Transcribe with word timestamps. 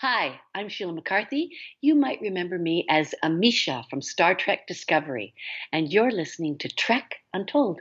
Hi, 0.00 0.40
I'm 0.54 0.68
Sheila 0.68 0.92
McCarthy. 0.92 1.50
You 1.80 1.96
might 1.96 2.20
remember 2.20 2.56
me 2.56 2.86
as 2.88 3.16
Amesha 3.24 3.82
from 3.90 4.00
Star 4.00 4.32
Trek 4.36 4.68
Discovery, 4.68 5.34
and 5.72 5.92
you're 5.92 6.12
listening 6.12 6.56
to 6.58 6.68
Trek 6.68 7.16
Untold. 7.34 7.80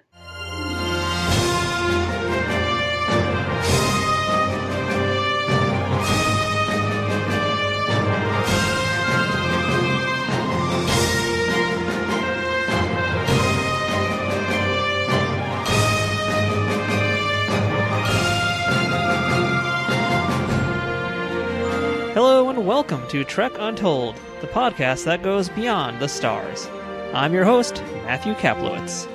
And 22.58 22.66
welcome 22.66 23.08
to 23.08 23.24
Trek 23.24 23.52
Untold, 23.60 24.20
the 24.42 24.48
podcast 24.48 25.04
that 25.04 25.22
goes 25.22 25.48
beyond 25.48 26.00
the 26.00 26.08
stars. 26.08 26.68
I'm 27.14 27.32
your 27.32 27.46
host, 27.46 27.84
Matthew 28.04 28.34
Kaplowitz. 28.34 29.08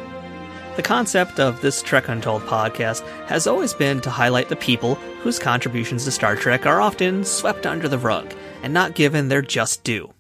The 0.77 0.83
concept 0.85 1.41
of 1.41 1.61
this 1.61 1.83
Trek 1.83 2.09
Untold 2.09 2.43
podcast 2.43 3.05
has 3.27 3.49
always 3.49 3.75
been 3.75 4.01
to 4.03 4.11
highlight 4.11 4.49
the 4.49 4.55
people 4.55 4.95
whose 4.95 5.41
contributions 5.41 6.05
to 6.05 6.13
Star 6.13 6.37
Trek 6.37 6.67
are 6.67 6.81
often 6.81 7.25
swept 7.25 7.67
under 7.67 7.89
the 7.89 7.99
rug 7.99 8.33
and 8.63 8.73
not 8.73 8.95
given 8.95 9.27
their 9.27 9.43
just 9.43 9.83
due. 9.83 10.15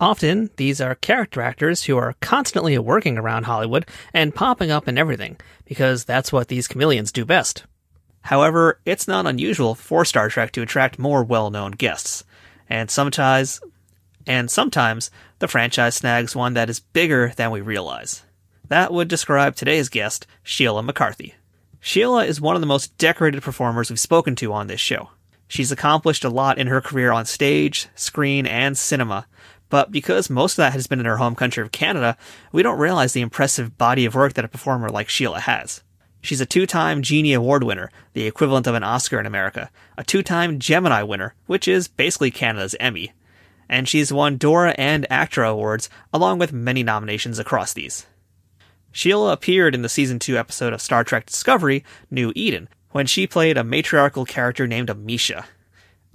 Often, 0.00 0.48
these 0.56 0.80
are 0.80 0.94
character 0.94 1.42
actors 1.42 1.82
who 1.82 1.98
are 1.98 2.14
constantly 2.22 2.78
working 2.78 3.18
around 3.18 3.44
Hollywood 3.44 3.86
and 4.14 4.34
popping 4.34 4.70
up 4.70 4.88
in 4.88 4.96
everything, 4.96 5.36
because 5.66 6.06
that's 6.06 6.32
what 6.32 6.48
these 6.48 6.68
chameleons 6.68 7.12
do 7.12 7.26
best. 7.26 7.64
However, 8.22 8.80
it's 8.86 9.06
not 9.06 9.26
unusual 9.26 9.74
for 9.74 10.06
Star 10.06 10.30
Trek 10.30 10.52
to 10.52 10.62
attract 10.62 10.98
more 10.98 11.22
well-known 11.22 11.72
guests, 11.72 12.24
and 12.72 12.90
sometimes 12.90 13.60
and 14.26 14.50
sometimes 14.50 15.10
the 15.40 15.48
franchise 15.48 15.94
snags 15.94 16.34
one 16.34 16.54
that 16.54 16.70
is 16.70 16.80
bigger 16.80 17.34
than 17.36 17.50
we 17.50 17.60
realize. 17.60 18.22
That 18.68 18.94
would 18.94 19.08
describe 19.08 19.56
today's 19.56 19.90
guest, 19.90 20.26
Sheila 20.42 20.82
McCarthy. 20.82 21.34
Sheila 21.80 22.24
is 22.24 22.40
one 22.40 22.54
of 22.54 22.62
the 22.62 22.66
most 22.66 22.96
decorated 22.96 23.42
performers 23.42 23.90
we've 23.90 24.00
spoken 24.00 24.34
to 24.36 24.54
on 24.54 24.68
this 24.68 24.80
show. 24.80 25.10
She's 25.48 25.70
accomplished 25.70 26.24
a 26.24 26.30
lot 26.30 26.56
in 26.56 26.68
her 26.68 26.80
career 26.80 27.12
on 27.12 27.26
stage, 27.26 27.88
screen, 27.94 28.46
and 28.46 28.78
cinema, 28.78 29.26
but 29.68 29.90
because 29.90 30.30
most 30.30 30.52
of 30.52 30.58
that 30.58 30.72
has 30.72 30.86
been 30.86 31.00
in 31.00 31.04
her 31.04 31.18
home 31.18 31.34
country 31.34 31.62
of 31.62 31.72
Canada, 31.72 32.16
we 32.52 32.62
don't 32.62 32.78
realize 32.78 33.12
the 33.12 33.20
impressive 33.20 33.76
body 33.76 34.06
of 34.06 34.14
work 34.14 34.32
that 34.32 34.46
a 34.46 34.48
performer 34.48 34.88
like 34.88 35.10
Sheila 35.10 35.40
has. 35.40 35.82
She's 36.22 36.40
a 36.40 36.46
two-time 36.46 37.02
Genie 37.02 37.34
Award 37.34 37.64
winner, 37.64 37.90
the 38.12 38.26
equivalent 38.26 38.68
of 38.68 38.76
an 38.76 38.84
Oscar 38.84 39.18
in 39.18 39.26
America, 39.26 39.70
a 39.98 40.04
two-time 40.04 40.60
Gemini 40.60 41.02
winner, 41.02 41.34
which 41.46 41.66
is 41.66 41.88
basically 41.88 42.30
Canada's 42.30 42.76
Emmy, 42.78 43.12
and 43.68 43.88
she's 43.88 44.12
won 44.12 44.36
Dora 44.36 44.72
and 44.78 45.04
ACTRA 45.10 45.50
awards, 45.50 45.90
along 46.12 46.38
with 46.38 46.52
many 46.52 46.84
nominations 46.84 47.40
across 47.40 47.72
these. 47.72 48.06
Sheila 48.92 49.32
appeared 49.32 49.74
in 49.74 49.82
the 49.82 49.88
season 49.88 50.20
2 50.20 50.38
episode 50.38 50.72
of 50.72 50.80
Star 50.80 51.02
Trek 51.02 51.26
Discovery, 51.26 51.82
New 52.08 52.32
Eden, 52.36 52.68
when 52.92 53.06
she 53.06 53.26
played 53.26 53.58
a 53.58 53.64
matriarchal 53.64 54.24
character 54.24 54.66
named 54.68 54.90
Amesha. 54.90 55.46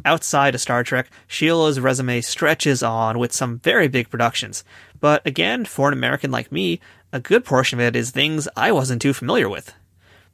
Outside 0.06 0.56
of 0.56 0.62
Star 0.62 0.84
Trek, 0.84 1.10
Sheila's 1.28 1.82
resume 1.82 2.22
stretches 2.22 2.82
on 2.82 3.20
with 3.20 3.34
some 3.34 3.60
very 3.60 3.90
big 3.90 4.10
productions, 4.10 4.64
but 5.02 5.26
again, 5.28 5.66
for 5.66 5.90
an 5.90 5.94
American 5.94 6.32
like 6.32 6.50
me, 6.50 6.80
a 7.12 7.20
good 7.20 7.44
portion 7.44 7.80
of 7.80 7.86
it 7.86 7.96
is 7.96 8.12
things 8.12 8.48
I 8.56 8.72
wasn't 8.72 9.02
too 9.02 9.14
familiar 9.14 9.50
with. 9.50 9.74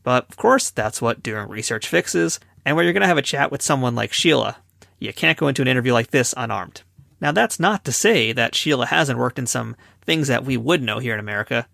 But 0.03 0.29
of 0.29 0.37
course, 0.37 0.69
that's 0.69 1.01
what 1.01 1.23
doing 1.23 1.47
research 1.47 1.87
fixes, 1.87 2.39
and 2.65 2.75
where 2.75 2.83
you're 2.83 2.93
going 2.93 3.01
to 3.01 3.07
have 3.07 3.17
a 3.17 3.21
chat 3.21 3.51
with 3.51 3.61
someone 3.61 3.95
like 3.95 4.13
Sheila, 4.13 4.57
you 4.99 5.11
can't 5.13 5.37
go 5.37 5.47
into 5.47 5.61
an 5.61 5.67
interview 5.67 5.93
like 5.93 6.11
this 6.11 6.33
unarmed. 6.37 6.83
Now, 7.19 7.31
that's 7.31 7.59
not 7.59 7.85
to 7.85 7.91
say 7.91 8.33
that 8.33 8.55
Sheila 8.55 8.85
hasn't 8.87 9.19
worked 9.19 9.39
in 9.39 9.47
some 9.47 9.75
things 10.01 10.27
that 10.27 10.43
we 10.43 10.57
would 10.57 10.81
know 10.81 10.99
here 10.99 11.13
in 11.13 11.19
America, 11.19 11.67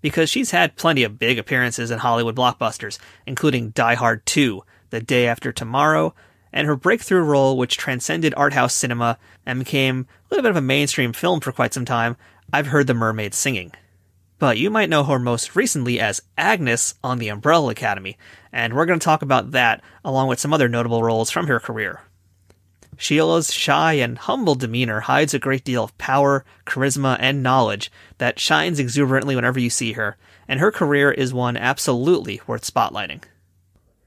because 0.00 0.30
she's 0.30 0.50
had 0.50 0.76
plenty 0.76 1.02
of 1.04 1.18
big 1.18 1.38
appearances 1.38 1.90
in 1.90 2.00
Hollywood 2.00 2.36
blockbusters, 2.36 2.98
including 3.26 3.70
Die 3.70 3.94
Hard 3.94 4.26
2, 4.26 4.62
The 4.90 5.00
Day 5.00 5.26
After 5.26 5.52
Tomorrow, 5.52 6.14
and 6.52 6.66
her 6.66 6.76
breakthrough 6.76 7.22
role, 7.22 7.56
which 7.56 7.76
transcended 7.76 8.34
art 8.36 8.52
house 8.52 8.74
cinema 8.74 9.18
and 9.44 9.58
became 9.58 10.00
a 10.00 10.34
little 10.34 10.42
bit 10.42 10.50
of 10.50 10.56
a 10.56 10.62
mainstream 10.62 11.12
film 11.12 11.40
for 11.40 11.52
quite 11.52 11.74
some 11.74 11.84
time, 11.84 12.16
I've 12.52 12.68
Heard 12.68 12.86
the 12.86 12.94
Mermaids 12.94 13.36
Singing 13.36 13.72
but 14.38 14.58
you 14.58 14.70
might 14.70 14.88
know 14.88 15.04
her 15.04 15.18
most 15.18 15.56
recently 15.56 15.98
as 15.98 16.22
Agnes 16.36 16.94
on 17.02 17.18
The 17.18 17.28
Umbrella 17.28 17.70
Academy, 17.70 18.16
and 18.52 18.74
we're 18.74 18.86
going 18.86 18.98
to 18.98 19.04
talk 19.04 19.22
about 19.22 19.50
that 19.52 19.82
along 20.04 20.28
with 20.28 20.38
some 20.38 20.52
other 20.52 20.68
notable 20.68 21.02
roles 21.02 21.30
from 21.30 21.46
her 21.48 21.58
career. 21.58 22.00
Sheila's 22.96 23.52
shy 23.52 23.94
and 23.94 24.18
humble 24.18 24.56
demeanor 24.56 25.00
hides 25.00 25.32
a 25.32 25.38
great 25.38 25.62
deal 25.64 25.84
of 25.84 25.96
power, 25.98 26.44
charisma, 26.66 27.16
and 27.20 27.42
knowledge 27.42 27.92
that 28.18 28.40
shines 28.40 28.80
exuberantly 28.80 29.36
whenever 29.36 29.60
you 29.60 29.70
see 29.70 29.92
her, 29.92 30.16
and 30.48 30.58
her 30.58 30.72
career 30.72 31.12
is 31.12 31.32
one 31.32 31.56
absolutely 31.56 32.40
worth 32.46 32.62
spotlighting. 32.62 33.22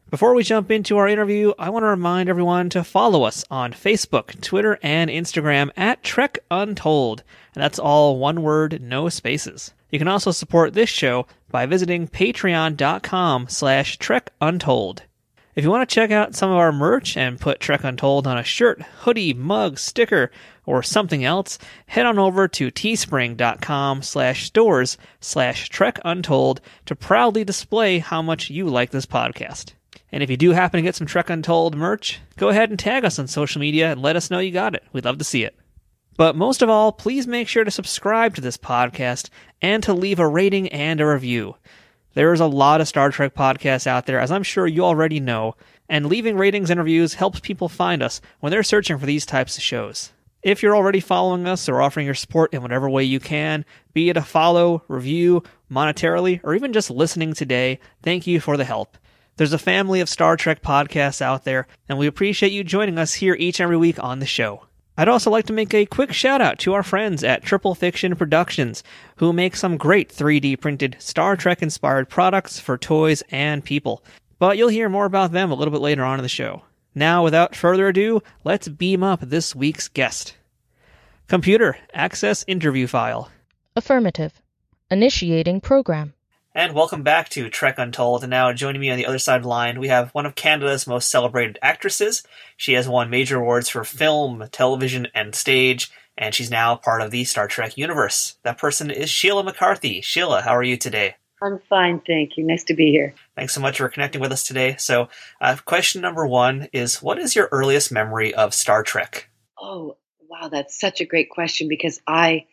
Before 0.10 0.34
we 0.34 0.44
jump 0.44 0.70
into 0.70 0.98
our 0.98 1.08
interview, 1.08 1.54
I 1.58 1.70
want 1.70 1.84
to 1.84 1.88
remind 1.88 2.28
everyone 2.28 2.70
to 2.72 2.84
follow 2.84 3.24
us 3.24 3.46
on 3.50 3.72
Facebook, 3.72 4.42
Twitter, 4.42 4.78
and 4.84 5.10
Instagram 5.10 5.72
at 5.78 6.04
Trek 6.04 6.40
Untold, 6.52 7.24
and 7.56 7.64
that's 7.64 7.80
all 7.80 8.18
one 8.18 8.42
word, 8.42 8.82
no 8.82 9.08
spaces. 9.08 9.72
You 9.92 10.00
can 10.00 10.08
also 10.08 10.32
support 10.32 10.74
this 10.74 10.90
show 10.90 11.28
by 11.50 11.66
visiting 11.66 12.08
patreon.com 12.08 13.48
slash 13.50 13.98
Trek 13.98 14.32
Untold. 14.40 15.04
If 15.54 15.66
you 15.66 15.70
want 15.70 15.88
to 15.88 15.94
check 15.94 16.12
out 16.12 16.34
some 16.34 16.50
of 16.50 16.58
our 16.58 16.72
merch 16.72 17.18
and 17.18 17.40
put 17.40 17.60
Trek 17.60 17.84
Untold 17.84 18.26
on 18.26 18.38
a 18.38 18.44
shirt, 18.44 18.82
hoodie, 18.82 19.34
mug, 19.34 19.78
sticker, 19.78 20.32
or 20.66 20.82
something 20.82 21.26
else, 21.26 21.60
head 21.88 22.06
on 22.06 22.18
over 22.18 22.48
to 22.48 22.72
teespring.com 22.72 24.02
slash 24.02 24.46
stores 24.46 24.98
slash 25.20 25.68
Trek 25.68 26.00
Untold 26.06 26.62
to 26.86 26.96
proudly 26.96 27.44
display 27.44 28.00
how 28.00 28.22
much 28.22 28.50
you 28.50 28.68
like 28.68 28.92
this 28.92 29.06
podcast. 29.06 29.74
And 30.10 30.24
if 30.24 30.30
you 30.30 30.38
do 30.38 30.52
happen 30.52 30.78
to 30.78 30.84
get 30.84 30.96
some 30.96 31.08
Trek 31.08 31.30
Untold 31.30 31.76
merch, 31.76 32.22
go 32.38 32.48
ahead 32.48 32.70
and 32.70 32.80
tag 32.80 33.04
us 33.04 33.20
on 33.20 33.28
social 33.28 33.60
media 33.60 33.92
and 33.92 34.02
let 34.02 34.16
us 34.16 34.32
know 34.32 34.40
you 34.40 34.52
got 34.52 34.74
it. 34.74 34.84
We'd 34.94 35.06
love 35.06 35.18
to 35.18 35.26
see 35.26 35.44
it. 35.44 35.56
But 36.22 36.36
most 36.36 36.62
of 36.62 36.70
all, 36.70 36.92
please 36.92 37.26
make 37.26 37.48
sure 37.48 37.64
to 37.64 37.72
subscribe 37.72 38.36
to 38.36 38.42
this 38.42 38.56
podcast 38.56 39.30
and 39.60 39.82
to 39.82 39.92
leave 39.92 40.20
a 40.20 40.28
rating 40.28 40.68
and 40.70 41.02
a 41.02 41.08
review. 41.08 41.56
There's 42.14 42.40
a 42.40 42.46
lot 42.46 42.80
of 42.80 42.88
Star 42.88 43.10
Trek 43.10 43.34
podcasts 43.34 43.88
out 43.88 44.06
there, 44.06 44.20
as 44.20 44.30
I'm 44.30 44.44
sure 44.44 44.68
you 44.68 44.84
already 44.86 45.20
know, 45.20 45.56
and 45.90 46.06
leaving 46.06 46.38
ratings 46.38 46.70
and 46.70 46.80
reviews 46.80 47.16
helps 47.16 47.40
people 47.40 47.68
find 47.68 48.04
us 48.04 48.22
when 48.40 48.52
they're 48.52 48.62
searching 48.62 49.00
for 49.00 49.08
these 49.08 49.26
types 49.26 49.58
of 49.58 49.64
shows. 49.64 50.12
If 50.44 50.62
you're 50.62 50.76
already 50.76 51.00
following 51.00 51.48
us 51.48 51.68
or 51.68 51.82
offering 51.82 52.06
your 52.06 52.14
support 52.14 52.54
in 52.54 52.62
whatever 52.62 52.88
way 52.88 53.04
you 53.04 53.20
can, 53.20 53.66
be 53.92 54.12
it 54.12 54.16
a 54.16 54.22
follow, 54.22 54.84
review, 54.88 55.42
monetarily, 55.72 56.40
or 56.44 56.54
even 56.54 56.72
just 56.72 56.92
listening 56.92 57.34
today, 57.34 57.80
thank 58.04 58.28
you 58.28 58.40
for 58.40 58.58
the 58.58 58.64
help. 58.64 58.96
There's 59.38 59.54
a 59.54 59.58
family 59.58 60.02
of 60.02 60.08
Star 60.08 60.38
Trek 60.38 60.62
podcasts 60.62 61.24
out 61.24 61.46
there, 61.46 61.66
and 61.90 61.98
we 61.98 62.06
appreciate 62.06 62.52
you 62.52 62.64
joining 62.64 63.00
us 63.00 63.16
here 63.16 63.36
each 63.40 63.60
and 63.60 63.64
every 63.64 63.78
week 63.78 63.98
on 63.98 64.20
the 64.20 64.28
show. 64.28 64.68
I'd 65.02 65.10
also 65.10 65.32
like 65.32 65.48
to 65.48 65.54
make 65.54 65.74
a 65.74 65.88
quick 65.88 66.14
shout 66.14 66.42
out 66.42 66.60
to 66.60 66.76
our 66.76 66.84
friends 66.84 67.24
at 67.24 67.42
Triple 67.42 67.74
Fiction 67.74 68.16
Productions, 68.16 68.84
who 69.16 69.34
make 69.34 69.56
some 69.56 69.76
great 69.76 70.14
3D 70.14 70.60
printed 70.62 70.96
Star 71.00 71.36
Trek 71.36 71.64
inspired 71.64 72.08
products 72.08 72.60
for 72.60 72.78
toys 72.78 73.24
and 73.32 73.66
people. 73.66 74.04
But 74.38 74.60
you'll 74.60 74.70
hear 74.70 74.90
more 74.90 75.06
about 75.06 75.32
them 75.32 75.50
a 75.50 75.56
little 75.56 75.72
bit 75.72 75.82
later 75.82 76.04
on 76.04 76.20
in 76.20 76.22
the 76.22 76.30
show. 76.30 76.62
Now, 76.94 77.24
without 77.24 77.56
further 77.56 77.88
ado, 77.88 78.22
let's 78.44 78.68
beam 78.68 79.02
up 79.02 79.22
this 79.22 79.56
week's 79.56 79.88
guest. 79.88 80.36
Computer, 81.28 81.80
access 81.96 82.46
interview 82.46 82.86
file. 82.86 83.32
Affirmative. 83.76 84.40
Initiating 84.92 85.62
program. 85.62 86.14
And 86.54 86.74
welcome 86.76 87.02
back 87.02 87.30
to 87.30 87.50
Trek 87.50 87.76
Untold. 87.78 88.24
And 88.24 88.30
now 88.30 88.52
joining 88.52 88.82
me 88.82 88.90
on 88.90 88.98
the 88.98 89.06
other 89.06 89.20
side 89.20 89.38
of 89.38 89.44
the 89.44 89.48
line, 89.48 89.80
we 89.80 89.88
have 89.88 90.10
one 90.10 90.26
of 90.26 90.36
Canada's 90.36 90.86
most 90.86 91.10
celebrated 91.10 91.58
actresses. 91.62 92.24
She 92.58 92.74
has 92.74 92.90
won 92.90 93.10
major 93.10 93.40
awards 93.40 93.70
for 93.70 93.86
film, 93.86 94.44
television, 94.52 95.08
and 95.16 95.34
stage, 95.34 95.90
and 96.18 96.36
she's 96.36 96.52
now 96.52 96.76
part 96.76 97.02
of 97.02 97.10
the 97.10 97.24
Star 97.24 97.48
Trek 97.48 97.78
universe. 97.78 98.36
That 98.44 98.58
person 98.58 98.92
is 98.92 99.10
Sheila 99.10 99.46
McCarthy. 99.46 100.02
Sheila, 100.02 100.42
how 100.42 100.52
are 100.52 100.62
you 100.62 100.76
today? 100.76 101.16
I'm 101.42 101.58
fine, 101.70 102.02
thank 102.06 102.36
you. 102.36 102.46
Nice 102.46 102.66
to 102.66 102.74
be 102.74 102.92
here. 102.92 103.14
Thanks 103.38 103.54
so 103.54 103.62
much 103.62 103.78
for 103.78 103.88
connecting 103.88 104.20
with 104.20 104.34
us 104.34 104.44
today. 104.44 104.76
So, 104.78 105.08
uh, 105.40 105.56
question 105.64 106.02
number 106.02 106.28
one 106.28 106.68
is 106.74 107.02
What 107.02 107.18
is 107.18 107.34
your 107.34 107.48
earliest 107.54 107.94
memory 107.94 108.34
of 108.34 108.54
Star 108.54 108.84
Trek? 108.84 109.30
Oh, 109.58 109.96
wow, 110.30 110.50
that's 110.50 110.78
such 110.78 111.00
a 111.00 111.06
great 111.06 111.30
question 111.30 111.70
because 111.70 112.02
I 112.06 112.46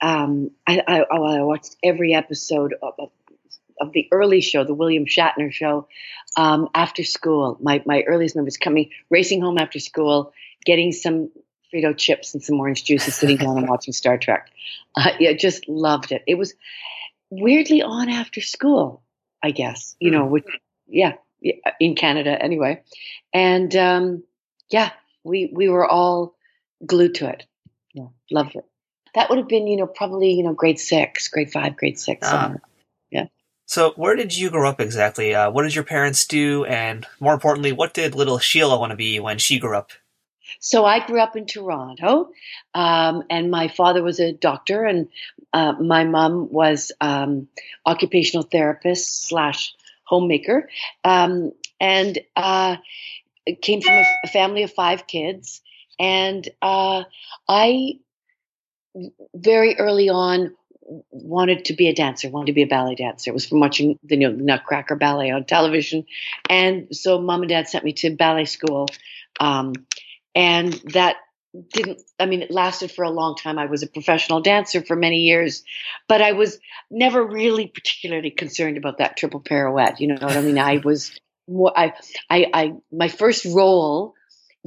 um, 0.00 0.50
I, 0.66 0.82
I, 0.86 1.00
I, 1.00 1.42
watched 1.42 1.76
every 1.82 2.14
episode 2.14 2.74
of, 2.82 3.10
of, 3.80 3.92
the 3.92 4.08
early 4.12 4.40
show, 4.40 4.64
the 4.64 4.74
William 4.74 5.06
Shatner 5.06 5.52
show, 5.52 5.88
um, 6.36 6.68
after 6.74 7.04
school. 7.04 7.58
My, 7.60 7.82
my 7.86 8.02
earliest 8.02 8.36
memories 8.36 8.56
coming, 8.56 8.90
racing 9.10 9.40
home 9.40 9.58
after 9.58 9.78
school, 9.78 10.32
getting 10.64 10.92
some 10.92 11.30
Frito 11.72 11.96
chips 11.96 12.34
and 12.34 12.42
some 12.42 12.60
orange 12.60 12.84
juice 12.84 13.04
and 13.04 13.14
sitting 13.14 13.36
down 13.36 13.58
and 13.58 13.68
watching 13.68 13.92
Star 13.92 14.18
Trek. 14.18 14.50
Uh, 14.94 15.10
yeah, 15.18 15.32
just 15.32 15.68
loved 15.68 16.12
it. 16.12 16.22
It 16.26 16.36
was 16.36 16.54
weirdly 17.30 17.82
on 17.82 18.08
after 18.08 18.40
school, 18.40 19.02
I 19.42 19.50
guess, 19.50 19.96
you 20.00 20.10
know, 20.10 20.26
which, 20.26 20.46
yeah, 20.86 21.14
in 21.80 21.94
Canada 21.94 22.40
anyway. 22.40 22.82
And, 23.32 23.74
um, 23.76 24.22
yeah, 24.70 24.90
we 25.24 25.50
we 25.52 25.68
were 25.68 25.86
all 25.86 26.36
glued 26.84 27.16
to 27.16 27.28
it. 27.28 27.46
Yeah, 27.92 28.08
loved 28.30 28.56
it. 28.56 28.64
That 29.16 29.30
would 29.30 29.38
have 29.38 29.48
been, 29.48 29.66
you 29.66 29.78
know, 29.78 29.86
probably 29.86 30.32
you 30.32 30.44
know 30.44 30.52
grade 30.52 30.78
six, 30.78 31.28
grade 31.28 31.50
five, 31.50 31.76
grade 31.76 31.98
six. 31.98 32.28
Ah. 32.30 32.54
Yeah. 33.10 33.26
So, 33.64 33.94
where 33.96 34.14
did 34.14 34.36
you 34.36 34.50
grow 34.50 34.68
up 34.68 34.78
exactly? 34.78 35.34
Uh, 35.34 35.50
what 35.50 35.62
did 35.62 35.74
your 35.74 35.84
parents 35.84 36.26
do? 36.26 36.66
And 36.66 37.06
more 37.18 37.32
importantly, 37.32 37.72
what 37.72 37.94
did 37.94 38.14
little 38.14 38.38
Sheila 38.38 38.78
want 38.78 38.90
to 38.90 38.96
be 38.96 39.18
when 39.18 39.38
she 39.38 39.58
grew 39.58 39.76
up? 39.76 39.90
So 40.60 40.84
I 40.84 41.04
grew 41.04 41.20
up 41.20 41.34
in 41.34 41.46
Toronto, 41.46 42.30
um, 42.74 43.22
and 43.30 43.50
my 43.50 43.68
father 43.68 44.02
was 44.02 44.20
a 44.20 44.32
doctor, 44.32 44.84
and 44.84 45.08
uh, 45.52 45.72
my 45.72 46.04
mom 46.04 46.52
was 46.52 46.92
um, 47.00 47.48
occupational 47.86 48.44
therapist 48.44 49.26
slash 49.26 49.74
homemaker, 50.04 50.68
um, 51.04 51.52
and 51.80 52.18
uh, 52.36 52.76
came 53.62 53.80
from 53.80 53.94
a, 53.94 54.04
a 54.24 54.28
family 54.28 54.62
of 54.62 54.72
five 54.72 55.06
kids. 55.06 55.62
And 55.98 56.46
uh, 56.60 57.04
I 57.48 57.98
very 59.34 59.76
early 59.78 60.08
on 60.08 60.54
wanted 61.10 61.64
to 61.66 61.74
be 61.74 61.88
a 61.88 61.94
dancer, 61.94 62.28
wanted 62.30 62.46
to 62.46 62.52
be 62.52 62.62
a 62.62 62.66
ballet 62.66 62.94
dancer. 62.94 63.30
It 63.30 63.34
was 63.34 63.46
from 63.46 63.60
watching 63.60 63.98
the 64.04 64.16
you 64.16 64.30
know, 64.30 64.36
Nutcracker 64.36 64.96
Ballet 64.96 65.30
on 65.30 65.44
television, 65.44 66.06
and 66.48 66.88
so 66.94 67.20
mom 67.20 67.42
and 67.42 67.48
dad 67.48 67.68
sent 67.68 67.84
me 67.84 67.92
to 67.94 68.14
ballet 68.14 68.44
school, 68.44 68.86
um, 69.40 69.72
and 70.34 70.72
that 70.92 71.16
didn't. 71.72 72.00
I 72.20 72.26
mean, 72.26 72.42
it 72.42 72.50
lasted 72.50 72.92
for 72.92 73.04
a 73.04 73.10
long 73.10 73.36
time. 73.36 73.58
I 73.58 73.66
was 73.66 73.82
a 73.82 73.88
professional 73.88 74.40
dancer 74.40 74.82
for 74.82 74.96
many 74.96 75.18
years, 75.18 75.64
but 76.08 76.22
I 76.22 76.32
was 76.32 76.58
never 76.90 77.24
really 77.24 77.66
particularly 77.66 78.30
concerned 78.30 78.76
about 78.76 78.98
that 78.98 79.16
triple 79.16 79.40
pirouette. 79.40 80.00
You 80.00 80.08
know 80.08 80.14
what 80.14 80.36
I 80.36 80.42
mean? 80.42 80.58
I 80.58 80.78
was 80.78 81.18
more. 81.48 81.72
I, 81.76 81.94
I, 82.30 82.46
I 82.52 82.72
my 82.92 83.08
first 83.08 83.44
role 83.44 84.14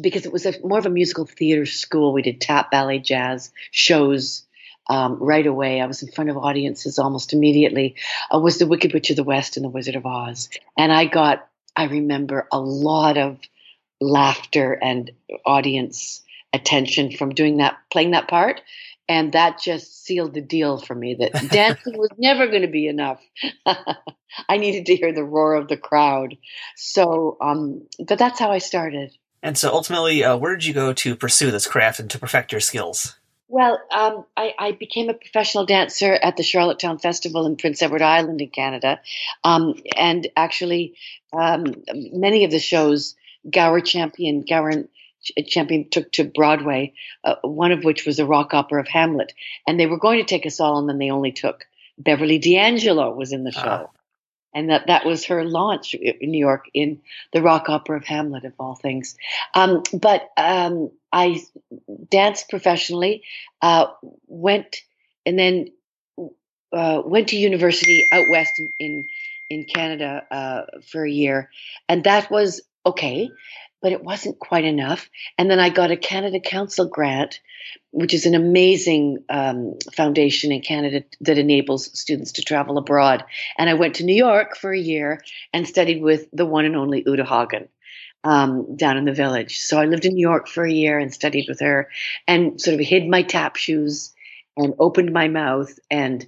because 0.02 0.26
it 0.26 0.34
was 0.34 0.46
a, 0.46 0.54
more 0.64 0.80
of 0.80 0.86
a 0.86 0.90
musical 0.90 1.26
theater 1.26 1.66
school. 1.66 2.14
We 2.14 2.22
did 2.22 2.42
tap, 2.42 2.72
ballet, 2.72 3.00
jazz 3.00 3.52
shows 3.72 4.46
um, 4.90 5.22
right 5.22 5.46
away. 5.46 5.80
I 5.80 5.86
was 5.86 6.02
in 6.02 6.12
front 6.12 6.30
of 6.30 6.38
audiences 6.38 7.00
almost 7.00 7.34
immediately. 7.34 7.96
Uh, 8.34 8.40
was 8.40 8.58
The 8.58 8.68
Wicked 8.68 8.94
Witch 8.94 9.10
of 9.12 9.16
the 9.16 9.24
West 9.24 9.56
and 9.56 9.64
The 9.64 9.70
Wizard 9.70 9.96
of 9.96 10.06
Oz. 10.06 10.50
And 10.78 10.92
I 10.92 11.06
got, 11.06 11.48
I 11.76 11.86
remember, 11.86 12.48
a 12.52 12.60
lot 12.60 13.18
of 13.18 13.40
laughter 14.02 14.74
and 14.74 15.12
audience 15.46 16.24
attention 16.54 17.12
from 17.12 17.30
doing 17.30 17.58
that, 17.58 17.78
playing 17.92 18.12
that 18.12 18.28
part. 18.28 18.62
And 19.08 19.32
that 19.34 19.60
just 19.60 20.06
sealed 20.06 20.34
the 20.34 20.42
deal 20.42 20.78
for 20.78 20.94
me 20.94 21.16
that 21.16 21.50
dancing 21.52 21.98
was 21.98 22.10
never 22.18 22.48
going 22.48 22.62
to 22.62 22.68
be 22.68 22.88
enough. 22.88 23.22
I 23.66 24.58
needed 24.58 24.86
to 24.88 24.96
hear 24.96 25.14
the 25.14 25.24
roar 25.24 25.56
of 25.56 25.68
the 25.68 25.78
crowd. 25.78 26.38
So, 26.76 27.38
um, 27.42 27.88
but 28.08 28.20
that's 28.20 28.40
how 28.40 28.52
I 28.52 28.60
started. 28.60 29.12
And 29.42 29.58
so 29.58 29.72
ultimately, 29.72 30.24
uh, 30.24 30.38
where 30.38 30.56
did 30.56 30.66
you 30.66 30.74
go 30.74 30.94
to 30.94 31.16
pursue 31.16 31.52
this 31.52 31.68
craft 31.68 32.00
and 32.00 32.10
to 32.12 32.20
perfect 32.20 32.52
your 32.52 32.62
skills? 32.62 33.16
Well, 33.48 33.82
um, 33.92 34.26
I, 34.38 34.54
I, 34.60 34.72
became 34.74 35.10
a 35.10 35.16
professional 35.16 35.66
dancer 35.66 36.14
at 36.14 36.38
the 36.38 36.44
Charlottetown 36.44 37.00
Festival 37.00 37.48
in 37.48 37.56
Prince 37.56 37.82
Edward 37.82 38.04
Island 38.04 38.42
in 38.42 38.50
Canada. 38.50 39.00
Um, 39.44 39.74
and 39.98 40.28
actually, 40.36 40.94
um, 41.34 41.74
many 41.92 42.44
of 42.44 42.52
the 42.52 42.60
shows 42.60 43.16
Gower 43.50 43.82
Champion, 43.82 44.42
Gower 44.48 44.86
Champion 45.48 45.90
took 45.90 46.12
to 46.12 46.26
Broadway, 46.26 46.94
uh, 47.24 47.36
one 47.42 47.72
of 47.72 47.84
which 47.84 48.06
was 48.06 48.18
the 48.18 48.26
rock 48.26 48.54
opera 48.54 48.82
of 48.82 48.88
Hamlet. 48.88 49.34
And 49.66 49.80
they 49.80 49.88
were 49.88 49.98
going 49.98 50.20
to 50.20 50.26
take 50.26 50.46
us 50.46 50.60
all, 50.60 50.78
and 50.78 50.88
then 50.88 51.00
they 51.00 51.10
only 51.10 51.32
took 51.32 51.66
Beverly 51.98 52.38
D'Angelo 52.38 53.16
was 53.16 53.34
in 53.34 53.46
the 53.46 53.52
show. 53.52 53.88
Ah 53.88 53.99
and 54.54 54.70
that 54.70 54.88
that 54.88 55.06
was 55.06 55.26
her 55.26 55.44
launch 55.44 55.94
in 55.94 56.32
New 56.32 56.40
York 56.40 56.66
in 56.74 57.02
the 57.34 57.42
rock 57.42 57.70
opera 57.70 57.98
of 57.98 58.06
Hamlet, 58.06 58.46
of 58.46 58.54
all 58.60 58.76
things. 58.76 59.16
Um, 59.54 59.84
but 59.94 60.30
um, 60.38 60.92
I 61.12 61.42
danced 62.10 62.50
professionally, 62.50 63.24
uh, 63.62 63.88
went 64.28 64.78
and 65.26 65.38
then 65.38 65.72
uh, 66.74 67.02
went 67.06 67.30
to 67.30 67.38
university 67.38 68.08
out 68.12 68.26
west 68.30 68.54
in 68.60 68.74
in, 68.80 69.08
in 69.50 69.64
Canada 69.66 70.26
uh, 70.32 70.62
for 70.88 71.06
a 71.06 71.12
year, 71.12 71.50
and 71.88 72.04
that 72.04 72.32
was 72.32 72.62
okay 72.86 73.30
but 73.82 73.92
it 73.92 74.04
wasn't 74.04 74.40
quite 74.40 74.66
enough. 74.66 75.10
And 75.38 75.50
then 75.50 75.60
I 75.60 75.70
got 75.70 75.92
a 75.92 75.98
Canada 75.98 76.40
Council 76.40 76.88
grant, 76.88 77.40
which 77.92 78.14
is 78.14 78.26
an 78.26 78.36
amazing 78.36 79.24
um, 79.30 79.76
foundation 79.94 80.52
in 80.52 80.62
Canada 80.62 81.04
that 81.22 81.38
enables 81.38 81.98
students 81.98 82.34
to 82.34 82.42
travel 82.42 82.78
abroad. 82.78 83.24
And 83.58 83.70
I 83.70 83.76
went 83.76 83.96
to 83.96 84.04
New 84.04 84.16
York 84.16 84.58
for 84.58 84.74
a 84.74 84.80
year 84.80 85.22
and 85.54 85.68
studied 85.68 86.02
with 86.02 86.28
the 86.34 86.46
one 86.46 86.66
and 86.66 86.76
only 86.76 87.04
Uta 87.06 87.26
Hagen. 87.26 87.68
Um, 88.26 88.76
down 88.76 88.98
in 88.98 89.06
the 89.06 89.14
village. 89.14 89.60
So 89.60 89.80
I 89.80 89.86
lived 89.86 90.04
in 90.04 90.14
New 90.14 90.28
York 90.28 90.50
for 90.50 90.66
a 90.66 90.72
year 90.72 91.00
and 91.00 91.14
studied 91.14 91.46
with 91.48 91.62
her 91.62 91.90
and 92.28 92.60
sort 92.60 92.74
of 92.74 92.86
hid 92.86 93.08
my 93.08 93.24
tap 93.24 93.56
shoes 93.56 94.14
and 94.58 94.74
opened 94.78 95.14
my 95.14 95.30
mouth 95.30 95.80
and 95.90 96.28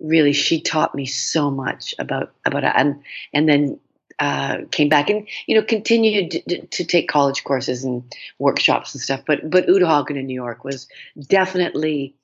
really 0.00 0.32
she 0.32 0.60
taught 0.60 0.94
me 0.94 1.06
so 1.06 1.50
much 1.50 1.94
about 1.98 2.32
about 2.44 2.64
and 2.64 3.02
and 3.34 3.48
then 3.48 3.78
uh, 4.18 4.58
came 4.70 4.88
back 4.88 5.10
and 5.10 5.28
you 5.46 5.54
know 5.54 5.62
continued 5.62 6.30
to, 6.30 6.66
to, 6.66 6.84
take 6.84 7.08
college 7.08 7.44
courses 7.44 7.84
and 7.84 8.02
workshops 8.38 8.94
and 8.94 9.00
stuff. 9.00 9.22
But 9.26 9.48
but 9.48 9.68
Uta 9.68 9.86
Hagen 9.86 10.16
in 10.16 10.26
New 10.26 10.34
York 10.34 10.64
was 10.64 10.88
definitely 11.28 12.14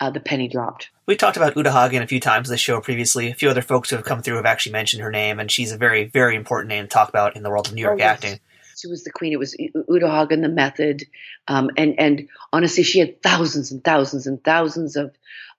uh, 0.00 0.10
the 0.10 0.20
penny 0.20 0.48
dropped. 0.48 0.90
We 1.06 1.16
talked 1.16 1.36
about 1.36 1.56
Uta 1.56 1.70
Hagen 1.70 2.02
a 2.02 2.06
few 2.06 2.20
times 2.20 2.48
the 2.48 2.56
show 2.56 2.80
previously. 2.80 3.30
A 3.30 3.34
few 3.34 3.48
other 3.48 3.62
folks 3.62 3.90
who 3.90 3.96
have 3.96 4.04
come 4.04 4.22
through 4.22 4.36
have 4.36 4.46
actually 4.46 4.72
mentioned 4.72 5.02
her 5.02 5.10
name, 5.10 5.38
and 5.38 5.50
she's 5.50 5.70
a 5.70 5.78
very 5.78 6.04
very 6.04 6.34
important 6.34 6.68
name 6.68 6.84
to 6.84 6.88
talk 6.88 7.08
about 7.08 7.36
in 7.36 7.42
the 7.42 7.50
world 7.50 7.68
of 7.68 7.74
New 7.74 7.82
York 7.82 8.00
oh, 8.00 8.04
acting. 8.04 8.40
She 8.84 8.90
was 8.90 9.04
the 9.04 9.12
queen. 9.12 9.32
It 9.32 9.38
was 9.38 9.56
Uta 9.58 10.10
Hagen, 10.10 10.42
the 10.42 10.48
method, 10.50 11.04
um, 11.48 11.70
and 11.78 11.98
and 11.98 12.28
honestly, 12.52 12.82
she 12.82 12.98
had 12.98 13.22
thousands 13.22 13.72
and 13.72 13.82
thousands 13.82 14.26
and 14.26 14.44
thousands 14.44 14.96
of 14.96 15.10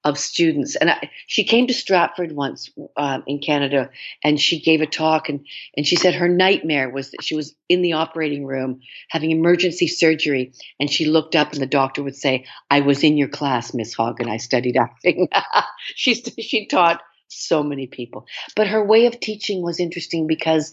of 0.04 0.20
students. 0.20 0.76
And 0.76 0.92
I, 0.92 1.10
she 1.26 1.44
came 1.44 1.66
to 1.66 1.74
Stratford 1.74 2.34
once 2.34 2.70
um, 2.96 3.24
in 3.26 3.40
Canada, 3.40 3.90
and 4.24 4.40
she 4.40 4.60
gave 4.60 4.82
a 4.82 4.86
talk, 4.86 5.28
and 5.28 5.44
and 5.76 5.88
she 5.88 5.96
said 5.96 6.14
her 6.14 6.30
nightmare 6.30 6.88
was 6.92 7.10
that 7.12 7.24
she 7.24 7.36
was 7.36 7.56
in 7.68 7.82
the 7.82 7.94
operating 7.94 8.46
room 8.46 8.82
having 9.10 9.32
emergency 9.32 9.88
surgery, 9.88 10.54
and 10.80 10.88
she 10.88 11.06
looked 11.06 11.36
up, 11.36 11.52
and 11.54 11.62
the 11.62 11.66
doctor 11.66 12.04
would 12.04 12.16
say, 12.16 12.46
"I 12.70 12.82
was 12.82 13.04
in 13.04 13.18
your 13.18 13.30
class, 13.30 13.74
Miss 13.74 13.96
Hagen. 13.96 14.30
I 14.30 14.38
studied 14.38 14.78
acting." 14.78 15.30
she 15.96 16.14
she 16.14 16.68
taught 16.68 17.02
so 17.28 17.64
many 17.64 17.88
people, 17.88 18.28
but 18.56 18.68
her 18.68 18.86
way 18.86 19.08
of 19.08 19.20
teaching 19.20 19.64
was 19.64 19.80
interesting 19.80 20.28
because 20.28 20.72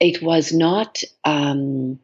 it 0.00 0.22
was 0.22 0.52
not. 0.52 1.02
Um, 1.24 1.98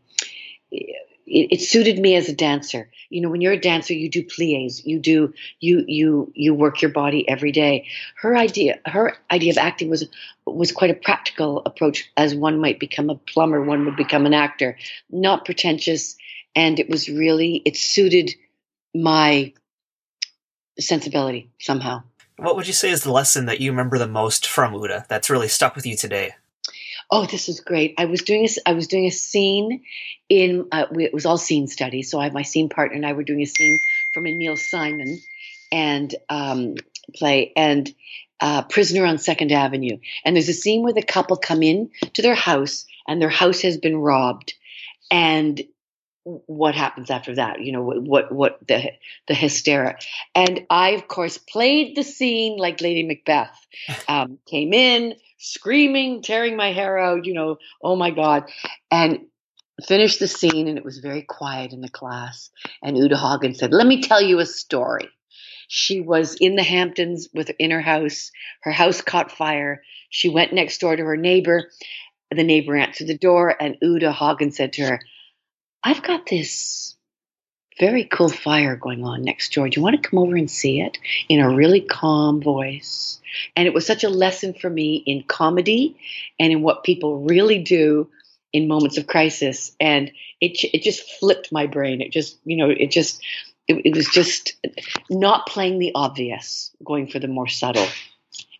it, 1.26 1.48
it, 1.52 1.60
suited 1.60 1.98
me 1.98 2.16
as 2.16 2.28
a 2.28 2.34
dancer. 2.34 2.90
You 3.08 3.20
know, 3.20 3.30
when 3.30 3.40
you're 3.40 3.52
a 3.52 3.60
dancer, 3.60 3.94
you 3.94 4.10
do 4.10 4.22
plies, 4.22 4.84
you 4.84 4.98
do 4.98 5.32
you 5.60 5.84
you 5.86 6.30
you 6.34 6.54
work 6.54 6.82
your 6.82 6.90
body 6.90 7.28
every 7.28 7.52
day. 7.52 7.86
Her 8.16 8.36
idea, 8.36 8.78
her 8.86 9.16
idea 9.30 9.52
of 9.52 9.58
acting 9.58 9.88
was 9.88 10.06
was 10.46 10.72
quite 10.72 10.90
a 10.90 10.94
practical 10.94 11.62
approach, 11.64 12.10
as 12.16 12.34
one 12.34 12.60
might 12.60 12.78
become 12.78 13.08
a 13.08 13.14
plumber, 13.14 13.62
one 13.62 13.84
would 13.86 13.96
become 13.96 14.26
an 14.26 14.34
actor, 14.34 14.76
not 15.10 15.44
pretentious, 15.44 16.16
and 16.54 16.78
it 16.78 16.90
was 16.90 17.08
really 17.08 17.62
it 17.64 17.76
suited 17.76 18.32
my 18.94 19.52
sensibility 20.78 21.50
somehow. 21.60 22.02
What 22.36 22.56
would 22.56 22.66
you 22.66 22.72
say 22.72 22.90
is 22.90 23.02
the 23.02 23.12
lesson 23.12 23.46
that 23.46 23.60
you 23.60 23.70
remember 23.70 23.96
the 23.96 24.08
most 24.08 24.46
from 24.46 24.74
Uta 24.74 25.06
that's 25.08 25.30
really 25.30 25.48
stuck 25.48 25.76
with 25.76 25.86
you 25.86 25.96
today? 25.96 26.34
Oh, 27.10 27.26
this 27.26 27.48
is 27.48 27.60
great. 27.60 27.94
I 27.98 28.06
was 28.06 28.22
doing 28.22 28.46
a, 28.46 28.68
I 28.68 28.72
was 28.72 28.86
doing 28.86 29.06
a 29.06 29.10
scene 29.10 29.82
in, 30.28 30.68
uh, 30.72 30.86
it 30.92 31.12
was 31.12 31.26
all 31.26 31.38
scene 31.38 31.66
studies. 31.66 32.10
So 32.10 32.18
I, 32.18 32.24
have 32.24 32.32
my 32.32 32.42
scene 32.42 32.68
partner 32.68 32.96
and 32.96 33.06
I 33.06 33.12
were 33.12 33.24
doing 33.24 33.42
a 33.42 33.46
scene 33.46 33.78
from 34.12 34.26
a 34.26 34.34
Neil 34.34 34.56
Simon 34.56 35.20
and 35.70 36.14
um, 36.28 36.74
play 37.14 37.52
and 37.56 37.92
uh, 38.40 38.62
Prisoner 38.62 39.04
on 39.04 39.18
Second 39.18 39.52
Avenue. 39.52 39.98
And 40.24 40.36
there's 40.36 40.48
a 40.48 40.54
scene 40.54 40.82
where 40.82 40.92
the 40.92 41.02
couple 41.02 41.36
come 41.36 41.62
in 41.62 41.90
to 42.14 42.22
their 42.22 42.34
house 42.34 42.86
and 43.06 43.20
their 43.20 43.28
house 43.28 43.60
has 43.62 43.76
been 43.76 43.96
robbed. 43.96 44.54
And 45.10 45.62
what 46.24 46.74
happens 46.74 47.10
after 47.10 47.34
that 47.34 47.60
you 47.60 47.70
know 47.70 47.82
what 47.82 48.32
what 48.32 48.58
the 48.66 48.92
the 49.28 49.34
hysteria 49.34 49.98
and 50.34 50.64
i 50.70 50.90
of 50.90 51.06
course 51.06 51.36
played 51.36 51.94
the 51.96 52.02
scene 52.02 52.56
like 52.56 52.80
lady 52.80 53.02
macbeth 53.02 53.66
um, 54.08 54.38
came 54.46 54.72
in 54.72 55.14
screaming 55.44 56.22
tearing 56.22 56.56
my 56.56 56.72
hair 56.72 56.98
out 56.98 57.26
you 57.26 57.34
know 57.34 57.58
oh 57.82 57.96
my 57.96 58.10
god. 58.10 58.44
And 58.90 59.26
finished 59.86 60.20
the 60.20 60.28
scene 60.28 60.68
and 60.68 60.78
it 60.78 60.84
was 60.84 60.98
very 60.98 61.22
quiet 61.22 61.72
in 61.72 61.80
the 61.80 61.88
class. 61.88 62.50
And 62.82 62.96
uta 62.96 63.16
hagen 63.16 63.54
said 63.54 63.72
let 63.72 63.86
me 63.86 64.02
tell 64.02 64.20
you 64.20 64.38
a 64.38 64.46
story. 64.46 65.08
She 65.68 66.00
was 66.00 66.36
in 66.40 66.56
the 66.56 66.62
hamptons 66.62 67.28
with 67.34 67.50
in 67.58 67.70
her 67.70 67.80
house. 67.80 68.30
Her 68.62 68.72
house 68.72 69.00
caught 69.00 69.32
fire. 69.32 69.82
She 70.10 70.28
went 70.28 70.52
next 70.52 70.78
door 70.78 70.94
to 70.94 71.04
her 71.04 71.16
neighbor. 71.16 71.70
The 72.30 72.44
neighbor 72.44 72.76
answered 72.76 73.06
the 73.06 73.18
door 73.18 73.54
and 73.60 73.76
uta 73.82 74.12
hagen 74.12 74.50
said 74.50 74.74
to 74.74 74.86
her 74.86 75.00
I've 75.82 76.02
got 76.02 76.26
this 76.26 76.93
very 77.78 78.04
cool 78.04 78.28
fire 78.28 78.76
going 78.76 79.04
on 79.04 79.22
next 79.22 79.52
door. 79.52 79.68
Do 79.68 79.78
you 79.78 79.82
want 79.82 80.00
to 80.00 80.08
come 80.08 80.18
over 80.18 80.36
and 80.36 80.50
see 80.50 80.80
it 80.80 80.98
in 81.28 81.40
a 81.40 81.54
really 81.54 81.80
calm 81.80 82.40
voice? 82.40 83.20
And 83.56 83.66
it 83.66 83.74
was 83.74 83.86
such 83.86 84.04
a 84.04 84.08
lesson 84.08 84.54
for 84.54 84.70
me 84.70 85.02
in 85.06 85.24
comedy 85.24 85.96
and 86.38 86.52
in 86.52 86.62
what 86.62 86.84
people 86.84 87.20
really 87.20 87.62
do 87.62 88.08
in 88.52 88.68
moments 88.68 88.96
of 88.96 89.08
crisis, 89.08 89.72
and 89.80 90.12
it 90.40 90.62
it 90.72 90.82
just 90.82 91.02
flipped 91.18 91.50
my 91.50 91.66
brain. 91.66 92.00
It 92.00 92.12
just 92.12 92.38
you 92.44 92.56
know 92.56 92.70
it 92.70 92.92
just 92.92 93.20
it, 93.66 93.82
it 93.84 93.96
was 93.96 94.08
just 94.08 94.54
not 95.10 95.46
playing 95.46 95.80
the 95.80 95.90
obvious, 95.94 96.70
going 96.84 97.08
for 97.08 97.18
the 97.18 97.26
more 97.26 97.48
subtle, 97.48 97.88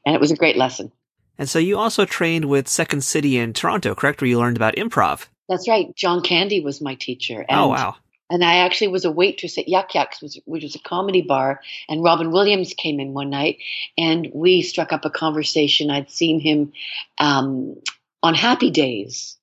and 0.04 0.14
it 0.14 0.21
was 0.21 0.33
a 0.33 0.37
great 0.37 0.56
lesson. 0.56 0.90
And 1.38 1.49
so 1.49 1.61
you 1.61 1.78
also 1.78 2.04
trained 2.04 2.47
with 2.47 2.68
Second 2.68 3.02
City 3.02 3.38
in 3.38 3.52
Toronto, 3.52 3.94
correct? 3.94 4.21
Where 4.21 4.28
you 4.28 4.38
learned 4.38 4.56
about 4.56 4.75
improv. 4.75 5.26
That's 5.49 5.68
right. 5.68 5.94
John 5.94 6.23
Candy 6.23 6.61
was 6.61 6.80
my 6.80 6.97
teacher. 6.97 7.44
Oh, 7.49 7.52
and, 7.52 7.61
oh 7.61 7.68
wow! 7.68 7.97
And 8.31 8.43
I 8.43 8.57
actually 8.57 8.88
was 8.88 9.04
a 9.04 9.12
waitress 9.12 9.59
at 9.59 9.69
Yuk 9.69 9.95
Yuk's, 9.95 10.21
which 10.47 10.62
was 10.62 10.75
a 10.75 10.81
comedy 10.81 11.23
bar. 11.23 11.61
And 11.88 12.02
Robin 12.02 12.31
Williams 12.31 12.73
came 12.75 12.99
in 12.99 13.12
one 13.12 13.31
night, 13.31 13.59
and 13.99 14.31
we 14.33 14.62
struck 14.62 14.93
up 14.93 15.04
a 15.04 15.11
conversation. 15.11 15.90
I'd 15.90 16.11
seen 16.11 16.40
him 16.40 16.73
um, 17.19 17.76
on 18.23 18.35
Happy 18.35 18.71
Days, 18.71 19.37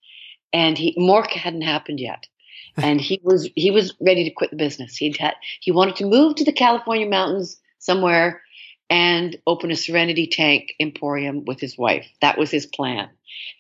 and 0.52 0.78
he 0.78 0.96
Mork 0.98 1.32
hadn't 1.32 1.62
happened 1.62 2.00
yet, 2.00 2.28
and 2.78 3.00
he 3.00 3.22
was 3.24 3.50
he 3.56 3.70
was 3.70 3.94
ready 4.02 4.24
to 4.24 4.32
quit 4.32 4.50
the 4.50 4.58
business. 4.58 4.98
He'd 4.98 5.18
had 5.18 5.36
he 5.60 5.72
wanted 5.72 5.98
to 5.98 6.06
move 6.06 6.36
to 6.36 6.46
the 6.46 6.52
California 6.52 7.08
mountains 7.08 7.60
somewhere 7.78 8.42
and 8.92 9.38
open 9.48 9.72
a 9.72 9.76
Serenity 9.78 10.28
Tank 10.28 10.74
Emporium 10.78 11.46
with 11.46 11.62
his 11.62 11.78
wife. 11.78 12.06
That 12.20 12.38
was 12.38 12.52
his 12.52 12.66
plan. 12.66 13.10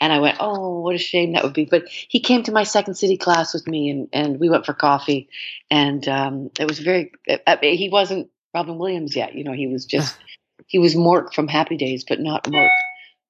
And 0.01 0.11
I 0.11 0.19
went, 0.19 0.37
oh, 0.41 0.81
what 0.81 0.93
a 0.93 0.97
shame 0.97 1.31
that 1.33 1.43
would 1.43 1.53
be. 1.53 1.63
But 1.63 1.87
he 1.87 2.19
came 2.19 2.43
to 2.43 2.51
my 2.51 2.63
second 2.63 2.95
city 2.95 3.15
class 3.15 3.53
with 3.53 3.65
me, 3.65 3.89
and, 3.89 4.09
and 4.11 4.39
we 4.41 4.49
went 4.49 4.65
for 4.65 4.73
coffee. 4.73 5.29
And 5.71 6.05
um, 6.09 6.51
it 6.59 6.67
was 6.67 6.79
very. 6.79 7.13
I 7.47 7.57
mean, 7.61 7.77
he 7.77 7.87
wasn't 7.87 8.29
Robin 8.53 8.77
Williams 8.77 9.15
yet. 9.15 9.33
You 9.33 9.45
know, 9.45 9.53
he 9.53 9.67
was 9.67 9.85
just 9.85 10.17
he 10.67 10.79
was 10.79 10.95
Mork 10.95 11.33
from 11.33 11.47
Happy 11.47 11.77
Days, 11.77 12.03
but 12.03 12.19
not 12.19 12.43
Mork. 12.43 12.69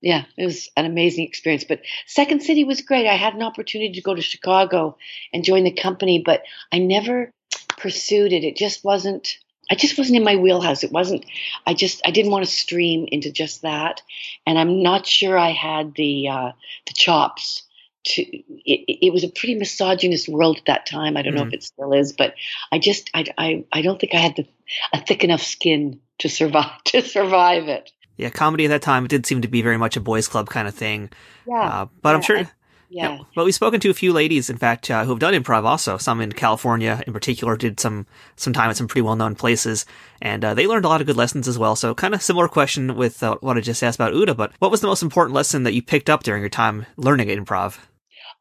Yeah, 0.02 0.24
it 0.36 0.46
was 0.46 0.72
an 0.76 0.86
amazing 0.88 1.28
experience. 1.28 1.66
But 1.66 1.82
Second 2.08 2.42
City 2.42 2.64
was 2.64 2.82
great. 2.82 3.06
I 3.06 3.16
had 3.16 3.36
an 3.36 3.44
opportunity 3.44 3.94
to 3.94 4.02
go 4.02 4.16
to 4.16 4.22
Chicago 4.24 4.98
and 5.32 5.44
join 5.44 5.66
the 5.66 5.72
company, 5.72 6.24
but 6.26 6.42
I 6.72 6.80
never 6.80 7.32
pursued 7.78 8.34
it. 8.34 8.44
It 8.44 8.58
just 8.58 8.84
wasn't 8.84 9.38
I 9.72 9.76
just 9.76 9.98
wasn't 9.98 10.18
in 10.18 10.24
my 10.26 10.36
wheelhouse. 10.36 10.84
It 10.84 10.92
wasn't. 10.92 11.26
I 11.66 11.74
just 11.74 12.02
I 12.06 12.12
didn't 12.12 12.32
want 12.32 12.46
to 12.46 12.52
stream 12.52 13.08
into 13.10 13.32
just 13.32 13.62
that, 13.62 14.02
and 14.46 14.60
I'm 14.60 14.84
not 14.84 15.08
sure 15.08 15.38
I 15.38 15.52
had 15.52 15.96
the 15.96 16.28
uh, 16.28 16.52
the 16.86 16.94
chops. 16.94 17.64
To 18.04 18.22
it, 18.22 18.98
it 19.06 19.14
was 19.14 19.24
a 19.24 19.30
pretty 19.30 19.56
misogynist 19.56 20.28
world 20.28 20.58
at 20.58 20.66
that 20.66 20.86
time. 20.86 21.16
I 21.16 21.22
don't 21.22 21.34
mm 21.34 21.38
know 21.38 21.42
if 21.44 21.48
mm-hmm. 21.48 21.56
it 21.56 21.64
still 21.64 21.94
is, 21.94 22.12
but 22.12 22.36
I 22.72 22.80
just 22.80 23.10
I, 23.14 23.26
I 23.38 23.64
I 23.72 23.82
don't 23.82 24.00
think 24.00 24.14
I 24.14 24.18
had 24.18 24.36
the 24.36 24.46
a 24.92 25.00
thick 25.00 25.24
enough 25.24 25.42
skin 25.42 26.02
to 26.20 26.28
survive 26.28 26.72
to 26.86 27.02
survive 27.02 27.70
it. 27.70 27.92
Yeah, 28.18 28.30
comedy 28.30 28.66
at 28.66 28.70
that 28.70 28.82
time 28.82 29.06
it 29.06 29.10
did 29.10 29.26
seem 29.26 29.42
to 29.42 29.48
be 29.48 29.62
very 29.62 29.78
much 29.78 29.96
a 29.96 30.02
boys' 30.02 30.28
club 30.28 30.50
kind 30.50 30.68
of 30.68 30.76
thing. 30.76 31.12
Yeah, 31.48 31.62
uh, 31.62 31.86
but 32.02 32.10
yeah, 32.10 32.16
I'm 32.16 32.22
sure. 32.22 32.52
Yeah. 32.94 33.12
yeah. 33.14 33.24
But 33.34 33.46
we've 33.46 33.56
spoken 33.56 33.80
to 33.80 33.90
a 33.90 33.94
few 33.94 34.12
ladies, 34.12 34.50
in 34.50 34.58
fact, 34.58 34.92
uh, 34.92 35.06
who 35.06 35.12
have 35.12 35.20
done 35.20 35.34
improv 35.34 35.64
also. 35.64 35.98
Some 35.98 36.20
in 36.20 36.34
California 36.34 37.02
in 37.08 37.14
particular 37.14 37.56
did 37.56 37.80
some, 37.80 38.06
some 38.36 38.52
time 38.52 38.70
at 38.70 38.76
some 38.76 38.90
pretty 38.90 39.02
well 39.02 39.16
known 39.16 39.34
places. 39.34 39.86
And 40.22 40.44
uh, 40.44 40.54
they 40.54 40.68
learned 40.68 40.84
a 40.84 40.90
lot 40.90 41.00
of 41.00 41.08
good 41.08 41.16
lessons 41.16 41.48
as 41.48 41.58
well. 41.58 41.78
So 41.78 41.96
kind 41.96 42.14
of 42.14 42.22
similar 42.22 42.50
question 42.50 42.96
with 42.98 43.24
uh, 43.24 43.38
what 43.40 43.58
I 43.58 43.62
just 43.62 43.82
asked 43.82 43.98
about 43.98 44.14
Uta, 44.14 44.36
but 44.36 44.52
what 44.60 44.72
was 44.72 44.82
the 44.82 44.88
most 44.88 45.04
important 45.04 45.34
lesson 45.34 45.64
that 45.64 45.74
you 45.74 45.82
picked 45.82 46.10
up 46.10 46.24
during 46.24 46.42
your 46.42 46.50
time 46.50 46.86
learning 46.98 47.30
improv? 47.30 47.78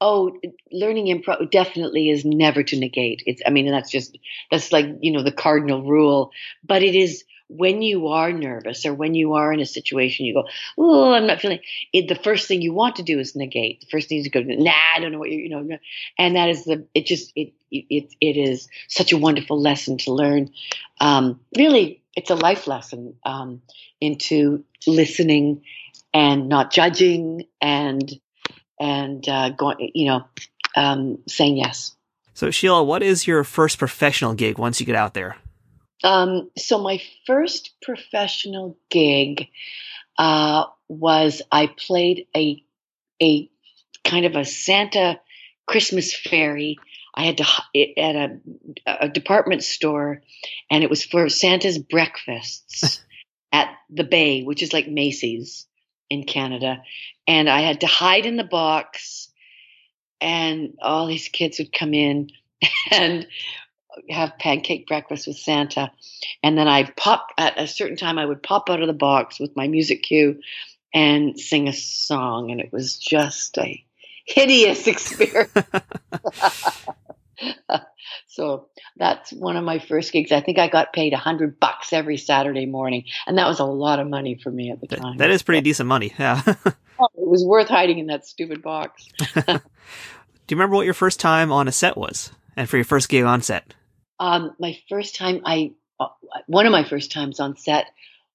Oh, 0.01 0.37
learning 0.73 1.07
improv 1.07 1.51
definitely 1.53 2.09
is 2.09 2.25
never 2.25 2.65
to 2.65 2.79
negate. 2.79 3.23
It's, 3.27 3.43
I 3.47 3.51
mean, 3.51 3.71
that's 3.71 3.91
just, 3.91 4.19
that's 4.51 4.73
like, 4.73 4.87
you 5.01 5.13
know, 5.13 5.23
the 5.23 5.31
cardinal 5.31 5.85
rule, 5.85 6.33
but 6.65 6.83
it 6.83 6.97
is 6.97 7.23
when 7.51 7.83
you 7.83 8.09
are 8.09 8.33
nervous 8.33 8.87
or 8.87 8.95
when 8.95 9.15
you 9.15 9.35
are 9.35 9.53
in 9.53 9.61
a 9.61 9.67
situation, 9.67 10.27
you 10.27 10.35
go, 10.35 10.49
"Oh, 10.79 11.13
I'm 11.13 11.27
not 11.27 11.41
feeling." 11.41 11.61
It, 11.93 12.09
the 12.09 12.15
first 12.15 12.47
thing 12.47 12.63
you 12.63 12.73
want 12.73 12.97
to 12.97 13.03
do 13.03 13.19
is 13.19 13.35
negate. 13.35 13.81
The 13.81 13.87
first 13.89 14.09
thing 14.09 14.19
is 14.19 14.25
to 14.25 14.31
go, 14.31 14.41
"Nah, 14.41 14.73
I 14.97 15.01
don't 15.01 15.13
know 15.13 15.19
what 15.19 15.31
you 15.31 15.41
you 15.41 15.49
know," 15.49 15.79
and 16.19 16.37
that 16.37 16.49
is 16.49 16.65
the. 16.65 16.87
It 16.95 17.07
just 17.07 17.33
it 17.35 17.53
it 17.71 18.15
it 18.21 18.37
is 18.37 18.69
such 18.89 19.13
a 19.13 19.19
wonderful 19.19 19.61
lesson 19.61 19.99
to 19.99 20.13
learn. 20.13 20.51
Um, 21.01 21.41
really, 21.57 22.03
it's 22.15 22.31
a 22.31 22.37
life 22.37 22.67
lesson 22.67 23.17
um, 23.25 23.63
into 24.01 24.65
listening 24.87 25.63
and 26.15 26.49
not 26.49 26.71
judging 26.71 27.47
and 27.61 28.11
and 28.79 29.29
uh, 29.29 29.51
going, 29.51 29.91
you 29.95 30.07
know, 30.07 30.25
um, 30.77 31.19
saying 31.27 31.57
yes. 31.57 31.97
So 32.35 32.51
Sheila, 32.51 32.83
what 32.83 33.03
is 33.03 33.27
your 33.27 33.45
first 33.45 33.79
professional 33.79 34.35
gig 34.35 34.57
once 34.57 34.81
you 34.81 34.87
get 34.87 34.97
out 34.97 35.15
there? 35.15 35.37
Um, 36.03 36.51
so 36.57 36.83
my 36.83 37.03
first 37.27 37.75
professional 37.83 38.77
gig 38.91 39.49
uh, 40.19 40.65
was 40.89 41.43
I 41.51 41.67
played 41.67 42.27
a 42.37 42.63
a 43.23 43.51
kind 44.05 44.27
of 44.27 44.35
a 44.35 44.45
Santa 44.45 45.21
Christmas 45.67 46.15
fairy. 46.15 46.79
I 47.15 47.25
had 47.25 47.39
to 47.39 47.47
at 47.99 48.17
a, 48.17 48.41
a 48.87 49.09
department 49.09 49.63
store, 49.63 50.23
and 50.71 50.83
it 50.83 50.91
was 50.91 51.05
for 51.05 51.29
Santa's 51.29 51.79
breakfasts 51.79 53.03
at 53.53 53.69
the 53.91 54.05
Bay, 54.05 54.43
which 54.43 54.63
is 54.63 54.73
like 54.73 54.89
Macy's 54.89 55.67
in 56.09 56.25
Canada. 56.25 56.83
And 57.27 57.49
I 57.49 57.61
had 57.61 57.81
to 57.81 57.87
hide 57.87 58.27
in 58.27 58.37
the 58.37 58.45
box, 58.45 59.29
and 60.21 60.75
all 60.81 61.07
these 61.07 61.29
kids 61.29 61.59
would 61.59 61.73
come 61.73 61.95
in, 61.95 62.31
and 62.91 63.27
have 64.09 64.39
pancake 64.39 64.87
breakfast 64.87 65.27
with 65.27 65.37
Santa. 65.37 65.91
And 66.43 66.57
then 66.57 66.69
I 66.69 66.85
pop 66.85 67.29
at 67.39 67.59
a 67.59 67.67
certain 67.67 67.97
time, 67.97 68.19
I 68.19 68.27
would 68.27 68.43
pop 68.43 68.71
out 68.71 68.81
of 68.81 68.87
the 68.87 68.93
box 68.93 69.39
with 69.41 69.57
my 69.57 69.69
music 69.69 70.03
cue 70.03 70.41
and 70.93 71.39
sing 71.39 71.69
a 71.69 71.73
song. 71.73 72.51
And 72.51 72.61
it 72.61 72.73
was 72.73 72.97
just 72.97 73.59
a 73.59 73.85
hideous 74.25 74.87
experience. 74.87 75.53
so 78.27 78.69
that's 78.97 79.33
one 79.33 79.57
of 79.57 79.65
my 79.65 79.79
first 79.79 80.13
gigs. 80.13 80.33
I 80.33 80.41
think 80.41 80.59
I 80.59 80.69
got 80.69 80.93
paid 80.93 81.13
a 81.13 81.19
hundred 81.19 81.59
bucks 81.61 81.93
every 81.93 82.17
Saturday 82.17 82.67
morning, 82.67 83.05
and 83.27 83.39
that 83.39 83.49
was 83.49 83.61
a 83.61 83.65
lot 83.65 83.99
of 83.99 84.09
money 84.09 84.39
for 84.43 84.51
me 84.51 84.71
at 84.71 84.81
the 84.81 84.87
time. 84.87 85.17
that 85.19 85.31
is 85.31 85.43
pretty 85.43 85.63
decent 85.63 85.89
money. 85.89 86.15
Yeah, 86.19 86.43
oh, 86.47 87.09
it 87.17 87.29
was 87.29 87.45
worth 87.45 87.69
hiding 87.69 87.99
in 87.99 88.07
that 88.07 88.27
stupid 88.27 88.63
box. 88.63 89.07
Do 89.47 89.53
you 90.55 90.57
remember 90.57 90.77
what 90.77 90.85
your 90.85 90.95
first 90.95 91.21
time 91.21 91.53
on 91.53 91.69
a 91.69 91.73
set 91.73 91.97
was, 91.97 92.33
and 92.57 92.69
for 92.69 92.77
your 92.77 92.85
first 92.85 93.09
gig 93.09 93.25
on 93.25 93.43
set? 93.43 93.75
Um, 94.21 94.55
my 94.61 94.79
first 94.89 95.17
time, 95.17 95.41
I 95.45 95.73
uh, 95.99 96.09
one 96.47 96.67
of 96.67 96.73
my 96.73 96.85
first 96.85 97.11
times 97.11 97.41
on 97.41 97.57
set 97.57 97.87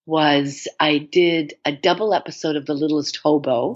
was 0.06 0.68
I 0.80 0.98
did 0.98 1.54
a 1.63 1.72
double 1.72 2.13
episode 2.13 2.56
of 2.56 2.65
The 2.65 2.74
Littlest 2.74 3.18
Hobo. 3.24 3.74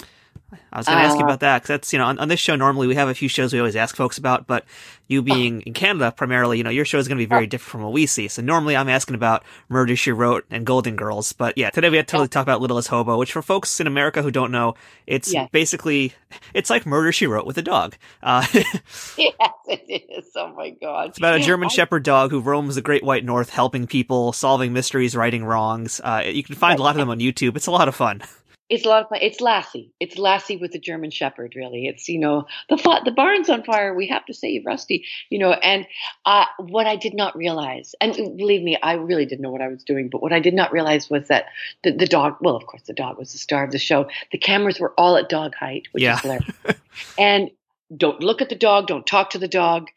I 0.71 0.77
was 0.77 0.87
going 0.87 0.97
to 0.97 1.03
uh, 1.03 1.07
ask 1.07 1.15
you 1.15 1.21
uh, 1.21 1.25
about 1.25 1.39
that 1.41 1.61
because 1.61 1.67
that's 1.67 1.93
you 1.93 1.99
know 1.99 2.05
on, 2.05 2.19
on, 2.19 2.27
this 2.27 2.39
show 2.39 2.55
normally 2.55 2.87
we 2.87 2.95
have 2.95 3.07
a 3.07 3.13
few 3.13 3.29
shows 3.29 3.53
we 3.53 3.59
always 3.59 3.75
ask 3.75 3.95
folks 3.95 4.17
about, 4.17 4.47
but 4.47 4.65
you 5.07 5.21
being 5.21 5.61
in 5.61 5.73
Canada 5.73 6.11
primarily, 6.11 6.57
you 6.57 6.63
know 6.63 6.69
your 6.69 6.85
show 6.85 6.97
is 6.97 7.07
going 7.07 7.17
to 7.17 7.21
be 7.21 7.27
very 7.27 7.47
different 7.47 7.71
from 7.71 7.81
what 7.83 7.91
we 7.91 8.05
see. 8.05 8.27
So 8.27 8.41
normally 8.41 8.75
I'm 8.75 8.89
asking 8.89 9.15
about 9.15 9.43
Murder 9.67 9.95
She 9.95 10.11
Wrote 10.11 10.45
and 10.49 10.65
Golden 10.65 10.95
Girls, 10.95 11.33
but 11.33 11.57
yeah, 11.57 11.69
today 11.69 11.89
we 11.89 11.97
had 11.97 12.07
to 12.07 12.11
totally 12.11 12.27
talk 12.29 12.43
about 12.43 12.61
Littlest 12.61 12.87
Hobo, 12.87 13.17
which 13.17 13.31
for 13.31 13.41
folks 13.41 13.79
in 13.79 13.87
America 13.87 14.21
who 14.21 14.31
don't 14.31 14.51
know, 14.51 14.75
it's 15.05 15.33
basically 15.51 16.13
it's 16.53 16.69
like 16.69 16.85
Murder 16.85 17.11
She 17.11 17.27
Wrote 17.27 17.45
with 17.45 17.57
a 17.57 17.63
dog. 17.63 17.95
Uh, 18.23 18.45
yes, 18.53 18.73
it 19.17 20.03
is. 20.09 20.31
Oh 20.35 20.53
my 20.53 20.71
god! 20.71 21.09
It's 21.09 21.17
about 21.17 21.35
a 21.35 21.39
German 21.39 21.69
Shepherd 21.69 22.03
dog 22.03 22.31
who 22.31 22.39
roams 22.39 22.75
the 22.75 22.81
Great 22.81 23.03
White 23.03 23.25
North, 23.25 23.49
helping 23.49 23.87
people, 23.87 24.33
solving 24.33 24.73
mysteries, 24.73 25.15
righting 25.15 25.43
wrongs. 25.43 26.01
Uh, 26.03 26.23
you 26.25 26.43
can 26.43 26.55
find 26.55 26.79
a 26.79 26.83
lot 26.83 26.91
of 26.91 26.97
them 26.97 27.09
on 27.09 27.19
YouTube. 27.19 27.55
It's 27.55 27.67
a 27.67 27.71
lot 27.71 27.87
of 27.87 27.95
fun 27.95 28.23
it's 28.69 28.85
a 28.85 28.89
lot 28.89 29.03
of 29.03 29.09
fun. 29.09 29.19
It's 29.21 29.41
Lassie. 29.41 29.91
It's 29.99 30.17
Lassie 30.17 30.57
with 30.57 30.75
a 30.75 30.79
German 30.79 31.09
Shepherd. 31.09 31.55
Really, 31.55 31.87
it's 31.87 32.07
you 32.07 32.19
know 32.19 32.45
the 32.69 33.01
the 33.03 33.11
barn's 33.11 33.49
on 33.49 33.63
fire. 33.63 33.93
We 33.95 34.07
have 34.07 34.25
to 34.27 34.33
save 34.33 34.65
Rusty. 34.65 35.05
You 35.29 35.39
know, 35.39 35.53
and 35.53 35.87
uh, 36.25 36.45
what 36.59 36.85
I 36.85 36.95
did 36.95 37.15
not 37.15 37.35
realize, 37.35 37.95
and 37.99 38.13
believe 38.37 38.61
me, 38.61 38.77
I 38.81 38.93
really 38.93 39.25
didn't 39.25 39.41
know 39.41 39.51
what 39.51 39.61
I 39.61 39.67
was 39.67 39.83
doing. 39.83 40.09
But 40.09 40.21
what 40.21 40.31
I 40.31 40.39
did 40.39 40.53
not 40.53 40.71
realize 40.71 41.09
was 41.09 41.27
that 41.29 41.45
the, 41.83 41.91
the 41.91 42.05
dog. 42.05 42.37
Well, 42.41 42.55
of 42.55 42.65
course, 42.67 42.83
the 42.83 42.93
dog 42.93 43.17
was 43.17 43.31
the 43.31 43.39
star 43.39 43.63
of 43.63 43.71
the 43.71 43.79
show. 43.79 44.07
The 44.31 44.37
cameras 44.37 44.79
were 44.79 44.93
all 44.97 45.17
at 45.17 45.29
dog 45.29 45.55
height, 45.55 45.87
which 45.91 46.03
yeah. 46.03 46.15
is 46.15 46.21
hilarious. 46.21 46.55
and 47.17 47.49
don't 47.95 48.21
look 48.21 48.41
at 48.41 48.49
the 48.49 48.55
dog. 48.55 48.87
Don't 48.87 49.05
talk 49.05 49.31
to 49.31 49.39
the 49.39 49.47
dog 49.47 49.87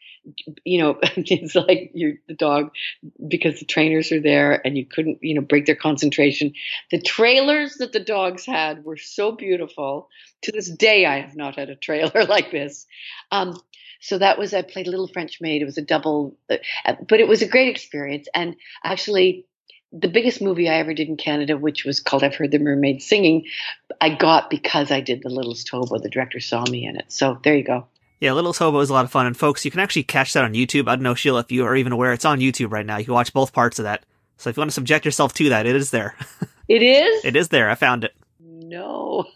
you 0.63 0.81
know, 0.81 0.99
it's 1.15 1.55
like 1.55 1.91
you're 1.93 2.15
the 2.27 2.33
dog 2.33 2.71
because 3.27 3.59
the 3.59 3.65
trainers 3.65 4.11
are 4.11 4.21
there 4.21 4.65
and 4.65 4.77
you 4.77 4.85
couldn't, 4.85 5.19
you 5.21 5.35
know, 5.35 5.41
break 5.41 5.65
their 5.65 5.75
concentration. 5.75 6.53
The 6.91 7.01
trailers 7.01 7.75
that 7.75 7.91
the 7.93 7.99
dogs 7.99 8.45
had 8.45 8.83
were 8.83 8.97
so 8.97 9.31
beautiful. 9.31 10.09
To 10.43 10.51
this 10.51 10.69
day, 10.69 11.05
I 11.05 11.21
have 11.21 11.35
not 11.35 11.55
had 11.55 11.69
a 11.69 11.75
trailer 11.75 12.23
like 12.27 12.51
this. 12.51 12.85
Um, 13.31 13.59
so 13.99 14.17
that 14.17 14.37
was, 14.37 14.53
I 14.53 14.61
played 14.61 14.87
Little 14.87 15.07
French 15.07 15.39
Maid. 15.39 15.61
It 15.61 15.65
was 15.65 15.77
a 15.77 15.81
double, 15.81 16.35
uh, 16.49 16.57
but 17.07 17.21
it 17.21 17.27
was 17.27 17.41
a 17.41 17.47
great 17.47 17.69
experience. 17.69 18.27
And 18.33 18.57
actually, 18.83 19.45
the 19.93 20.09
biggest 20.09 20.41
movie 20.41 20.67
I 20.67 20.75
ever 20.75 20.93
did 20.93 21.07
in 21.07 21.15
Canada, 21.15 21.55
which 21.55 21.85
was 21.85 21.99
called 21.99 22.23
I've 22.23 22.35
Heard 22.35 22.51
the 22.51 22.59
Mermaids 22.59 23.05
Singing, 23.05 23.45
I 24.01 24.09
got 24.09 24.49
because 24.49 24.91
I 24.91 24.99
did 24.99 25.21
The 25.21 25.29
Littlest 25.29 25.69
Hobo. 25.69 25.99
The 25.99 26.09
director 26.09 26.39
saw 26.39 26.65
me 26.69 26.85
in 26.85 26.97
it. 26.97 27.05
So 27.11 27.39
there 27.43 27.55
you 27.55 27.63
go. 27.63 27.87
Yeah, 28.23 28.31
Little 28.31 28.53
Hobo 28.53 28.79
is 28.79 28.89
a 28.89 28.93
lot 28.93 29.03
of 29.03 29.11
fun, 29.11 29.25
and 29.25 29.35
folks, 29.35 29.65
you 29.65 29.71
can 29.71 29.81
actually 29.81 30.03
catch 30.03 30.31
that 30.31 30.45
on 30.45 30.53
YouTube. 30.53 30.87
I 30.87 30.95
don't 30.95 31.03
know, 31.03 31.13
Sheila, 31.13 31.41
if 31.41 31.51
you 31.51 31.65
are 31.65 31.75
even 31.75 31.91
aware, 31.91 32.13
it's 32.13 32.23
on 32.23 32.39
YouTube 32.39 32.71
right 32.71 32.85
now. 32.85 32.95
You 32.95 33.03
can 33.03 33.13
watch 33.13 33.33
both 33.33 33.51
parts 33.51 33.79
of 33.79 33.83
that. 33.83 34.05
So 34.37 34.49
if 34.49 34.55
you 34.55 34.61
want 34.61 34.71
to 34.71 34.75
subject 34.75 35.03
yourself 35.03 35.33
to 35.33 35.49
that, 35.49 35.65
it 35.65 35.75
is 35.75 35.91
there. 35.91 36.15
It 36.69 36.81
is. 36.81 37.25
it 37.25 37.35
is 37.35 37.49
there. 37.49 37.69
I 37.69 37.75
found 37.75 38.05
it. 38.05 38.15
No. 38.39 39.25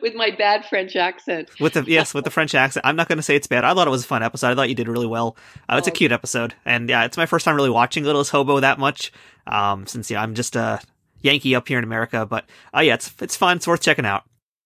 with 0.00 0.14
my 0.14 0.30
bad 0.30 0.64
French 0.64 0.94
accent. 0.94 1.50
With 1.58 1.72
the 1.72 1.82
yes, 1.84 2.14
with 2.14 2.22
the 2.22 2.30
French 2.38 2.54
accent. 2.54 2.86
I'm 2.86 2.94
not 2.94 3.08
going 3.08 3.18
to 3.18 3.22
say 3.24 3.34
it's 3.34 3.48
bad. 3.48 3.64
I 3.64 3.74
thought 3.74 3.88
it 3.88 3.90
was 3.90 4.04
a 4.04 4.06
fun 4.06 4.22
episode. 4.22 4.52
I 4.52 4.54
thought 4.54 4.68
you 4.68 4.76
did 4.76 4.86
really 4.86 5.08
well. 5.08 5.36
Uh, 5.68 5.78
it's 5.78 5.88
oh. 5.88 5.90
a 5.90 5.92
cute 5.92 6.12
episode, 6.12 6.54
and 6.64 6.88
yeah, 6.88 7.04
it's 7.04 7.16
my 7.16 7.26
first 7.26 7.44
time 7.44 7.56
really 7.56 7.70
watching 7.70 8.04
Littlest 8.04 8.30
Hobo 8.30 8.60
that 8.60 8.78
much. 8.78 9.12
Um, 9.48 9.88
since 9.88 10.12
yeah, 10.12 10.22
I'm 10.22 10.36
just 10.36 10.54
a 10.54 10.80
Yankee 11.22 11.56
up 11.56 11.66
here 11.66 11.78
in 11.78 11.84
America, 11.84 12.24
but 12.24 12.44
uh, 12.72 12.82
yeah, 12.82 12.94
it's 12.94 13.12
it's 13.20 13.34
fun. 13.34 13.56
It's 13.56 13.66
worth 13.66 13.82
checking 13.82 14.06
out. 14.06 14.22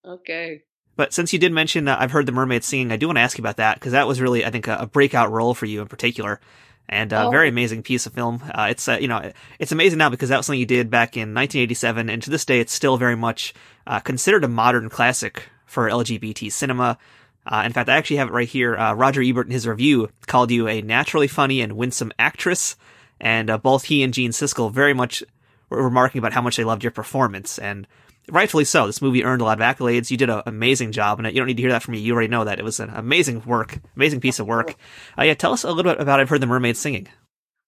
Okay. 0.07 0.61
But 0.97 1.13
since 1.13 1.33
you 1.33 1.39
did 1.39 1.53
mention 1.53 1.89
uh, 1.89 1.97
I've 1.99 2.11
heard 2.11 2.27
the 2.27 2.33
mermaids 2.33 2.67
singing, 2.67 2.93
I 2.93 2.97
do 2.97 3.07
want 3.07 3.17
to 3.17 3.23
ask 3.23 3.37
you 3.37 3.43
about 3.43 3.57
that 3.57 3.75
because 3.75 3.93
that 3.93 4.07
was 4.07 4.21
really, 4.21 4.45
I 4.45 4.51
think, 4.51 4.69
a, 4.69 4.77
a, 4.81 4.87
breakout 4.87 5.31
role 5.33 5.55
for 5.55 5.67
you 5.67 5.81
in 5.81 5.89
particular, 5.89 6.41
and 6.89 7.13
a 7.13 7.25
oh. 7.25 7.31
very 7.31 7.49
amazing 7.49 7.83
piece 7.83 8.07
of 8.07 8.13
film. 8.13 8.43
Uh, 8.55 8.69
it's 8.71 8.89
uh, 8.89 8.99
you 9.01 9.09
know 9.09 9.33
it's 9.59 9.73
amazing 9.73 9.99
now 9.99 10.11
because 10.11 10.29
that 10.29 10.37
was 10.37 10.47
something 10.47 10.61
you 10.61 10.67
did 10.67 10.91
back 10.91 11.17
in 11.17 11.35
1987, 11.35 12.09
and 12.09 12.23
to 12.23 12.31
this 12.31 12.45
day, 12.45 12.61
it's 12.61 12.73
still 12.73 12.97
very 12.97 13.17
much 13.17 13.55
uh, 13.87 14.01
considered 14.01 14.45
a 14.45 14.49
modern 14.49 14.89
classic 14.89 15.49
for 15.67 15.89
LGBT 15.89 16.51
cinema. 16.53 16.99
Uh, 17.47 17.63
in 17.67 17.73
fact, 17.73 17.89
I 17.91 17.97
actually 17.97 18.17
have 18.17 18.29
it 18.29 18.33
right 18.33 18.49
here. 18.49 18.77
Uh, 18.77 18.95
Roger 18.95 19.21
Ebert, 19.21 19.47
in 19.47 19.53
his 19.53 19.67
review, 19.67 20.09
called 20.27 20.51
you 20.51 20.67
a 20.69 20.81
naturally 20.81 21.29
funny 21.29 21.61
and 21.61 21.77
winsome 21.77 22.13
actress, 22.19 22.77
and 23.21 23.51
both 23.63 23.85
he 23.85 24.03
and 24.03 24.15
Gene 24.15 24.31
Siskel 24.31 24.73
very 24.73 24.95
much 24.95 25.23
were 25.69 25.83
remarking 25.83 26.21
about 26.21 26.33
how 26.33 26.43
much 26.43 26.57
they 26.57 26.65
loved 26.65 26.85
your 26.85 26.93
performance 26.93 27.59
and 27.59 27.87
rightfully 28.31 28.65
so. 28.65 28.87
This 28.87 29.03
movie 29.03 29.25
earned 29.25 29.43
a 29.43 29.45
lot 29.45 29.61
of 29.61 29.65
accolades. 29.65 30.11
You 30.11 30.17
did 30.17 30.31
an 30.31 30.43
amazing 30.47 30.93
job, 30.93 31.19
and 31.19 31.27
it 31.27 31.35
you 31.35 31.41
don't 31.41 31.47
need 31.47 31.57
to 31.57 31.63
hear 31.63 31.73
that 31.73 31.83
from 31.83 31.93
me. 31.93 32.01
You 32.01 32.13
already 32.15 32.29
know 32.29 32.45
that 32.45 32.59
it 32.59 32.65
was 32.65 32.81
an 32.81 32.91
amazing 32.91 33.43
work, 33.45 33.81
amazing 33.97 34.21
piece 34.21 34.39
of 34.39 34.47
work. 34.47 34.77
Uh, 35.19 35.25
yeah, 35.25 35.35
tell 35.35 35.53
us 35.53 35.65
a 35.65 35.71
little 35.73 35.93
bit 35.93 36.01
about. 36.01 36.21
I've 36.21 36.29
heard 36.29 36.41
the 36.41 36.47
mermaids 36.47 36.79
singing. 36.79 37.09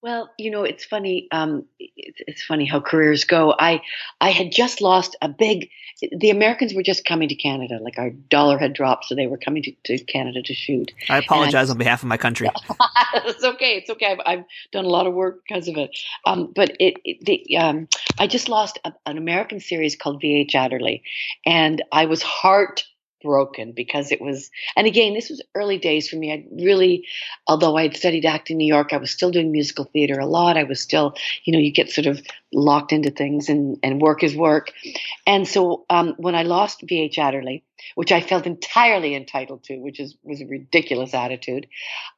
Well, 0.01 0.29
you 0.37 0.51
know, 0.51 0.63
it's 0.63 0.85
funny. 0.85 1.27
Um, 1.31 1.65
it's, 1.79 2.19
it's 2.27 2.43
funny 2.43 2.65
how 2.65 2.79
careers 2.79 3.23
go. 3.23 3.53
I 3.57 3.81
I 4.21 4.29
had 4.29 4.51
just 4.51 4.81
lost 4.81 5.15
a 5.21 5.29
big. 5.29 5.69
The 6.11 6.29
Americans 6.29 6.73
were 6.73 6.83
just 6.83 7.05
coming 7.05 7.29
to 7.29 7.35
Canada. 7.35 7.79
Like 7.81 7.97
our 7.97 8.11
dollar 8.11 8.57
had 8.57 8.73
dropped, 8.73 9.05
so 9.05 9.15
they 9.15 9.27
were 9.27 9.37
coming 9.37 9.63
to, 9.63 9.71
to 9.85 9.97
Canada 10.03 10.41
to 10.43 10.53
shoot. 10.53 10.91
I 11.09 11.17
apologize 11.17 11.69
I, 11.69 11.71
on 11.71 11.77
behalf 11.77 12.03
of 12.03 12.09
my 12.09 12.17
country. 12.17 12.49
it's 13.15 13.43
okay. 13.43 13.77
It's 13.77 13.89
okay. 13.89 14.11
I've, 14.11 14.19
I've, 14.25 14.45
done 14.71 14.85
a 14.85 14.89
lot 14.89 15.07
of 15.07 15.13
work 15.13 15.43
because 15.47 15.67
of 15.67 15.77
it. 15.77 15.97
Um, 16.25 16.51
but 16.55 16.75
it, 16.79 16.95
it 17.03 17.25
the, 17.25 17.57
um, 17.57 17.87
I 18.19 18.27
just 18.27 18.49
lost 18.49 18.79
a, 18.85 18.93
an 19.05 19.17
American 19.17 19.59
series 19.59 19.95
called 19.95 20.21
V.H. 20.21 20.55
Adderley, 20.55 21.03
and 21.45 21.81
I 21.91 22.05
was 22.05 22.21
heart 22.21 22.83
broken 23.21 23.71
because 23.71 24.11
it 24.11 24.21
was 24.21 24.49
and 24.75 24.87
again 24.87 25.13
this 25.13 25.29
was 25.29 25.41
early 25.55 25.77
days 25.77 26.09
for 26.09 26.15
me. 26.15 26.31
I 26.31 26.45
really 26.51 27.07
although 27.47 27.75
i 27.77 27.83
had 27.83 27.97
studied 27.97 28.25
acting 28.25 28.55
in 28.55 28.57
new 28.59 28.67
york 28.67 28.93
i 28.93 28.97
was 28.97 29.11
still 29.11 29.31
doing 29.31 29.51
musical 29.51 29.85
theater 29.85 30.19
a 30.19 30.25
lot. 30.25 30.57
I 30.57 30.63
was 30.63 30.79
still 30.79 31.15
you 31.43 31.53
know 31.53 31.59
you 31.59 31.71
get 31.71 31.89
sort 31.91 32.07
of 32.07 32.21
locked 32.53 32.91
into 32.91 33.11
things 33.11 33.49
and 33.49 33.77
and 33.83 34.01
work 34.01 34.23
is 34.23 34.35
work. 34.35 34.71
And 35.25 35.47
so 35.47 35.85
um, 35.89 36.15
when 36.17 36.35
i 36.35 36.43
lost 36.43 36.81
vh 36.81 37.17
adderley 37.17 37.63
which 37.95 38.11
i 38.11 38.21
felt 38.21 38.45
entirely 38.45 39.15
entitled 39.15 39.63
to 39.63 39.77
which 39.77 39.99
is 39.99 40.15
was 40.23 40.41
a 40.41 40.45
ridiculous 40.45 41.13
attitude 41.13 41.67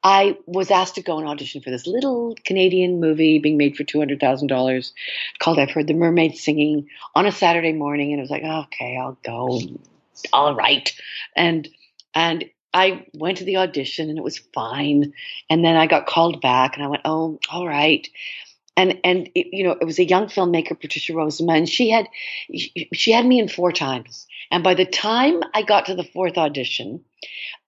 i 0.04 0.38
was 0.46 0.72
asked 0.72 0.96
to 0.96 1.02
go 1.02 1.20
and 1.20 1.28
audition 1.28 1.62
for 1.62 1.70
this 1.70 1.86
little 1.86 2.36
canadian 2.46 3.00
movie 3.00 3.40
being 3.40 3.58
made 3.58 3.76
for 3.76 3.84
$200000 3.84 4.92
called 5.40 5.60
i've 5.60 5.72
heard 5.72 5.88
the 5.88 5.94
mermaids 5.94 6.42
singing 6.42 6.88
on 7.16 7.26
a 7.26 7.32
saturday 7.32 7.74
morning. 7.74 8.14
And 8.14 8.22
i 8.22 8.24
was 8.24 8.32
like 8.32 8.44
okay 8.44 8.98
i'll 8.98 9.18
go 9.24 9.60
all 10.34 10.56
right. 10.56 10.94
And 11.36 11.68
and 12.14 12.46
I 12.74 13.06
went 13.14 13.38
to 13.40 13.46
the 13.46 13.58
audition 13.58 14.10
and 14.10 14.18
it 14.18 14.24
was 14.24 14.38
fine. 14.54 15.14
And 15.50 15.66
then 15.66 15.76
I 15.76 15.88
got 15.88 16.06
called 16.08 16.42
back 16.42 16.76
and 16.76 16.84
I 16.84 16.88
went, 16.88 17.02
oh, 17.06 17.40
all 17.52 17.68
right. 17.68 18.08
And 18.78 19.00
and 19.04 19.30
it, 19.36 19.48
you 19.52 19.64
know 19.66 19.72
it 19.72 19.86
was 19.86 20.00
a 20.00 20.06
young 20.06 20.28
filmmaker, 20.28 20.80
Patricia 20.80 21.14
Rozema, 21.14 21.58
and 21.58 21.68
she 21.68 21.90
had 21.90 22.08
she 22.94 23.12
had 23.12 23.26
me 23.26 23.40
in 23.40 23.50
four 23.50 23.72
times. 23.72 24.26
And 24.52 24.64
by 24.64 24.74
the 24.74 24.86
time 24.86 25.42
I 25.54 25.64
got 25.64 25.86
to 25.88 25.96
the 25.96 26.04
fourth 26.04 26.38
audition, 26.38 27.04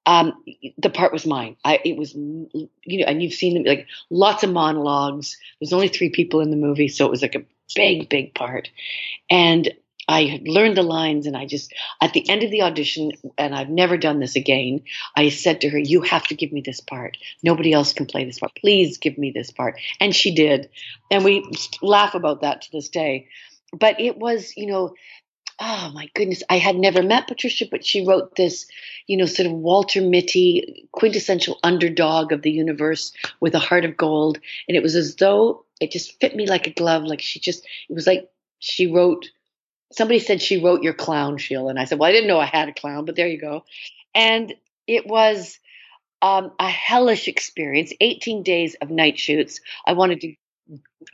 um, 0.06 0.44
the 0.78 0.90
part 0.90 1.14
was 1.14 1.26
mine. 1.26 1.58
I, 1.64 1.80
it 1.84 1.98
was, 1.98 2.14
you 2.16 2.70
know, 2.86 3.06
and 3.06 3.22
you've 3.22 3.34
seen 3.34 3.64
like 3.66 3.88
lots 4.10 4.44
of 4.44 4.52
monologues. 4.52 5.38
There's 5.60 5.74
only 5.74 5.90
three 5.90 6.10
people 6.10 6.40
in 6.40 6.50
the 6.50 6.56
movie, 6.56 6.88
so 6.88 7.06
it 7.06 7.12
was 7.12 7.22
like 7.22 7.36
a 7.36 7.46
big, 7.76 8.10
big 8.10 8.34
part. 8.34 8.70
And 9.30 9.72
I 10.12 10.26
had 10.26 10.48
learned 10.48 10.78
the 10.78 10.84
lines 10.84 11.26
and 11.26 11.38
I 11.38 11.46
just, 11.46 11.74
at 12.02 12.14
the 12.14 12.28
end 12.30 12.44
of 12.44 12.52
the 12.52 12.64
audition, 12.64 13.12
and 13.38 13.56
I've 13.56 13.70
never 13.70 13.98
done 13.98 14.20
this 14.20 14.36
again, 14.36 14.82
I 15.16 15.30
said 15.30 15.62
to 15.62 15.70
her, 15.70 15.78
You 15.78 16.02
have 16.02 16.24
to 16.26 16.36
give 16.36 16.52
me 16.52 16.62
this 16.62 16.82
part. 16.82 17.18
Nobody 17.44 17.74
else 17.74 17.94
can 17.94 18.06
play 18.06 18.26
this 18.26 18.40
part. 18.40 18.56
Please 18.56 18.98
give 18.98 19.18
me 19.18 19.32
this 19.32 19.52
part. 19.52 19.80
And 20.00 20.16
she 20.16 20.34
did. 20.36 20.70
And 21.10 21.24
we 21.24 21.50
laugh 21.82 22.14
about 22.14 22.42
that 22.42 22.64
to 22.64 22.72
this 22.72 22.90
day. 22.90 23.28
But 23.74 24.00
it 24.00 24.18
was, 24.18 24.54
you 24.58 24.68
know, 24.68 24.94
oh 25.60 25.92
my 25.94 26.10
goodness, 26.16 26.44
I 26.50 26.58
had 26.58 26.76
never 26.76 27.04
met 27.04 27.28
Patricia, 27.28 27.66
but 27.70 27.86
she 27.86 28.06
wrote 28.06 28.36
this, 28.36 28.66
you 29.08 29.16
know, 29.16 29.26
sort 29.26 29.46
of 29.46 29.54
Walter 29.54 30.02
Mitty, 30.02 30.90
quintessential 30.92 31.60
underdog 31.64 32.32
of 32.32 32.42
the 32.42 32.52
universe 32.52 33.14
with 33.40 33.54
a 33.54 33.60
heart 33.60 33.86
of 33.86 33.96
gold. 33.96 34.40
And 34.68 34.76
it 34.76 34.84
was 34.84 34.96
as 34.96 35.16
though 35.16 35.66
it 35.80 35.92
just 35.92 36.20
fit 36.20 36.36
me 36.36 36.48
like 36.48 36.68
a 36.68 36.74
glove. 36.74 37.04
Like 37.04 37.22
she 37.22 37.40
just, 37.40 37.66
it 37.90 37.94
was 37.94 38.08
like 38.08 38.30
she 38.60 38.88
wrote 38.88 39.30
somebody 39.92 40.20
said 40.20 40.42
she 40.42 40.64
wrote 40.64 40.84
your 40.84 40.94
clown, 40.94 41.38
Sheila. 41.38 41.70
And 41.70 41.80
I 41.80 41.86
said, 41.86 42.00
well, 42.00 42.10
I 42.10 42.12
didn't 42.12 42.28
know 42.28 42.40
I 42.40 42.46
had 42.46 42.70
a 42.70 42.74
clown, 42.74 43.06
but 43.06 43.16
there 43.16 43.28
you 43.28 43.40
go. 43.40 43.66
And 44.14 44.54
it 44.88 45.08
was 45.08 45.60
um, 46.22 46.52
a 46.60 46.70
hellish 46.70 47.28
experience 47.28 47.94
18 48.00 48.44
days 48.44 48.76
of 48.82 48.90
night 48.90 49.18
shoots. 49.20 49.60
I 49.86 49.94
wanted 49.94 50.22
to 50.22 50.36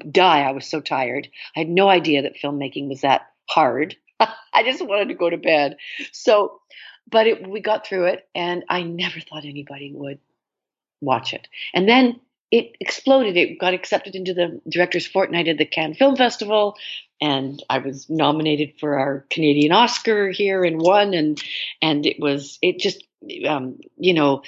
die. 0.09 0.41
I 0.41 0.51
was 0.51 0.65
so 0.65 0.81
tired. 0.81 1.27
I 1.55 1.59
had 1.59 1.69
no 1.69 1.89
idea 1.89 2.23
that 2.23 2.37
filmmaking 2.37 2.89
was 2.89 3.01
that 3.01 3.27
hard. 3.47 3.95
I 4.19 4.63
just 4.63 4.85
wanted 4.85 5.09
to 5.09 5.13
go 5.13 5.29
to 5.29 5.37
bed. 5.37 5.77
So, 6.11 6.59
but 7.09 7.27
it, 7.27 7.47
we 7.47 7.61
got 7.61 7.87
through 7.87 8.05
it, 8.05 8.27
and 8.35 8.63
I 8.69 8.83
never 8.83 9.19
thought 9.19 9.45
anybody 9.45 9.93
would 9.93 10.19
watch 11.01 11.33
it. 11.33 11.47
And 11.73 11.87
then 11.87 12.19
it 12.51 12.75
exploded. 12.79 13.37
It 13.37 13.59
got 13.59 13.73
accepted 13.73 14.15
into 14.15 14.33
the 14.33 14.61
director's 14.69 15.07
fortnight 15.07 15.47
at 15.47 15.57
the 15.57 15.65
Cannes 15.65 15.95
Film 15.95 16.15
Festival 16.15 16.77
and 17.19 17.63
I 17.69 17.79
was 17.79 18.09
nominated 18.09 18.73
for 18.79 18.99
our 18.99 19.25
Canadian 19.29 19.71
Oscar 19.71 20.29
here 20.29 20.63
and 20.63 20.79
won, 20.79 21.13
and 21.13 21.41
and 21.81 22.05
it 22.05 22.19
was 22.19 22.59
it 22.61 22.79
just 22.79 23.03
um, 23.47 23.79
you 23.97 24.13
know 24.13 24.43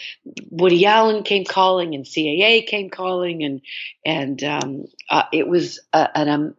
Woody 0.49 0.85
Allen 0.85 1.23
came 1.23 1.45
calling 1.45 1.95
and 1.95 2.05
CAA 2.05 2.65
came 2.67 2.89
calling 2.89 3.43
and 3.43 3.61
and 4.05 4.43
um, 4.43 4.85
uh, 5.09 5.23
it 5.33 5.47
was 5.47 5.79
a, 5.93 6.17
an 6.17 6.29
um, 6.29 6.55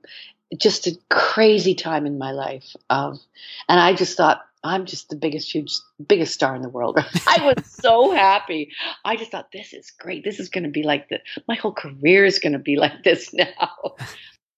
just 0.56 0.86
a 0.88 0.98
crazy 1.08 1.74
time 1.74 2.06
in 2.06 2.18
my 2.18 2.32
life 2.32 2.74
of, 2.88 3.20
and 3.68 3.78
I 3.78 3.94
just 3.94 4.16
thought 4.16 4.44
I'm 4.62 4.84
just 4.86 5.08
the 5.08 5.16
biggest, 5.16 5.52
huge, 5.52 5.72
biggest 6.06 6.34
star 6.34 6.54
in 6.54 6.62
the 6.62 6.68
world. 6.68 6.98
I 7.26 7.52
was 7.54 7.66
so 7.66 8.12
happy. 8.12 8.72
I 9.04 9.16
just 9.16 9.30
thought 9.30 9.52
this 9.52 9.72
is 9.72 9.90
great. 9.90 10.24
This 10.24 10.40
is 10.40 10.48
going 10.48 10.64
to 10.64 10.70
be 10.70 10.82
like 10.82 11.08
the 11.08 11.20
my 11.48 11.54
whole 11.54 11.72
career 11.72 12.24
is 12.24 12.38
going 12.38 12.52
to 12.52 12.58
be 12.58 12.76
like 12.84 13.02
this 13.04 13.32
now 13.32 13.96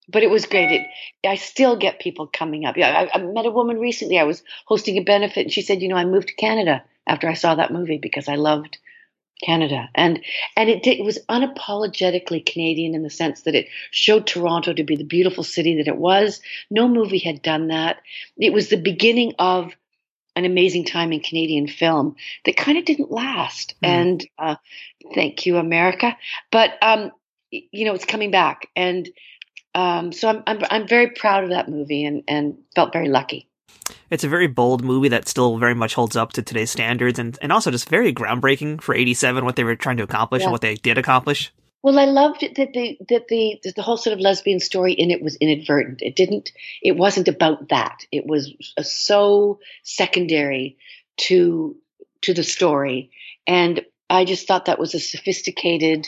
but 0.08 0.22
it 0.22 0.30
was 0.30 0.46
great. 0.46 0.70
It, 0.70 0.86
I 1.26 1.36
still 1.36 1.76
get 1.76 2.00
people 2.00 2.26
coming 2.26 2.64
up. 2.64 2.76
Yeah, 2.76 3.08
I, 3.12 3.18
I, 3.18 3.22
met 3.22 3.46
a 3.46 3.50
woman 3.50 3.78
recently. 3.78 4.18
I 4.18 4.24
was 4.24 4.42
hosting 4.66 4.98
a 4.98 5.02
benefit, 5.02 5.42
and 5.42 5.52
she 5.52 5.62
said, 5.62 5.82
"You 5.82 5.88
know, 5.88 5.96
I 5.96 6.04
moved 6.04 6.28
to 6.28 6.34
Canada 6.34 6.84
after 7.06 7.28
I 7.28 7.34
saw 7.34 7.54
that 7.54 7.72
movie 7.72 7.98
because 7.98 8.28
I 8.28 8.34
loved 8.34 8.78
Canada." 9.42 9.88
And 9.94 10.22
and 10.56 10.68
it, 10.68 10.86
it 10.86 11.04
was 11.04 11.18
unapologetically 11.28 12.44
Canadian 12.44 12.94
in 12.94 13.02
the 13.02 13.10
sense 13.10 13.42
that 13.42 13.54
it 13.54 13.68
showed 13.90 14.26
Toronto 14.26 14.72
to 14.72 14.84
be 14.84 14.96
the 14.96 15.04
beautiful 15.04 15.44
city 15.44 15.76
that 15.76 15.88
it 15.88 15.96
was. 15.96 16.40
No 16.70 16.88
movie 16.88 17.18
had 17.18 17.42
done 17.42 17.68
that. 17.68 17.98
It 18.36 18.52
was 18.52 18.68
the 18.68 18.76
beginning 18.76 19.34
of 19.38 19.72
an 20.34 20.44
amazing 20.44 20.84
time 20.84 21.12
in 21.12 21.20
Canadian 21.20 21.66
film 21.66 22.16
that 22.44 22.56
kind 22.56 22.78
of 22.78 22.84
didn't 22.84 23.10
last. 23.10 23.74
Mm. 23.82 23.88
And 23.88 24.28
uh, 24.38 24.56
thank 25.14 25.46
you, 25.46 25.58
America. 25.58 26.16
But 26.50 26.72
um, 26.82 27.12
you 27.50 27.84
know, 27.84 27.94
it's 27.94 28.04
coming 28.04 28.30
back 28.30 28.68
and 28.74 29.08
um, 29.74 30.12
so 30.12 30.28
I'm, 30.28 30.42
I'm 30.46 30.58
I'm 30.70 30.88
very 30.88 31.10
proud 31.10 31.44
of 31.44 31.50
that 31.50 31.68
movie 31.68 32.04
and 32.04 32.22
and 32.28 32.58
felt 32.74 32.92
very 32.92 33.08
lucky. 33.08 33.48
It's 34.10 34.24
a 34.24 34.28
very 34.28 34.46
bold 34.46 34.84
movie 34.84 35.08
that 35.08 35.28
still 35.28 35.56
very 35.56 35.74
much 35.74 35.94
holds 35.94 36.16
up 36.16 36.32
to 36.34 36.42
today's 36.42 36.70
standards 36.70 37.18
and, 37.18 37.38
and 37.40 37.50
also 37.50 37.70
just 37.70 37.88
very 37.88 38.12
groundbreaking 38.12 38.82
for 38.82 38.94
87 38.94 39.44
what 39.44 39.56
they 39.56 39.64
were 39.64 39.76
trying 39.76 39.96
to 39.96 40.02
accomplish 40.02 40.40
yeah. 40.40 40.46
and 40.46 40.52
what 40.52 40.60
they 40.60 40.74
did 40.74 40.98
accomplish. 40.98 41.52
Well, 41.82 41.98
I 41.98 42.04
loved 42.04 42.42
it 42.42 42.54
that 42.56 42.72
the 42.74 42.98
that 43.08 43.28
the 43.28 43.60
that 43.64 43.74
the 43.74 43.82
whole 43.82 43.96
sort 43.96 44.14
of 44.14 44.20
lesbian 44.20 44.60
story 44.60 44.92
in 44.92 45.10
it 45.10 45.22
was 45.22 45.36
inadvertent. 45.36 46.02
It 46.02 46.16
didn't. 46.16 46.52
It 46.82 46.96
wasn't 46.96 47.28
about 47.28 47.68
that. 47.70 48.06
It 48.12 48.26
was 48.26 48.54
so 48.82 49.58
secondary 49.82 50.76
to 51.18 51.76
to 52.22 52.34
the 52.34 52.44
story, 52.44 53.10
and 53.46 53.84
I 54.10 54.24
just 54.24 54.46
thought 54.46 54.66
that 54.66 54.78
was 54.78 54.94
a 54.94 55.00
sophisticated 55.00 56.06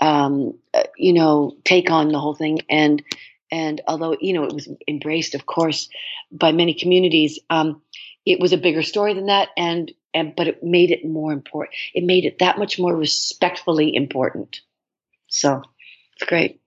um, 0.00 0.58
uh, 0.74 0.84
you 0.96 1.12
know, 1.12 1.56
take 1.64 1.90
on 1.90 2.08
the 2.08 2.18
whole 2.20 2.34
thing. 2.34 2.60
And 2.68 3.02
and 3.50 3.80
although 3.86 4.16
you 4.20 4.32
know 4.32 4.44
it 4.44 4.52
was 4.54 4.68
embraced, 4.88 5.34
of 5.34 5.46
course, 5.46 5.88
by 6.32 6.52
many 6.52 6.74
communities, 6.74 7.38
um, 7.50 7.80
it 8.24 8.40
was 8.40 8.52
a 8.52 8.58
bigger 8.58 8.82
story 8.82 9.14
than 9.14 9.26
that. 9.26 9.48
And 9.56 9.92
and 10.14 10.34
but 10.36 10.48
it 10.48 10.62
made 10.62 10.90
it 10.90 11.04
more 11.06 11.32
important. 11.32 11.76
It 11.94 12.04
made 12.04 12.24
it 12.24 12.38
that 12.40 12.58
much 12.58 12.78
more 12.78 12.94
respectfully 12.94 13.94
important. 13.94 14.60
So 15.28 15.62
it's 16.14 16.28
great. 16.28 16.60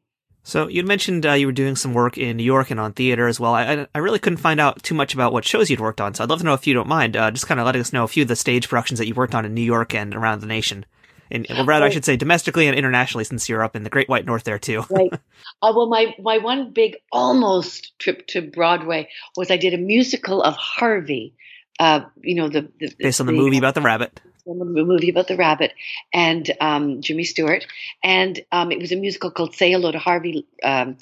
So 0.44 0.68
you 0.68 0.84
mentioned 0.84 1.26
uh, 1.26 1.34
you 1.34 1.46
were 1.46 1.52
doing 1.52 1.76
some 1.76 1.94
work 1.94 2.18
in 2.18 2.38
New 2.38 2.44
York 2.44 2.72
and 2.72 2.80
on 2.80 2.94
theater 2.94 3.28
as 3.28 3.40
well. 3.40 3.54
I, 3.54 3.88
I 3.94 4.00
really 4.00 4.20
couldn't 4.20 4.38
find 4.38 4.60
out 4.60 4.82
too 4.82 4.96
much 4.96 5.14
about 5.14 5.32
what 5.32 5.46
shows 5.46 5.70
you'd 5.70 5.80
worked 5.80 6.02
on, 6.02 6.14
so 6.16 6.24
I'd 6.24 6.30
love 6.30 6.40
to 6.40 6.46
know 6.46 6.54
if 6.54 6.66
you 6.66 6.74
don't 6.74 6.88
mind, 6.88 7.16
uh, 7.16 7.30
just 7.30 7.46
kind 7.46 7.60
of 7.60 7.66
letting 7.66 7.82
us 7.82 7.94
know 7.94 8.04
a 8.04 8.08
few 8.08 8.24
of 8.24 8.30
the 8.30 8.36
stage 8.36 8.68
productions 8.68 8.98
that 9.00 9.08
you 9.08 9.14
worked 9.14 9.36
on 9.36 9.46
in 9.46 9.54
New 9.54 9.62
York 9.62 9.94
and 9.94 10.16
around 10.16 10.40
the 10.40 10.48
nation. 10.48 10.86
And 11.32 11.46
well, 11.50 11.66
rather, 11.66 11.86
I 11.86 11.90
should 11.90 12.06
say 12.06 12.18
domestically 12.18 12.68
and 12.68 12.76
internationally, 12.76 13.26
since 13.26 13.48
you're 13.48 13.64
up 13.64 13.76
in 13.76 13.84
the 13.84 13.90
Great 13.92 14.10
White 14.10 14.26
North 14.26 14.44
there 14.44 14.58
too. 14.58 14.84
right. 14.90 15.14
Uh, 15.62 15.74
well, 15.76 15.88
my 15.88 16.16
my 16.20 16.40
one 16.40 16.72
big 16.74 16.96
almost 17.12 17.98
trip 18.00 18.26
to 18.28 18.42
Broadway 18.42 19.10
was 19.38 19.52
I 19.52 19.58
did 19.58 19.74
a 19.74 19.78
musical 19.78 20.42
of 20.42 20.56
Harvey. 20.56 21.36
Uh, 21.80 22.02
you 22.22 22.36
know 22.36 22.50
the, 22.50 22.68
the 22.80 22.92
based 22.98 23.20
on 23.20 23.28
the, 23.28 23.34
the 23.34 23.38
movie 23.38 23.58
about 23.58 23.76
the 23.76 23.82
rabbit 23.82 24.20
the 24.58 24.66
movie 24.66 25.10
about 25.10 25.28
the 25.28 25.36
rabbit 25.36 25.74
and 26.14 26.50
um, 26.60 27.02
Jimmy 27.02 27.24
Stewart, 27.24 27.66
and 28.04 28.40
um, 28.52 28.72
it 28.72 28.80
was 28.80 28.92
a 28.92 28.96
musical 28.96 29.32
called 29.32 29.56
"Say 29.56 29.72
Hello 29.72 29.92
to 29.92 30.00
Harvey," 30.00 30.48
um, 30.64 30.98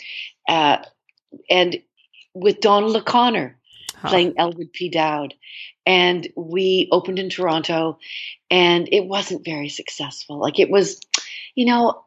uh, 0.47 0.77
and 1.49 1.77
with 2.33 2.59
Donald 2.59 2.95
O'Connor 2.95 3.57
huh. 3.95 4.09
playing 4.09 4.33
Elwood 4.37 4.73
P. 4.73 4.89
Dowd, 4.89 5.33
and 5.85 6.27
we 6.35 6.89
opened 6.91 7.19
in 7.19 7.29
Toronto, 7.29 7.99
and 8.51 8.89
it 8.91 9.05
wasn't 9.05 9.45
very 9.45 9.69
successful. 9.69 10.39
Like 10.39 10.59
it 10.59 10.69
was, 10.69 10.99
you 11.55 11.65
know, 11.65 12.03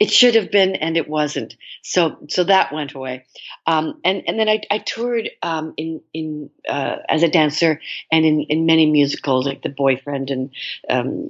it 0.00 0.10
should 0.10 0.34
have 0.34 0.50
been 0.50 0.74
and 0.74 0.96
it 0.96 1.08
wasn't 1.08 1.56
so 1.82 2.16
so 2.28 2.44
that 2.44 2.72
went 2.72 2.94
away 2.94 3.24
um, 3.66 4.00
and 4.04 4.22
and 4.26 4.38
then 4.38 4.48
I, 4.48 4.62
I 4.70 4.78
toured 4.78 5.30
um, 5.42 5.74
in 5.76 6.00
in 6.12 6.50
uh, 6.68 6.96
as 7.08 7.22
a 7.22 7.28
dancer 7.28 7.80
and 8.10 8.24
in, 8.24 8.40
in 8.42 8.66
many 8.66 8.90
musicals 8.90 9.46
like 9.46 9.62
The 9.62 9.68
Boyfriend 9.68 10.30
and 10.30 10.50
um, 10.88 11.28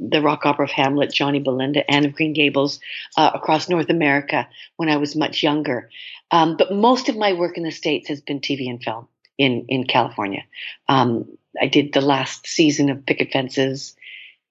the 0.00 0.22
rock 0.22 0.46
opera 0.46 0.64
of 0.64 0.70
Hamlet, 0.70 1.12
Johnny 1.12 1.40
Belinda, 1.40 1.88
Anne 1.90 2.04
of 2.04 2.14
Green 2.14 2.32
Gables 2.32 2.80
uh, 3.16 3.30
across 3.34 3.68
North 3.68 3.90
America 3.90 4.48
when 4.76 4.88
I 4.88 4.96
was 4.96 5.16
much 5.16 5.42
younger. 5.42 5.90
Um, 6.30 6.56
but 6.56 6.72
most 6.72 7.08
of 7.08 7.16
my 7.16 7.34
work 7.34 7.58
in 7.58 7.64
the 7.64 7.70
states 7.70 8.08
has 8.08 8.20
been 8.20 8.40
TV 8.40 8.70
and 8.70 8.82
film 8.82 9.08
in 9.36 9.66
in 9.68 9.84
California. 9.84 10.44
Um, 10.88 11.36
I 11.60 11.66
did 11.66 11.92
the 11.92 12.00
last 12.00 12.46
season 12.46 12.88
of 12.88 13.04
Picket 13.04 13.32
Fences, 13.32 13.94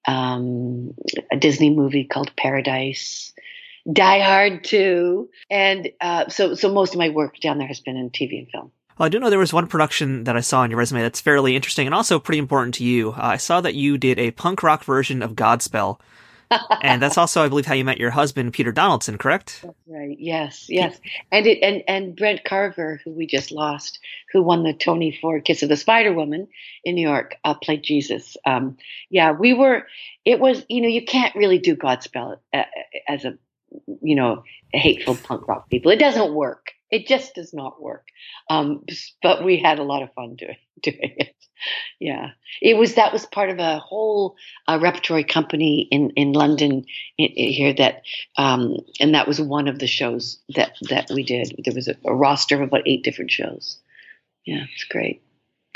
um, 0.06 0.94
a 1.30 1.36
Disney 1.36 1.70
movie 1.70 2.04
called 2.04 2.36
Paradise. 2.36 3.32
Die 3.90 4.20
Hard 4.20 4.64
2. 4.64 5.28
And 5.50 5.90
uh, 6.00 6.28
so, 6.28 6.54
so 6.54 6.72
most 6.72 6.94
of 6.94 6.98
my 6.98 7.08
work 7.08 7.38
down 7.40 7.58
there 7.58 7.66
has 7.66 7.80
been 7.80 7.96
in 7.96 8.10
TV 8.10 8.38
and 8.38 8.48
film. 8.50 8.70
Well, 8.98 9.06
I 9.06 9.08
do 9.08 9.18
know 9.18 9.30
there 9.30 9.38
was 9.38 9.52
one 9.52 9.66
production 9.66 10.24
that 10.24 10.36
I 10.36 10.40
saw 10.40 10.60
on 10.60 10.70
your 10.70 10.78
resume 10.78 11.02
that's 11.02 11.20
fairly 11.20 11.56
interesting 11.56 11.86
and 11.86 11.94
also 11.94 12.18
pretty 12.18 12.38
important 12.38 12.74
to 12.74 12.84
you. 12.84 13.10
Uh, 13.10 13.20
I 13.20 13.36
saw 13.38 13.60
that 13.60 13.74
you 13.74 13.98
did 13.98 14.18
a 14.18 14.30
punk 14.32 14.62
rock 14.62 14.84
version 14.84 15.22
of 15.22 15.32
Godspell. 15.32 15.98
and 16.82 17.00
that's 17.00 17.16
also, 17.16 17.42
I 17.42 17.48
believe, 17.48 17.66
how 17.66 17.74
you 17.74 17.84
met 17.84 17.98
your 17.98 18.10
husband, 18.10 18.52
Peter 18.52 18.72
Donaldson, 18.72 19.16
correct? 19.16 19.60
That's 19.62 19.74
right. 19.86 20.16
Yes, 20.18 20.66
yes. 20.68 21.00
And 21.30 21.46
it 21.46 21.60
and 21.62 21.82
and 21.88 22.14
Brent 22.14 22.44
Carver, 22.44 23.00
who 23.04 23.10
we 23.12 23.26
just 23.26 23.50
lost, 23.50 23.98
who 24.32 24.42
won 24.42 24.62
the 24.62 24.74
Tony 24.74 25.16
for 25.18 25.40
Kiss 25.40 25.62
of 25.62 25.70
the 25.70 25.76
Spider 25.76 26.12
Woman 26.12 26.48
in 26.84 26.94
New 26.94 27.08
York, 27.08 27.36
uh, 27.44 27.54
played 27.54 27.82
Jesus. 27.82 28.36
Um, 28.44 28.76
yeah, 29.08 29.32
we 29.32 29.54
were. 29.54 29.86
It 30.24 30.38
was, 30.40 30.64
you 30.68 30.82
know, 30.82 30.88
you 30.88 31.04
can't 31.04 31.34
really 31.34 31.58
do 31.58 31.74
Godspell 31.74 32.36
uh, 32.52 32.64
as 33.08 33.24
a 33.24 33.38
you 34.02 34.14
know, 34.14 34.44
hateful 34.72 35.14
punk 35.14 35.48
rock 35.48 35.68
people. 35.68 35.90
It 35.90 35.98
doesn't 35.98 36.34
work. 36.34 36.72
It 36.90 37.06
just 37.06 37.34
does 37.34 37.54
not 37.54 37.82
work. 37.82 38.08
Um, 38.50 38.84
but 39.22 39.44
we 39.44 39.58
had 39.58 39.78
a 39.78 39.84
lot 39.84 40.02
of 40.02 40.12
fun 40.14 40.36
doing 40.36 40.56
doing 40.82 41.14
it. 41.16 41.34
Yeah, 42.00 42.30
it 42.60 42.76
was 42.76 42.94
that 42.94 43.12
was 43.12 43.24
part 43.24 43.48
of 43.48 43.60
a 43.60 43.78
whole 43.78 44.34
uh, 44.66 44.78
repertory 44.82 45.22
company 45.22 45.86
in 45.90 46.10
in 46.10 46.32
London 46.32 46.84
in, 47.18 47.26
in 47.28 47.52
here 47.52 47.72
that, 47.74 48.02
um, 48.36 48.78
and 48.98 49.14
that 49.14 49.28
was 49.28 49.40
one 49.40 49.68
of 49.68 49.78
the 49.78 49.86
shows 49.86 50.42
that 50.56 50.72
that 50.90 51.08
we 51.10 51.22
did. 51.22 51.54
There 51.64 51.74
was 51.74 51.86
a, 51.86 51.94
a 52.04 52.14
roster 52.14 52.56
of 52.56 52.62
about 52.62 52.86
eight 52.86 53.04
different 53.04 53.30
shows. 53.30 53.78
Yeah, 54.44 54.64
it's 54.74 54.84
great. 54.84 55.22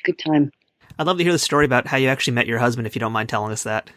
Good 0.05 0.19
time. 0.19 0.51
I'd 0.99 1.07
love 1.07 1.19
to 1.19 1.25
hear 1.25 1.33
the 1.33 1.39
story 1.39 1.65
about 1.65 1.87
how 1.87 1.99
you 1.99 2.09
actually 2.09 2.35
met 2.35 2.47
your 2.47 2.59
husband, 2.59 2.87
if 2.87 2.97
you 2.97 3.01
don't 3.01 3.13
mind 3.13 3.29
telling 3.29 3.53
us 3.53 3.63
that. 3.65 3.91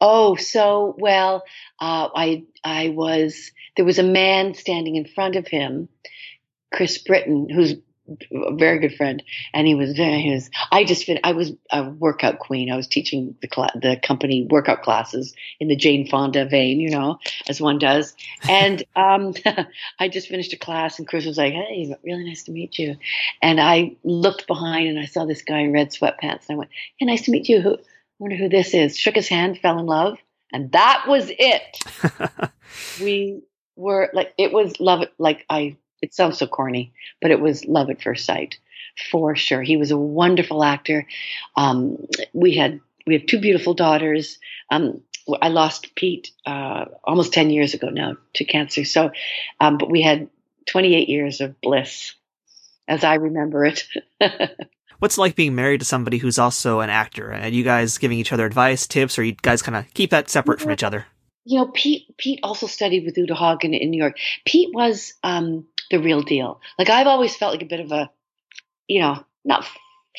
Oh, 0.00 0.36
so 0.36 0.94
well, 0.98 1.44
uh, 1.80 2.08
I 2.14 2.44
I 2.64 2.90
was 2.90 3.50
there 3.76 3.84
was 3.84 3.98
a 3.98 4.02
man 4.02 4.54
standing 4.54 4.96
in 4.96 5.06
front 5.06 5.36
of 5.36 5.46
him, 5.46 5.88
Chris 6.72 6.98
Britton, 6.98 7.48
who's 7.48 7.74
a 8.32 8.54
very 8.54 8.78
good 8.78 8.94
friend, 8.94 9.22
and 9.52 9.66
he 9.66 9.74
was 9.74 9.94
very 9.94 10.20
he 10.20 10.32
was. 10.32 10.50
I 10.70 10.84
just 10.84 11.04
fin- 11.04 11.20
I 11.24 11.32
was 11.32 11.52
a 11.70 11.88
workout 11.90 12.38
queen. 12.38 12.70
I 12.70 12.76
was 12.76 12.86
teaching 12.86 13.36
the 13.40 13.48
cl- 13.52 13.70
the 13.74 13.98
company 14.02 14.46
workout 14.48 14.82
classes 14.82 15.34
in 15.60 15.68
the 15.68 15.76
Jane 15.76 16.08
Fonda 16.08 16.46
vein, 16.46 16.78
you 16.80 16.90
know, 16.90 17.18
as 17.48 17.60
one 17.60 17.78
does. 17.78 18.14
And 18.48 18.84
um, 18.96 19.34
I 19.98 20.08
just 20.08 20.28
finished 20.28 20.52
a 20.52 20.58
class, 20.58 20.98
and 20.98 21.08
Chris 21.08 21.26
was 21.26 21.38
like, 21.38 21.52
"Hey, 21.52 21.94
really 22.04 22.24
nice 22.24 22.44
to 22.44 22.52
meet 22.52 22.78
you." 22.78 22.96
And 23.42 23.60
I 23.60 23.96
looked 24.04 24.46
behind, 24.46 24.88
and 24.88 24.98
I 24.98 25.06
saw 25.06 25.24
this 25.24 25.42
guy 25.42 25.60
in 25.60 25.72
red 25.72 25.90
sweatpants, 25.90 26.48
and 26.48 26.50
I 26.50 26.54
went, 26.56 26.70
"Hey, 26.98 27.06
nice 27.06 27.22
to 27.22 27.30
meet 27.30 27.48
you. 27.48 27.60
Who?" 27.60 27.78
Wonder 28.18 28.36
who 28.36 28.48
this 28.48 28.74
is. 28.74 28.98
Shook 28.98 29.14
his 29.14 29.28
hand, 29.28 29.58
fell 29.58 29.78
in 29.78 29.86
love, 29.86 30.18
and 30.52 30.72
that 30.72 31.04
was 31.08 31.30
it. 31.30 32.50
we 33.00 33.42
were 33.76 34.10
like, 34.12 34.32
it 34.38 34.52
was 34.52 34.80
love. 34.80 35.04
Like 35.18 35.44
I. 35.48 35.76
It 36.02 36.12
sounds 36.12 36.38
so 36.38 36.46
corny, 36.46 36.92
but 37.22 37.30
it 37.30 37.40
was 37.40 37.64
love 37.64 37.88
at 37.88 38.02
first 38.02 38.26
sight, 38.26 38.58
for 39.10 39.34
sure. 39.34 39.62
He 39.62 39.78
was 39.78 39.90
a 39.90 39.96
wonderful 39.96 40.62
actor. 40.62 41.06
Um, 41.56 42.06
we 42.34 42.54
had 42.54 42.80
we 43.06 43.14
have 43.14 43.26
two 43.26 43.40
beautiful 43.40 43.72
daughters. 43.72 44.38
Um, 44.70 45.00
I 45.40 45.48
lost 45.48 45.94
Pete 45.94 46.32
uh, 46.44 46.84
almost 47.02 47.32
ten 47.32 47.48
years 47.48 47.72
ago 47.72 47.88
now 47.88 48.16
to 48.34 48.44
cancer. 48.44 48.84
So, 48.84 49.10
um, 49.58 49.78
but 49.78 49.90
we 49.90 50.02
had 50.02 50.28
28 50.66 51.08
years 51.08 51.40
of 51.40 51.60
bliss, 51.60 52.14
as 52.86 53.04
I 53.04 53.14
remember 53.14 53.64
it. 53.64 53.86
what's 54.98 55.16
it 55.16 55.20
like 55.20 55.36
being 55.36 55.54
married 55.54 55.80
to 55.80 55.86
somebody 55.86 56.18
who's 56.18 56.38
also 56.38 56.80
an 56.80 56.90
actor? 56.90 57.30
And 57.30 57.54
you 57.54 57.64
guys 57.64 57.98
giving 57.98 58.18
each 58.18 58.32
other 58.32 58.46
advice, 58.46 58.86
tips, 58.86 59.18
or 59.18 59.24
you 59.24 59.32
guys 59.32 59.62
kind 59.62 59.76
of 59.76 59.92
keep 59.94 60.10
that 60.10 60.30
separate 60.30 60.60
from 60.60 60.72
each 60.72 60.82
other? 60.82 61.06
You 61.44 61.60
know, 61.60 61.70
Pete 61.72 62.16
Pete 62.18 62.40
also 62.42 62.66
studied 62.66 63.04
with 63.04 63.16
Uta 63.16 63.34
Hagen 63.34 63.74
in 63.74 63.90
New 63.90 63.98
York. 63.98 64.16
Pete 64.44 64.74
was 64.74 65.14
um, 65.22 65.66
the 65.90 65.98
real 65.98 66.22
deal. 66.22 66.60
Like 66.78 66.90
I've 66.90 67.06
always 67.06 67.36
felt 67.36 67.52
like 67.52 67.62
a 67.62 67.66
bit 67.66 67.80
of 67.80 67.92
a, 67.92 68.10
you 68.88 69.00
know, 69.00 69.24
not 69.44 69.66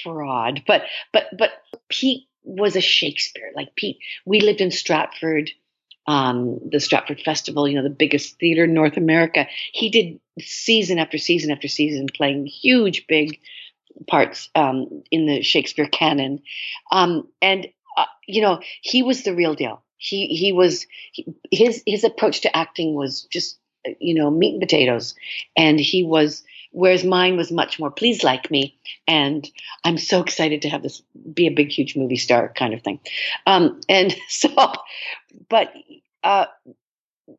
fraud, 0.03 0.63
but 0.65 0.83
but 1.11 1.25
but 1.37 1.51
Pete 1.89 2.27
was 2.43 2.75
a 2.75 2.81
Shakespeare. 2.81 3.51
Like 3.55 3.75
Pete, 3.75 3.97
we 4.25 4.39
lived 4.39 4.61
in 4.61 4.71
Stratford. 4.71 5.51
Um, 6.09 6.61
the 6.71 6.79
Stratford 6.79 7.19
Festival, 7.19 7.67
you 7.67 7.75
know, 7.75 7.83
the 7.83 7.89
biggest 7.89 8.39
theater 8.39 8.63
in 8.63 8.73
North 8.73 8.95
America. 8.95 9.45
He 9.73 9.89
did 9.89 10.21
season 10.39 10.99
after 10.99 11.17
season 11.17 11.51
after 11.51 11.67
season 11.67 12.07
playing 12.07 12.45
huge, 12.45 13.07
big 13.07 13.41
parts 14.07 14.49
um, 14.55 15.03
in 15.11 15.25
the 15.25 15.41
Shakespeare 15.41 15.87
canon, 15.87 16.41
um, 16.91 17.27
and 17.41 17.67
uh, 17.97 18.05
you 18.27 18.41
know 18.41 18.59
he 18.81 19.03
was 19.03 19.23
the 19.23 19.35
real 19.35 19.55
deal. 19.55 19.81
He 19.97 20.27
he 20.27 20.51
was 20.51 20.85
he, 21.11 21.25
his 21.51 21.83
his 21.85 22.03
approach 22.03 22.41
to 22.41 22.55
acting 22.55 22.93
was 22.93 23.23
just 23.23 23.57
you 23.99 24.13
know 24.13 24.29
meat 24.29 24.53
and 24.53 24.61
potatoes, 24.61 25.15
and 25.55 25.79
he 25.79 26.03
was 26.03 26.43
whereas 26.71 27.03
mine 27.03 27.37
was 27.37 27.51
much 27.51 27.79
more 27.79 27.89
please 27.89 28.23
like 28.23 28.51
me 28.51 28.77
and 29.07 29.49
i'm 29.85 29.97
so 29.97 30.21
excited 30.21 30.61
to 30.61 30.69
have 30.69 30.83
this 30.83 31.01
be 31.33 31.47
a 31.47 31.51
big 31.51 31.71
huge 31.71 31.95
movie 31.95 32.17
star 32.17 32.51
kind 32.55 32.73
of 32.73 32.81
thing. 32.81 32.99
Um, 33.45 33.81
and 33.89 34.15
so 34.27 34.73
but 35.49 35.73
uh, 36.23 36.45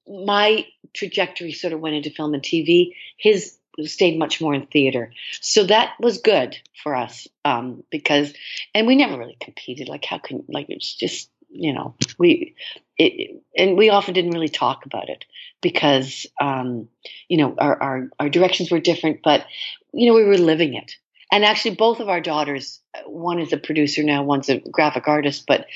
my 0.08 0.66
trajectory 0.94 1.52
sort 1.52 1.72
of 1.72 1.80
went 1.80 1.96
into 1.96 2.10
film 2.10 2.34
and 2.34 2.42
tv 2.42 2.94
his 3.16 3.56
stayed 3.84 4.18
much 4.18 4.40
more 4.40 4.54
in 4.54 4.66
theater. 4.66 5.12
So 5.40 5.64
that 5.64 5.92
was 6.00 6.18
good 6.18 6.56
for 6.82 6.94
us 6.94 7.28
um, 7.44 7.82
because, 7.90 8.32
and 8.74 8.86
we 8.86 8.96
never 8.96 9.18
really 9.18 9.36
competed. 9.40 9.88
Like, 9.88 10.04
how 10.04 10.18
can, 10.18 10.44
like, 10.48 10.66
it's 10.68 10.94
just, 10.94 11.30
you 11.50 11.72
know, 11.72 11.94
we, 12.18 12.54
it, 12.96 13.42
and 13.56 13.76
we 13.76 13.90
often 13.90 14.14
didn't 14.14 14.32
really 14.32 14.48
talk 14.48 14.86
about 14.86 15.08
it 15.08 15.24
because, 15.60 16.26
um, 16.40 16.88
you 17.28 17.38
know, 17.38 17.54
our, 17.58 17.82
our, 17.82 18.08
our 18.18 18.28
directions 18.28 18.70
were 18.70 18.80
different, 18.80 19.20
but, 19.22 19.46
you 19.92 20.08
know, 20.08 20.14
we 20.14 20.24
were 20.24 20.38
living 20.38 20.74
it. 20.74 20.96
And 21.30 21.44
actually, 21.44 21.74
both 21.74 22.00
of 22.00 22.08
our 22.08 22.20
daughters, 22.20 22.80
one 23.06 23.38
is 23.38 23.52
a 23.52 23.58
producer 23.58 24.02
now, 24.02 24.22
one's 24.22 24.48
a 24.48 24.58
graphic 24.58 25.06
artist, 25.08 25.44
but 25.46 25.66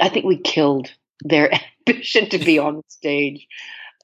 I 0.00 0.08
think 0.08 0.24
we 0.24 0.38
killed 0.38 0.90
their 1.22 1.50
ambition 1.86 2.28
to 2.30 2.38
be 2.38 2.58
on 2.58 2.76
the 2.76 2.82
stage 2.88 3.46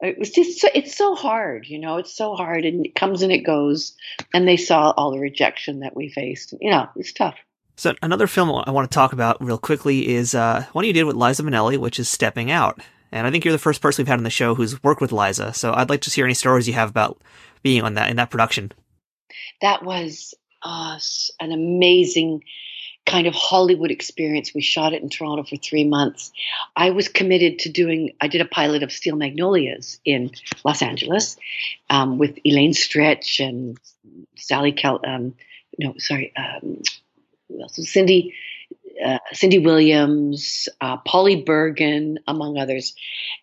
it 0.03 0.19
was 0.19 0.31
just 0.31 0.61
so, 0.61 0.69
it's 0.75 0.97
so 0.97 1.15
hard 1.15 1.67
you 1.67 1.79
know 1.79 1.97
it's 1.97 2.15
so 2.15 2.35
hard. 2.35 2.65
And 2.65 2.85
it 2.87 2.95
comes 2.95 3.23
and 3.23 3.33
it 3.33 3.41
goes. 3.41 3.97
And 4.35 4.47
they 4.47 4.57
saw 4.57 4.91
all 4.97 5.11
the 5.11 5.19
rejection 5.19 5.81
that 5.81 5.97
we 5.97 6.09
faced. 6.09 6.55
You 6.61 6.71
know 6.71 6.88
it's 6.97 7.12
tough. 7.12 7.37
So 7.77 7.95
another 8.03 8.27
film 8.27 8.51
i 8.67 8.71
want 8.71 8.91
to 8.91 8.95
talk 8.95 9.12
about 9.12 9.43
real 9.43 9.59
quickly 9.59 10.15
is 10.15 10.35
uh, 10.35 10.67
one 10.73 10.85
you 10.85 10.93
did 10.93 11.05
with 11.05 11.17
liza 11.17 11.43
minnelli 11.43 11.79
which 11.79 11.99
is 11.99 12.09
stepping 12.09 12.51
out. 12.51 12.81
And 13.11 13.27
i 13.27 13.31
think 13.31 13.45
you're 13.45 13.53
the 13.53 13.59
first 13.59 13.81
person 13.81 14.03
we've 14.03 14.09
had 14.09 14.19
on 14.19 14.25
the 14.25 14.31
show 14.31 14.55
who's 14.55 14.83
worked 14.83 15.01
with 15.01 15.12
liza. 15.12 15.53
So 15.55 15.73
i'd 15.75 15.91
like 15.91 16.03
to 16.03 16.11
hear 16.11 16.25
any 16.25 16.35
stories 16.35 16.69
you 16.69 16.75
have 16.75 16.91
about 16.91 17.21
being 17.62 17.83
on 17.83 17.95
that 17.95 18.11
in 18.11 18.17
that 18.17 18.31
production. 18.31 18.73
That 19.61 19.85
was 19.85 20.35
uh, 20.62 20.99
an 21.41 21.53
amazing 21.53 22.43
kind 23.07 23.27
of 23.27 23.35
Hollywood 23.35 23.91
experience. 23.91 24.55
We 24.55 24.62
shot 24.62 24.93
it 24.93 25.03
in 25.03 25.09
Toronto 25.09 25.43
for 25.45 25.57
three 25.57 25.85
months. 25.85 26.33
I 26.77 26.91
was 26.91 27.09
committed 27.09 27.61
to 27.61 27.69
doing, 27.71 28.12
I 28.21 28.29
did 28.29 28.41
a 28.41 28.47
pilot 28.47 28.83
of 28.83 28.93
Steel 28.93 29.17
Magnolias 29.17 30.01
in 30.05 30.31
Los 30.65 30.83
Angeles 30.83 31.37
um, 31.91 32.19
with 32.19 32.38
Elaine 32.45 32.73
Stritch 32.73 33.45
and 33.47 33.79
Sally 34.37 34.73
Kel, 34.73 35.01
um, 35.07 35.35
no, 35.79 35.95
sorry, 35.99 36.33
um, 36.37 36.83
Cindy 37.69 38.35
uh, 39.05 39.18
Cindy 39.33 39.59
Williams, 39.59 40.68
uh, 40.81 40.96
Polly 40.98 41.42
Bergen, 41.42 42.18
among 42.26 42.59
others. 42.59 42.94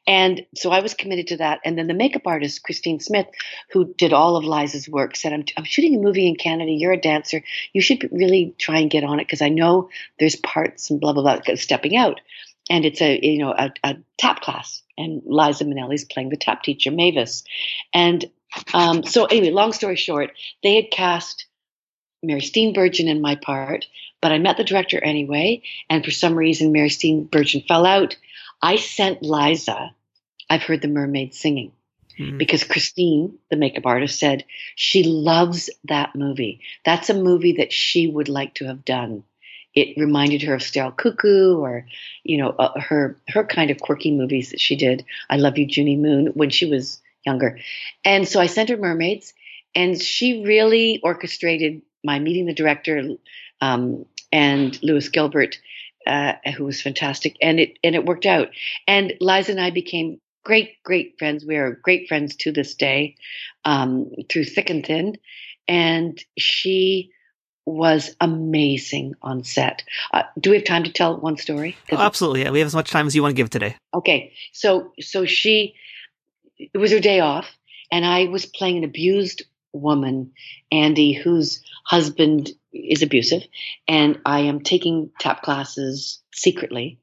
And 0.08 0.46
so 0.56 0.72
I 0.72 0.82
was 0.82 0.94
committed 0.94 1.28
to 1.28 1.38
that. 1.38 1.60
And 1.64 1.78
then 1.78 1.88
the 1.88 1.94
makeup 1.94 2.24
artist, 2.26 2.64
Christine 2.64 3.00
Smith, 3.00 3.28
who 3.72 3.94
did 3.96 4.14
all 4.14 4.36
of 4.36 4.44
Liza's 4.44 4.90
work, 4.90 5.16
said, 5.16 5.34
I'm, 5.34 5.46
I'm 5.58 5.64
shooting 5.64 5.96
a 5.96 6.00
movie 6.00 6.28
in 6.28 6.36
Canada. 6.36 6.72
You're 6.72 6.94
a 6.94 7.02
dancer. 7.02 7.44
You 7.74 7.82
should 7.82 8.10
really 8.12 8.54
try 8.58 8.80
and 8.80 8.92
get 8.92 9.04
on 9.04 9.20
it 9.20 9.26
because 9.26 9.42
I 9.42 9.50
know 9.50 9.90
there's 10.20 10.36
parts 10.36 10.90
and 10.90 11.00
blah, 11.00 11.14
blah, 11.14 11.40
blah, 11.40 11.56
stepping 11.56 11.96
out. 11.96 12.22
And 12.70 12.86
it's 12.86 13.02
a, 13.02 13.20
you 13.22 13.40
know, 13.40 13.52
a, 13.52 13.72
a 13.84 13.98
tap 14.18 14.42
class. 14.42 14.84
And 14.98 15.22
Liza 15.26 15.66
Minnelli's 15.66 16.04
playing 16.04 16.30
the 16.30 16.38
tap 16.38 16.62
teacher, 16.62 16.92
Mavis. 16.92 17.44
And 17.94 18.30
um, 18.74 19.04
so 19.04 19.26
anyway, 19.26 19.52
long 19.52 19.74
story 19.74 19.96
short, 19.96 20.32
they 20.64 20.76
had 20.76 20.92
cast 20.92 21.46
Mary 22.22 22.42
Steenburgen 22.42 23.08
in 23.08 23.22
my 23.22 23.36
part, 23.36 23.88
but 24.22 24.32
I 24.32 24.38
met 24.38 24.58
the 24.58 24.64
director 24.64 25.02
anyway. 25.02 25.62
And 25.90 26.04
for 26.04 26.12
some 26.12 26.36
reason, 26.36 26.72
Mary 26.72 26.90
Steenburgen 26.90 27.68
fell 27.68 27.86
out. 27.86 28.18
I 28.62 28.76
sent 28.76 29.24
Liza, 29.24 29.94
I've 30.50 30.64
heard 30.64 30.82
the 30.82 30.88
mermaids 30.88 31.40
singing. 31.40 31.72
Mm-hmm. 32.18 32.38
Because 32.38 32.66
Christine, 32.66 33.38
the 33.50 33.56
makeup 33.56 33.86
artist, 33.86 34.20
said 34.20 34.44
she 34.76 35.04
loves 35.04 35.70
that 35.86 36.16
movie. 36.16 36.60
That's 36.84 37.10
a 37.10 37.14
movie 37.14 37.54
that 37.54 37.72
she 37.72 38.08
would 38.08 38.28
like 38.28 38.56
to 38.56 38.66
have 38.66 38.84
done. 38.84 39.24
It 39.74 39.98
reminded 39.98 40.42
her 40.42 40.56
of 40.56 40.64
Sterile 40.64 40.92
Cuckoo, 40.92 41.58
or 41.60 41.86
you 42.24 42.38
know, 42.38 42.50
uh, 42.50 42.78
her 42.80 43.18
her 43.30 43.46
kind 43.46 43.72
of 43.72 43.80
quirky 43.80 44.12
movies 44.12 44.50
that 44.50 44.60
she 44.60 44.76
did. 44.76 45.06
I 45.30 45.38
Love 45.38 45.58
You, 45.58 45.68
Junie 45.70 45.96
Moon, 45.96 46.28
when 46.34 46.50
she 46.50 46.66
was 46.66 47.00
younger. 47.26 47.60
And 48.04 48.28
so 48.28 48.42
I 48.42 48.48
sent 48.48 48.70
her 48.70 48.78
Mermaids, 48.78 49.34
and 49.76 50.02
she 50.02 50.44
really 50.44 51.00
orchestrated 51.02 51.84
my 52.04 52.20
meeting 52.20 52.46
the 52.46 52.54
director 52.54 53.16
um, 53.62 54.06
and 54.32 54.82
Lewis 54.84 55.10
Gilbert, 55.10 55.60
uh, 56.08 56.34
who 56.56 56.66
was 56.66 56.82
fantastic, 56.82 57.38
and 57.42 57.60
it 57.60 57.78
and 57.84 57.96
it 57.96 58.06
worked 58.06 58.26
out. 58.26 58.50
And 58.88 59.14
Liza 59.20 59.52
and 59.52 59.62
I 59.62 59.70
became 59.72 60.20
great 60.44 60.82
great 60.84 61.16
friends. 61.20 61.46
We 61.46 61.58
are 61.58 61.80
great 61.84 62.08
friends 62.08 62.36
to 62.38 62.52
this 62.52 62.76
day 62.76 63.16
um, 63.66 64.12
through 64.30 64.46
thick 64.46 64.70
and 64.70 64.86
thin. 64.86 65.18
And 65.68 66.20
she 66.38 67.12
was 67.66 68.16
amazing 68.20 69.14
on 69.22 69.44
set. 69.44 69.84
Uh, 70.12 70.24
do 70.40 70.50
we 70.50 70.56
have 70.58 70.66
time 70.66 70.84
to 70.84 70.92
tell 70.92 71.20
one 71.20 71.38
story? 71.38 71.78
Oh, 71.92 71.98
absolutely. 71.98 72.42
Yeah. 72.42 72.52
We 72.52 72.60
have 72.60 72.66
as 72.66 72.76
much 72.76 72.90
time 72.90 73.06
as 73.06 73.16
you 73.16 73.22
want 73.22 73.34
to 73.34 73.36
give 73.36 73.50
today. 73.50 73.76
Okay. 73.94 74.34
So 74.52 74.92
so 75.00 75.26
she 75.26 75.76
it 76.58 76.78
was 76.78 76.92
her 76.92 77.00
day 77.00 77.20
off 77.20 77.48
and 77.92 78.06
I 78.06 78.26
was 78.26 78.46
playing 78.46 78.78
an 78.78 78.84
abused 78.84 79.44
woman, 79.74 80.32
Andy, 80.72 81.14
whose 81.14 81.64
husband 81.84 82.52
is 82.74 83.02
abusive, 83.02 83.44
and 83.88 84.20
I 84.26 84.42
am 84.42 84.62
taking 84.62 85.12
tap 85.20 85.42
classes 85.42 86.22
secretly, 86.34 87.00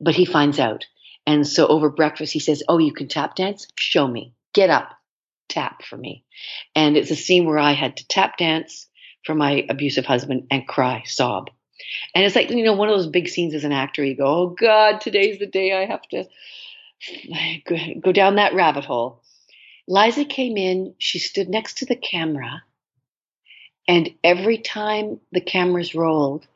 but 0.00 0.14
he 0.14 0.24
finds 0.24 0.58
out. 0.58 0.86
And 1.26 1.46
so 1.46 1.66
over 1.66 1.90
breakfast, 1.90 2.32
he 2.32 2.40
says, 2.40 2.62
Oh, 2.68 2.78
you 2.78 2.92
can 2.92 3.08
tap 3.08 3.36
dance? 3.36 3.66
Show 3.76 4.06
me. 4.06 4.34
Get 4.54 4.70
up, 4.70 4.90
tap 5.48 5.82
for 5.84 5.96
me. 5.96 6.24
And 6.74 6.96
it's 6.96 7.10
a 7.10 7.16
scene 7.16 7.46
where 7.46 7.58
I 7.58 7.72
had 7.72 7.98
to 7.98 8.08
tap 8.08 8.36
dance 8.38 8.88
for 9.24 9.34
my 9.34 9.66
abusive 9.68 10.06
husband 10.06 10.46
and 10.50 10.66
cry, 10.66 11.02
sob. 11.06 11.50
And 12.14 12.24
it's 12.24 12.36
like, 12.36 12.50
you 12.50 12.64
know, 12.64 12.74
one 12.74 12.88
of 12.88 12.96
those 12.96 13.06
big 13.06 13.28
scenes 13.28 13.54
as 13.54 13.64
an 13.64 13.72
actor, 13.72 14.04
you 14.04 14.16
go, 14.16 14.26
Oh 14.26 14.46
God, 14.48 15.00
today's 15.00 15.38
the 15.38 15.46
day 15.46 15.72
I 15.72 15.86
have 15.86 16.02
to 16.08 16.24
go 18.00 18.12
down 18.12 18.36
that 18.36 18.54
rabbit 18.54 18.84
hole. 18.84 19.19
Liza 19.90 20.24
came 20.24 20.56
in, 20.56 20.94
she 20.98 21.18
stood 21.18 21.48
next 21.48 21.78
to 21.78 21.84
the 21.84 21.96
camera, 21.96 22.62
and 23.88 24.14
every 24.22 24.58
time 24.58 25.18
the 25.32 25.40
cameras 25.40 25.96
rolled, 25.96 26.46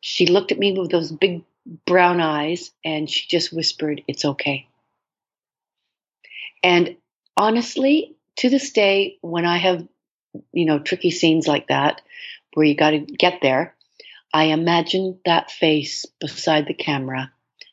she 0.00 0.24
looked 0.24 0.52
at 0.52 0.58
me 0.58 0.72
with 0.72 0.90
those 0.90 1.12
big 1.12 1.42
brown 1.84 2.18
eyes 2.18 2.70
and 2.82 3.10
she 3.10 3.28
just 3.28 3.52
whispered, 3.52 4.02
It's 4.08 4.24
okay. 4.24 4.68
And 6.62 6.96
honestly, 7.36 8.16
to 8.36 8.48
this 8.48 8.70
day, 8.70 9.18
when 9.20 9.44
I 9.44 9.58
have, 9.58 9.86
you 10.54 10.64
know, 10.64 10.78
tricky 10.78 11.10
scenes 11.10 11.46
like 11.46 11.68
that, 11.68 12.00
where 12.54 12.64
you 12.64 12.74
got 12.74 12.92
to 12.92 13.00
get 13.00 13.40
there, 13.42 13.74
I 14.32 14.44
imagine 14.44 15.18
that 15.26 15.50
face 15.50 16.06
beside 16.20 16.66
the 16.66 16.72
camera 16.72 17.32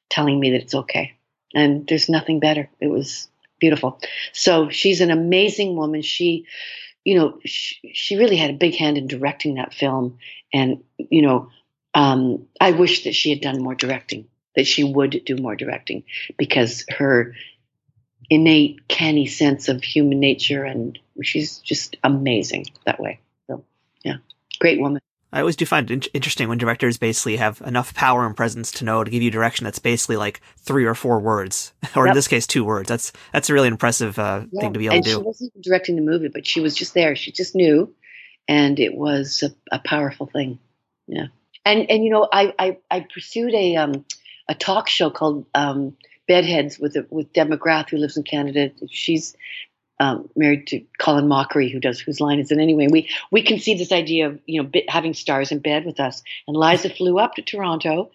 telling 0.10 0.42
me 0.42 0.52
that 0.52 0.64
it's 0.64 0.76
okay. 0.76 1.14
And 1.54 1.88
there's 1.88 2.10
nothing 2.10 2.42
better. 2.42 2.70
It 2.82 2.88
was 2.88 3.30
beautiful. 3.60 4.00
So 4.34 4.70
she's 4.70 5.02
an 5.02 5.12
amazing 5.12 5.76
woman. 5.76 6.02
She, 6.02 6.46
you 7.04 7.18
know, 7.18 7.40
she, 7.46 7.92
she 7.94 8.16
really 8.18 8.38
had 8.38 8.50
a 8.50 8.54
big 8.54 8.76
hand 8.76 8.98
in 8.98 9.08
directing 9.08 9.56
that 9.56 9.74
film. 9.74 10.18
And, 10.54 10.84
you 10.98 11.22
know, 11.22 11.50
um, 11.94 12.48
I 12.60 12.72
wish 12.72 13.04
that 13.04 13.16
she 13.16 13.30
had 13.30 13.42
done 13.42 13.62
more 13.62 13.76
directing, 13.76 14.28
that 14.56 14.68
she 14.68 14.84
would 14.84 15.22
do 15.26 15.38
more 15.38 15.56
directing 15.56 16.04
because 16.38 16.86
her 16.90 17.34
innate, 18.30 18.88
canny 18.88 19.28
sense 19.28 19.70
of 19.70 19.84
human 19.84 20.20
nature 20.20 20.64
and 20.64 20.98
she's 21.22 21.60
just 21.60 21.96
amazing 22.04 22.66
that 22.86 23.00
way. 23.00 23.20
So, 23.48 23.64
yeah, 24.04 24.18
great 24.60 24.80
woman. 24.80 25.02
I 25.36 25.42
always 25.42 25.58
do 25.58 25.66
find 25.66 25.92
it 25.92 26.08
interesting 26.14 26.48
when 26.48 26.58
directors 26.58 26.98
basically 26.98 27.36
have 27.36 27.60
enough 27.66 27.94
power 27.94 28.26
and 28.26 28.38
presence 28.38 28.72
to 28.72 28.86
know 28.86 29.04
to 29.04 29.12
give 29.12 29.22
you 29.22 29.30
direction 29.30 29.66
that's 29.66 29.80
basically 29.80 30.16
like 30.16 30.40
three 30.60 30.86
or 30.86 30.96
four 30.96 31.20
words, 31.20 31.74
or 31.96 32.06
yep. 32.06 32.14
in 32.14 32.16
this 32.16 32.30
case, 32.30 32.48
two 32.48 32.64
words. 32.64 32.88
That's 32.88 33.12
that's 33.34 33.50
a 33.50 33.54
really 33.54 33.68
impressive 33.68 34.18
uh, 34.18 34.46
yeah. 34.50 34.62
thing 34.62 34.72
to 34.72 34.80
be 34.80 34.86
able 34.86 34.96
and 34.96 35.04
to 35.04 35.10
do. 35.10 35.18
She 35.18 35.22
wasn't 35.22 35.52
even 35.52 35.62
directing 35.62 35.96
the 35.98 36.02
movie, 36.04 36.30
but 36.30 36.48
she 36.48 36.62
was 36.62 36.74
just 36.74 36.94
there. 36.94 37.18
She 37.18 37.34
just 37.34 37.54
knew, 37.54 37.94
and 38.48 38.80
it 38.80 38.96
was 38.96 39.44
a, 39.44 39.76
a 39.76 39.80
powerful 39.80 40.26
thing. 40.26 40.58
Yeah, 41.06 41.28
and 41.66 41.92
and 41.92 42.06
you 42.06 42.12
know, 42.12 42.30
I 42.32 42.54
I, 42.58 42.78
I 42.90 43.00
pursued 43.02 43.54
a 43.54 43.76
um 43.76 44.06
a 44.48 44.56
talk 44.56 44.88
show 44.88 45.10
called 45.10 45.46
um, 45.54 45.98
Bedheads 46.30 46.80
with 46.80 46.96
with 47.10 47.34
Deb 47.34 47.50
McGrath, 47.50 47.90
who 47.90 47.98
lives 47.98 48.16
in 48.16 48.24
Canada. 48.24 48.72
She's 48.90 49.36
um, 50.00 50.30
married 50.36 50.68
to 50.68 50.82
Colin 51.00 51.28
Mochrie, 51.28 51.72
who 51.72 51.80
does 51.80 52.00
Whose 52.00 52.20
Line 52.20 52.40
Is 52.40 52.52
It 52.52 52.60
Anyway? 52.60 52.88
We 52.90 53.10
we 53.32 53.42
conceived 53.42 53.80
this 53.80 53.92
idea 53.92 54.28
of 54.28 54.40
you 54.46 54.62
know 54.62 54.70
having 54.88 55.14
stars 55.14 55.52
in 55.52 55.60
bed 55.60 55.86
with 55.86 56.00
us, 56.00 56.24
and 56.48 56.58
Liza 56.58 56.90
flew 56.90 57.20
up 57.20 57.36
to 57.36 57.42
Toronto 57.42 58.12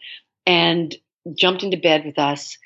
and 0.47 0.95
jumped 1.35 1.63
into 1.63 1.77
bed 1.77 2.05
with 2.05 2.19
us. 2.19 2.59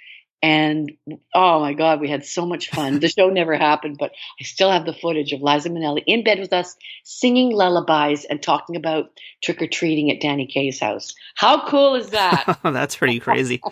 And 0.44 0.92
oh 1.34 1.60
my 1.60 1.72
God, 1.72 2.02
we 2.02 2.10
had 2.10 2.22
so 2.22 2.44
much 2.44 2.68
fun. 2.68 3.00
The 3.00 3.08
show 3.08 3.30
never 3.30 3.56
happened, 3.56 3.96
but 3.98 4.10
I 4.38 4.44
still 4.44 4.70
have 4.70 4.84
the 4.84 4.92
footage 4.92 5.32
of 5.32 5.40
Liza 5.40 5.70
Minnelli 5.70 6.02
in 6.06 6.22
bed 6.22 6.38
with 6.38 6.52
us, 6.52 6.76
singing 7.02 7.50
lullabies 7.50 8.26
and 8.26 8.42
talking 8.42 8.76
about 8.76 9.06
trick 9.42 9.62
or 9.62 9.66
treating 9.68 10.10
at 10.10 10.20
Danny 10.20 10.46
Kaye's 10.46 10.78
house. 10.78 11.14
How 11.34 11.66
cool 11.66 11.94
is 11.94 12.10
that? 12.10 12.58
That's 12.62 12.94
pretty 12.94 13.20
crazy. 13.20 13.62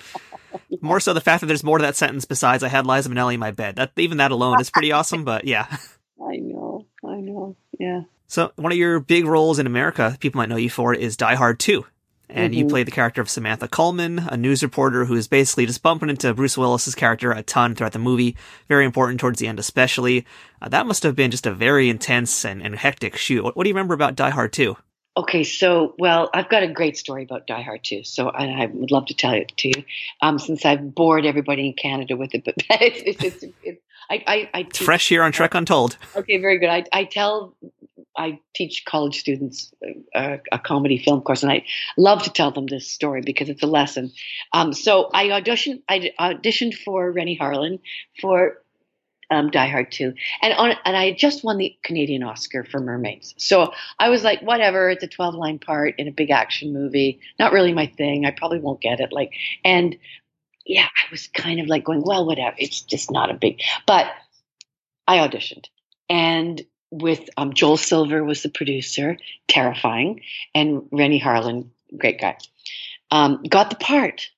More 0.81 0.99
so 0.99 1.13
the 1.13 1.21
fact 1.21 1.43
that 1.43 1.47
there's 1.47 1.63
more 1.63 1.77
to 1.77 1.83
that 1.83 1.97
sentence 1.97 2.25
besides 2.25 2.63
I 2.63 2.69
had 2.69 2.87
Liza 2.87 3.11
Minnelli 3.11 3.35
in 3.35 3.41
my 3.41 3.51
bed. 3.51 3.77
That 3.77 3.93
even 3.99 4.17
that 4.17 4.31
alone 4.31 4.59
is 4.59 4.71
pretty 4.71 4.93
awesome, 4.93 5.25
but 5.25 5.45
yeah. 5.45 5.67
I 6.27 6.37
know. 6.37 6.87
I 7.05 7.17
know. 7.17 7.55
Yeah. 7.79 8.05
So 8.29 8.51
one 8.57 8.73
of 8.73 8.79
your 8.79 8.99
big 8.99 9.27
roles 9.27 9.59
in 9.59 9.67
America, 9.67 10.17
people 10.21 10.39
might 10.39 10.49
know 10.49 10.57
you 10.57 10.71
for, 10.71 10.95
is 10.95 11.19
Die 11.19 11.35
Hard 11.35 11.61
2. 11.61 11.85
And 12.33 12.53
mm-hmm. 12.53 12.59
you 12.59 12.66
play 12.66 12.83
the 12.83 12.90
character 12.90 13.21
of 13.21 13.29
Samantha 13.29 13.68
Coleman, 13.68 14.21
a 14.21 14.37
news 14.37 14.62
reporter 14.62 15.05
who 15.05 15.14
is 15.14 15.29
basically 15.29 15.66
just 15.66 15.83
bumping 15.83 16.09
into 16.09 16.33
Bruce 16.33 16.57
Willis's 16.57 16.95
character 16.95 17.31
a 17.31 17.42
ton 17.42 17.75
throughout 17.75 17.92
the 17.92 17.99
movie. 17.99 18.37
Very 18.68 18.85
important 18.85 19.21
towards 19.21 19.38
the 19.38 19.47
end, 19.47 19.59
especially. 19.59 20.27
Uh, 20.61 20.68
that 20.68 20.87
must 20.87 21.03
have 21.03 21.14
been 21.14 21.31
just 21.31 21.47
a 21.47 21.53
very 21.53 21.88
intense 21.88 22.45
and, 22.45 22.62
and 22.62 22.75
hectic 22.77 23.16
shoot. 23.16 23.45
What, 23.45 23.57
what 23.57 23.64
do 23.64 23.68
you 23.68 23.75
remember 23.75 23.95
about 23.95 24.16
Die 24.16 24.31
Hard 24.31 24.53
2? 24.53 24.77
Okay, 25.14 25.45
so 25.45 25.95
well, 25.99 26.31
I've 26.33 26.49
got 26.49 26.62
a 26.62 26.68
great 26.68 26.97
story 26.97 27.25
about 27.25 27.47
Die 27.47 27.61
Hard 27.61 27.85
2, 27.85 28.03
So 28.03 28.29
I, 28.31 28.62
I 28.62 28.66
would 28.66 28.90
love 28.90 29.07
to 29.07 29.14
tell 29.14 29.35
it 29.35 29.53
to 29.59 29.68
you, 29.68 29.85
um, 30.23 30.38
since 30.38 30.64
I've 30.64 30.95
bored 30.95 31.27
everybody 31.27 31.66
in 31.66 31.75
Canada 31.75 32.16
with 32.16 32.35
it. 32.35 32.45
But 32.45 32.55
it's, 32.57 33.03
it's, 33.23 33.42
it's, 33.42 33.55
it's 33.62 33.83
I, 34.11 34.51
I, 34.53 34.66
fresh 34.75 35.09
here 35.09 35.23
on 35.23 35.33
Trek 35.33 35.55
Untold. 35.55 35.97
Okay, 36.16 36.38
very 36.38 36.59
good. 36.59 36.68
I, 36.68 36.85
I 36.92 37.05
tell, 37.05 37.55
I 38.16 38.40
teach 38.55 38.85
college 38.85 39.18
students 39.18 39.72
a, 40.14 40.40
a, 40.51 40.59
comedy 40.59 40.98
film 40.98 41.22
course, 41.22 41.42
and 41.42 41.51
I 41.51 41.64
love 41.96 42.25
to 42.25 42.31
tell 42.31 42.51
them 42.51 42.66
this 42.66 42.88
story 42.88 43.22
because 43.25 43.48
it's 43.48 43.62
a 43.62 43.66
lesson. 43.66 44.12
Um, 44.53 44.72
so 44.72 45.11
I 45.14 45.29
auditioned, 45.29 45.83
I 45.88 46.12
auditioned 46.20 46.75
for 46.75 47.11
Renny 47.11 47.38
Harlin 47.38 47.81
for 48.20 48.62
um, 49.33 49.51
Die 49.51 49.68
Hard 49.68 49.90
2. 49.90 50.12
And 50.42 50.55
on, 50.55 50.77
and 50.85 50.96
I 50.96 51.12
just 51.12 51.42
won 51.42 51.59
the 51.59 51.77
Canadian 51.83 52.22
Oscar 52.22 52.64
for 52.64 52.81
Mermaids. 52.81 53.35
So 53.38 53.72
I 53.98 54.11
was 54.11 54.22
like, 54.22 54.42
whatever, 54.42 54.90
it's 54.90 55.03
a 55.03 55.09
12 55.09 55.35
line 55.35 55.59
part 55.59 55.94
in 55.98 56.07
a 56.07 56.12
big 56.12 56.31
action 56.31 56.72
movie. 56.72 57.20
Not 57.38 57.53
really 57.53 57.72
my 57.72 57.87
thing. 57.87 58.27
I 58.27 58.31
probably 58.31 58.61
won't 58.61 58.81
get 58.81 59.01
it. 59.01 59.12
Like, 59.12 59.33
and 59.64 59.96
yeah, 60.66 60.85
I 60.87 61.11
was 61.11 61.29
kind 61.29 61.61
of 61.61 61.66
like 61.66 61.85
going, 61.85 62.03
well, 62.05 62.27
whatever. 62.27 62.55
It's 62.59 62.83
just 62.83 63.11
not 63.11 63.31
a 63.31 63.35
big, 63.35 63.61
but 63.87 64.07
I 65.09 65.18
auditioned. 65.18 65.66
And 66.09 66.62
with 66.92 67.28
um, 67.37 67.55
Joel 67.55 67.78
Silver 67.78 68.22
was 68.22 68.42
the 68.42 68.50
producer, 68.50 69.16
terrifying, 69.48 70.20
and 70.55 70.87
Renny 70.92 71.20
Harlin 71.20 71.70
great 71.96 72.20
guy. 72.20 72.37
Um, 73.11 73.42
got 73.48 73.70
the 73.70 73.76
part. 73.76 74.31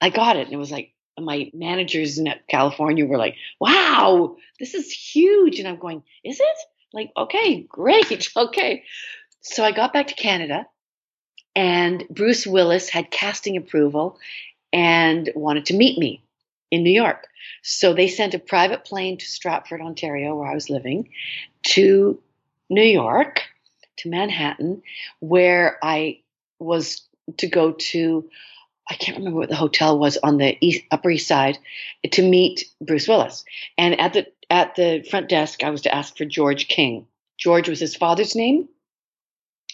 I 0.00 0.10
got 0.10 0.36
it, 0.36 0.46
and 0.46 0.52
it 0.52 0.58
was 0.58 0.70
like 0.70 0.92
my 1.18 1.50
managers 1.54 2.18
in 2.18 2.32
California 2.48 3.06
were 3.06 3.18
like, 3.18 3.36
"Wow, 3.60 4.36
this 4.58 4.74
is 4.74 4.92
huge," 4.92 5.58
and 5.58 5.66
I'm 5.66 5.78
going, 5.78 6.02
"Is 6.24 6.38
it?" 6.40 6.56
Like, 6.92 7.10
okay, 7.16 7.62
great, 7.62 8.30
okay. 8.36 8.84
So 9.40 9.64
I 9.64 9.72
got 9.72 9.92
back 9.92 10.08
to 10.08 10.14
Canada, 10.14 10.66
and 11.54 12.04
Bruce 12.10 12.46
Willis 12.46 12.88
had 12.88 13.10
casting 13.10 13.56
approval 13.56 14.18
and 14.72 15.30
wanted 15.34 15.66
to 15.66 15.76
meet 15.76 15.98
me 15.98 16.22
in 16.76 16.84
New 16.84 16.92
York. 16.92 17.26
So 17.62 17.94
they 17.94 18.08
sent 18.08 18.34
a 18.34 18.38
private 18.38 18.84
plane 18.84 19.18
to 19.18 19.26
Stratford, 19.26 19.80
Ontario, 19.80 20.36
where 20.36 20.50
I 20.50 20.54
was 20.54 20.70
living, 20.70 21.08
to 21.74 22.20
New 22.68 22.82
York, 22.82 23.42
to 23.98 24.10
Manhattan, 24.10 24.82
where 25.20 25.78
I 25.82 26.20
was 26.58 27.02
to 27.38 27.46
go 27.46 27.72
to. 27.72 28.28
I 28.88 28.94
can't 28.94 29.18
remember 29.18 29.40
what 29.40 29.48
the 29.48 29.56
hotel 29.56 29.98
was 29.98 30.16
on 30.18 30.36
the 30.36 30.56
east, 30.60 30.84
Upper 30.92 31.10
East 31.10 31.26
Side 31.26 31.58
to 32.12 32.22
meet 32.22 32.70
Bruce 32.80 33.08
Willis. 33.08 33.44
And 33.76 33.98
at 34.00 34.12
the 34.12 34.26
at 34.48 34.76
the 34.76 35.02
front 35.10 35.28
desk, 35.28 35.64
I 35.64 35.70
was 35.70 35.82
to 35.82 35.94
ask 35.94 36.16
for 36.16 36.24
George 36.24 36.68
King. 36.68 37.06
George 37.36 37.68
was 37.68 37.80
his 37.80 37.96
father's 37.96 38.36
name, 38.36 38.68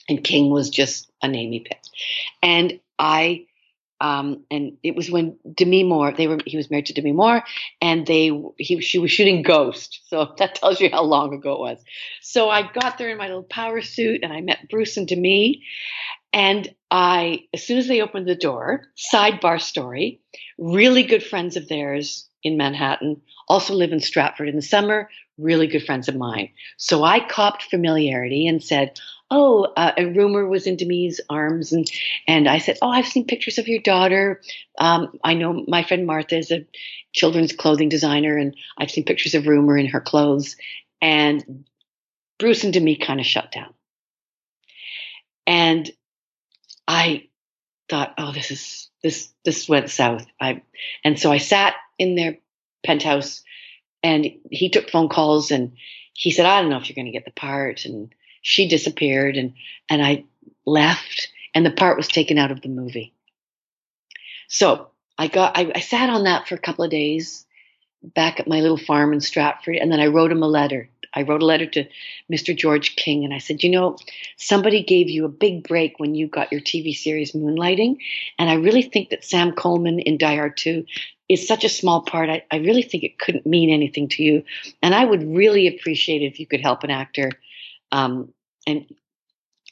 and 0.08 0.24
King 0.24 0.50
was 0.50 0.70
just 0.70 1.10
a 1.20 1.28
name 1.28 1.52
he 1.52 1.60
picked. 1.60 1.90
And 2.42 2.80
I 2.98 3.46
um, 4.02 4.42
and 4.50 4.76
it 4.82 4.96
was 4.96 5.08
when 5.12 5.36
Demi 5.54 5.84
Moore, 5.84 6.12
they 6.12 6.26
were, 6.26 6.40
he 6.44 6.56
was 6.56 6.68
married 6.68 6.86
to 6.86 6.92
Demi 6.92 7.12
Moore 7.12 7.44
and 7.80 8.04
they, 8.04 8.32
he, 8.58 8.80
she 8.80 8.98
was 8.98 9.12
shooting 9.12 9.42
Ghost. 9.42 10.00
So 10.08 10.34
that 10.38 10.56
tells 10.56 10.80
you 10.80 10.90
how 10.90 11.04
long 11.04 11.32
ago 11.32 11.52
it 11.52 11.60
was. 11.60 11.78
So 12.20 12.50
I 12.50 12.70
got 12.70 12.98
there 12.98 13.10
in 13.10 13.16
my 13.16 13.28
little 13.28 13.44
power 13.44 13.80
suit 13.80 14.24
and 14.24 14.32
I 14.32 14.40
met 14.40 14.68
Bruce 14.68 14.96
and 14.96 15.06
Demi. 15.06 15.62
And 16.32 16.74
I, 16.90 17.44
as 17.54 17.62
soon 17.64 17.78
as 17.78 17.86
they 17.86 18.02
opened 18.02 18.26
the 18.26 18.34
door, 18.34 18.88
sidebar 18.96 19.60
story, 19.60 20.20
really 20.58 21.04
good 21.04 21.22
friends 21.22 21.56
of 21.56 21.68
theirs 21.68 22.28
in 22.42 22.56
Manhattan 22.56 23.20
also 23.48 23.74
live 23.74 23.92
in 23.92 24.00
Stratford 24.00 24.48
in 24.48 24.56
the 24.56 24.62
summer, 24.62 25.08
really 25.38 25.68
good 25.68 25.84
friends 25.84 26.08
of 26.08 26.16
mine. 26.16 26.48
So 26.76 27.04
I 27.04 27.20
copped 27.20 27.64
familiarity 27.64 28.48
and 28.48 28.62
said, 28.64 28.98
oh, 29.32 29.64
uh, 29.64 29.92
a 29.96 30.04
Rumer 30.04 30.46
was 30.46 30.66
in 30.66 30.76
Demi's 30.76 31.20
arms, 31.30 31.72
and 31.72 31.90
and 32.28 32.46
I 32.46 32.58
said, 32.58 32.78
oh, 32.82 32.90
I've 32.90 33.06
seen 33.06 33.26
pictures 33.26 33.56
of 33.58 33.66
your 33.66 33.80
daughter. 33.80 34.42
Um, 34.78 35.18
I 35.24 35.34
know 35.34 35.64
my 35.66 35.82
friend 35.82 36.06
Martha 36.06 36.36
is 36.36 36.50
a 36.50 36.66
children's 37.12 37.54
clothing 37.54 37.88
designer, 37.88 38.36
and 38.36 38.54
I've 38.76 38.90
seen 38.90 39.04
pictures 39.04 39.34
of 39.34 39.46
Rumer 39.46 39.78
in 39.78 39.86
her 39.86 40.02
clothes. 40.02 40.56
And 41.00 41.64
Bruce 42.38 42.62
and 42.62 42.74
Demi 42.74 42.96
kind 42.96 43.20
of 43.20 43.26
shut 43.26 43.50
down, 43.50 43.72
and 45.46 45.90
I 46.86 47.28
thought, 47.88 48.14
oh, 48.18 48.32
this 48.32 48.50
is 48.50 48.90
this 49.02 49.32
this 49.46 49.66
went 49.66 49.88
south. 49.88 50.26
I 50.38 50.62
and 51.04 51.18
so 51.18 51.32
I 51.32 51.38
sat 51.38 51.74
in 51.98 52.16
their 52.16 52.36
penthouse, 52.84 53.42
and 54.02 54.26
he 54.50 54.68
took 54.68 54.90
phone 54.90 55.08
calls, 55.08 55.50
and 55.50 55.72
he 56.12 56.30
said, 56.32 56.44
I 56.44 56.60
don't 56.60 56.70
know 56.70 56.76
if 56.76 56.90
you're 56.90 57.02
going 57.02 57.06
to 57.06 57.18
get 57.18 57.24
the 57.24 57.30
part, 57.32 57.86
and 57.86 58.14
she 58.42 58.68
disappeared 58.68 59.36
and 59.36 59.54
and 59.88 60.04
I 60.04 60.24
left 60.66 61.28
and 61.54 61.64
the 61.64 61.70
part 61.70 61.96
was 61.96 62.08
taken 62.08 62.38
out 62.38 62.50
of 62.50 62.60
the 62.60 62.68
movie. 62.68 63.14
So 64.48 64.88
I 65.16 65.28
got 65.28 65.56
I, 65.56 65.72
I 65.74 65.80
sat 65.80 66.10
on 66.10 66.24
that 66.24 66.46
for 66.46 66.56
a 66.56 66.60
couple 66.60 66.84
of 66.84 66.90
days 66.90 67.46
back 68.02 68.40
at 68.40 68.48
my 68.48 68.60
little 68.60 68.76
farm 68.76 69.12
in 69.12 69.20
Stratford 69.20 69.76
and 69.76 69.90
then 69.90 70.00
I 70.00 70.08
wrote 70.08 70.32
him 70.32 70.42
a 70.42 70.48
letter. 70.48 70.90
I 71.14 71.22
wrote 71.22 71.42
a 71.42 71.46
letter 71.46 71.66
to 71.66 71.84
Mr. 72.32 72.56
George 72.56 72.96
King 72.96 73.24
and 73.24 73.34
I 73.34 73.38
said, 73.38 73.62
you 73.62 73.70
know, 73.70 73.96
somebody 74.36 74.82
gave 74.82 75.10
you 75.10 75.24
a 75.24 75.28
big 75.28 75.66
break 75.68 76.00
when 76.00 76.14
you 76.14 76.26
got 76.26 76.50
your 76.50 76.60
TV 76.60 76.96
series 76.96 77.32
Moonlighting. 77.32 77.98
And 78.38 78.48
I 78.48 78.54
really 78.54 78.82
think 78.82 79.10
that 79.10 79.24
Sam 79.24 79.52
Coleman 79.52 80.00
in 80.00 80.16
Die 80.16 80.34
Hard 80.34 80.56
2 80.56 80.86
is 81.28 81.46
such 81.46 81.64
a 81.64 81.68
small 81.68 82.00
part. 82.00 82.30
I, 82.30 82.44
I 82.50 82.56
really 82.56 82.82
think 82.82 83.04
it 83.04 83.18
couldn't 83.18 83.46
mean 83.46 83.68
anything 83.70 84.08
to 84.08 84.22
you. 84.22 84.42
And 84.82 84.94
I 84.94 85.04
would 85.04 85.22
really 85.22 85.66
appreciate 85.68 86.22
it 86.22 86.32
if 86.32 86.40
you 86.40 86.46
could 86.46 86.62
help 86.62 86.82
an 86.82 86.90
actor 86.90 87.30
um, 87.92 88.32
and 88.66 88.86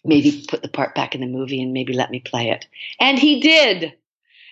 maybe 0.05 0.45
put 0.49 0.63
the 0.63 0.69
part 0.69 0.95
back 0.95 1.15
in 1.15 1.21
the 1.21 1.27
movie 1.27 1.63
and 1.63 1.73
maybe 1.73 1.93
let 1.93 2.11
me 2.11 2.21
play 2.21 2.51
it. 2.51 2.67
And 3.01 3.19
he 3.19 3.41
did. 3.41 3.95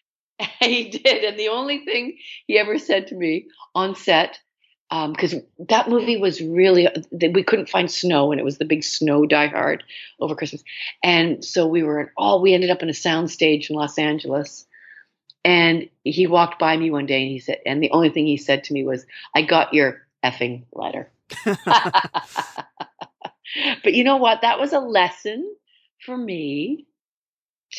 he 0.61 0.91
did. 0.91 1.25
And 1.25 1.39
the 1.39 1.49
only 1.49 1.85
thing 1.85 2.19
he 2.47 2.59
ever 2.59 2.79
said 2.79 3.09
to 3.09 3.15
me 3.15 3.47
on 3.75 3.95
set, 3.95 4.39
because 4.91 5.35
um, 5.35 5.43
that 5.69 5.89
movie 5.89 6.17
was 6.17 6.41
really, 6.41 6.89
we 7.13 7.43
couldn't 7.43 7.69
find 7.69 7.91
snow 7.91 8.33
and 8.33 8.41
it 8.41 8.45
was 8.45 8.59
the 8.59 8.65
big 8.65 8.83
snow 8.83 9.27
die 9.27 9.49
hard 9.49 9.85
over 10.19 10.35
Christmas. 10.35 10.65
And 11.03 11.45
so 11.45 11.67
we 11.67 11.83
were 11.83 12.13
all, 12.17 12.41
we 12.41 12.55
ended 12.55 12.71
up 12.71 12.83
in 12.83 12.89
a 12.89 12.93
soundstage 12.93 13.71
in 13.71 13.77
Los 13.77 13.99
Angeles. 13.99 14.67
And 15.45 15.89
he 16.05 16.27
walked 16.27 16.59
by 16.59 16.77
me 16.77 16.91
one 16.91 17.07
day 17.07 17.23
and 17.23 17.31
he 17.31 17.39
said, 17.39 17.61
and 17.65 17.83
the 17.83 17.91
only 17.91 18.11
thing 18.11 18.27
he 18.27 18.37
said 18.37 18.65
to 18.65 18.73
me 18.73 18.85
was, 18.85 19.07
I 19.35 19.43
got 19.43 19.73
your 19.73 20.07
effing 20.25 20.65
letter. 20.73 21.11
but 23.83 23.95
you 23.95 24.05
know 24.05 24.17
what? 24.17 24.43
That 24.43 24.61
was 24.61 24.73
a 24.73 24.81
lesson 24.81 25.55
for 26.05 26.17
me 26.17 26.87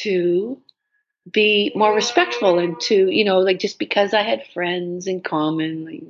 to 0.01 0.62
be 1.29 1.71
more 1.75 1.93
respectful 1.93 2.60
and 2.60 2.79
to, 2.82 3.10
you 3.10 3.23
know, 3.23 3.39
like 3.39 3.60
just 3.60 3.79
because 3.79 4.13
I 4.13 4.23
had 4.23 4.45
friends 4.53 5.08
in 5.08 5.21
common, 5.21 5.86
like, 5.86 6.03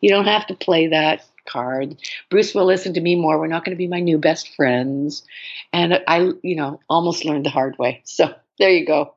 you 0.00 0.10
don't 0.10 0.26
have 0.26 0.46
to 0.46 0.54
play 0.54 0.88
that 0.88 1.24
card. 1.46 1.96
Bruce 2.30 2.54
will 2.54 2.64
listen 2.64 2.94
to 2.94 3.00
me 3.00 3.14
more. 3.16 3.38
We're 3.38 3.46
not 3.46 3.64
going 3.64 3.76
to 3.76 3.78
be 3.78 3.88
my 3.88 4.00
new 4.00 4.18
best 4.18 4.54
friends. 4.54 5.24
And 5.72 6.02
I, 6.06 6.30
you 6.42 6.56
know, 6.56 6.80
almost 6.88 7.24
learned 7.24 7.46
the 7.46 7.50
hard 7.50 7.78
way. 7.78 8.02
So 8.04 8.34
there 8.58 8.70
you 8.70 8.86
go. 8.86 9.14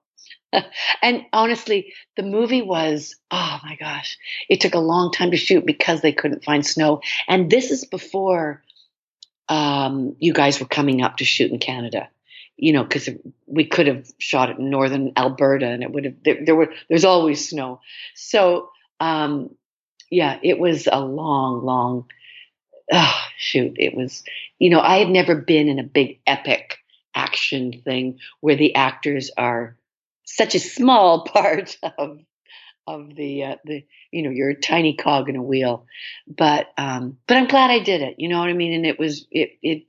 and 1.02 1.26
honestly, 1.32 1.94
the 2.18 2.24
movie 2.24 2.62
was, 2.62 3.16
oh 3.32 3.60
my 3.64 3.76
gosh, 3.76 4.18
it 4.50 4.62
took 4.62 4.74
a 4.74 4.80
long 4.80 5.12
time 5.12 5.32
to 5.32 5.38
shoot 5.38 5.66
because 5.66 6.02
they 6.02 6.12
couldn't 6.12 6.44
find 6.44 6.66
snow. 6.66 7.02
And 7.28 7.50
this 7.50 7.72
is 7.72 7.86
before 7.86 8.64
um, 9.50 10.16
you 10.20 10.34
guys 10.34 10.60
were 10.60 10.68
coming 10.68 11.02
up 11.02 11.18
to 11.18 11.26
shoot 11.26 11.52
in 11.52 11.60
Canada. 11.60 12.10
You 12.56 12.74
know, 12.74 12.84
because 12.84 13.10
we 13.46 13.66
could 13.66 13.88
have 13.88 14.12
shot 14.18 14.50
it 14.50 14.58
in 14.58 14.70
northern 14.70 15.14
Alberta, 15.16 15.66
and 15.66 15.82
it 15.82 15.92
would 15.92 16.06
have 16.06 16.16
there, 16.26 16.46
there 16.46 16.56
were 16.56 16.74
there's 16.90 17.06
always 17.06 17.50
snow. 17.50 17.80
So 18.16 18.70
um, 19.00 19.56
yeah, 20.10 20.40
it 20.44 20.60
was 20.60 20.88
a 20.92 21.00
long, 21.00 21.64
long 21.64 22.06
shoot. 23.38 23.76
It 23.78 23.96
was 23.96 24.24
you 24.60 24.70
know 24.70 24.82
I 24.82 24.98
had 24.98 25.10
never 25.10 25.36
been 25.36 25.70
in 25.70 25.80
a 25.80 25.84
big 25.84 26.20
epic 26.28 26.78
action 27.16 27.82
thing 27.84 28.20
where 28.42 28.56
the 28.56 28.76
actors 28.76 29.32
are 29.38 29.78
such 30.26 30.56
a 30.56 30.60
small 30.60 31.24
part 31.34 31.78
of 31.98 32.20
of 32.88 33.16
the 33.16 33.44
uh, 33.44 33.56
the 33.66 33.86
you 34.12 34.24
know 34.24 34.30
you're 34.30 34.50
a 34.50 34.60
tiny 34.60 34.96
cog 34.96 35.30
in 35.30 35.36
a 35.36 35.44
wheel. 35.44 35.86
But 36.28 36.68
um 36.78 37.18
but 37.28 37.38
i'm 37.38 37.48
glad 37.48 37.70
i 37.72 37.80
did 37.80 38.02
it 38.02 38.16
you 38.18 38.30
know 38.30 38.40
what 38.40 38.50
i 38.50 38.54
mean? 38.54 38.74
And 38.74 38.86
it 38.86 39.00
was 39.00 39.26
it 39.32 39.52
it 39.62 39.84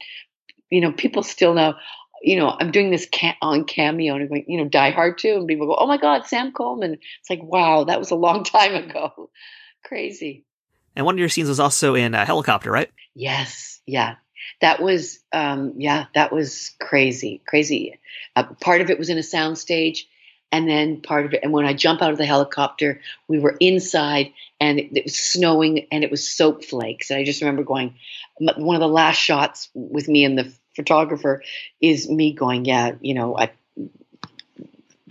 you 0.71 0.81
know 0.81 0.93
people 0.93 1.23
still 1.23 1.55
know 1.55 1.75
you 2.23 2.37
know 2.37 2.55
i'm 2.61 2.71
doing 2.71 2.91
this 2.91 3.07
cam- 3.11 3.37
on 3.41 3.65
cameo 3.65 4.15
and 4.15 4.23
I'm 4.23 4.29
going 4.29 4.45
you 4.47 4.59
know 4.59 4.69
die 4.69 4.91
hard 4.91 5.19
too 5.19 5.37
and 5.37 5.49
people 5.49 5.67
go 5.67 5.77
oh 5.79 5.87
my 5.87 5.97
god 5.97 6.27
sam 6.27 6.53
coleman. 6.53 6.99
It's 7.21 7.31
like 7.31 7.43
wow 7.43 7.85
that 7.85 7.99
was 7.99 8.11
a 8.11 8.17
long 8.17 8.45
time 8.45 8.75
ago. 8.75 9.31
Crazy. 9.85 10.45
And 10.95 11.07
one 11.07 11.15
of 11.15 11.19
your 11.19 11.29
scenes 11.29 11.49
was 11.49 11.61
also 11.61 11.95
in 11.95 12.15
a 12.15 12.25
helicopter 12.25 12.71
right? 12.71 12.91
Yes 13.15 13.81
yeah. 13.87 14.17
That 14.61 14.83
was 14.83 15.21
um 15.33 15.75
yeah 15.79 16.07
that 16.15 16.33
was 16.33 16.73
crazy 16.81 17.43
crazy. 17.47 17.99
Uh, 18.37 18.45
part 18.61 18.81
of 18.81 18.91
it 18.91 18.99
was 18.99 19.09
in 19.09 19.19
a 19.19 19.23
soundstage 19.23 20.01
and 20.53 20.69
then 20.69 21.01
part 21.01 21.27
of 21.27 21.35
it. 21.35 21.41
And 21.43 21.53
when 21.53 21.65
I 21.65 21.75
jump 21.75 22.03
out 22.03 22.11
of 22.13 22.19
the 22.19 22.27
helicopter, 22.27 23.01
we 23.29 23.39
were 23.39 23.57
inside 23.61 24.33
and 24.61 24.81
it, 24.81 25.05
was 25.05 25.17
snowing 25.17 25.87
and 25.93 26.05
it 26.05 26.11
was 26.11 26.29
soap 26.29 26.65
flakes. 26.65 27.11
And 27.11 27.19
I 27.19 27.25
just 27.25 27.41
remember 27.41 27.63
going, 27.63 27.95
one 28.39 28.77
of 28.77 28.81
the 28.81 28.89
last 28.89 29.17
shots 29.17 29.71
with 29.75 30.09
me 30.09 30.25
and 30.25 30.37
the 30.39 30.53
photographer 30.75 31.43
is 31.81 32.09
me 32.09 32.33
going, 32.33 32.65
yeah, 32.65 32.93
you 33.01 33.15
know, 33.15 33.37
I 33.37 33.53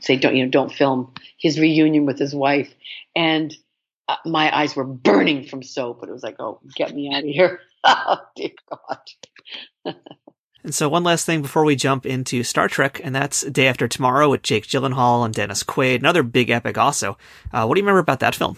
say, 0.01 0.17
don't, 0.17 0.35
you 0.35 0.45
know, 0.45 0.51
don't 0.51 0.71
film 0.71 1.13
his 1.37 1.59
reunion 1.59 2.05
with 2.05 2.19
his 2.19 2.33
wife. 2.35 2.73
And 3.15 3.55
uh, 4.07 4.15
my 4.25 4.55
eyes 4.55 4.75
were 4.75 4.85
burning 4.85 5.45
from 5.45 5.63
soap. 5.63 6.01
And 6.01 6.09
it 6.09 6.13
was 6.13 6.23
like, 6.23 6.37
oh, 6.39 6.59
get 6.75 6.93
me 6.93 7.13
out 7.13 7.23
of 7.23 7.29
here. 7.29 7.61
oh, 7.83 8.17
dear 8.35 8.51
God. 8.69 9.95
And 10.63 10.75
so, 10.75 10.89
one 10.89 11.03
last 11.03 11.25
thing 11.25 11.41
before 11.41 11.63
we 11.63 11.75
jump 11.75 12.05
into 12.05 12.43
Star 12.43 12.67
Trek, 12.67 12.99
and 13.03 13.15
that's 13.15 13.41
Day 13.43 13.67
After 13.67 13.87
Tomorrow 13.87 14.29
with 14.29 14.41
Jake 14.41 14.67
Gyllenhaal 14.67 15.23
and 15.23 15.33
Dennis 15.33 15.63
Quaid, 15.63 15.99
another 15.99 16.23
big 16.23 16.49
epic 16.49 16.77
also. 16.77 17.17
Uh, 17.53 17.65
what 17.65 17.75
do 17.75 17.79
you 17.79 17.85
remember 17.85 17.99
about 17.99 18.19
that 18.19 18.35
film? 18.35 18.57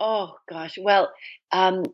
Oh, 0.00 0.36
gosh. 0.48 0.78
Well, 0.80 1.12
um, 1.52 1.84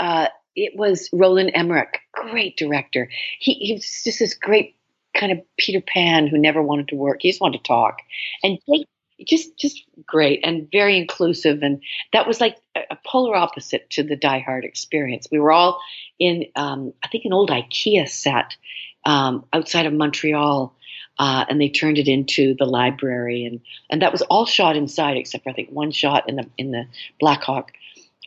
uh, 0.00 0.28
it 0.56 0.72
was 0.74 1.08
Roland 1.12 1.52
Emmerich, 1.54 2.00
great 2.12 2.56
director. 2.56 3.08
He, 3.38 3.54
he 3.54 3.74
was 3.74 4.02
just 4.04 4.18
this 4.18 4.34
great 4.34 4.76
kind 5.14 5.32
of 5.32 5.38
Peter 5.58 5.80
Pan 5.80 6.26
who 6.26 6.38
never 6.38 6.62
wanted 6.62 6.88
to 6.88 6.96
work. 6.96 7.18
He 7.20 7.30
just 7.30 7.40
wanted 7.40 7.58
to 7.58 7.68
talk. 7.68 7.98
And 8.42 8.58
Jake 8.68 8.86
just 9.24 9.56
just 9.58 9.84
great 10.06 10.40
and 10.44 10.70
very 10.70 10.96
inclusive 10.96 11.62
and 11.62 11.82
that 12.12 12.26
was 12.26 12.40
like 12.40 12.56
a, 12.74 12.96
polar 13.06 13.34
opposite 13.34 13.88
to 13.90 14.02
the 14.02 14.16
die 14.16 14.40
hard 14.40 14.64
experience 14.64 15.26
we 15.30 15.38
were 15.38 15.52
all 15.52 15.80
in 16.18 16.46
um, 16.56 16.92
i 17.02 17.08
think 17.08 17.24
an 17.24 17.32
old 17.32 17.50
ikea 17.50 18.08
set 18.08 18.56
um, 19.04 19.44
outside 19.52 19.86
of 19.86 19.92
montreal 19.92 20.74
uh, 21.18 21.44
and 21.48 21.60
they 21.60 21.68
turned 21.68 21.98
it 21.98 22.08
into 22.08 22.54
the 22.58 22.64
library, 22.64 23.44
and 23.44 23.60
and 23.90 24.02
that 24.02 24.12
was 24.12 24.22
all 24.22 24.46
shot 24.46 24.76
inside 24.76 25.16
except 25.16 25.44
for 25.44 25.50
I 25.50 25.52
think 25.52 25.70
one 25.70 25.90
shot 25.90 26.28
in 26.28 26.36
the 26.36 26.46
in 26.56 26.70
the 26.70 26.86
Blackhawk 27.20 27.72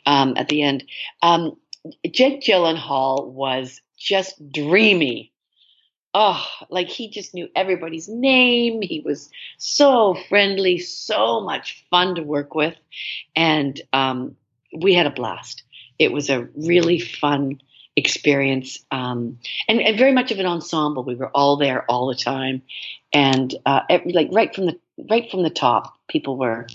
um, 0.06 0.36
at 0.38 0.50
the 0.50 0.62
end. 0.62 0.84
Um, 1.22 1.58
Jake 2.10 2.42
Gyllenhaal 2.42 3.28
was 3.28 3.82
just 3.98 4.52
dreamy. 4.52 5.32
Oh, 6.18 6.42
like 6.70 6.88
he 6.88 7.10
just 7.10 7.34
knew 7.34 7.50
everybody's 7.58 8.08
name. 8.08 8.82
He 8.82 9.02
was 9.02 9.30
so 9.58 10.18
friendly, 10.30 10.78
so 10.78 11.42
much 11.42 11.86
fun 11.90 12.16
to 12.16 12.24
work 12.24 12.56
with, 12.56 12.74
and 13.36 13.82
um, 13.92 14.38
we 14.74 14.94
had 14.94 15.08
a 15.08 15.10
blast. 15.10 15.64
It 16.00 16.14
was 16.14 16.30
a 16.30 16.48
really 16.56 17.00
fun 17.00 17.60
experience 17.98 18.80
um, 18.92 19.40
and, 19.68 19.82
and, 19.82 19.98
very 19.98 20.14
much 20.14 20.32
of 20.32 20.40
an 20.40 20.46
ensemble. 20.46 21.04
We 21.04 21.16
were 21.16 21.30
all 21.30 21.58
there 21.58 21.84
all 21.92 22.08
the 22.08 22.16
time, 22.16 22.62
and 23.14 23.54
uh, 23.66 23.82
every, 23.90 24.14
like 24.14 24.30
right 24.32 24.56
from 24.56 24.68
the 24.68 24.80
right 25.10 25.30
from 25.30 25.44
the 25.44 25.50
top, 25.50 25.98
people 26.08 26.38
were 26.38 26.66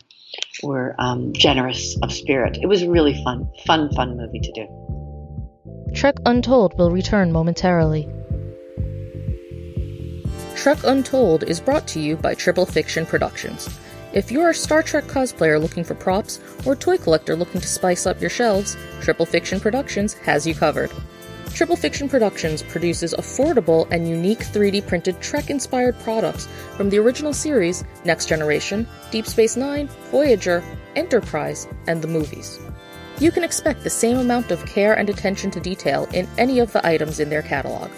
were 0.63 0.95
um, 0.99 1.33
generous 1.33 1.97
of 2.03 2.13
spirit. 2.13 2.59
It 2.61 2.67
was 2.67 2.83
a 2.83 2.91
really 2.91 3.25
fun, 3.25 3.51
fun, 3.65 3.91
fun 3.95 4.19
movie 4.19 4.41
to 4.41 4.53
do. 4.53 5.95
Trek 5.95 6.17
Untold 6.27 6.79
will 6.79 6.91
return 6.91 7.33
momentarily. 7.33 8.07
Trek 10.61 10.85
Untold 10.85 11.45
is 11.45 11.59
brought 11.59 11.89
to 11.89 11.99
you 11.99 12.17
by 12.17 12.35
Triple 12.35 12.67
Fiction 12.67 13.07
Productions. 13.07 13.81
If 14.13 14.31
you're 14.31 14.51
a 14.51 14.55
Star 14.55 14.83
Trek 14.83 15.05
cosplayer 15.05 15.59
looking 15.59 15.85
for 15.85 15.95
props 15.95 16.39
or 16.67 16.77
toy 16.77 16.99
collector 16.99 17.35
looking 17.35 17.63
to 17.63 17.67
spice 17.67 18.05
up 18.05 18.21
your 18.21 18.29
shelves, 18.29 18.77
Triple 19.01 19.25
Fiction 19.25 19.59
Productions 19.59 20.13
has 20.13 20.47
you 20.47 20.55
covered. 20.55 20.93
Triple 21.55 21.77
Fiction 21.77 22.11
Productions 22.11 22.63
produces 22.63 23.15
affordable 23.15 23.91
and 23.91 24.07
unique 24.07 24.41
3D 24.41 24.87
printed 24.87 25.19
Trek 25.23 25.49
inspired 25.49 25.99
products 26.01 26.47
from 26.77 26.91
the 26.91 26.99
original 26.99 27.33
series, 27.33 27.83
Next 28.05 28.27
Generation, 28.27 28.87
Deep 29.11 29.25
Space 29.25 29.57
Nine, 29.57 29.89
Voyager, 30.11 30.63
Enterprise, 30.95 31.69
and 31.87 32.03
the 32.03 32.09
movies. 32.09 32.61
You 33.19 33.31
can 33.31 33.45
expect 33.45 33.83
the 33.83 33.89
same 33.89 34.19
amount 34.19 34.51
of 34.51 34.67
care 34.67 34.93
and 34.93 35.09
attention 35.09 35.51
to 35.53 35.61
detail 35.61 36.07
in 36.13 36.29
any 36.37 36.59
of 36.59 36.71
the 36.73 36.87
items 36.87 37.19
in 37.19 37.31
their 37.31 37.43
catalog, 37.43 37.91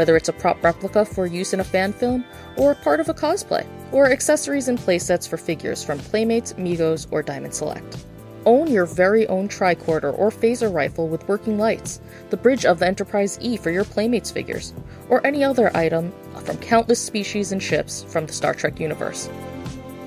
whether 0.00 0.16
it's 0.16 0.30
a 0.30 0.32
prop 0.32 0.64
replica 0.64 1.04
for 1.04 1.26
use 1.26 1.52
in 1.52 1.60
a 1.60 1.64
fan 1.64 1.92
film, 1.92 2.24
or 2.56 2.74
part 2.74 3.00
of 3.00 3.10
a 3.10 3.12
cosplay, 3.12 3.66
or 3.92 4.10
accessories 4.10 4.66
and 4.68 4.78
playsets 4.78 5.28
for 5.28 5.36
figures 5.36 5.84
from 5.84 5.98
Playmates, 5.98 6.54
Mego, 6.54 7.06
or 7.10 7.22
Diamond 7.22 7.52
Select. 7.52 7.98
Own 8.46 8.68
your 8.68 8.86
very 8.86 9.26
own 9.26 9.46
tricorder 9.46 10.18
or 10.18 10.30
phaser 10.30 10.72
rifle 10.72 11.06
with 11.06 11.28
working 11.28 11.58
lights, 11.58 12.00
the 12.30 12.38
bridge 12.38 12.64
of 12.64 12.78
the 12.78 12.86
Enterprise 12.86 13.36
E 13.42 13.58
for 13.58 13.70
your 13.70 13.84
Playmates 13.84 14.30
figures, 14.30 14.72
or 15.10 15.20
any 15.26 15.44
other 15.44 15.70
item 15.76 16.14
from 16.46 16.56
countless 16.56 16.98
species 16.98 17.52
and 17.52 17.62
ships 17.62 18.02
from 18.04 18.24
the 18.24 18.32
Star 18.32 18.54
Trek 18.54 18.80
universe. 18.80 19.28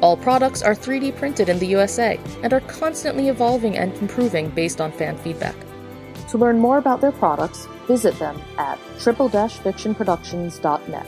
All 0.02 0.18
products 0.18 0.64
are 0.64 0.74
3D 0.74 1.16
printed 1.18 1.50
in 1.50 1.60
the 1.60 1.68
USA 1.68 2.20
and 2.42 2.52
are 2.52 2.62
constantly 2.62 3.30
evolving 3.30 3.78
and 3.78 3.94
improving 3.98 4.50
based 4.50 4.82
on 4.82 4.92
fan 4.92 5.18
feedback. 5.18 5.56
To 6.30 6.40
learn 6.40 6.58
more 6.58 6.80
about 6.80 7.00
their 7.00 7.12
products, 7.12 7.68
visit 7.88 8.20
them 8.20 8.42
at 8.58 8.78
triple-fictionproductions.net 9.00 11.08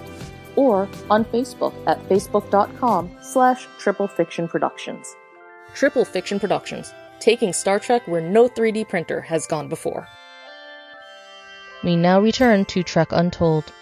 or 0.55 0.87
on 1.09 1.25
Facebook 1.25 1.73
at 1.87 2.01
facebook.com 2.07 3.11
slash 3.21 3.67
triplefictionproductions. 3.79 5.07
Triple 5.73 6.05
Fiction 6.05 6.39
Productions, 6.39 6.93
taking 7.19 7.51
Star 7.51 7.79
Trek 7.79 8.07
where 8.07 8.21
no 8.21 8.47
3D 8.47 8.87
printer 8.87 9.21
has 9.21 9.47
gone 9.47 9.67
before. 9.67 10.07
We 11.83 11.95
now 11.95 12.21
return 12.21 12.65
to 12.65 12.83
Trek 12.83 13.07
Untold. 13.11 13.73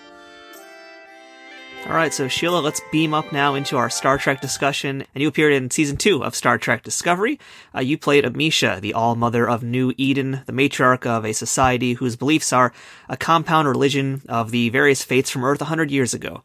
Alright, 1.86 2.14
so 2.14 2.30
Sheila, 2.30 2.60
let's 2.60 2.82
beam 2.94 3.14
up 3.14 3.34
now 3.34 3.56
into 3.56 3.76
our 3.76 3.90
Star 3.90 4.18
Trek 4.18 4.40
discussion. 4.40 5.04
And 5.14 5.22
you 5.22 5.28
appeared 5.28 5.52
in 5.52 5.70
season 5.70 5.98
two 5.98 6.24
of 6.24 6.34
Star 6.34 6.58
Trek 6.58 6.82
Discovery. 6.82 7.40
Uh, 7.76 7.82
you 7.82 7.98
played 7.98 8.24
Amesha, 8.24 8.80
the 8.80 8.94
All 8.94 9.16
Mother 9.16 9.48
of 9.48 9.64
New 9.64 9.94
Eden, 9.98 10.42
the 10.46 10.54
matriarch 10.54 11.06
of 11.06 11.26
a 11.26 11.34
society 11.34 11.94
whose 11.94 12.16
beliefs 12.16 12.54
are 12.54 12.72
a 13.10 13.18
compound 13.18 13.68
religion 13.68 14.22
of 14.30 14.52
the 14.52 14.70
various 14.70 15.04
faiths 15.04 15.30
from 15.30 15.44
Earth 15.44 15.62
a 15.62 15.66
hundred 15.66 15.92
years 15.92 16.14
ago. 16.14 16.42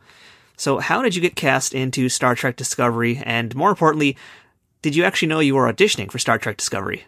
So, 0.56 0.78
how 0.78 1.02
did 1.02 1.14
you 1.14 1.22
get 1.22 1.36
cast 1.36 1.72
into 1.72 2.08
Star 2.08 2.34
Trek 2.34 2.56
Discovery? 2.56 3.22
And 3.24 3.54
more 3.54 3.70
importantly, 3.70 4.16
did 4.82 4.96
you 4.96 5.04
actually 5.04 5.28
know 5.28 5.38
you 5.38 5.54
were 5.54 5.72
auditioning 5.72 6.10
for 6.10 6.18
Star 6.18 6.38
Trek 6.38 6.56
Discovery? 6.56 7.04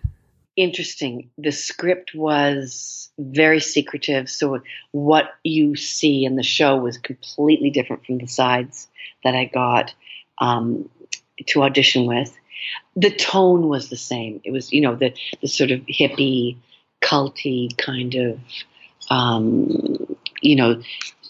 Interesting. 0.57 1.31
The 1.37 1.51
script 1.51 2.15
was 2.15 3.00
very 3.21 3.61
secretive, 3.61 4.29
so 4.29 4.61
what 4.93 5.35
you 5.45 5.77
see 5.77 6.25
in 6.25 6.37
the 6.37 6.43
show 6.43 6.77
was 6.77 6.99
completely 6.99 7.71
different 7.71 8.05
from 8.05 8.19
the 8.19 8.27
sides 8.27 8.89
that 9.25 9.35
I 9.35 9.45
got 9.45 9.95
um, 10.39 10.89
to 11.47 11.63
audition 11.63 12.07
with. 12.07 12.37
The 12.97 13.11
tone 13.11 13.69
was 13.69 13.89
the 13.89 13.97
same. 13.97 14.41
It 14.45 14.53
was, 14.53 14.73
you 14.73 14.81
know, 14.81 14.95
the 14.95 15.15
the 15.41 15.49
sort 15.49 15.71
of 15.71 15.81
hippie, 15.81 16.57
culty 17.01 17.77
kind 17.77 18.15
of, 18.15 18.39
um, 19.11 20.17
you 20.43 20.57
know, 20.57 20.83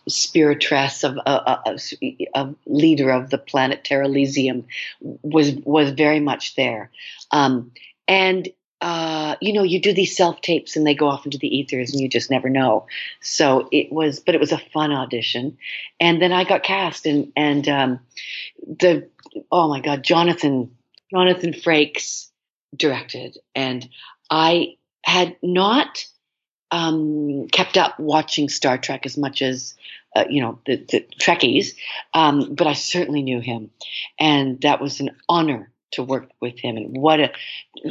spiritress 0.09 1.05
of 1.05 1.16
a, 1.18 1.30
a, 1.30 1.78
a, 2.34 2.55
leader 2.66 3.11
of 3.11 3.30
the 3.30 3.38
planet 3.38 3.84
Terralysium 3.84 4.64
was 5.01 5.53
was 5.64 5.91
very 5.91 6.20
much 6.20 6.57
there, 6.57 6.91
um, 7.30 7.70
and 8.09 8.49
uh, 8.81 9.37
you 9.41 9.53
know 9.53 9.62
you 9.62 9.81
do 9.81 9.93
these 9.93 10.16
self 10.16 10.41
tapes 10.41 10.76
and 10.76 10.87
they 10.87 10.95
go 10.95 11.09
off 11.09 11.24
into 11.24 11.39
the 11.39 11.55
ethers 11.55 11.93
and 11.93 12.01
you 12.01 12.09
just 12.09 12.31
never 12.31 12.49
know. 12.49 12.87
So 13.20 13.68
it 13.72 13.93
was, 13.93 14.20
but 14.20 14.35
it 14.35 14.41
was 14.41 14.53
a 14.53 14.59
fun 14.59 14.93
audition, 14.93 15.59
and 15.99 16.20
then 16.20 16.33
I 16.33 16.45
got 16.45 16.62
cast 16.62 17.07
and 17.07 17.33
and 17.37 17.68
um, 17.68 18.01
the 18.66 19.09
oh 19.53 19.68
my 19.68 19.81
god, 19.81 20.03
Jonathan 20.03 20.76
Jonathan 21.11 21.53
Frakes 21.53 22.28
directed, 22.74 23.37
and 23.55 23.89
I 24.31 24.76
had 25.05 25.37
not 25.43 26.07
um, 26.70 27.49
kept 27.49 27.76
up 27.76 27.99
watching 27.99 28.49
Star 28.49 28.78
Trek 28.78 29.05
as 29.05 29.18
much 29.18 29.43
as 29.43 29.74
uh, 30.16 30.24
you 30.28 30.41
know 30.41 30.59
the, 30.64 30.76
the 30.76 31.07
Trekkies, 31.20 31.74
um, 32.14 32.55
but 32.55 32.66
I 32.66 32.72
certainly 32.72 33.22
knew 33.22 33.41
him, 33.41 33.70
and 34.18 34.61
that 34.62 34.81
was 34.81 35.01
an 35.01 35.11
honor 35.28 35.70
to 35.93 36.03
work 36.03 36.30
with 36.41 36.59
him. 36.59 36.76
And 36.76 36.97
what 36.97 37.20
a 37.20 37.32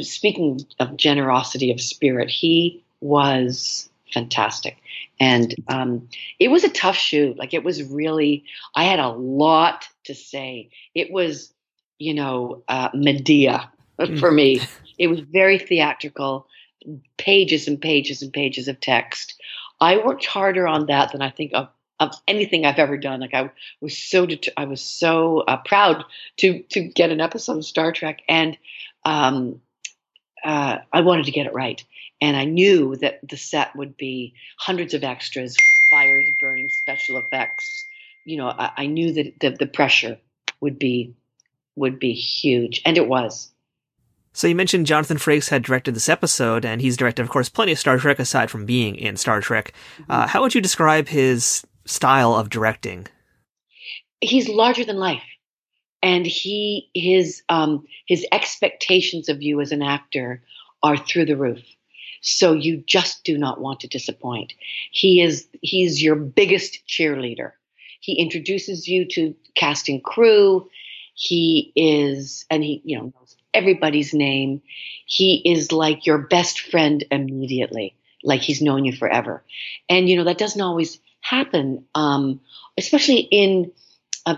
speaking 0.02 0.60
of 0.78 0.96
generosity 0.96 1.70
of 1.70 1.80
spirit, 1.80 2.30
he 2.30 2.82
was 3.00 3.88
fantastic. 4.12 4.76
And 5.18 5.54
um, 5.68 6.08
it 6.38 6.48
was 6.48 6.64
a 6.64 6.68
tough 6.68 6.96
shoot. 6.96 7.36
Like 7.36 7.54
it 7.54 7.64
was 7.64 7.82
really, 7.82 8.44
I 8.74 8.84
had 8.84 8.98
a 8.98 9.08
lot 9.08 9.86
to 10.04 10.14
say. 10.14 10.70
It 10.94 11.12
was, 11.12 11.52
you 11.98 12.14
know, 12.14 12.62
uh, 12.68 12.88
Medea 12.94 13.70
for 14.18 14.30
me. 14.30 14.60
It 14.98 15.08
was 15.08 15.20
very 15.20 15.58
theatrical 15.58 16.46
pages 17.16 17.68
and 17.68 17.80
pages 17.80 18.22
and 18.22 18.32
pages 18.32 18.68
of 18.68 18.80
text. 18.80 19.40
I 19.80 19.98
worked 19.98 20.26
harder 20.26 20.66
on 20.66 20.86
that 20.86 21.12
than 21.12 21.22
I 21.22 21.30
think 21.30 21.52
of, 21.54 21.68
of 22.00 22.14
anything 22.26 22.64
I've 22.64 22.78
ever 22.78 22.96
done. 22.96 23.20
Like 23.20 23.34
I 23.34 23.50
was 23.80 23.96
so 23.96 24.26
det- 24.26 24.48
I 24.56 24.64
was 24.64 24.80
so 24.80 25.40
uh, 25.40 25.58
proud 25.58 26.04
to 26.38 26.62
to 26.70 26.80
get 26.80 27.10
an 27.10 27.20
episode 27.20 27.58
of 27.58 27.64
Star 27.64 27.92
Trek, 27.92 28.22
and 28.28 28.56
um, 29.04 29.60
uh, 30.42 30.78
I 30.92 31.02
wanted 31.02 31.26
to 31.26 31.32
get 31.32 31.46
it 31.46 31.52
right. 31.52 31.84
And 32.22 32.36
I 32.36 32.44
knew 32.44 32.96
that 32.96 33.20
the 33.28 33.36
set 33.36 33.74
would 33.76 33.96
be 33.96 34.34
hundreds 34.58 34.92
of 34.92 35.04
extras, 35.04 35.56
fires 35.90 36.30
burning, 36.38 36.68
special 36.68 37.18
effects. 37.18 37.84
You 38.26 38.38
know, 38.38 38.48
I, 38.48 38.72
I 38.76 38.86
knew 38.86 39.12
that 39.12 39.40
the, 39.40 39.50
the 39.50 39.66
pressure 39.66 40.18
would 40.60 40.78
be 40.78 41.14
would 41.76 41.98
be 41.98 42.12
huge, 42.12 42.82
and 42.84 42.96
it 42.96 43.08
was. 43.08 43.52
So 44.32 44.46
you 44.46 44.54
mentioned 44.54 44.86
Jonathan 44.86 45.16
Frakes 45.16 45.48
had 45.48 45.62
directed 45.62 45.94
this 45.94 46.08
episode, 46.08 46.64
and 46.64 46.80
he's 46.80 46.96
directed, 46.96 47.22
of 47.22 47.28
course, 47.28 47.48
plenty 47.48 47.72
of 47.72 47.78
Star 47.78 47.98
Trek 47.98 48.20
aside 48.20 48.48
from 48.48 48.64
being 48.64 48.94
in 48.94 49.16
Star 49.16 49.40
Trek. 49.40 49.72
Uh, 50.08 50.26
how 50.28 50.40
would 50.40 50.54
you 50.54 50.60
describe 50.60 51.08
his 51.08 51.66
style 51.84 52.34
of 52.34 52.50
directing? 52.50 53.06
He's 54.20 54.48
larger 54.48 54.84
than 54.84 54.96
life, 54.96 55.22
and 56.02 56.26
he 56.26 56.90
his 56.94 57.42
um, 57.48 57.86
his 58.06 58.26
expectations 58.32 59.28
of 59.28 59.42
you 59.42 59.60
as 59.60 59.72
an 59.72 59.82
actor 59.82 60.42
are 60.82 60.96
through 60.96 61.26
the 61.26 61.36
roof. 61.36 61.62
So 62.22 62.52
you 62.52 62.82
just 62.86 63.24
do 63.24 63.38
not 63.38 63.60
want 63.60 63.80
to 63.80 63.88
disappoint. 63.88 64.52
He 64.90 65.22
is 65.22 65.46
he's 65.62 66.02
your 66.02 66.16
biggest 66.16 66.86
cheerleader. 66.86 67.52
He 68.00 68.14
introduces 68.14 68.88
you 68.88 69.06
to 69.06 69.34
casting 69.54 70.00
crew. 70.00 70.68
He 71.14 71.72
is, 71.76 72.44
and 72.50 72.62
he 72.62 72.82
you 72.84 72.98
know 72.98 73.04
knows 73.04 73.36
everybody's 73.54 74.14
name. 74.14 74.62
He 75.06 75.42
is 75.44 75.72
like 75.72 76.06
your 76.06 76.18
best 76.18 76.60
friend 76.60 77.04
immediately, 77.10 77.94
like 78.22 78.40
he's 78.40 78.62
known 78.62 78.84
you 78.84 78.92
forever. 78.92 79.42
And, 79.88 80.08
you 80.08 80.16
know, 80.16 80.24
that 80.24 80.38
doesn't 80.38 80.60
always 80.60 80.98
happen, 81.20 81.84
um, 81.94 82.40
especially 82.76 83.20
in 83.20 83.72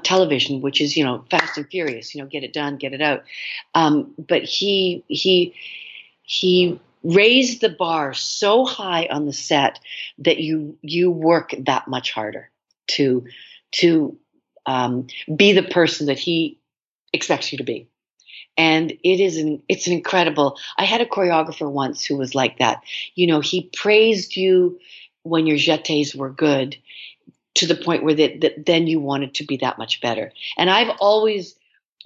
television, 0.02 0.60
which 0.60 0.80
is, 0.80 0.96
you 0.96 1.04
know, 1.04 1.24
fast 1.30 1.58
and 1.58 1.68
furious, 1.68 2.14
you 2.14 2.22
know, 2.22 2.28
get 2.28 2.44
it 2.44 2.52
done, 2.52 2.76
get 2.76 2.92
it 2.92 3.02
out. 3.02 3.24
Um, 3.74 4.14
but 4.18 4.42
he, 4.42 5.04
he, 5.08 5.54
he 6.22 6.80
raised 7.02 7.60
the 7.60 7.68
bar 7.68 8.14
so 8.14 8.64
high 8.64 9.06
on 9.10 9.26
the 9.26 9.32
set 9.32 9.80
that 10.18 10.38
you, 10.38 10.78
you 10.82 11.10
work 11.10 11.54
that 11.58 11.88
much 11.88 12.12
harder 12.12 12.50
to, 12.88 13.26
to 13.72 14.16
um, 14.66 15.08
be 15.34 15.52
the 15.52 15.62
person 15.62 16.06
that 16.06 16.18
he 16.18 16.58
expects 17.12 17.52
you 17.52 17.58
to 17.58 17.64
be. 17.64 17.88
And 18.56 18.90
it 18.90 19.20
is 19.20 19.38
an 19.38 19.62
it's 19.66 19.86
an 19.86 19.94
incredible. 19.94 20.58
I 20.76 20.84
had 20.84 21.00
a 21.00 21.06
choreographer 21.06 21.70
once 21.70 22.04
who 22.04 22.18
was 22.18 22.34
like 22.34 22.58
that. 22.58 22.82
You 23.14 23.26
know, 23.26 23.40
he 23.40 23.70
praised 23.74 24.36
you 24.36 24.78
when 25.22 25.46
your 25.46 25.56
jetés 25.56 26.14
were 26.14 26.30
good 26.30 26.76
to 27.54 27.66
the 27.66 27.74
point 27.74 28.02
where 28.02 28.14
that, 28.14 28.40
that 28.40 28.66
then 28.66 28.86
you 28.86 29.00
wanted 29.00 29.34
to 29.34 29.44
be 29.44 29.58
that 29.58 29.78
much 29.78 30.00
better. 30.00 30.32
And 30.56 30.70
I've 30.70 30.96
always 31.00 31.54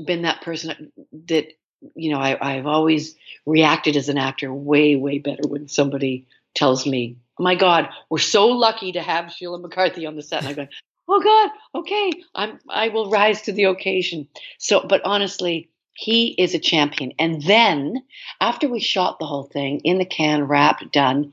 been 0.05 0.23
that 0.23 0.43
person 0.43 0.93
that 1.27 1.47
you 1.95 2.11
know 2.11 2.19
I, 2.19 2.57
I've 2.57 2.67
always 2.67 3.15
reacted 3.45 3.97
as 3.97 4.09
an 4.09 4.19
actor 4.19 4.53
way 4.53 4.97
way 4.97 5.19
better 5.19 5.47
when 5.47 5.69
somebody 5.69 6.27
tells 6.55 6.87
me, 6.87 7.17
"Oh 7.39 7.45
my 7.45 7.55
God, 7.55 7.89
we're 8.11 8.19
so 8.19 8.49
lucky 8.49 8.93
to 8.93 9.03
have 9.03 9.33
Sheila 9.33 9.59
McCarthy 9.59 10.07
on 10.07 10.17
the 10.17 10.23
set." 10.23 10.41
And 10.41 10.49
I 10.49 10.53
go, 10.53 10.67
"Oh 11.09 11.21
God, 11.21 11.81
okay, 11.81 12.13
I'm 12.35 12.59
I 12.69 12.89
will 12.89 13.11
rise 13.11 13.43
to 13.43 13.53
the 13.53 13.65
occasion." 13.65 14.29
So, 14.59 14.81
but 14.87 15.03
honestly, 15.05 15.71
he 15.97 16.29
is 16.39 16.55
a 16.55 16.59
champion. 16.59 17.13
And 17.19 17.43
then 17.43 18.03
after 18.41 18.69
we 18.69 18.81
shot 18.81 19.19
the 19.19 19.27
whole 19.27 19.45
thing 19.45 19.81
in 19.81 19.99
the 19.99 20.05
can, 20.05 20.45
wrapped, 20.45 20.93
done, 20.93 21.33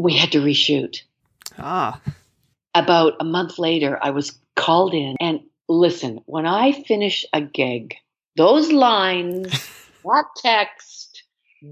we 0.00 0.16
had 0.16 0.32
to 0.32 0.40
reshoot. 0.40 1.02
Ah. 1.58 2.00
About 2.74 3.14
a 3.20 3.24
month 3.24 3.58
later, 3.58 3.98
I 4.00 4.10
was 4.10 4.38
called 4.56 4.94
in 4.94 5.16
and 5.20 5.40
listen, 5.68 6.20
when 6.26 6.46
I 6.46 6.72
finish 6.72 7.24
a 7.32 7.40
gig, 7.40 7.94
those 8.36 8.72
lines, 8.72 9.52
that 10.04 10.24
text 10.36 11.24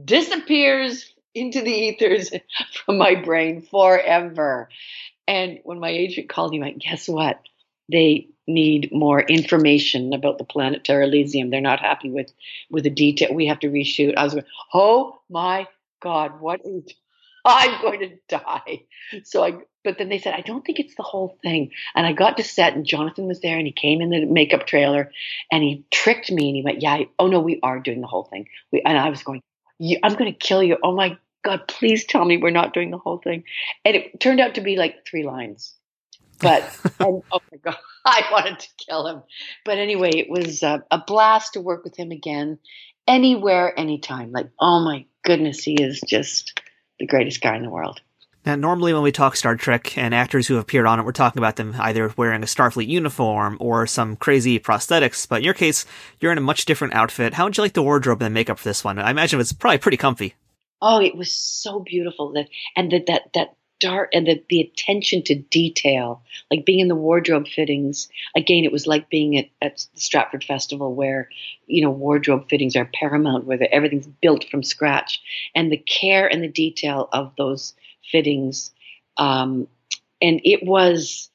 disappears 0.05 1.13
into 1.35 1.63
the 1.63 1.71
ethers 1.71 2.31
from 2.85 2.99
my 2.99 3.15
brain 3.15 3.63
forever. 3.63 4.69
And 5.27 5.61
when 5.65 5.79
my 5.79 5.91
agent 5.91 6.29
called, 6.29 6.53
he 6.53 6.61
went, 6.61 6.83
Guess 6.83 7.09
what? 7.09 7.41
They 7.91 8.29
need 8.47 8.91
more 8.93 9.21
information 9.21 10.13
about 10.13 10.39
the 10.39 10.45
planet 10.45 10.85
Terralysium. 10.85 11.51
They're 11.51 11.61
not 11.61 11.81
happy 11.81 12.11
with 12.11 12.33
with 12.71 12.85
the 12.85 12.91
detail. 12.91 13.35
We 13.35 13.47
have 13.47 13.61
to 13.61 13.69
reshoot. 13.69 14.15
I 14.17 14.25
was 14.25 14.35
going, 14.35 14.47
Oh 14.75 15.21
my 15.31 15.67
God, 16.01 16.41
what 16.41 16.61
is 16.65 16.93
I'm 17.49 17.81
going 17.83 18.01
to 18.01 18.17
die. 18.29 18.83
So 19.25 19.45
I, 19.45 19.59
but 19.85 19.99
then 19.99 20.09
they 20.09 20.19
said, 20.19 20.35
I 20.35 20.41
don't 20.41 20.65
think 20.65 20.79
it's 20.79 20.95
the 20.97 21.03
whole 21.03 21.39
thing. 21.43 21.71
And 21.95 22.07
I 22.07 22.13
got 22.13 22.37
to 22.37 22.45
set 22.45 22.75
and 22.75 22.85
Jonathan 22.85 23.27
was 23.27 23.41
there 23.41 23.57
and 23.57 23.67
he 23.67 23.73
came 23.73 24.01
in 24.01 24.11
the 24.11 24.27
makeup 24.27 24.67
trailer 24.67 25.11
and 25.51 25.63
he 25.63 25.85
tricked 25.91 26.31
me 26.31 26.49
and 26.49 26.57
he 26.57 26.63
went, 26.63 26.83
yeah, 26.83 27.05
oh 27.19 27.27
no, 27.27 27.41
we 27.41 27.59
are 27.63 27.81
doing 27.81 28.01
the 28.01 28.07
whole 28.07 28.25
thing. 28.25 28.49
We, 28.73 28.83
and 28.85 28.99
I 28.99 29.09
was 29.09 29.23
going, 29.23 29.43
I'm 30.03 30.15
going 30.15 30.33
to 30.33 30.39
kill 30.39 30.63
you. 30.63 30.77
Oh 30.83 30.95
my 30.95 31.17
God, 31.45 31.69
please 31.69 32.05
tell 32.05 32.25
me 32.25 32.37
we're 32.37 32.51
not 32.51 32.75
doing 32.75 32.91
the 32.91 32.99
whole 32.99 33.19
thing. 33.19 33.45
And 33.85 33.97
it 33.97 34.21
turned 34.21 34.41
out 34.41 34.57
to 34.57 34.61
be 34.61 34.77
like 34.77 35.07
three 35.07 35.25
lines. 35.25 35.75
But, 36.41 36.63
and, 37.01 37.23
oh 37.33 37.41
my 37.51 37.59
God, 37.63 37.79
I 38.05 38.25
wanted 38.31 38.59
to 38.61 38.69
kill 38.87 39.07
him. 39.07 39.23
But 39.65 39.79
anyway, 39.79 40.11
it 40.11 40.29
was 40.29 40.63
a, 40.63 40.85
a 40.91 40.99
blast 40.99 41.55
to 41.55 41.61
work 41.61 41.85
with 41.85 41.97
him 41.97 42.11
again, 42.11 42.59
anywhere, 43.07 43.79
anytime. 43.79 44.33
Like, 44.33 44.51
oh 44.61 44.85
my 44.85 45.07
goodness, 45.25 45.63
he 45.63 45.75
is 45.75 46.01
just 46.07 46.61
the 46.99 47.07
greatest 47.07 47.41
guy 47.41 47.57
in 47.57 47.63
the 47.63 47.71
world. 47.71 48.01
Now, 48.47 48.55
normally 48.55 48.95
when 48.95 49.03
we 49.03 49.13
talk 49.13 49.37
Star 49.37 49.57
Trek 49.57 49.99
and 49.99 50.15
actors 50.15 50.47
who 50.47 50.55
have 50.55 50.63
appeared 50.63 50.87
on 50.87 50.99
it, 50.99 51.05
we're 51.05 51.13
talking 51.13 51.39
about 51.39 51.57
them 51.57 51.75
either 51.79 52.13
wearing 52.17 52.43
a 52.43 52.47
Starfleet 52.47 52.89
uniform 52.89 53.59
or 53.61 53.87
some 53.87 54.17
crazy 54.17 54.59
prosthetics. 54.59 55.29
But 55.29 55.41
in 55.41 55.45
your 55.45 55.55
case, 55.55 55.85
you're 56.21 56.33
in 56.33 56.39
a 56.39 56.41
much 56.41 56.65
different 56.65 56.95
outfit. 56.95 57.35
How 57.35 57.45
would 57.45 57.57
you 57.57 57.63
like 57.63 57.75
the 57.75 57.83
wardrobe 57.83 58.23
and 58.23 58.27
the 58.27 58.31
makeup 58.31 58.59
for 58.59 58.69
this 58.69 58.83
one? 58.83 58.99
I 58.99 59.11
imagine 59.11 59.39
it's 59.39 59.53
probably 59.53 59.79
pretty 59.79 59.99
comfy. 59.99 60.35
Oh, 60.81 61.01
it 61.01 61.17
was 61.17 61.35
so 61.35 61.81
beautiful 61.81 62.33
that 62.33 62.49
and 62.77 62.91
that 62.93 63.07
that 63.07 63.23
that 63.35 63.57
dark 63.81 64.11
and 64.13 64.27
the, 64.27 64.43
the 64.49 64.61
attention 64.61 65.23
to 65.23 65.35
detail, 65.35 66.23
like 66.51 66.65
being 66.65 66.81
in 66.81 66.89
the 66.89 66.95
wardrobe 66.95 67.47
fittings. 67.47 68.09
Again, 68.37 68.65
it 68.65 68.73
was 68.73 68.87
like 68.87 69.11
being 69.11 69.37
at, 69.37 69.49
at 69.63 69.87
the 69.95 70.01
Stratford 70.01 70.45
Festival 70.45 70.95
where, 70.95 71.29
you 71.67 71.83
know, 71.83 71.91
wardrobe 71.91 72.49
fittings 72.49 72.77
are 72.77 72.91
paramount, 72.95 73.45
where 73.45 73.59
everything's 73.73 74.07
built 74.07 74.45
from 74.51 74.63
scratch. 74.63 75.21
And 75.55 75.73
the 75.73 75.77
care 75.77 76.27
and 76.27 76.43
the 76.43 76.49
detail 76.49 77.09
of 77.13 77.33
those 77.37 77.75
fittings. 78.11 78.73
Um, 79.17 79.69
and 80.21 80.41
it 80.45 80.65
was 80.65 81.31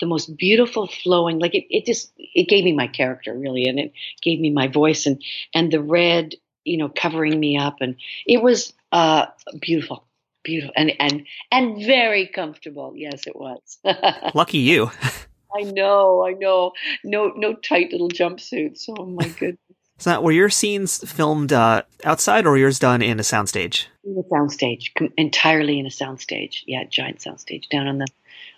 the 0.00 0.06
most 0.06 0.36
beautiful 0.36 0.86
flowing, 0.86 1.38
like 1.38 1.54
it, 1.54 1.66
it 1.70 1.84
just, 1.84 2.12
it 2.16 2.48
gave 2.48 2.64
me 2.64 2.72
my 2.72 2.86
character 2.86 3.34
really. 3.34 3.66
And 3.66 3.78
it 3.78 3.92
gave 4.22 4.38
me 4.40 4.50
my 4.50 4.68
voice 4.68 5.06
and, 5.06 5.22
and 5.54 5.72
the 5.72 5.82
red, 5.82 6.34
you 6.64 6.76
know, 6.76 6.88
covering 6.88 7.38
me 7.38 7.58
up. 7.58 7.78
And 7.80 7.96
it 8.26 8.42
was, 8.42 8.72
uh, 8.92 9.26
beautiful 9.60 10.04
beautiful 10.42 10.72
and 10.76 10.92
and 11.00 11.26
and 11.50 11.84
very 11.84 12.26
comfortable. 12.26 12.92
Yes, 12.96 13.26
it 13.26 13.36
was. 13.36 13.78
Lucky 14.34 14.58
you. 14.58 14.90
I 15.54 15.62
know, 15.62 16.26
I 16.26 16.32
know. 16.32 16.72
No, 17.04 17.32
no 17.36 17.54
tight 17.54 17.90
little 17.92 18.08
jumpsuits. 18.08 18.84
Oh 18.88 19.06
my 19.06 19.28
goodness. 19.38 19.58
So, 20.00 20.20
were 20.20 20.32
your 20.32 20.48
scenes 20.48 20.98
filmed 21.10 21.52
uh, 21.52 21.82
outside, 22.04 22.46
or 22.46 22.56
yours 22.56 22.78
done 22.78 23.02
in 23.02 23.18
a 23.18 23.24
soundstage? 23.24 23.86
In 24.04 24.16
a 24.16 24.22
soundstage, 24.32 24.94
com- 24.96 25.12
entirely 25.16 25.80
in 25.80 25.86
a 25.86 25.90
soundstage. 25.90 26.62
Yeah, 26.66 26.84
giant 26.84 27.18
soundstage 27.18 27.68
down 27.68 27.88
on 27.88 27.98
the 27.98 28.06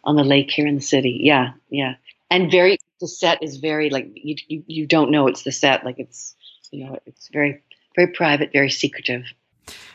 on 0.05 0.17
the 0.17 0.25
lake 0.25 0.51
here 0.51 0.67
in 0.67 0.75
the 0.75 0.83
city. 0.83 1.21
Yeah, 1.23 1.53
yeah, 1.71 1.95
and 2.31 2.51
very. 2.51 2.79
The 3.01 3.09
set 3.09 3.43
is 3.43 3.57
very 3.57 3.89
like 3.89 4.11
you, 4.15 4.37
you. 4.49 4.63
You 4.67 4.87
don't 4.87 5.11
know 5.11 5.27
it's 5.27 5.43
the 5.43 5.53
set. 5.53 5.87
Like 5.87 5.99
it's 5.99 6.35
you 6.71 6.85
know 6.85 6.99
it's 7.07 7.29
very 7.29 7.63
very 7.97 8.13
private, 8.13 8.53
very 8.53 8.71
secretive. 8.71 9.25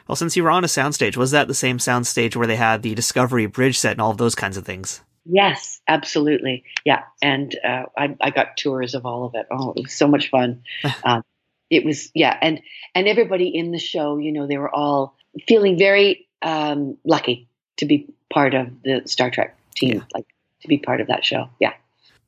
Well, 0.07 0.15
since 0.15 0.35
you 0.35 0.43
were 0.43 0.51
on 0.51 0.63
a 0.63 0.67
soundstage, 0.67 1.17
was 1.17 1.31
that 1.31 1.47
the 1.47 1.53
same 1.53 1.77
soundstage 1.77 2.35
where 2.35 2.47
they 2.47 2.55
had 2.55 2.81
the 2.81 2.95
Discovery 2.95 3.45
bridge 3.45 3.77
set 3.77 3.93
and 3.93 4.01
all 4.01 4.11
of 4.11 4.17
those 4.17 4.35
kinds 4.35 4.57
of 4.57 4.65
things? 4.65 5.01
Yes, 5.25 5.81
absolutely. 5.87 6.63
Yeah, 6.85 7.03
and 7.21 7.55
uh, 7.63 7.85
I, 7.97 8.15
I, 8.21 8.29
got 8.29 8.57
tours 8.57 8.93
of 8.93 9.07
all 9.07 9.25
of 9.25 9.33
it. 9.33 9.47
Oh, 9.49 9.73
it 9.75 9.83
was 9.83 9.93
so 9.93 10.07
much 10.07 10.29
fun. 10.29 10.61
um, 11.03 11.23
it 11.71 11.83
was 11.83 12.11
yeah, 12.13 12.37
and 12.41 12.61
and 12.93 13.07
everybody 13.07 13.47
in 13.47 13.71
the 13.71 13.79
show, 13.79 14.17
you 14.17 14.31
know, 14.31 14.45
they 14.45 14.57
were 14.57 14.73
all 14.73 15.15
feeling 15.47 15.79
very 15.79 16.27
um, 16.43 16.97
lucky 17.03 17.47
to 17.77 17.85
be 17.85 18.07
part 18.31 18.53
of 18.53 18.83
the 18.83 19.01
Star 19.05 19.31
Trek 19.31 19.57
team, 19.75 19.95
yeah. 19.95 20.03
like 20.13 20.27
to 20.61 20.67
be 20.67 20.77
part 20.77 21.01
of 21.01 21.07
that 21.07 21.25
show. 21.25 21.49
Yeah. 21.59 21.73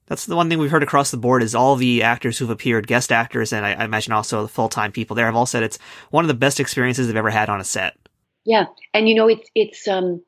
That's 0.08 0.26
the 0.26 0.36
one 0.36 0.50
thing 0.50 0.58
we've 0.58 0.72
heard 0.72 0.84
across 0.84 1.12
the 1.12 1.18
board 1.18 1.44
is 1.44 1.54
all 1.54 1.76
the 1.76 2.02
actors 2.02 2.38
who've 2.38 2.50
appeared, 2.50 2.88
guest 2.88 3.12
actors, 3.12 3.52
and 3.52 3.66
I, 3.66 3.74
I 3.74 3.84
imagine 3.86 4.14
also 4.14 4.44
the 4.44 4.48
full 4.48 4.70
time 4.70 4.92
people 4.92 5.16
there 5.16 5.26
have 5.26 5.36
all 5.36 5.46
said 5.46 5.64
it's 5.64 5.78
one 6.10 6.24
of 6.24 6.30
the 6.30 6.34
best 6.34 6.60
experiences 6.60 7.08
they've 7.08 7.16
ever 7.16 7.30
had 7.30 7.50
on 7.50 7.60
a 7.60 7.66
set. 7.66 7.98
Yeah, 8.46 8.68
and 8.94 9.10
you 9.10 9.16
know 9.16 9.28
it's 9.28 9.50
it's 9.54 9.88
um 9.88 10.22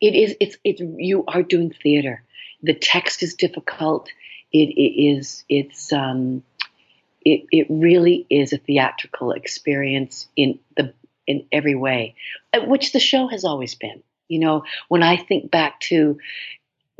it 0.00 0.14
is 0.14 0.36
it's 0.40 0.56
it's 0.64 0.82
you 0.98 1.24
are 1.26 1.42
doing 1.42 1.70
theater. 1.70 2.22
The 2.62 2.74
text 2.74 3.22
is 3.22 3.34
difficult. 3.34 4.10
It, 4.52 4.68
it 4.68 5.02
is 5.02 5.44
it's 5.48 5.92
um 5.92 6.42
it 7.24 7.46
it 7.50 7.66
really 7.70 8.26
is 8.28 8.52
a 8.52 8.58
theatrical 8.58 9.32
experience 9.32 10.28
in 10.36 10.58
the 10.76 10.92
in 11.26 11.46
every 11.50 11.74
way, 11.74 12.16
uh, 12.52 12.60
which 12.60 12.92
the 12.92 13.00
show 13.00 13.28
has 13.28 13.44
always 13.44 13.74
been. 13.74 14.02
You 14.28 14.40
know, 14.40 14.64
when 14.88 15.02
I 15.02 15.16
think 15.16 15.50
back 15.50 15.80
to 15.80 16.18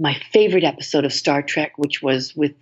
my 0.03 0.21
favorite 0.33 0.65
episode 0.65 1.05
of 1.05 1.13
Star 1.13 1.43
Trek, 1.43 1.79
which 1.79 2.03
was 2.03 2.35
with 2.35 2.57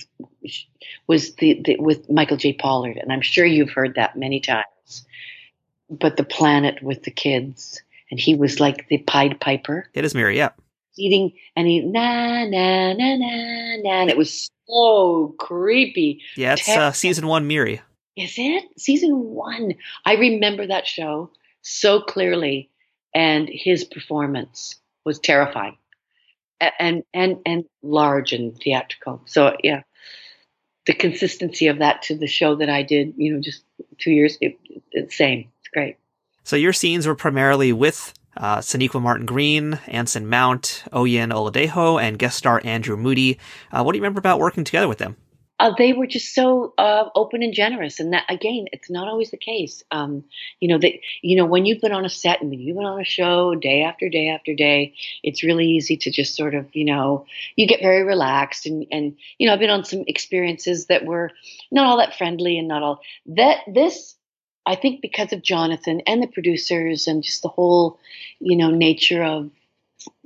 was 1.07 1.34
the, 1.36 1.61
the, 1.64 1.76
with 1.78 2.09
Michael 2.11 2.36
J. 2.36 2.53
Pollard, 2.53 2.99
and 2.99 3.11
I'm 3.11 3.22
sure 3.22 3.47
you've 3.47 3.70
heard 3.70 3.95
that 3.95 4.14
many 4.16 4.41
times. 4.41 5.07
But 5.88 6.18
the 6.18 6.22
planet 6.22 6.82
with 6.82 7.03
the 7.03 7.11
kids, 7.11 7.82
and 8.11 8.20
he 8.20 8.34
was 8.34 8.61
like 8.61 8.88
the 8.88 8.99
Pied 8.99 9.41
Piper. 9.41 9.88
It 9.95 10.05
is 10.05 10.14
Miri, 10.14 10.36
yeah. 10.36 10.51
Eating 10.99 11.32
and 11.57 11.66
he 11.66 11.80
na 11.80 12.45
na 12.45 12.93
na 12.93 13.16
na 13.16 13.76
na, 13.82 14.03
and 14.03 14.11
it 14.11 14.18
was 14.18 14.51
so 14.68 15.34
creepy. 15.38 16.20
Yeah, 16.36 16.53
it's 16.53 16.68
uh, 16.68 16.93
season 16.93 17.26
one 17.26 17.47
Miri. 17.47 17.80
Is 18.16 18.34
it 18.36 18.64
season 18.76 19.12
one? 19.18 19.74
I 20.05 20.16
remember 20.16 20.66
that 20.66 20.86
show 20.86 21.30
so 21.62 22.03
clearly, 22.03 22.68
and 23.14 23.49
his 23.51 23.84
performance 23.84 24.78
was 25.07 25.18
terrifying 25.18 25.78
and 26.78 27.02
and 27.14 27.38
and 27.46 27.64
large 27.82 28.32
and 28.32 28.56
theatrical. 28.56 29.22
So 29.26 29.56
yeah, 29.62 29.82
the 30.86 30.94
consistency 30.94 31.68
of 31.68 31.78
that 31.78 32.02
to 32.02 32.16
the 32.16 32.26
show 32.26 32.56
that 32.56 32.68
I 32.68 32.82
did, 32.82 33.14
you 33.16 33.34
know, 33.34 33.40
just 33.40 33.64
two 33.98 34.11
years, 34.11 34.36
it, 34.40 34.58
it's 34.92 35.16
same. 35.16 35.50
It's 35.61 35.68
great. 35.68 35.96
So 36.42 36.56
your 36.56 36.72
scenes 36.72 37.06
were 37.06 37.14
primarily 37.14 37.72
with 37.72 38.14
uh, 38.36 38.58
Sonequa 38.58 39.00
Martin 39.00 39.26
Green, 39.26 39.78
Anson 39.86 40.28
Mount, 40.28 40.84
Oyin 40.92 41.32
Oladejo, 41.32 42.00
and 42.00 42.18
guest 42.18 42.38
star 42.38 42.61
Andrew 42.64 42.96
Moody. 42.96 43.38
Uh, 43.70 43.82
what 43.82 43.92
do 43.92 43.98
you 43.98 44.02
remember 44.02 44.18
about 44.18 44.38
working 44.38 44.64
together 44.64 44.88
with 44.88 44.98
them? 44.98 45.16
Uh, 45.61 45.74
they 45.76 45.92
were 45.92 46.06
just 46.06 46.34
so 46.34 46.72
uh, 46.78 47.11
open 47.14 47.42
and 47.42 47.52
generous, 47.52 48.00
and 48.00 48.14
that 48.14 48.24
again, 48.30 48.64
it's 48.72 48.88
not 48.88 49.08
always 49.08 49.30
the 49.30 49.36
case. 49.36 49.84
Um, 49.90 50.24
you 50.58 50.68
know 50.68 50.78
that 50.78 50.94
you 51.20 51.36
know 51.36 51.44
when 51.44 51.66
you've 51.66 51.82
been 51.82 51.92
on 51.92 52.06
a 52.06 52.08
set 52.08 52.40
and 52.40 52.48
when 52.48 52.61
you've 52.61 52.76
been 52.76 52.86
on 52.86 52.98
a 52.98 53.04
show 53.04 53.54
day 53.54 53.82
after 53.82 54.08
day 54.08 54.28
after 54.28 54.54
day, 54.54 54.94
it's 55.22 55.44
really 55.44 55.66
easy 55.66 55.98
to 55.98 56.11
just 56.11 56.34
sort 56.34 56.54
of 56.54 56.74
you 56.74 56.86
know 56.86 57.26
you 57.56 57.66
get 57.66 57.82
very 57.82 58.02
relaxed 58.02 58.64
and 58.64 58.86
and 58.90 59.16
you 59.38 59.46
know 59.46 59.52
I've 59.52 59.61
been 59.61 59.68
on 59.68 59.84
some 59.84 60.04
experiences 60.06 60.86
that 60.86 61.04
were 61.04 61.30
not 61.70 61.86
all 61.86 61.98
that 61.98 62.16
friendly 62.16 62.58
and 62.58 62.66
not 62.66 62.82
all 62.82 63.00
that 63.26 63.58
this 63.68 64.16
I 64.64 64.76
think 64.76 65.02
because 65.02 65.34
of 65.34 65.42
Jonathan 65.42 66.00
and 66.06 66.22
the 66.22 66.26
producers 66.26 67.06
and 67.06 67.22
just 67.22 67.42
the 67.42 67.48
whole 67.48 67.98
you 68.38 68.56
know 68.56 68.70
nature 68.70 69.22
of 69.22 69.50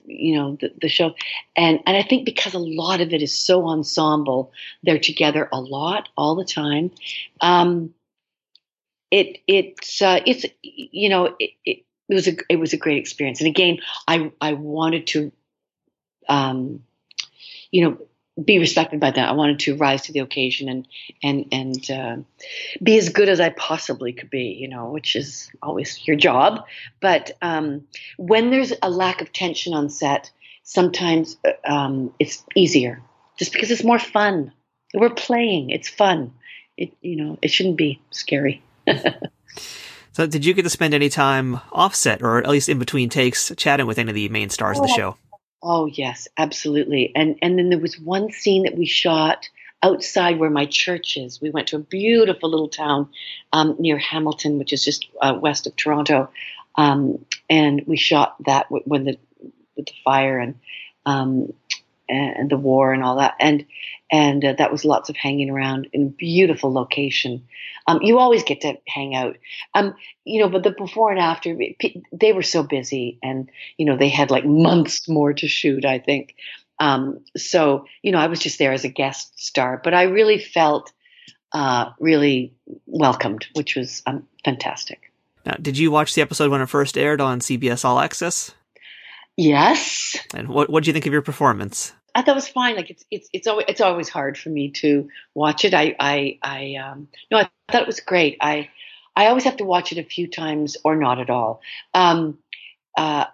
you 0.04 0.36
know 0.36 0.56
the, 0.60 0.72
the 0.80 0.88
show. 0.88 1.14
And 1.56 1.80
and 1.86 1.96
i 1.96 2.02
think 2.02 2.24
because 2.24 2.54
a 2.54 2.58
lot 2.58 3.00
of 3.00 3.12
it 3.12 3.22
is 3.22 3.34
so 3.38 3.66
ensemble 3.68 4.52
they're 4.82 4.98
together 4.98 5.48
a 5.52 5.60
lot 5.60 6.08
all 6.16 6.34
the 6.34 6.44
time. 6.44 6.90
Um 7.40 7.94
it 9.10 9.38
it's 9.46 10.02
uh, 10.02 10.20
it's 10.26 10.44
you 10.62 11.08
know 11.08 11.34
it, 11.38 11.50
it, 11.64 11.84
it 12.08 12.14
was 12.14 12.28
a 12.28 12.32
it 12.48 12.56
was 12.56 12.72
a 12.72 12.76
great 12.78 12.98
experience. 12.98 13.40
And 13.40 13.48
again 13.48 13.78
i 14.08 14.32
i 14.40 14.52
wanted 14.52 15.06
to 15.08 15.32
um 16.28 16.82
you 17.70 17.84
know 17.84 17.98
be 18.42 18.58
respected 18.58 18.98
by 18.98 19.10
that. 19.10 19.28
I 19.28 19.32
wanted 19.32 19.60
to 19.60 19.76
rise 19.76 20.02
to 20.02 20.12
the 20.12 20.20
occasion 20.20 20.68
and 20.68 20.88
and 21.22 21.46
and 21.52 21.90
uh, 21.90 22.16
be 22.82 22.98
as 22.98 23.10
good 23.10 23.28
as 23.28 23.40
I 23.40 23.50
possibly 23.50 24.12
could 24.12 24.30
be, 24.30 24.56
you 24.58 24.68
know, 24.68 24.90
which 24.90 25.14
is 25.14 25.50
always 25.62 26.06
your 26.06 26.16
job. 26.16 26.64
But 27.00 27.32
um, 27.42 27.86
when 28.16 28.50
there's 28.50 28.72
a 28.82 28.90
lack 28.90 29.20
of 29.20 29.32
tension 29.32 29.72
on 29.72 29.88
set, 29.88 30.30
sometimes 30.64 31.36
uh, 31.44 31.72
um, 31.72 32.12
it's 32.18 32.44
easier, 32.56 33.02
just 33.38 33.52
because 33.52 33.70
it's 33.70 33.84
more 33.84 34.00
fun. 34.00 34.52
We're 34.92 35.10
playing; 35.10 35.70
it's 35.70 35.88
fun. 35.88 36.32
It 36.76 36.92
you 37.02 37.16
know 37.16 37.38
it 37.40 37.52
shouldn't 37.52 37.76
be 37.76 38.00
scary. 38.10 38.62
so, 40.12 40.26
did 40.26 40.44
you 40.44 40.54
get 40.54 40.62
to 40.62 40.70
spend 40.70 40.92
any 40.92 41.08
time 41.08 41.60
offset, 41.70 42.20
or 42.20 42.38
at 42.38 42.48
least 42.48 42.68
in 42.68 42.80
between 42.80 43.10
takes, 43.10 43.52
chatting 43.56 43.86
with 43.86 43.98
any 43.98 44.10
of 44.10 44.16
the 44.16 44.28
main 44.28 44.50
stars 44.50 44.78
oh, 44.78 44.82
of 44.82 44.88
the 44.88 44.94
show? 44.94 45.16
Oh 45.66 45.86
yes, 45.86 46.28
absolutely. 46.36 47.10
And 47.16 47.38
and 47.40 47.58
then 47.58 47.70
there 47.70 47.78
was 47.78 47.98
one 47.98 48.30
scene 48.30 48.64
that 48.64 48.76
we 48.76 48.84
shot 48.84 49.48
outside 49.82 50.38
where 50.38 50.50
my 50.50 50.66
church 50.66 51.16
is. 51.16 51.40
We 51.40 51.48
went 51.48 51.68
to 51.68 51.76
a 51.76 51.80
beautiful 51.80 52.50
little 52.50 52.68
town 52.68 53.08
um, 53.50 53.76
near 53.78 53.96
Hamilton, 53.96 54.58
which 54.58 54.74
is 54.74 54.84
just 54.84 55.06
uh, 55.22 55.38
west 55.40 55.66
of 55.66 55.74
Toronto, 55.74 56.28
um, 56.76 57.24
and 57.48 57.82
we 57.86 57.96
shot 57.96 58.36
that 58.44 58.66
when 58.70 59.04
the 59.04 59.18
with 59.74 59.86
the 59.86 59.94
fire 60.04 60.38
and 60.38 60.56
um, 61.06 61.54
and 62.08 62.50
the 62.50 62.56
war 62.56 62.92
and 62.92 63.02
all 63.02 63.16
that. 63.16 63.34
And 63.40 63.66
and 64.10 64.44
uh, 64.44 64.52
that 64.58 64.70
was 64.70 64.84
lots 64.84 65.08
of 65.08 65.16
hanging 65.16 65.50
around 65.50 65.88
in 65.92 66.02
a 66.02 66.10
beautiful 66.10 66.72
location. 66.72 67.46
Um, 67.86 68.00
you 68.02 68.18
always 68.18 68.44
get 68.44 68.60
to 68.60 68.78
hang 68.86 69.14
out, 69.14 69.36
um, 69.74 69.94
you 70.24 70.40
know. 70.40 70.48
But 70.48 70.62
the 70.62 70.70
before 70.70 71.10
and 71.10 71.20
after, 71.20 71.56
they 72.12 72.32
were 72.32 72.42
so 72.42 72.62
busy, 72.62 73.18
and 73.22 73.50
you 73.76 73.86
know 73.86 73.96
they 73.96 74.08
had 74.08 74.30
like 74.30 74.44
months 74.44 75.08
more 75.08 75.32
to 75.32 75.48
shoot. 75.48 75.84
I 75.84 75.98
think. 75.98 76.34
Um, 76.78 77.24
so 77.36 77.86
you 78.02 78.12
know, 78.12 78.18
I 78.18 78.26
was 78.26 78.40
just 78.40 78.58
there 78.58 78.72
as 78.72 78.84
a 78.84 78.88
guest 78.88 79.32
star, 79.42 79.80
but 79.82 79.94
I 79.94 80.04
really 80.04 80.38
felt 80.38 80.92
uh, 81.52 81.90
really 81.98 82.54
welcomed, 82.86 83.46
which 83.54 83.76
was 83.76 84.02
um, 84.06 84.26
fantastic. 84.44 85.12
Now, 85.46 85.56
did 85.60 85.78
you 85.78 85.90
watch 85.90 86.14
the 86.14 86.22
episode 86.22 86.50
when 86.50 86.60
it 86.60 86.68
first 86.68 86.96
aired 86.96 87.20
on 87.20 87.40
CBS 87.40 87.84
All 87.84 88.00
Access? 88.00 88.52
Yes. 89.36 90.16
And 90.34 90.48
what 90.48 90.70
what 90.70 90.84
do 90.84 90.88
you 90.88 90.92
think 90.92 91.06
of 91.06 91.12
your 91.12 91.22
performance? 91.22 91.92
I 92.14 92.22
thought 92.22 92.32
it 92.32 92.34
was 92.36 92.48
fine. 92.48 92.76
Like 92.76 92.90
it's 92.90 93.04
it's 93.10 93.28
it's 93.32 93.46
always 93.46 93.66
it's 93.68 93.80
always 93.80 94.08
hard 94.08 94.38
for 94.38 94.48
me 94.48 94.70
to 94.72 95.08
watch 95.34 95.64
it. 95.64 95.74
I 95.74 95.96
I 95.98 96.38
I 96.42 96.74
um 96.76 97.08
no, 97.30 97.38
I 97.38 97.48
thought 97.70 97.82
it 97.82 97.86
was 97.86 98.00
great. 98.00 98.36
I 98.40 98.70
I 99.16 99.26
always 99.26 99.44
have 99.44 99.56
to 99.56 99.64
watch 99.64 99.92
it 99.92 99.98
a 99.98 100.04
few 100.04 100.28
times 100.28 100.76
or 100.84 100.96
not 100.96 101.20
at 101.20 101.30
all. 101.30 101.60
Um, 101.92 102.38
uh, 102.96 103.26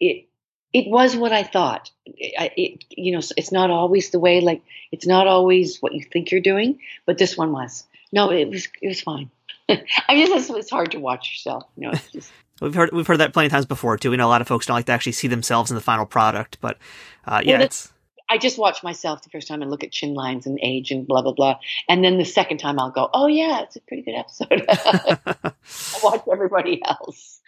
it 0.00 0.28
it 0.72 0.88
was 0.88 1.16
what 1.16 1.32
I 1.32 1.42
thought. 1.42 1.90
It, 2.06 2.52
it, 2.56 2.84
you 2.90 3.12
know, 3.12 3.20
it's 3.36 3.52
not 3.52 3.70
always 3.70 4.10
the 4.10 4.20
way. 4.20 4.40
Like 4.40 4.62
it's 4.90 5.06
not 5.06 5.26
always 5.26 5.78
what 5.80 5.92
you 5.92 6.02
think 6.02 6.30
you're 6.30 6.40
doing, 6.40 6.78
but 7.06 7.18
this 7.18 7.36
one 7.36 7.52
was. 7.52 7.84
No, 8.12 8.30
it 8.30 8.48
was 8.48 8.68
it 8.80 8.88
was 8.88 9.00
fine. 9.00 9.30
I 9.68 9.76
guess 10.08 10.30
it's, 10.30 10.50
it's 10.50 10.70
hard 10.70 10.92
to 10.92 11.00
watch 11.00 11.30
yourself. 11.30 11.64
You 11.76 11.86
know, 11.86 11.92
it's 11.92 12.10
just. 12.10 12.32
We've 12.60 12.74
heard 12.74 12.92
we've 12.92 13.06
heard 13.06 13.18
that 13.18 13.32
plenty 13.32 13.46
of 13.46 13.52
times 13.52 13.66
before 13.66 13.96
too. 13.96 14.10
We 14.10 14.16
know 14.16 14.26
a 14.26 14.30
lot 14.30 14.40
of 14.40 14.48
folks 14.48 14.66
don't 14.66 14.76
like 14.76 14.86
to 14.86 14.92
actually 14.92 15.12
see 15.12 15.28
themselves 15.28 15.70
in 15.70 15.74
the 15.74 15.80
final 15.80 16.06
product, 16.06 16.58
but 16.60 16.78
uh, 17.26 17.40
yeah, 17.44 17.54
well, 17.54 17.62
it's. 17.62 17.92
I 18.28 18.38
just 18.38 18.56
watch 18.56 18.82
myself 18.82 19.22
the 19.22 19.30
first 19.30 19.48
time 19.48 19.60
and 19.60 19.70
look 19.70 19.84
at 19.84 19.92
chin 19.92 20.14
lines 20.14 20.46
and 20.46 20.58
age 20.62 20.90
and 20.90 21.06
blah 21.06 21.22
blah 21.22 21.32
blah, 21.32 21.58
and 21.88 22.04
then 22.04 22.18
the 22.18 22.24
second 22.24 22.58
time 22.58 22.78
I'll 22.78 22.90
go, 22.90 23.10
oh 23.12 23.26
yeah, 23.26 23.62
it's 23.62 23.76
a 23.76 23.80
pretty 23.80 24.02
good 24.02 24.14
episode. 24.14 24.64
I 24.68 26.00
watch 26.02 26.22
everybody 26.30 26.80
else. 26.84 27.40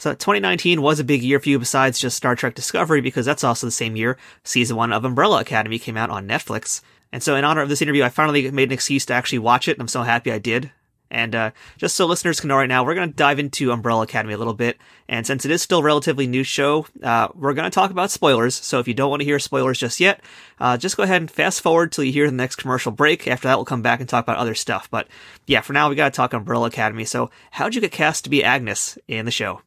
So 0.00 0.12
2019 0.12 0.80
was 0.80 0.98
a 0.98 1.04
big 1.04 1.22
year 1.22 1.38
for 1.38 1.50
you 1.50 1.58
besides 1.58 2.00
just 2.00 2.16
Star 2.16 2.34
Trek 2.34 2.54
Discovery 2.54 3.02
because 3.02 3.26
that's 3.26 3.44
also 3.44 3.66
the 3.66 3.70
same 3.70 3.96
year 3.96 4.16
season 4.44 4.76
one 4.76 4.94
of 4.94 5.04
Umbrella 5.04 5.42
Academy 5.42 5.78
came 5.78 5.98
out 5.98 6.08
on 6.08 6.26
Netflix. 6.26 6.80
And 7.12 7.22
so 7.22 7.36
in 7.36 7.44
honor 7.44 7.60
of 7.60 7.68
this 7.68 7.82
interview, 7.82 8.02
I 8.02 8.08
finally 8.08 8.50
made 8.50 8.70
an 8.70 8.72
excuse 8.72 9.04
to 9.06 9.12
actually 9.12 9.40
watch 9.40 9.68
it. 9.68 9.72
And 9.72 9.82
I'm 9.82 9.88
so 9.88 10.02
happy 10.02 10.32
I 10.32 10.38
did. 10.38 10.70
And 11.10 11.34
uh, 11.34 11.50
just 11.76 11.96
so 11.96 12.06
listeners 12.06 12.40
can 12.40 12.48
know 12.48 12.56
right 12.56 12.68
now, 12.68 12.84
we're 12.84 12.94
going 12.94 13.10
to 13.10 13.16
dive 13.16 13.38
into 13.38 13.72
Umbrella 13.72 14.02
Academy 14.02 14.34
a 14.34 14.38
little 14.38 14.54
bit. 14.54 14.78
And 15.08 15.26
since 15.26 15.44
it 15.44 15.50
is 15.50 15.60
still 15.60 15.80
a 15.80 15.82
relatively 15.82 16.26
new 16.26 16.44
show, 16.44 16.86
uh, 17.02 17.28
we're 17.34 17.54
going 17.54 17.68
to 17.68 17.74
talk 17.74 17.90
about 17.90 18.12
spoilers. 18.12 18.54
So 18.54 18.78
if 18.78 18.86
you 18.86 18.94
don't 18.94 19.10
want 19.10 19.20
to 19.20 19.26
hear 19.26 19.40
spoilers 19.40 19.78
just 19.78 19.98
yet, 19.98 20.20
uh, 20.60 20.76
just 20.76 20.96
go 20.96 21.02
ahead 21.02 21.20
and 21.20 21.30
fast 21.30 21.62
forward 21.62 21.90
till 21.90 22.04
you 22.04 22.12
hear 22.12 22.26
the 22.26 22.36
next 22.36 22.56
commercial 22.56 22.92
break. 22.92 23.26
After 23.26 23.48
that, 23.48 23.56
we'll 23.56 23.64
come 23.64 23.82
back 23.82 24.00
and 24.00 24.08
talk 24.08 24.24
about 24.24 24.36
other 24.36 24.54
stuff. 24.54 24.88
But 24.88 25.08
yeah, 25.46 25.62
for 25.62 25.72
now, 25.72 25.88
we 25.88 25.96
got 25.96 26.12
to 26.12 26.16
talk 26.16 26.32
Umbrella 26.32 26.68
Academy. 26.68 27.04
So 27.04 27.30
how'd 27.50 27.74
you 27.74 27.80
get 27.80 27.92
cast 27.92 28.24
to 28.24 28.30
be 28.30 28.44
Agnes 28.44 28.96
in 29.08 29.24
the 29.24 29.32
show? 29.32 29.62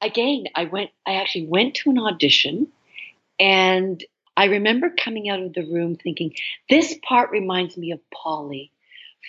Again, 0.00 0.44
I 0.54 0.64
went. 0.64 0.90
I 1.06 1.14
actually 1.14 1.46
went 1.46 1.74
to 1.76 1.90
an 1.90 1.98
audition, 1.98 2.68
and 3.40 4.02
I 4.36 4.44
remember 4.44 4.90
coming 4.90 5.28
out 5.28 5.42
of 5.42 5.54
the 5.54 5.64
room 5.64 5.96
thinking, 5.96 6.34
"This 6.70 6.96
part 7.02 7.30
reminds 7.30 7.76
me 7.76 7.90
of 7.90 8.00
Polly." 8.10 8.70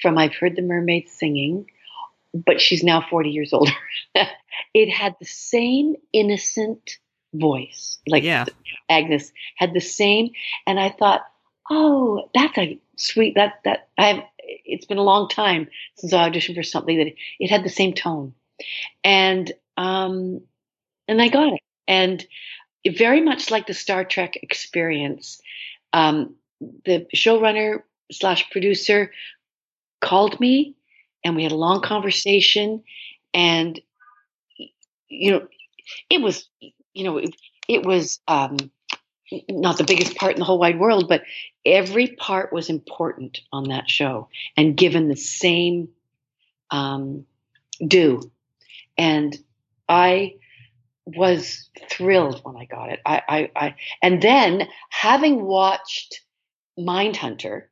From 0.02 0.18
I've 0.18 0.36
Heard 0.36 0.56
the 0.56 0.62
Mermaids 0.62 1.12
Singing, 1.12 1.70
but 2.34 2.62
she's 2.62 2.84
now 2.84 3.06
40 3.10 3.30
years 3.30 3.54
older. 3.54 3.72
it 4.74 4.90
had 4.90 5.16
the 5.20 5.26
same 5.26 5.96
innocent 6.14 6.98
voice. 7.34 8.00
Like 8.08 8.24
yeah. 8.24 8.46
Agnes 8.90 9.32
had 9.56 9.74
the 9.74 9.82
same. 9.82 10.32
And 10.66 10.80
I 10.80 10.90
thought, 10.90 11.22
oh, 11.70 12.30
that's 12.34 12.58
a 12.58 12.80
sweet, 12.98 13.36
that, 13.36 13.60
that, 13.66 13.90
I've, 13.98 14.24
it's 14.38 14.86
been 14.86 14.98
a 14.98 15.04
long 15.04 15.30
time 15.30 15.68
since 15.98 16.14
I 16.14 16.30
auditioned 16.30 16.56
for 16.56 16.64
something 16.64 16.98
that 16.98 17.14
it 17.40 17.50
had 17.50 17.64
the 17.64 17.70
same 17.70 17.94
tone. 17.94 18.34
And, 19.04 19.52
um, 19.78 20.42
and 21.08 21.22
I 21.22 21.28
got 21.30 21.54
it. 21.54 21.62
And 21.88 22.26
it 22.84 22.98
very 22.98 23.22
much 23.22 23.52
like 23.52 23.68
the 23.68 23.74
Star 23.74 24.04
Trek 24.04 24.38
experience, 24.42 25.42
um, 25.94 26.36
the 26.86 27.06
showrunner 27.16 27.84
slash 28.12 28.50
producer 28.50 29.12
called 30.00 30.40
me 30.40 30.76
and 31.24 31.36
we 31.36 31.44
had 31.44 31.52
a 31.52 31.56
long 31.56 31.82
conversation 31.82 32.84
and 33.34 33.80
you 35.08 35.32
know 35.32 35.48
it 36.10 36.22
was 36.22 36.48
you 36.94 37.04
know 37.04 37.18
it, 37.18 37.36
it 37.68 37.86
was 37.86 38.20
um, 38.28 38.58
not 39.50 39.78
the 39.78 39.84
biggest 39.84 40.16
part 40.16 40.34
in 40.34 40.40
the 40.40 40.46
whole 40.46 40.60
wide 40.60 40.80
world 40.80 41.08
but 41.08 41.24
every 41.66 42.08
part 42.08 42.52
was 42.54 42.70
important 42.70 43.40
on 43.52 43.66
that 43.70 43.90
show 43.90 44.28
and 44.58 44.78
given 44.78 45.08
the 45.08 45.16
same 45.16 45.90
um, 46.72 47.26
due. 47.86 48.32
And 48.98 49.38
i 49.88 50.36
was 51.06 51.68
thrilled 51.90 52.42
when 52.44 52.56
i 52.56 52.66
got 52.66 52.92
it. 52.92 53.00
I, 53.04 53.22
I, 53.28 53.52
I 53.56 53.76
and 54.04 54.22
then 54.22 54.68
having 54.90 55.42
watched 55.44 56.22
mindhunter 56.78 57.69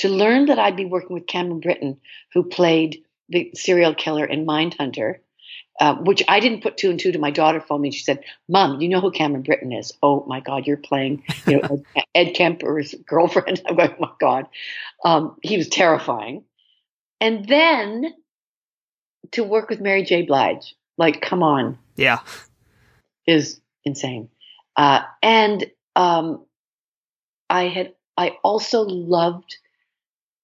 to 0.00 0.08
learn 0.08 0.46
that 0.46 0.58
I'd 0.58 0.76
be 0.76 0.86
working 0.86 1.14
with 1.14 1.26
Cameron 1.26 1.60
Britton, 1.60 2.00
who 2.32 2.42
played 2.42 3.04
the 3.28 3.50
serial 3.54 3.94
killer 3.94 4.24
in 4.24 4.46
Mindhunter, 4.46 5.16
uh, 5.78 5.96
which 5.96 6.22
I 6.26 6.40
didn't 6.40 6.62
put 6.62 6.78
two 6.78 6.90
and 6.90 6.98
two 6.98 7.12
to 7.12 7.18
my 7.18 7.30
daughter 7.30 7.60
phoned 7.60 7.82
me. 7.82 7.90
She 7.90 8.04
said, 8.04 8.24
"Mom, 8.48 8.80
you 8.80 8.88
know 8.88 9.00
who 9.00 9.10
Cameron 9.10 9.42
Britton 9.42 9.72
is? 9.72 9.92
Oh 10.02 10.24
my 10.26 10.40
God, 10.40 10.66
you're 10.66 10.78
playing, 10.78 11.22
you 11.46 11.60
know, 11.60 11.84
Ed, 12.14 12.32
Kemper's 12.34 12.94
girlfriend." 13.06 13.62
I'm 13.66 13.76
going, 13.76 13.90
"Oh 13.92 14.00
my 14.00 14.12
God," 14.18 14.46
um, 15.04 15.36
he 15.42 15.56
was 15.58 15.68
terrifying. 15.68 16.44
And 17.20 17.46
then 17.46 18.14
to 19.32 19.44
work 19.44 19.68
with 19.68 19.80
Mary 19.80 20.02
J. 20.02 20.22
Blige, 20.22 20.74
like, 20.96 21.20
come 21.20 21.42
on, 21.42 21.78
yeah, 21.96 22.20
is 23.26 23.60
insane. 23.84 24.30
Uh, 24.76 25.02
and 25.22 25.70
um, 25.94 26.46
I 27.50 27.64
had, 27.64 27.92
I 28.16 28.38
also 28.42 28.82
loved 28.82 29.58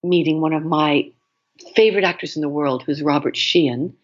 meeting 0.09 0.41
one 0.41 0.53
of 0.53 0.65
my 0.65 1.11
favorite 1.75 2.05
actors 2.05 2.37
in 2.37 2.43
the 2.43 2.49
world, 2.49 2.83
who's 2.83 3.03
Robert 3.03 3.37
Sheehan, 3.37 3.95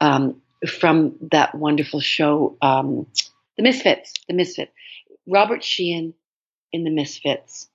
um, 0.00 0.40
from 0.66 1.14
that 1.32 1.54
wonderful 1.54 2.00
show, 2.00 2.56
um, 2.60 3.06
The 3.56 3.62
Misfits. 3.62 4.12
The 4.28 4.34
Misfits. 4.34 4.72
Robert 5.26 5.64
Sheehan 5.64 6.14
in 6.72 6.84
The 6.84 6.90
Misfits. 6.90 7.68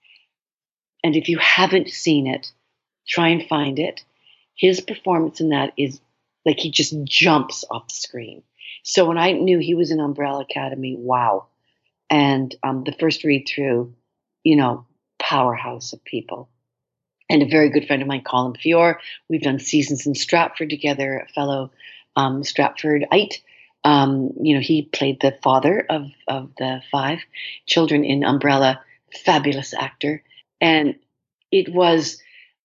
And 1.03 1.16
if 1.16 1.30
you 1.30 1.38
haven't 1.38 1.89
seen 1.89 2.28
it, 2.28 2.51
try 3.07 3.30
and 3.30 3.47
find 3.47 3.80
it. 3.80 4.03
His 4.55 4.82
performance 4.82 5.39
in 5.39 5.49
that 5.49 5.74
is 5.78 5.99
like 6.45 6.59
he 6.59 6.72
just 6.72 6.95
jumps 7.03 7.63
off 7.70 7.88
the 7.88 7.93
screen. 7.93 8.43
So 8.84 9.05
when 9.05 9.18
I 9.18 9.32
knew 9.32 9.59
he 9.59 9.76
was 9.76 9.91
in 9.91 9.99
Umbrella 9.99 10.41
Academy, 10.41 10.95
wow. 10.97 11.47
And 12.09 12.53
um, 12.63 12.84
the 12.84 12.95
first 12.99 13.24
read 13.24 13.47
through, 13.47 13.93
you 14.43 14.55
know, 14.55 14.86
powerhouse 15.20 15.93
of 15.93 16.03
people 16.03 16.49
and 17.30 17.41
a 17.41 17.47
very 17.47 17.69
good 17.69 17.88
friend 17.88 18.01
of 18.01 18.07
mine, 18.07 18.23
Colm 18.23 18.55
Feore. 18.57 18.99
We've 19.30 19.41
done 19.41 19.59
seasons 19.59 20.05
in 20.05 20.15
Stratford 20.15 20.69
together, 20.69 21.19
a 21.19 21.28
fellow 21.34 21.71
um, 22.15 22.43
Stratfordite. 22.43 23.39
um, 23.84 24.32
you 24.41 24.55
know, 24.55 24.61
he 24.61 24.84
played 24.84 25.21
the 25.21 25.38
father 25.43 25.86
of 25.89 26.07
of 26.28 26.51
the 26.57 26.82
five 26.91 27.19
children 27.67 28.03
in 28.03 28.23
Umbrella. 28.23 28.82
Fabulous 29.23 29.73
actor, 29.73 30.23
and 30.59 30.95
it 31.51 31.73
was. 31.73 32.21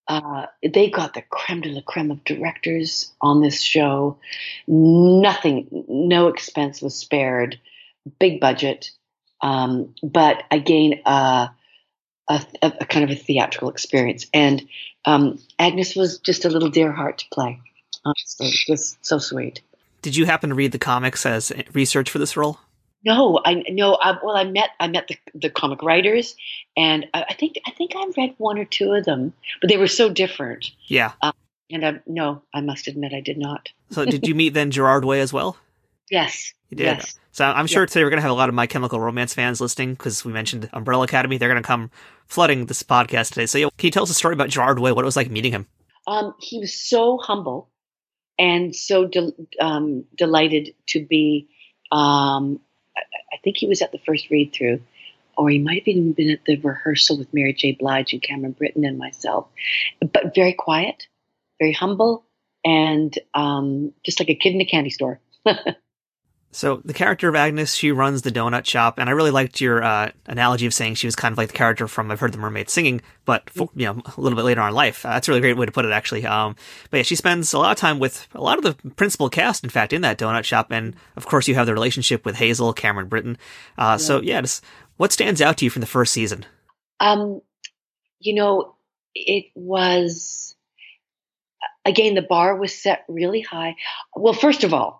Uh, 0.08 0.46
they 0.64 0.90
got 0.90 1.14
the 1.14 1.22
creme 1.22 1.60
de 1.60 1.68
la 1.68 1.82
creme 1.82 2.10
of 2.10 2.24
directors 2.24 3.12
on 3.20 3.40
this 3.40 3.62
show. 3.62 4.18
Nothing, 4.66 5.84
no 5.88 6.26
expense 6.26 6.82
was 6.82 6.96
spared. 6.96 7.60
Big 8.18 8.40
budget, 8.40 8.90
um, 9.40 9.94
but 10.02 10.42
again, 10.50 11.00
uh, 11.06 11.48
a, 12.30 12.72
a, 12.80 12.86
kind 12.86 13.04
of 13.04 13.10
a 13.10 13.18
theatrical 13.18 13.68
experience. 13.68 14.26
And 14.32 14.66
um, 15.04 15.38
Agnes 15.58 15.96
was 15.96 16.18
just 16.18 16.44
a 16.44 16.48
little 16.48 16.70
dear 16.70 16.92
heart 16.92 17.18
to 17.18 17.26
play. 17.32 17.60
Honestly, 18.04 18.50
just 18.50 19.04
so 19.04 19.18
sweet. 19.18 19.60
Did 20.02 20.16
you 20.16 20.24
happen 20.24 20.48
to 20.50 20.54
read 20.54 20.72
the 20.72 20.78
comics 20.78 21.26
as 21.26 21.52
research 21.74 22.08
for 22.08 22.18
this 22.18 22.36
role? 22.36 22.58
No, 23.04 23.40
I 23.44 23.64
no. 23.68 23.94
I, 23.94 24.18
well, 24.22 24.36
I 24.36 24.44
met 24.44 24.70
I 24.78 24.88
met 24.88 25.08
the 25.08 25.16
the 25.34 25.50
comic 25.50 25.82
writers, 25.82 26.34
and 26.76 27.06
I, 27.14 27.26
I 27.30 27.34
think 27.34 27.56
I 27.66 27.70
think 27.70 27.92
I 27.94 28.04
read 28.16 28.34
one 28.38 28.58
or 28.58 28.66
two 28.66 28.92
of 28.92 29.04
them, 29.04 29.32
but 29.60 29.70
they 29.70 29.78
were 29.78 29.86
so 29.86 30.10
different. 30.10 30.70
Yeah. 30.86 31.12
Um, 31.22 31.32
and 31.70 31.86
I 31.86 32.00
no, 32.06 32.42
I 32.54 32.60
must 32.60 32.88
admit 32.88 33.12
I 33.14 33.20
did 33.20 33.38
not. 33.38 33.70
so 33.90 34.04
did 34.04 34.26
you 34.28 34.34
meet 34.34 34.54
then 34.54 34.70
Gerard 34.70 35.04
Way 35.04 35.20
as 35.20 35.32
well? 35.32 35.56
Yes. 36.10 36.52
You 36.68 36.76
did. 36.76 36.84
Yes. 36.84 37.18
So 37.32 37.44
I'm 37.44 37.66
sure 37.66 37.86
today 37.86 38.02
we're 38.02 38.10
going 38.10 38.18
to 38.18 38.22
have 38.22 38.30
a 38.30 38.34
lot 38.34 38.48
of 38.48 38.54
My 38.54 38.66
Chemical 38.66 39.00
Romance 39.00 39.34
fans 39.34 39.60
listening 39.60 39.94
because 39.94 40.24
we 40.24 40.32
mentioned 40.32 40.68
Umbrella 40.72 41.04
Academy. 41.04 41.38
They're 41.38 41.48
going 41.48 41.62
to 41.62 41.66
come 41.66 41.90
flooding 42.26 42.66
this 42.66 42.82
podcast 42.82 43.30
today. 43.30 43.46
So 43.46 43.58
yeah, 43.58 43.68
can 43.78 43.86
you 43.86 43.90
tell 43.90 44.02
us 44.02 44.10
a 44.10 44.14
story 44.14 44.34
about 44.34 44.50
Gerard 44.50 44.78
Way? 44.78 44.92
What 44.92 45.02
it 45.02 45.06
was 45.06 45.16
like 45.16 45.30
meeting 45.30 45.52
him? 45.52 45.66
Um, 46.06 46.34
he 46.40 46.58
was 46.58 46.74
so 46.74 47.18
humble 47.18 47.70
and 48.38 48.74
so 48.74 49.06
de- 49.06 49.32
um, 49.60 50.04
delighted 50.16 50.74
to 50.88 51.04
be. 51.04 51.48
Um, 51.92 52.60
I, 52.96 53.02
I 53.32 53.36
think 53.44 53.56
he 53.56 53.66
was 53.66 53.82
at 53.82 53.92
the 53.92 54.00
first 54.04 54.30
read 54.30 54.52
through, 54.52 54.82
or 55.36 55.50
he 55.50 55.58
might 55.58 55.80
have 55.80 55.88
even 55.88 56.12
been 56.12 56.30
at 56.30 56.44
the 56.44 56.56
rehearsal 56.56 57.18
with 57.18 57.32
Mary 57.32 57.52
J. 57.52 57.76
Blige 57.78 58.12
and 58.12 58.22
Cameron 58.22 58.52
Britton 58.52 58.84
and 58.84 58.98
myself. 58.98 59.46
But 60.00 60.34
very 60.34 60.52
quiet, 60.52 61.06
very 61.60 61.72
humble, 61.72 62.24
and 62.64 63.16
um, 63.34 63.92
just 64.04 64.20
like 64.20 64.30
a 64.30 64.34
kid 64.34 64.54
in 64.54 64.60
a 64.60 64.66
candy 64.66 64.90
store. 64.90 65.20
So 66.52 66.82
the 66.84 66.94
character 66.94 67.28
of 67.28 67.36
Agnes, 67.36 67.74
she 67.74 67.92
runs 67.92 68.22
the 68.22 68.32
donut 68.32 68.66
shop, 68.66 68.98
and 68.98 69.08
I 69.08 69.12
really 69.12 69.30
liked 69.30 69.60
your 69.60 69.84
uh, 69.84 70.10
analogy 70.26 70.66
of 70.66 70.74
saying 70.74 70.96
she 70.96 71.06
was 71.06 71.14
kind 71.14 71.30
of 71.30 71.38
like 71.38 71.48
the 71.48 71.54
character 71.54 71.86
from 71.86 72.10
I've 72.10 72.18
Heard 72.18 72.32
the 72.32 72.38
Mermaid 72.38 72.68
Singing, 72.68 73.00
but 73.24 73.48
for, 73.50 73.70
you 73.76 73.86
know 73.86 74.02
a 74.16 74.20
little 74.20 74.34
bit 74.34 74.44
later 74.44 74.60
on 74.60 74.70
in 74.70 74.74
life. 74.74 75.06
Uh, 75.06 75.10
that's 75.10 75.28
a 75.28 75.30
really 75.30 75.40
great 75.40 75.56
way 75.56 75.66
to 75.66 75.72
put 75.72 75.84
it, 75.84 75.92
actually. 75.92 76.26
Um, 76.26 76.56
but 76.90 76.96
yeah, 76.98 77.02
she 77.04 77.14
spends 77.14 77.52
a 77.52 77.58
lot 77.58 77.70
of 77.70 77.78
time 77.78 78.00
with 78.00 78.26
a 78.34 78.40
lot 78.40 78.58
of 78.58 78.64
the 78.64 78.90
principal 78.90 79.30
cast, 79.30 79.62
in 79.62 79.70
fact, 79.70 79.92
in 79.92 80.02
that 80.02 80.18
donut 80.18 80.42
shop, 80.42 80.72
and 80.72 80.96
of 81.16 81.24
course 81.26 81.46
you 81.46 81.54
have 81.54 81.66
the 81.66 81.72
relationship 81.72 82.24
with 82.24 82.34
Hazel, 82.34 82.72
Cameron 82.72 83.06
Britton. 83.06 83.38
Uh, 83.78 83.92
yeah. 83.92 83.96
So 83.98 84.20
yeah, 84.20 84.40
just, 84.40 84.64
what 84.96 85.12
stands 85.12 85.40
out 85.40 85.58
to 85.58 85.64
you 85.64 85.70
from 85.70 85.80
the 85.80 85.86
first 85.86 86.12
season? 86.12 86.46
Um, 86.98 87.42
you 88.18 88.34
know, 88.34 88.74
it 89.14 89.46
was 89.54 90.56
again 91.84 92.16
the 92.16 92.22
bar 92.22 92.56
was 92.56 92.74
set 92.74 93.04
really 93.08 93.40
high. 93.40 93.76
Well, 94.16 94.34
first 94.34 94.64
of 94.64 94.74
all 94.74 94.99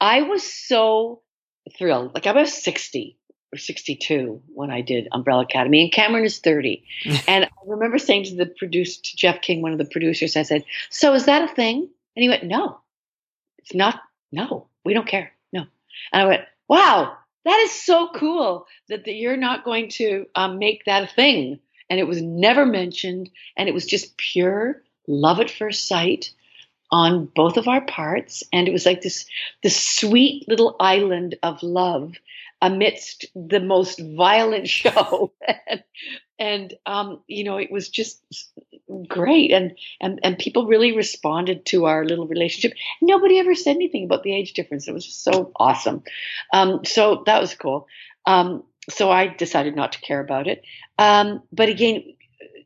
I 0.00 0.22
was 0.22 0.42
so 0.42 1.22
thrilled. 1.76 2.14
Like 2.14 2.26
I 2.26 2.32
was 2.32 2.52
60 2.52 3.18
or 3.52 3.58
62 3.58 4.42
when 4.54 4.70
I 4.70 4.80
did 4.80 5.08
Umbrella 5.12 5.42
Academy, 5.42 5.82
and 5.82 5.92
Cameron 5.92 6.24
is 6.24 6.38
30. 6.38 6.84
and 7.28 7.44
I 7.44 7.48
remember 7.66 7.98
saying 7.98 8.24
to 8.24 8.36
the 8.36 8.46
producer, 8.46 9.00
to 9.02 9.16
Jeff 9.16 9.42
King, 9.42 9.62
one 9.62 9.72
of 9.72 9.78
the 9.78 9.84
producers, 9.84 10.36
I 10.36 10.42
said, 10.42 10.64
"So 10.88 11.14
is 11.14 11.26
that 11.26 11.50
a 11.50 11.54
thing?" 11.54 11.88
And 12.16 12.22
he 12.22 12.28
went, 12.28 12.44
"No, 12.44 12.80
it's 13.58 13.74
not. 13.74 14.00
No, 14.32 14.68
we 14.84 14.94
don't 14.94 15.08
care. 15.08 15.32
No." 15.52 15.66
And 16.12 16.22
I 16.22 16.26
went, 16.26 16.42
"Wow, 16.68 17.16
that 17.44 17.58
is 17.60 17.72
so 17.72 18.08
cool 18.14 18.66
that 18.88 19.04
the, 19.04 19.12
you're 19.12 19.36
not 19.36 19.64
going 19.64 19.88
to 19.90 20.26
um, 20.34 20.58
make 20.58 20.84
that 20.86 21.02
a 21.02 21.14
thing." 21.14 21.60
And 21.88 21.98
it 21.98 22.06
was 22.06 22.22
never 22.22 22.64
mentioned, 22.64 23.30
and 23.56 23.68
it 23.68 23.74
was 23.74 23.84
just 23.84 24.16
pure 24.16 24.82
love 25.08 25.40
at 25.40 25.50
first 25.50 25.88
sight 25.88 26.30
on 26.92 27.26
both 27.36 27.56
of 27.56 27.68
our 27.68 27.80
parts 27.82 28.42
and 28.52 28.66
it 28.66 28.72
was 28.72 28.86
like 28.86 29.02
this 29.02 29.26
this 29.62 29.80
sweet 29.80 30.48
little 30.48 30.76
island 30.80 31.36
of 31.42 31.62
love 31.62 32.14
amidst 32.62 33.26
the 33.34 33.60
most 33.60 34.00
violent 34.00 34.68
show. 34.80 35.32
And, 35.68 35.84
and 36.38 36.74
um, 36.86 37.20
you 37.26 37.44
know 37.44 37.58
it 37.58 37.70
was 37.70 37.88
just 37.88 38.22
great. 39.06 39.52
And, 39.52 39.76
and 40.00 40.20
and 40.22 40.38
people 40.38 40.66
really 40.66 40.96
responded 40.96 41.66
to 41.66 41.86
our 41.86 42.04
little 42.04 42.26
relationship. 42.26 42.76
Nobody 43.00 43.38
ever 43.38 43.54
said 43.54 43.76
anything 43.76 44.04
about 44.04 44.22
the 44.22 44.34
age 44.34 44.54
difference. 44.54 44.88
It 44.88 44.94
was 44.94 45.06
just 45.06 45.22
so 45.22 45.52
awesome. 45.56 46.02
Um, 46.52 46.84
so 46.84 47.22
that 47.26 47.40
was 47.40 47.54
cool. 47.54 47.86
Um, 48.26 48.64
so 48.88 49.10
i 49.10 49.26
decided 49.28 49.76
not 49.76 49.92
to 49.92 50.00
care 50.00 50.20
about 50.20 50.46
it. 50.46 50.62
Um, 50.98 51.42
but 51.52 51.68
again 51.68 52.14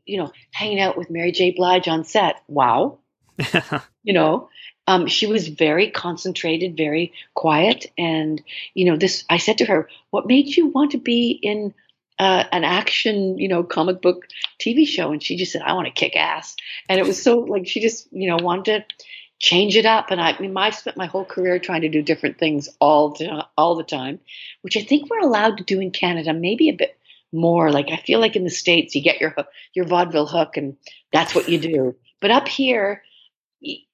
you 0.07 0.19
know 0.19 0.33
hanging 0.53 0.81
out 0.81 0.99
with 0.99 1.09
mary 1.11 1.33
j. 1.33 1.53
Blige 1.53 1.89
on 1.89 2.05
set 2.05 2.43
wow 2.47 2.99
you 4.03 4.13
know 4.13 4.49
um, 4.87 5.07
she 5.07 5.27
was 5.27 5.49
very 5.49 5.91
concentrated 5.91 6.77
very 6.77 7.13
quiet 7.35 7.87
and 7.97 8.43
you 8.75 8.85
know 8.85 8.97
this 8.97 9.25
i 9.31 9.39
said 9.39 9.59
to 9.59 9.65
her 9.65 9.89
what 10.11 10.27
made 10.27 10.57
you 10.57 10.69
want 10.69 10.93
to 10.93 10.99
be 10.99 11.31
in 11.31 11.75
uh, 12.19 12.45
an 12.53 12.65
action 12.65 13.39
you 13.39 13.49
know 13.49 13.63
comic 13.63 14.01
book 14.01 14.27
tv 14.61 14.87
show? 14.87 15.13
And 15.13 15.23
she 15.23 15.37
just 15.37 15.53
said 15.53 15.63
i 15.63 15.73
want 15.73 15.87
to 15.87 15.93
kick 15.93 16.17
ass. 16.17 16.57
And 16.89 17.01
it 17.01 17.07
was 17.07 17.23
so 17.23 17.41
like 17.41 17.67
she 17.67 17.81
just 17.81 18.09
you 18.13 18.29
know 18.29 18.37
wanted 18.41 18.65
to 18.89 19.07
change 19.41 19.77
it 19.77 19.87
up. 19.87 20.11
And 20.11 20.21
i, 20.21 20.31
I 20.31 20.41
mean 20.41 20.57
i 20.57 20.71
spent 20.71 20.97
my 20.97 21.07
whole 21.07 21.25
career 21.25 21.59
trying 21.59 21.83
to 21.83 21.89
do 21.89 22.03
different 22.03 22.39
things 22.39 22.69
all 22.81 23.11
the, 23.11 23.47
all 23.57 23.75
the 23.75 23.83
time 23.83 24.21
which 24.63 24.77
i 24.77 24.81
think 24.81 25.11
we're 25.11 25.27
allowed 25.27 25.59
to 25.59 25.65
do 25.65 25.81
in 25.81 25.91
canada 25.91 26.33
maybe 26.33 26.69
a 26.69 26.75
bit 26.75 26.97
more. 27.33 27.73
Like 27.73 27.91
i 27.91 27.97
feel 27.97 28.21
like 28.21 28.37
in 28.37 28.45
the 28.45 28.51
states 28.51 28.95
you 28.95 29.03
get 29.03 29.21
your 29.21 29.35
your 29.75 29.87
vaudeville 29.87 30.27
hook 30.27 30.57
and 30.57 30.77
that's 31.13 31.35
what 31.35 31.49
you 31.49 31.59
do. 31.59 31.97
But 32.21 32.31
up 32.31 32.49
here 32.49 33.03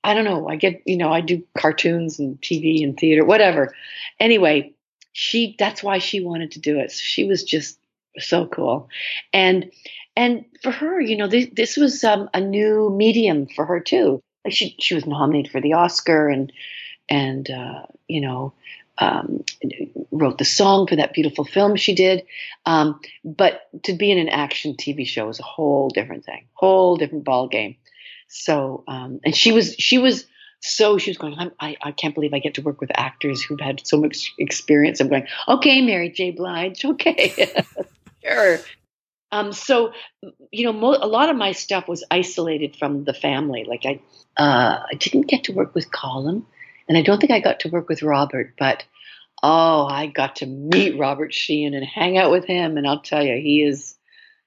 I 0.03 0.15
don't 0.15 0.25
know. 0.25 0.49
I 0.49 0.57
get, 0.57 0.83
you 0.87 0.97
know, 0.97 1.13
I 1.13 1.21
do 1.21 1.43
cartoons 1.57 2.19
and 2.19 2.41
TV 2.41 2.83
and 2.83 2.97
theater, 2.99 3.25
whatever. 3.25 3.75
Anyway, 4.19 4.73
she, 5.13 5.57
that's 5.59 5.83
why 5.83 5.99
she 5.99 6.21
wanted 6.21 6.53
to 6.53 6.61
do 6.61 6.79
it. 6.79 6.91
So 6.93 7.01
she 7.03 7.25
was 7.25 7.45
just 7.45 7.79
so 8.19 8.47
cool. 8.47 8.89
And, 9.33 9.71
and 10.17 10.45
for 10.63 10.73
her, 10.73 11.01
you 11.01 11.17
know, 11.17 11.29
this, 11.29 11.49
this 11.53 11.77
was 11.77 12.03
um, 12.03 12.29
a 12.35 12.41
new 12.41 12.91
medium 12.91 13.47
for 13.47 13.65
her 13.65 13.81
too. 13.81 14.23
Like 14.45 14.55
she, 14.55 14.77
she 14.81 14.95
was 14.95 15.07
nominated 15.07 15.53
for 15.53 15.61
the 15.61 15.75
Oscar 15.75 16.29
and, 16.29 16.53
and, 17.09 17.49
uh, 17.51 17.83
you 18.09 18.21
know, 18.21 18.53
um, 18.99 19.45
wrote 20.11 20.39
the 20.39 20.45
song 20.45 20.87
for 20.87 20.97
that 20.97 21.15
beautiful 21.15 21.45
film 21.45 21.75
she 21.77 21.95
did. 21.95 22.25
Um, 22.67 23.01
but 23.25 23.69
to 23.85 23.95
be 23.95 24.11
in 24.11 24.19
an 24.19 24.29
action 24.29 24.75
TV 24.75 25.07
show 25.07 25.29
is 25.29 25.41
a 25.41 25.45
whole 25.45 25.89
different 25.89 26.25
thing, 26.25 26.47
whole 26.55 26.97
different 26.97 27.25
ball 27.25 27.49
game. 27.49 27.77
So, 28.31 28.85
um, 28.87 29.20
and 29.24 29.35
she 29.35 29.51
was, 29.51 29.74
she 29.74 29.99
was 29.99 30.24
so, 30.61 30.99
she 30.99 31.11
was 31.11 31.18
going, 31.18 31.35
i 31.59 31.76
I, 31.83 31.91
can't 31.91 32.14
believe 32.14 32.33
I 32.33 32.39
get 32.39 32.55
to 32.55 32.62
work 32.62 32.81
with 32.81 32.91
actors 32.95 33.43
who've 33.43 33.61
had 33.61 33.85
so 33.85 33.99
much 33.99 34.33
experience. 34.39 35.01
I'm 35.01 35.09
going, 35.09 35.26
okay, 35.49 35.81
Mary 35.81 36.11
J. 36.11 36.31
Blige, 36.31 36.85
okay, 36.85 37.64
sure. 38.24 38.61
Um, 39.33 39.53
so, 39.53 39.93
you 40.53 40.64
know, 40.64 40.72
mo- 40.72 40.99
a 41.01 41.09
lot 41.09 41.28
of 41.28 41.37
my 41.37 41.53
stuff 41.53 41.89
was 41.89 42.05
isolated 42.11 42.76
from 42.76 43.05
the 43.05 43.14
family. 43.14 43.64
Like 43.64 43.85
I, 43.85 44.01
uh, 44.41 44.85
I 44.89 44.95
didn't 44.95 45.26
get 45.26 45.45
to 45.45 45.53
work 45.53 45.74
with 45.74 45.91
Colm, 45.91 46.45
and 46.89 46.97
I 46.97 47.03
don't 47.03 47.18
think 47.20 47.33
I 47.33 47.41
got 47.41 47.61
to 47.61 47.68
work 47.68 47.89
with 47.89 48.05
Robert, 48.05 48.55
but 48.57 48.85
oh, 49.43 49.87
I 49.87 50.07
got 50.07 50.37
to 50.37 50.47
meet 50.47 50.99
Robert 50.99 51.35
Sheehan 51.35 51.74
and 51.74 51.85
hang 51.85 52.16
out 52.16 52.31
with 52.31 52.45
him, 52.45 52.76
and 52.76 52.87
I'll 52.87 53.01
tell 53.01 53.24
you, 53.24 53.41
he 53.41 53.64
is, 53.64 53.97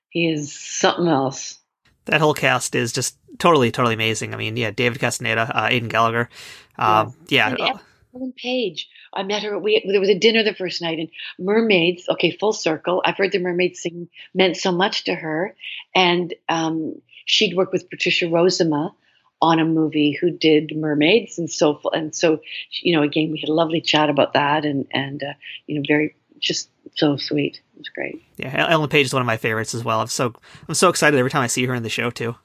he 0.09 0.29
is 0.29 0.53
something 0.53 1.07
else 1.07 1.57
that 2.05 2.21
whole 2.21 2.33
cast 2.33 2.75
is 2.75 2.91
just 2.91 3.17
totally, 3.39 3.71
totally 3.71 3.93
amazing. 3.93 4.33
I 4.33 4.37
mean, 4.37 4.57
yeah, 4.57 4.71
David 4.71 4.99
Castaneda, 4.99 5.51
uh, 5.53 5.67
Aidan 5.69 5.89
Gallagher. 5.89 6.29
Um, 6.77 7.13
yeah. 7.27 7.55
yeah. 7.57 7.77
Ellen 8.15 8.33
Page. 8.33 8.89
I 9.13 9.23
met 9.23 9.43
her. 9.43 9.57
We 9.57 9.83
there 9.87 9.99
was 9.99 10.09
a 10.09 10.17
dinner 10.17 10.43
the 10.43 10.53
first 10.53 10.81
night, 10.81 10.99
and 10.99 11.09
mermaids. 11.39 12.07
Okay, 12.09 12.31
full 12.31 12.53
circle. 12.53 13.01
I've 13.05 13.17
heard 13.17 13.31
the 13.31 13.39
mermaid 13.39 13.77
sing 13.77 14.09
meant 14.33 14.57
so 14.57 14.71
much 14.71 15.05
to 15.05 15.15
her, 15.15 15.55
and 15.95 16.33
um, 16.49 17.01
she'd 17.25 17.55
worked 17.55 17.73
with 17.73 17.89
Patricia 17.89 18.25
Rozema 18.25 18.93
on 19.41 19.59
a 19.59 19.65
movie 19.65 20.17
who 20.19 20.31
did 20.31 20.75
mermaids, 20.75 21.37
and 21.37 21.49
so 21.49 21.79
and 21.91 22.15
so. 22.15 22.39
You 22.81 22.95
know, 22.95 23.03
again, 23.03 23.31
we 23.31 23.39
had 23.39 23.49
a 23.49 23.53
lovely 23.53 23.81
chat 23.81 24.09
about 24.09 24.33
that, 24.33 24.65
and 24.65 24.87
and 24.91 25.23
uh, 25.23 25.33
you 25.67 25.75
know, 25.75 25.83
very 25.87 26.15
just 26.39 26.69
so 26.95 27.17
sweet. 27.17 27.61
It 27.75 27.79
was 27.79 27.89
great. 27.89 28.23
Yeah, 28.37 28.67
Ellen 28.69 28.89
Page 28.89 29.07
is 29.07 29.13
one 29.13 29.21
of 29.21 29.27
my 29.27 29.37
favorites 29.37 29.73
as 29.73 29.83
well. 29.83 30.01
I'm 30.01 30.07
so 30.07 30.33
I'm 30.67 30.75
so 30.75 30.89
excited 30.89 31.17
every 31.17 31.31
time 31.31 31.41
I 31.41 31.47
see 31.47 31.65
her 31.65 31.73
in 31.73 31.83
the 31.83 31.89
show 31.89 32.09
too. 32.09 32.35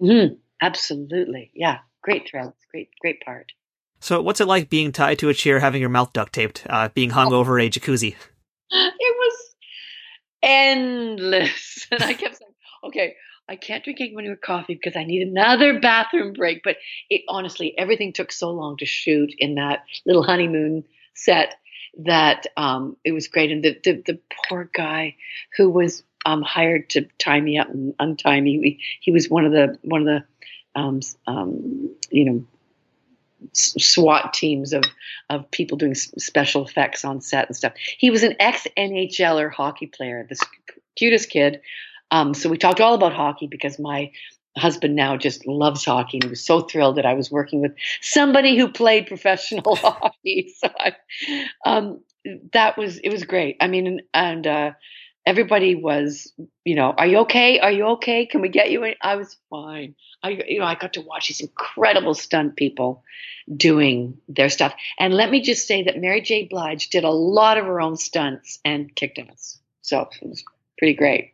Mm, 0.00 0.38
absolutely, 0.60 1.50
yeah, 1.54 1.78
great 2.02 2.28
threads, 2.28 2.54
great 2.70 2.90
great 3.00 3.20
part. 3.20 3.52
So, 4.00 4.22
what's 4.22 4.40
it 4.40 4.46
like 4.46 4.70
being 4.70 4.92
tied 4.92 5.18
to 5.18 5.28
a 5.28 5.34
chair, 5.34 5.60
having 5.60 5.80
your 5.80 5.90
mouth 5.90 6.12
duct 6.12 6.32
taped, 6.32 6.66
uh, 6.68 6.88
being 6.88 7.10
hung 7.10 7.32
oh. 7.32 7.36
over 7.36 7.58
a 7.58 7.68
jacuzzi? 7.68 8.14
It 8.72 9.16
was 9.18 9.54
endless, 10.42 11.86
and 11.90 12.02
I 12.02 12.14
kept 12.14 12.36
saying, 12.36 12.52
"Okay, 12.84 13.16
I 13.48 13.56
can't 13.56 13.82
drink 13.82 14.00
any 14.00 14.12
more 14.12 14.36
coffee 14.36 14.74
because 14.74 14.96
I 14.96 15.04
need 15.04 15.26
another 15.26 15.80
bathroom 15.80 16.32
break." 16.34 16.62
But 16.62 16.76
it 17.08 17.22
honestly, 17.28 17.76
everything 17.76 18.12
took 18.12 18.30
so 18.30 18.50
long 18.50 18.76
to 18.76 18.86
shoot 18.86 19.34
in 19.38 19.56
that 19.56 19.84
little 20.06 20.22
honeymoon 20.22 20.84
set 21.14 21.56
that 21.98 22.46
um, 22.56 22.96
it 23.04 23.12
was 23.12 23.28
great. 23.28 23.50
And 23.50 23.64
the, 23.64 23.78
the, 23.82 24.02
the 24.06 24.20
poor 24.48 24.70
guy 24.72 25.16
who 25.56 25.70
was 25.70 26.02
um, 26.24 26.42
hired 26.42 26.90
to 26.90 27.06
tie 27.18 27.40
me 27.40 27.58
up 27.58 27.68
and 27.68 27.94
untie 27.98 28.40
me, 28.40 28.60
he, 28.60 28.80
he 29.00 29.10
was 29.12 29.28
one 29.28 29.44
of 29.44 29.52
the 29.52 29.78
one 29.82 30.00
of 30.00 30.06
the 30.06 30.24
um, 30.80 31.00
um, 31.26 31.94
you 32.10 32.24
know 32.24 32.44
SWAT 33.52 34.34
teams 34.34 34.72
of 34.72 34.84
of 35.28 35.50
people 35.50 35.78
doing 35.78 35.94
special 35.94 36.66
effects 36.66 37.04
on 37.04 37.20
set 37.20 37.46
and 37.46 37.56
stuff. 37.56 37.72
He 37.98 38.10
was 38.10 38.22
an 38.22 38.36
ex 38.38 38.66
NHLer 38.76 39.52
hockey 39.52 39.86
player, 39.86 40.26
this 40.28 40.40
cutest 40.96 41.30
kid. 41.30 41.60
Um, 42.10 42.34
so 42.34 42.48
we 42.48 42.58
talked 42.58 42.80
all 42.80 42.94
about 42.94 43.12
hockey 43.12 43.46
because 43.46 43.78
my 43.78 44.10
husband 44.56 44.96
now 44.96 45.16
just 45.16 45.46
loves 45.46 45.84
hockey 45.84 46.16
and 46.16 46.24
he 46.24 46.30
was 46.30 46.44
so 46.44 46.62
thrilled 46.62 46.96
that 46.96 47.06
I 47.06 47.14
was 47.14 47.30
working 47.30 47.60
with 47.60 47.72
somebody 48.00 48.58
who 48.58 48.68
played 48.68 49.06
professional 49.06 49.76
hockey. 49.76 50.52
So 50.58 50.68
I, 50.78 50.94
um, 51.64 52.00
that 52.52 52.76
was 52.76 52.98
it 52.98 53.10
was 53.10 53.24
great. 53.24 53.56
I 53.60 53.68
mean, 53.68 54.00
and 54.12 54.46
uh, 54.46 54.72
everybody 55.26 55.74
was, 55.74 56.32
you 56.64 56.74
know, 56.74 56.92
are 56.96 57.06
you 57.06 57.18
okay? 57.18 57.60
Are 57.60 57.70
you 57.70 57.84
okay? 57.88 58.26
Can 58.26 58.40
we 58.40 58.48
get 58.48 58.70
you 58.70 58.84
in? 58.84 58.94
I 59.02 59.16
was 59.16 59.36
fine. 59.48 59.94
I, 60.22 60.30
you 60.46 60.58
know, 60.58 60.64
I 60.64 60.74
got 60.74 60.94
to 60.94 61.02
watch 61.02 61.28
these 61.28 61.40
incredible 61.40 62.14
stunt 62.14 62.56
people 62.56 63.02
doing 63.54 64.18
their 64.28 64.48
stuff. 64.48 64.74
And 64.98 65.14
let 65.14 65.30
me 65.30 65.40
just 65.40 65.66
say 65.66 65.82
that 65.84 66.00
Mary 66.00 66.20
J. 66.20 66.46
Blige 66.50 66.88
did 66.88 67.04
a 67.04 67.10
lot 67.10 67.58
of 67.58 67.66
her 67.66 67.80
own 67.80 67.96
stunts 67.96 68.58
and 68.64 68.94
kicked 68.94 69.18
ass. 69.18 69.58
So 69.82 70.08
it 70.20 70.28
was 70.28 70.44
pretty 70.78 70.94
great. 70.94 71.32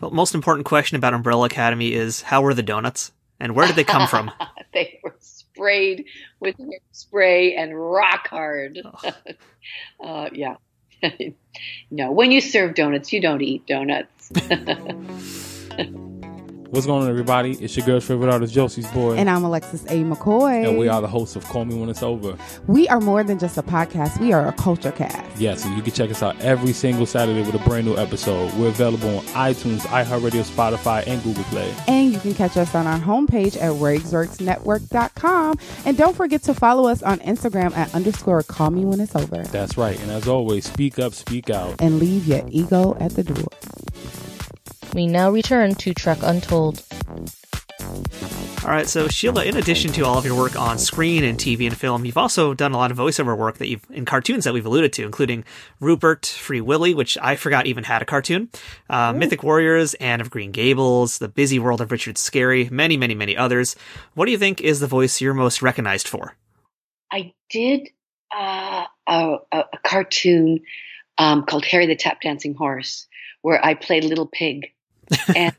Well, 0.00 0.10
most 0.10 0.34
important 0.34 0.66
question 0.66 0.96
about 0.96 1.14
Umbrella 1.14 1.46
Academy 1.46 1.92
is 1.92 2.22
how 2.22 2.42
were 2.42 2.54
the 2.54 2.62
donuts 2.62 3.12
and 3.38 3.54
where 3.54 3.66
did 3.66 3.76
they 3.76 3.84
come 3.84 4.08
from? 4.08 4.30
they 4.72 5.00
were 5.02 5.16
sprayed 5.20 6.06
with 6.40 6.56
spray 6.92 7.54
and 7.54 7.78
rock 7.78 8.28
hard. 8.28 8.78
Oh. 8.84 9.10
uh, 10.04 10.30
yeah. 10.32 10.56
no, 11.90 12.12
when 12.12 12.32
you 12.32 12.40
serve 12.40 12.74
donuts, 12.74 13.12
you 13.12 13.20
don't 13.20 13.42
eat 13.42 13.66
donuts. 13.66 14.30
What's 16.70 16.86
going 16.86 17.02
on, 17.02 17.10
everybody? 17.10 17.54
It's 17.54 17.76
your 17.76 17.84
girl's 17.84 18.04
favorite 18.04 18.32
artist, 18.32 18.54
Josie's 18.54 18.88
boy. 18.92 19.16
And 19.16 19.28
I'm 19.28 19.42
Alexis 19.42 19.82
A. 19.86 20.04
McCoy. 20.04 20.68
And 20.68 20.78
we 20.78 20.86
are 20.86 21.00
the 21.00 21.08
hosts 21.08 21.34
of 21.34 21.44
Call 21.46 21.64
Me 21.64 21.74
When 21.74 21.88
It's 21.88 22.00
Over. 22.00 22.36
We 22.68 22.86
are 22.86 23.00
more 23.00 23.24
than 23.24 23.40
just 23.40 23.58
a 23.58 23.62
podcast, 23.64 24.20
we 24.20 24.32
are 24.32 24.46
a 24.46 24.52
culture 24.52 24.92
cast. 24.92 25.40
Yes, 25.40 25.64
and 25.64 25.76
you 25.76 25.82
can 25.82 25.92
check 25.92 26.10
us 26.10 26.22
out 26.22 26.40
every 26.40 26.72
single 26.72 27.06
Saturday 27.06 27.40
with 27.42 27.56
a 27.56 27.68
brand 27.68 27.86
new 27.86 27.96
episode. 27.96 28.54
We're 28.54 28.68
available 28.68 29.18
on 29.18 29.24
iTunes, 29.24 29.80
iHeartRadio, 29.80 30.44
Spotify, 30.44 31.04
and 31.08 31.20
Google 31.24 31.42
Play. 31.44 31.74
And 31.88 32.12
you 32.12 32.20
can 32.20 32.34
catch 32.34 32.56
us 32.56 32.72
on 32.72 32.86
our 32.86 33.00
homepage 33.00 33.56
at 33.56 33.72
RagsWorksNetwork.com. 33.72 35.58
And 35.86 35.96
don't 35.96 36.14
forget 36.14 36.44
to 36.44 36.54
follow 36.54 36.88
us 36.88 37.02
on 37.02 37.18
Instagram 37.18 37.76
at 37.76 37.92
underscore 37.96 38.44
Call 38.44 38.70
Me 38.70 38.84
When 38.84 39.00
It's 39.00 39.16
Over. 39.16 39.42
That's 39.42 39.76
right. 39.76 40.00
And 40.00 40.12
as 40.12 40.28
always, 40.28 40.66
speak 40.66 41.00
up, 41.00 41.14
speak 41.14 41.50
out. 41.50 41.80
And 41.80 41.98
leave 41.98 42.28
your 42.28 42.44
ego 42.48 42.96
at 43.00 43.16
the 43.16 43.24
door. 43.24 43.48
We 44.94 45.06
now 45.06 45.30
return 45.30 45.74
to 45.76 45.94
Trek 45.94 46.18
Untold. 46.22 46.82
All 48.62 48.70
right, 48.70 48.86
so 48.86 49.08
Sheila, 49.08 49.44
in 49.44 49.56
addition 49.56 49.92
to 49.92 50.04
all 50.04 50.18
of 50.18 50.26
your 50.26 50.36
work 50.36 50.54
on 50.54 50.78
screen 50.78 51.24
and 51.24 51.38
TV 51.38 51.66
and 51.66 51.76
film, 51.76 52.04
you've 52.04 52.18
also 52.18 52.52
done 52.52 52.72
a 52.72 52.76
lot 52.76 52.90
of 52.90 52.98
voiceover 52.98 53.36
work 53.36 53.58
that 53.58 53.68
you've 53.68 53.84
in 53.90 54.04
cartoons 54.04 54.44
that 54.44 54.52
we've 54.52 54.66
alluded 54.66 54.92
to, 54.94 55.04
including 55.04 55.44
Rupert, 55.80 56.26
Free 56.26 56.60
Willy, 56.60 56.92
which 56.92 57.16
I 57.22 57.36
forgot 57.36 57.66
even 57.66 57.84
had 57.84 58.02
a 58.02 58.04
cartoon, 58.04 58.50
uh, 58.90 59.12
Mythic 59.12 59.42
Warriors, 59.42 59.94
Anne 59.94 60.20
of 60.20 60.28
Green 60.28 60.50
Gables, 60.50 61.18
The 61.18 61.28
Busy 61.28 61.58
World 61.58 61.80
of 61.80 61.90
Richard 61.90 62.16
Scarry, 62.16 62.70
many, 62.70 62.96
many, 62.96 63.14
many 63.14 63.36
others. 63.36 63.76
What 64.14 64.26
do 64.26 64.32
you 64.32 64.38
think 64.38 64.60
is 64.60 64.80
the 64.80 64.86
voice 64.86 65.20
you're 65.20 65.34
most 65.34 65.62
recognized 65.62 66.06
for? 66.06 66.36
I 67.10 67.32
did 67.48 67.88
uh, 68.36 68.84
a, 69.06 69.36
a, 69.52 69.64
cartoon 69.84 70.60
um, 71.16 71.44
called 71.44 71.64
Harry 71.64 71.86
the 71.86 71.96
Tap 71.96 72.20
Dancing 72.20 72.54
Horse, 72.54 73.06
where 73.40 73.64
I 73.64 73.74
played 73.74 74.04
Little 74.04 74.26
Pig 74.26 74.72
and 75.34 75.54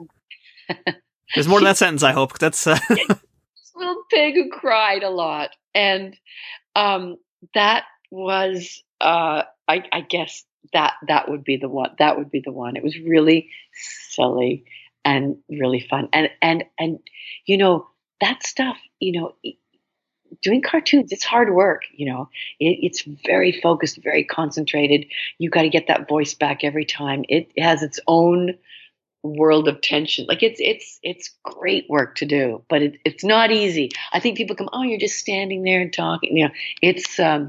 there's 1.36 1.47
more 1.47 1.60
to 1.60 1.66
that 1.66 1.78
sentence. 1.78 2.04
I 2.04 2.12
hope 2.12 2.39
that's 2.39 2.68
uh... 2.68 2.78
little 3.76 4.04
pig 4.10 4.36
who 4.36 4.49
cried 4.49 5.04
a 5.04 5.10
lot, 5.10 5.52
and 5.74 6.16
um, 6.76 7.18
that 7.54 7.86
was, 8.10 8.84
uh, 8.99 9.43
I, 9.68 9.84
I 9.91 10.02
guess 10.02 10.43
that 10.74 10.93
that 11.08 11.30
would 11.30 11.43
be 11.43 11.58
the 11.58 11.70
one. 11.70 11.91
That 11.99 12.18
would 12.18 12.32
be 12.32 12.41
the 12.43 12.52
one. 12.52 12.76
It 12.76 12.84
was 12.84 12.97
really 12.99 13.49
silly 14.10 14.66
and 15.04 15.38
really 15.49 15.86
fun, 15.89 16.10
and 16.14 16.30
and 16.41 16.66
and 16.80 16.99
you 17.45 17.58
know 17.58 17.88
that 18.20 18.43
stuff. 18.43 18.78
You 18.99 19.20
know, 19.20 19.34
doing 20.41 20.62
cartoons 20.62 21.12
it's 21.12 21.24
hard 21.24 21.54
work 21.54 21.84
you 21.91 22.06
know 22.06 22.30
it, 22.60 22.80
it's 22.82 23.04
very 23.26 23.52
focused 23.52 24.02
very 24.02 24.24
concentrated 24.24 25.06
you 25.38 25.49
got 25.49 25.64
to 25.64 25.70
get 25.70 25.88
that 25.88 26.08
voice 26.08 26.34
back 26.34 26.64
every 26.64 26.86
time 26.86 27.24
it 27.28 27.52
has 27.58 27.84
its 27.84 27.99
own 28.08 28.58
world 29.24 29.68
of 29.68 29.82
tension. 29.82 30.26
Like 30.28 30.44
it's 30.44 30.60
it's 30.60 31.00
it's 31.04 31.36
great 31.44 31.90
work 31.90 32.16
to 32.16 32.26
do, 32.26 32.64
but 32.70 32.82
it, 32.82 33.00
it's 33.06 33.24
not 33.24 33.52
easy. 33.52 33.92
I 34.12 34.20
think 34.20 34.38
people 34.38 34.56
come, 34.56 34.70
oh, 34.74 34.84
you're 34.84 35.00
just 35.00 35.18
standing 35.18 35.64
there 35.64 35.82
and 35.82 35.94
talking. 35.94 36.36
You 36.36 36.48
know, 36.48 36.54
it's 36.82 37.20
um, 37.20 37.48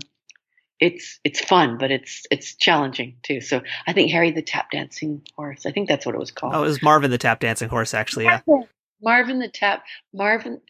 it's 0.81 1.21
it's 1.25 1.41
fun, 1.41 1.79
but 1.79 1.91
it's 1.91 2.27
it's 2.31 2.55
challenging 2.57 3.17
too. 3.23 3.41
So 3.41 3.63
I 3.87 3.93
think 3.93 4.11
Harry 4.11 4.33
the 4.33 4.43
Tap 4.43 4.71
Dancing 4.71 5.23
Horse. 5.37 5.65
I 5.67 5.71
think 5.71 5.89
that's 5.89 6.05
what 6.05 6.15
it 6.15 6.19
was 6.19 6.31
called. 6.31 6.55
Oh, 6.55 6.65
it 6.65 6.67
was 6.67 6.83
Marvin 6.83 7.11
the 7.11 7.19
Tap 7.19 7.41
Dancing 7.41 7.69
Horse, 7.69 7.95
actually. 7.95 8.25
Yeah. 8.25 8.41
Marvin 9.03 9.39
the 9.39 9.49
Tap 9.49 9.85
Marvin. 10.13 10.61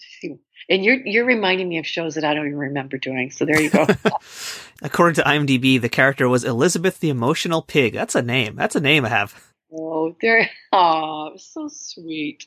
And 0.69 0.85
you're 0.85 1.07
you're 1.07 1.25
reminding 1.25 1.69
me 1.69 1.79
of 1.79 1.87
shows 1.87 2.15
that 2.15 2.25
I 2.25 2.35
don't 2.35 2.47
even 2.47 2.59
remember 2.59 2.97
doing. 2.99 3.31
So 3.31 3.45
there 3.45 3.61
you 3.61 3.71
go. 3.71 3.87
According 4.83 5.15
to 5.17 5.23
IMDb, 5.23 5.81
the 5.81 5.89
character 5.89 6.29
was 6.29 6.45
Elizabeth 6.45 7.01
the 7.01 7.11
Emotional 7.11 7.63
Pig. 7.63 7.93
That's 7.93 8.15
a 8.15 8.23
name. 8.23 8.57
That's 8.57 8.77
a 8.77 8.81
name 8.81 9.05
I 9.05 9.09
have. 9.11 9.52
Oh, 9.73 10.15
they're 10.21 10.51
oh, 10.73 11.33
so 11.37 11.69
sweet. 11.69 12.47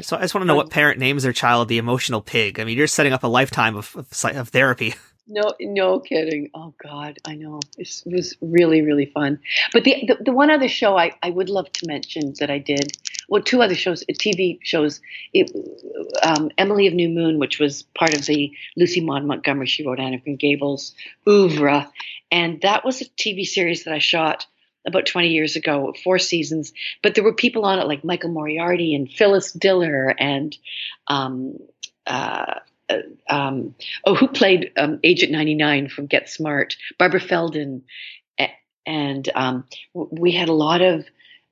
so 0.00 0.16
I 0.16 0.20
just 0.20 0.34
want 0.34 0.42
to 0.42 0.46
know 0.46 0.54
what 0.54 0.70
parent 0.70 0.98
names 0.98 1.22
their 1.22 1.32
child 1.32 1.68
the 1.68 1.78
emotional 1.78 2.20
pig. 2.20 2.60
I 2.60 2.64
mean, 2.64 2.76
you're 2.76 2.86
setting 2.86 3.12
up 3.12 3.24
a 3.24 3.28
lifetime 3.28 3.76
of 3.76 3.94
of, 3.96 4.36
of 4.36 4.48
therapy. 4.50 4.94
No, 5.32 5.54
no 5.60 6.00
kidding. 6.00 6.50
Oh 6.54 6.74
God, 6.82 7.18
I 7.24 7.36
know 7.36 7.60
it 7.78 8.02
was 8.04 8.36
really, 8.42 8.82
really 8.82 9.06
fun. 9.06 9.38
But 9.72 9.84
the, 9.84 9.94
the, 10.08 10.24
the 10.24 10.32
one 10.32 10.50
other 10.50 10.66
show 10.66 10.98
I, 10.98 11.12
I 11.22 11.30
would 11.30 11.48
love 11.48 11.70
to 11.72 11.86
mention 11.86 12.34
that 12.40 12.50
I 12.50 12.58
did, 12.58 12.98
well, 13.28 13.40
two 13.40 13.62
other 13.62 13.76
shows, 13.76 14.02
TV 14.10 14.58
shows. 14.64 15.00
It, 15.32 15.52
um, 16.24 16.50
Emily 16.58 16.88
of 16.88 16.94
New 16.94 17.08
Moon, 17.08 17.38
which 17.38 17.60
was 17.60 17.84
part 17.96 18.12
of 18.12 18.26
the 18.26 18.52
Lucy 18.76 19.00
Maud 19.00 19.24
Montgomery. 19.24 19.68
She 19.68 19.86
wrote 19.86 20.00
Anne 20.00 20.14
of 20.14 20.24
Green 20.24 20.34
Gables 20.34 20.96
oeuvre, 21.28 21.88
and 22.32 22.60
that 22.62 22.84
was 22.84 23.00
a 23.00 23.04
TV 23.04 23.46
series 23.46 23.84
that 23.84 23.94
I 23.94 24.00
shot 24.00 24.46
about 24.86 25.06
20 25.06 25.28
years 25.28 25.56
ago, 25.56 25.94
four 26.02 26.18
seasons. 26.18 26.72
But 27.02 27.14
there 27.14 27.24
were 27.24 27.34
people 27.34 27.64
on 27.64 27.78
it 27.78 27.86
like 27.86 28.04
Michael 28.04 28.30
Moriarty 28.30 28.94
and 28.94 29.10
Phyllis 29.10 29.52
Diller 29.52 30.14
and 30.18 30.56
um, 31.06 31.58
uh, 32.06 32.54
uh 32.88 32.98
um, 33.28 33.74
oh, 34.04 34.14
who 34.14 34.28
played 34.28 34.72
um, 34.76 34.98
Agent 35.04 35.32
99 35.32 35.88
from 35.88 36.06
Get 36.06 36.28
Smart? 36.28 36.76
Barbara 36.98 37.20
Feldon. 37.20 37.82
And 38.86 39.28
um, 39.34 39.64
we 39.94 40.32
had 40.32 40.48
a 40.48 40.54
lot 40.54 40.80
of, 40.80 41.06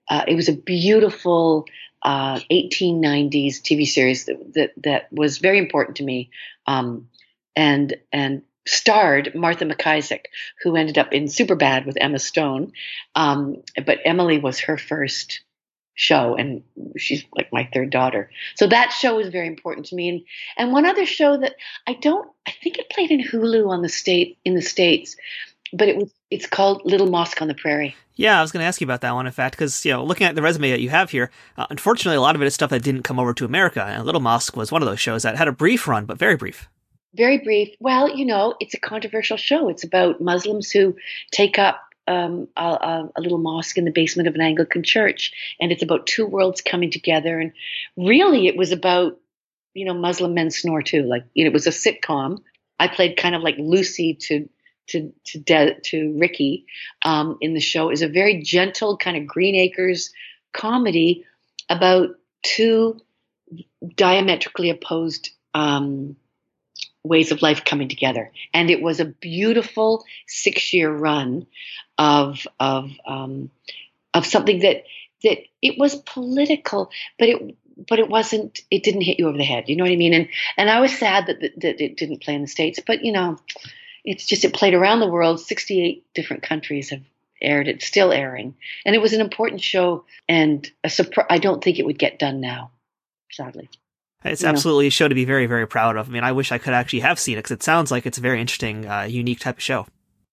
uh, 0.08 0.24
it 0.26 0.34
was 0.34 0.48
a 0.48 0.54
beautiful 0.54 1.66
uh, 2.02 2.40
1890s 2.50 3.60
TV 3.60 3.86
series 3.86 4.24
that, 4.24 4.54
that, 4.54 4.72
that, 4.82 5.12
was 5.12 5.38
very 5.38 5.58
important 5.58 5.98
to 5.98 6.04
me. 6.04 6.30
Um, 6.66 7.08
and, 7.54 7.96
and 8.12 8.42
starred 8.68 9.34
Martha 9.34 9.64
MacIsaac, 9.64 10.26
who 10.62 10.76
ended 10.76 10.98
up 10.98 11.12
in 11.12 11.24
Superbad 11.24 11.86
with 11.86 11.98
Emma 12.00 12.18
Stone. 12.18 12.72
Um, 13.14 13.62
but 13.84 13.98
Emily 14.04 14.38
was 14.38 14.60
her 14.60 14.78
first 14.78 15.40
show, 15.94 16.36
and 16.36 16.62
she's 16.96 17.24
like 17.34 17.52
my 17.52 17.68
third 17.72 17.90
daughter. 17.90 18.30
So 18.54 18.68
that 18.68 18.92
show 18.92 19.16
was 19.16 19.28
very 19.30 19.48
important 19.48 19.86
to 19.86 19.96
me. 19.96 20.08
And 20.08 20.20
and 20.56 20.72
one 20.72 20.86
other 20.86 21.06
show 21.06 21.36
that 21.36 21.56
I 21.86 21.94
don't, 21.94 22.30
I 22.46 22.52
think 22.62 22.78
it 22.78 22.90
played 22.90 23.10
in 23.10 23.22
Hulu 23.22 23.68
on 23.68 23.82
the 23.82 23.88
state 23.88 24.38
in 24.44 24.54
the 24.54 24.62
states, 24.62 25.16
but 25.72 25.88
it 25.88 25.96
was 25.96 26.12
it's 26.30 26.46
called 26.46 26.82
Little 26.84 27.08
Mosque 27.08 27.42
on 27.42 27.48
the 27.48 27.54
Prairie. 27.54 27.96
Yeah, 28.14 28.38
I 28.38 28.42
was 28.42 28.50
going 28.50 28.62
to 28.62 28.66
ask 28.66 28.80
you 28.80 28.86
about 28.86 29.00
that 29.02 29.14
one, 29.14 29.26
in 29.26 29.32
fact, 29.32 29.56
because 29.56 29.84
you 29.84 29.92
know, 29.92 30.04
looking 30.04 30.26
at 30.26 30.34
the 30.34 30.42
resume 30.42 30.70
that 30.70 30.80
you 30.80 30.90
have 30.90 31.10
here, 31.10 31.30
uh, 31.56 31.66
unfortunately, 31.70 32.16
a 32.16 32.20
lot 32.20 32.34
of 32.34 32.42
it 32.42 32.46
is 32.46 32.54
stuff 32.54 32.70
that 32.70 32.82
didn't 32.82 33.02
come 33.02 33.18
over 33.18 33.32
to 33.34 33.44
America, 33.44 33.82
and 33.82 34.04
Little 34.04 34.20
Mosque 34.20 34.56
was 34.56 34.70
one 34.70 34.82
of 34.82 34.88
those 34.88 35.00
shows 35.00 35.22
that 35.22 35.36
had 35.36 35.48
a 35.48 35.52
brief 35.52 35.88
run, 35.88 36.04
but 36.04 36.18
very 36.18 36.36
brief 36.36 36.68
very 37.14 37.38
brief. 37.38 37.74
Well, 37.80 38.14
you 38.14 38.24
know, 38.24 38.54
it's 38.60 38.74
a 38.74 38.80
controversial 38.80 39.36
show. 39.36 39.68
It's 39.68 39.84
about 39.84 40.20
Muslims 40.20 40.70
who 40.70 40.96
take 41.32 41.58
up 41.58 41.80
um, 42.06 42.48
a, 42.56 43.08
a, 43.16 43.20
little 43.20 43.38
mosque 43.38 43.76
in 43.76 43.84
the 43.84 43.90
basement 43.90 44.28
of 44.28 44.34
an 44.34 44.40
Anglican 44.40 44.82
church, 44.82 45.32
and 45.60 45.70
it's 45.70 45.82
about 45.82 46.06
two 46.06 46.26
worlds 46.26 46.62
coming 46.62 46.90
together. 46.90 47.38
And 47.38 47.52
really, 47.96 48.46
it 48.46 48.56
was 48.56 48.72
about 48.72 49.18
you 49.74 49.84
know 49.84 49.94
Muslim 49.94 50.34
men 50.34 50.50
snore 50.50 50.82
too. 50.82 51.02
Like 51.02 51.24
you 51.34 51.44
know, 51.44 51.48
it 51.48 51.54
was 51.54 51.66
a 51.66 51.70
sitcom. 51.70 52.38
I 52.80 52.88
played 52.88 53.16
kind 53.16 53.34
of 53.34 53.42
like 53.42 53.56
Lucy 53.58 54.14
to 54.22 54.48
to 54.88 55.12
to 55.26 55.38
De- 55.38 55.78
to 55.84 56.16
Ricky 56.18 56.64
um, 57.04 57.36
in 57.40 57.54
the 57.54 57.60
show. 57.60 57.90
is 57.90 58.02
a 58.02 58.08
very 58.08 58.42
gentle 58.42 58.96
kind 58.96 59.16
of 59.16 59.26
Green 59.26 59.54
Acres 59.54 60.10
comedy 60.52 61.24
about 61.68 62.10
two 62.42 62.98
diametrically 63.94 64.70
opposed 64.70 65.30
um, 65.54 66.16
ways 67.08 67.32
of 67.32 67.42
life 67.42 67.64
coming 67.64 67.88
together. 67.88 68.30
And 68.54 68.70
it 68.70 68.82
was 68.82 69.00
a 69.00 69.04
beautiful 69.04 70.04
six 70.26 70.72
year 70.72 70.90
run 70.90 71.46
of 71.96 72.46
of 72.60 72.90
um, 73.06 73.50
of 74.14 74.26
something 74.26 74.60
that 74.60 74.84
that 75.22 75.38
it 75.62 75.78
was 75.78 75.96
political, 75.96 76.90
but 77.18 77.28
it 77.28 77.56
but 77.88 77.98
it 77.98 78.08
wasn't 78.08 78.60
it 78.70 78.82
didn't 78.82 79.02
hit 79.02 79.18
you 79.18 79.28
over 79.28 79.38
the 79.38 79.44
head. 79.44 79.68
You 79.68 79.76
know 79.76 79.84
what 79.84 79.92
I 79.92 79.96
mean? 79.96 80.14
And 80.14 80.28
and 80.56 80.70
I 80.70 80.80
was 80.80 80.96
sad 80.96 81.26
that 81.26 81.40
that, 81.40 81.60
that 81.60 81.80
it 81.80 81.96
didn't 81.96 82.22
play 82.22 82.34
in 82.34 82.42
the 82.42 82.48
states, 82.48 82.80
but 82.84 83.04
you 83.04 83.12
know, 83.12 83.38
it's 84.04 84.26
just 84.26 84.44
it 84.44 84.54
played 84.54 84.74
around 84.74 85.00
the 85.00 85.08
world. 85.10 85.40
Sixty 85.40 85.82
eight 85.82 86.06
different 86.14 86.42
countries 86.42 86.90
have 86.90 87.02
aired 87.40 87.68
it, 87.68 87.82
still 87.82 88.12
airing, 88.12 88.54
and 88.84 88.94
it 88.94 89.02
was 89.02 89.12
an 89.12 89.20
important 89.20 89.60
show. 89.60 90.04
And 90.28 90.68
a 90.84 90.90
surprise. 90.90 91.26
I 91.30 91.38
don't 91.38 91.62
think 91.62 91.78
it 91.78 91.86
would 91.86 91.98
get 91.98 92.18
done 92.18 92.40
now, 92.40 92.70
sadly. 93.30 93.68
It's 94.24 94.42
absolutely 94.42 94.88
a 94.88 94.90
show 94.90 95.06
to 95.06 95.14
be 95.14 95.24
very, 95.24 95.46
very 95.46 95.66
proud 95.66 95.96
of. 95.96 96.08
I 96.08 96.12
mean, 96.12 96.24
I 96.24 96.32
wish 96.32 96.50
I 96.50 96.58
could 96.58 96.74
actually 96.74 97.00
have 97.00 97.18
seen 97.18 97.34
it 97.34 97.42
because 97.42 97.52
it 97.52 97.62
sounds 97.62 97.90
like 97.90 98.04
it's 98.04 98.18
a 98.18 98.20
very 98.20 98.40
interesting, 98.40 98.86
uh, 98.86 99.02
unique 99.02 99.40
type 99.40 99.58
of 99.58 99.62
show. 99.62 99.86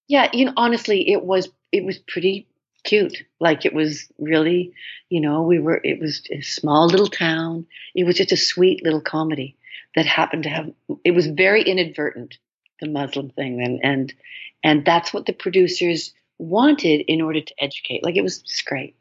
Yeah, 0.08 0.28
you 0.32 0.46
know, 0.46 0.52
honestly, 0.56 1.10
it 1.10 1.24
was 1.24 1.48
it 1.72 1.84
was 1.84 1.98
pretty 1.98 2.48
cute. 2.84 3.16
Like 3.40 3.64
it 3.64 3.74
was 3.74 4.08
really, 4.18 4.72
you 5.08 5.20
know, 5.20 5.42
we 5.42 5.58
were 5.58 5.80
it 5.82 6.00
was 6.00 6.22
a 6.30 6.40
small 6.40 6.86
little 6.86 7.08
town. 7.08 7.66
It 7.94 8.04
was 8.04 8.16
just 8.16 8.32
a 8.32 8.36
sweet 8.36 8.82
little 8.82 9.00
comedy 9.00 9.56
that 9.94 10.06
happened 10.06 10.44
to 10.44 10.48
have. 10.48 10.70
It 11.04 11.12
was 11.12 11.26
very 11.26 11.62
inadvertent, 11.62 12.38
the 12.80 12.88
Muslim 12.88 13.30
thing, 13.30 13.62
and 13.62 13.80
and 13.82 14.14
and 14.62 14.84
that's 14.84 15.12
what 15.12 15.26
the 15.26 15.32
producers 15.32 16.12
wanted 16.38 17.04
in 17.08 17.20
order 17.20 17.40
to 17.40 17.54
educate. 17.58 18.04
Like 18.04 18.16
it 18.16 18.22
was 18.22 18.38
just 18.38 18.64
great. 18.64 18.96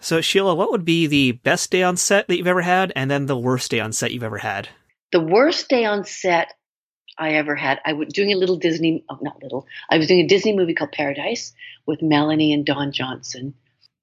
So, 0.00 0.20
Sheila, 0.20 0.54
what 0.54 0.70
would 0.70 0.84
be 0.84 1.06
the 1.06 1.32
best 1.32 1.70
day 1.70 1.82
on 1.82 1.96
set 1.96 2.28
that 2.28 2.36
you've 2.36 2.46
ever 2.46 2.62
had, 2.62 2.92
and 2.94 3.10
then 3.10 3.26
the 3.26 3.38
worst 3.38 3.70
day 3.70 3.80
on 3.80 3.92
set 3.92 4.12
you've 4.12 4.22
ever 4.22 4.38
had? 4.38 4.68
The 5.12 5.20
worst 5.20 5.68
day 5.68 5.84
on 5.84 6.04
set 6.04 6.54
I 7.18 7.32
ever 7.32 7.56
had, 7.56 7.80
I 7.84 7.94
was 7.94 8.08
doing 8.12 8.32
a 8.32 8.36
little 8.36 8.56
Disney, 8.56 9.04
oh, 9.08 9.18
not 9.20 9.42
little, 9.42 9.66
I 9.90 9.98
was 9.98 10.06
doing 10.06 10.20
a 10.20 10.28
Disney 10.28 10.54
movie 10.54 10.74
called 10.74 10.92
Paradise 10.92 11.52
with 11.86 12.00
Melanie 12.00 12.52
and 12.52 12.64
Don 12.64 12.92
Johnson. 12.92 13.54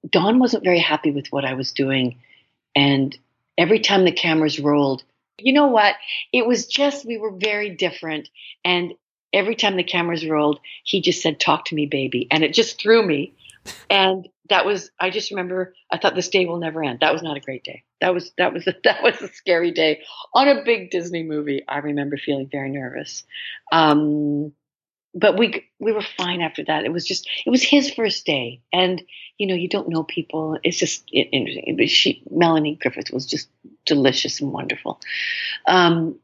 Don 0.08 0.38
wasn't 0.38 0.64
very 0.64 0.78
happy 0.78 1.10
with 1.10 1.28
what 1.28 1.44
I 1.44 1.54
was 1.54 1.72
doing. 1.72 2.18
And 2.74 3.16
every 3.56 3.80
time 3.80 4.04
the 4.04 4.12
cameras 4.12 4.60
rolled, 4.60 5.02
you 5.38 5.52
know 5.52 5.68
what? 5.68 5.94
It 6.32 6.46
was 6.46 6.66
just, 6.66 7.06
we 7.06 7.16
were 7.16 7.32
very 7.32 7.70
different. 7.70 8.28
And 8.64 8.94
every 9.32 9.54
time 9.54 9.76
the 9.76 9.84
cameras 9.84 10.26
rolled, 10.26 10.60
he 10.84 11.00
just 11.00 11.22
said, 11.22 11.40
Talk 11.40 11.66
to 11.66 11.74
me, 11.74 11.86
baby. 11.86 12.26
And 12.30 12.44
it 12.44 12.54
just 12.54 12.80
threw 12.80 13.04
me. 13.04 13.34
And 13.90 14.28
that 14.48 14.64
was 14.64 14.90
I 14.98 15.10
just 15.10 15.30
remember 15.30 15.74
I 15.90 15.98
thought 15.98 16.14
this 16.14 16.28
day 16.28 16.46
will 16.46 16.58
never 16.58 16.82
end. 16.82 17.00
That 17.00 17.12
was 17.12 17.22
not 17.22 17.36
a 17.36 17.40
great 17.40 17.64
day. 17.64 17.84
That 18.00 18.14
was 18.14 18.32
that 18.38 18.52
was 18.52 18.66
a, 18.66 18.74
that 18.84 19.02
was 19.02 19.20
a 19.20 19.28
scary 19.28 19.70
day 19.70 20.02
on 20.34 20.48
a 20.48 20.64
big 20.64 20.90
Disney 20.90 21.22
movie. 21.22 21.62
I 21.66 21.78
remember 21.78 22.16
feeling 22.16 22.48
very 22.50 22.70
nervous. 22.70 23.24
Um, 23.72 24.52
but 25.14 25.38
we 25.38 25.64
we 25.78 25.92
were 25.92 26.02
fine 26.02 26.42
after 26.42 26.62
that. 26.64 26.84
It 26.84 26.92
was 26.92 27.06
just 27.06 27.28
it 27.46 27.50
was 27.50 27.62
his 27.62 27.90
first 27.90 28.26
day, 28.26 28.60
and 28.72 29.02
you 29.38 29.46
know 29.46 29.54
you 29.54 29.68
don't 29.68 29.88
know 29.88 30.02
people. 30.02 30.58
It's 30.62 30.76
just 30.76 31.08
interesting. 31.10 31.76
But 31.76 31.88
she 31.88 32.22
Melanie 32.30 32.78
Griffith 32.80 33.10
was 33.10 33.24
just 33.24 33.48
delicious 33.86 34.40
and 34.40 34.52
wonderful. 34.52 35.00
Um, 35.66 36.18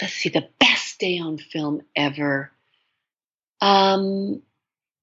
let's 0.00 0.12
see 0.12 0.28
the 0.28 0.48
best 0.60 1.00
day 1.00 1.18
on 1.18 1.38
film 1.38 1.82
ever. 1.96 2.52
Um, 3.60 4.42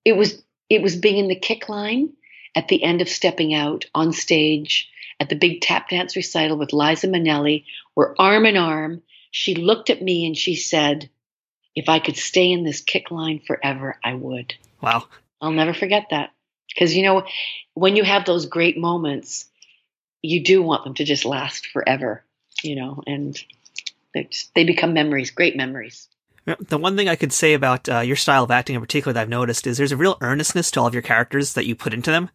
it 0.06 0.14
was 0.16 0.42
it 0.70 0.82
was 0.82 0.96
being 0.96 1.18
in 1.18 1.28
the 1.28 1.40
kick 1.40 1.70
line 1.70 2.14
at 2.56 2.68
the 2.68 2.84
end 2.84 3.02
of 3.02 3.10
stepping 3.10 3.54
out 3.54 3.86
on 3.94 4.14
stage 4.14 4.90
at 5.20 5.30
the 5.30 5.36
big 5.36 5.62
tap 5.62 5.90
dance 5.90 6.16
recital 6.16 6.58
with 6.58 6.74
Liza 6.74 7.08
Minnelli. 7.08 7.66
We're 7.96 8.16
arm 8.18 8.46
in 8.46 8.58
arm. 8.58 9.02
She 9.32 9.56
looked 9.56 9.90
at 9.90 10.02
me 10.02 10.26
and 10.26 10.38
she 10.38 10.56
said, 10.56 11.10
If 11.76 11.90
I 11.90 12.00
could 12.00 12.18
stay 12.18 12.52
in 12.52 12.64
this 12.64 12.82
kick 12.82 13.12
line 13.12 13.42
forever, 13.46 13.98
I 14.04 14.14
would. 14.14 14.54
Wow. 14.82 15.08
I'll 15.42 15.52
never 15.52 15.74
forget 15.74 16.08
that. 16.12 16.32
Because, 16.70 16.96
you 16.96 17.04
know, 17.04 17.26
when 17.74 17.96
you 17.96 18.04
have 18.04 18.26
those 18.26 18.46
great 18.46 18.78
moments, 18.78 19.46
you 20.22 20.44
do 20.44 20.62
want 20.62 20.84
them 20.84 20.96
to 20.96 21.04
just 21.04 21.26
last 21.26 21.68
forever, 21.68 22.24
you 22.64 22.76
know, 22.76 23.02
and 23.06 23.42
just, 24.16 24.54
they 24.56 24.64
become 24.64 24.94
memories, 24.94 25.32
great 25.32 25.56
memories. 25.56 26.10
The 26.46 26.78
one 26.78 26.96
thing 26.96 27.10
I 27.10 27.16
could 27.16 27.34
say 27.34 27.54
about 27.54 27.90
uh, 27.90 28.00
your 28.02 28.16
style 28.16 28.44
of 28.44 28.52
acting 28.52 28.76
in 28.76 28.82
particular 28.82 29.14
that 29.14 29.22
I've 29.22 29.30
noticed 29.30 29.66
is 29.66 29.78
there's 29.78 29.92
a 29.92 29.98
real 29.98 30.18
earnestness 30.22 30.70
to 30.72 30.80
all 30.80 30.88
of 30.88 30.94
your 30.94 31.02
characters 31.02 31.54
that 31.56 31.66
you 31.66 31.76
put 31.76 31.94
into 31.94 32.12
them. 32.12 32.30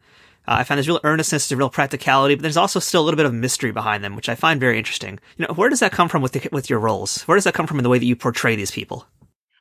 Uh, 0.49 0.57
I 0.59 0.65
find 0.65 0.79
there's 0.79 0.89
real 0.89 1.01
earnestness, 1.05 1.49
there's 1.49 1.59
real 1.59 1.71
practicality, 1.71 2.35
but 2.35 2.43
there's 2.43 2.57
also 2.57 2.81
still 2.81 3.03
a 3.03 3.05
little 3.05 3.17
bit 3.17 3.27
of 3.27 3.35
mystery 3.35 3.71
behind 3.71 4.03
them, 4.03 4.17
which 4.17 4.29
I 4.29 4.35
find 4.35 4.59
very 4.59 4.79
interesting. 4.79 5.21
You 5.37 5.47
know, 5.47 5.55
where 5.55 5.69
does 5.69 5.81
that 5.81 5.93
come 5.93 6.09
from 6.09 6.23
with 6.23 6.33
the, 6.33 6.49
with 6.51 6.69
your 6.69 6.81
roles? 6.81 7.23
Where 7.23 7.37
does 7.37 7.45
that 7.45 7.55
come 7.55 7.69
from 7.69 7.79
in 7.79 7.85
the 7.85 7.89
way 7.89 7.99
that 7.99 8.05
you 8.07 8.17
portray 8.17 8.57
these 8.57 8.73
people? 8.73 9.07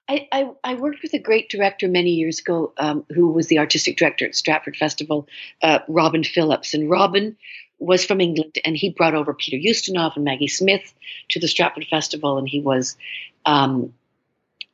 I, 0.08 0.28
I, 0.32 0.50
I 0.64 0.74
worked 0.74 1.04
with 1.04 1.14
a 1.14 1.20
great 1.20 1.50
director 1.50 1.88
many 1.88 2.12
years 2.12 2.40
ago 2.40 2.74
um, 2.78 3.06
who 3.10 3.32
was 3.32 3.48
the 3.48 3.60
artistic 3.60 3.98
director 3.98 4.26
at 4.26 4.36
Stratford 4.36 4.76
Festival, 4.76 5.28
uh, 5.62 5.80
Robin 5.88 6.24
Phillips. 6.24 6.74
And 6.74 6.90
Robin 6.90 7.38
was 7.78 8.04
from 8.04 8.20
England, 8.20 8.58
and 8.66 8.76
he 8.76 8.90
brought 8.90 9.14
over 9.14 9.36
Peter 9.36 9.58
Ustinov 9.58 10.16
and 10.16 10.26
Maggie 10.26 10.48
Smith 10.48 10.92
to 11.30 11.40
the 11.40 11.48
Stratford 11.48 11.86
Festival, 11.86 12.40
and 12.40 12.48
he 12.50 12.60
was 12.60 12.98
um, 13.46 13.94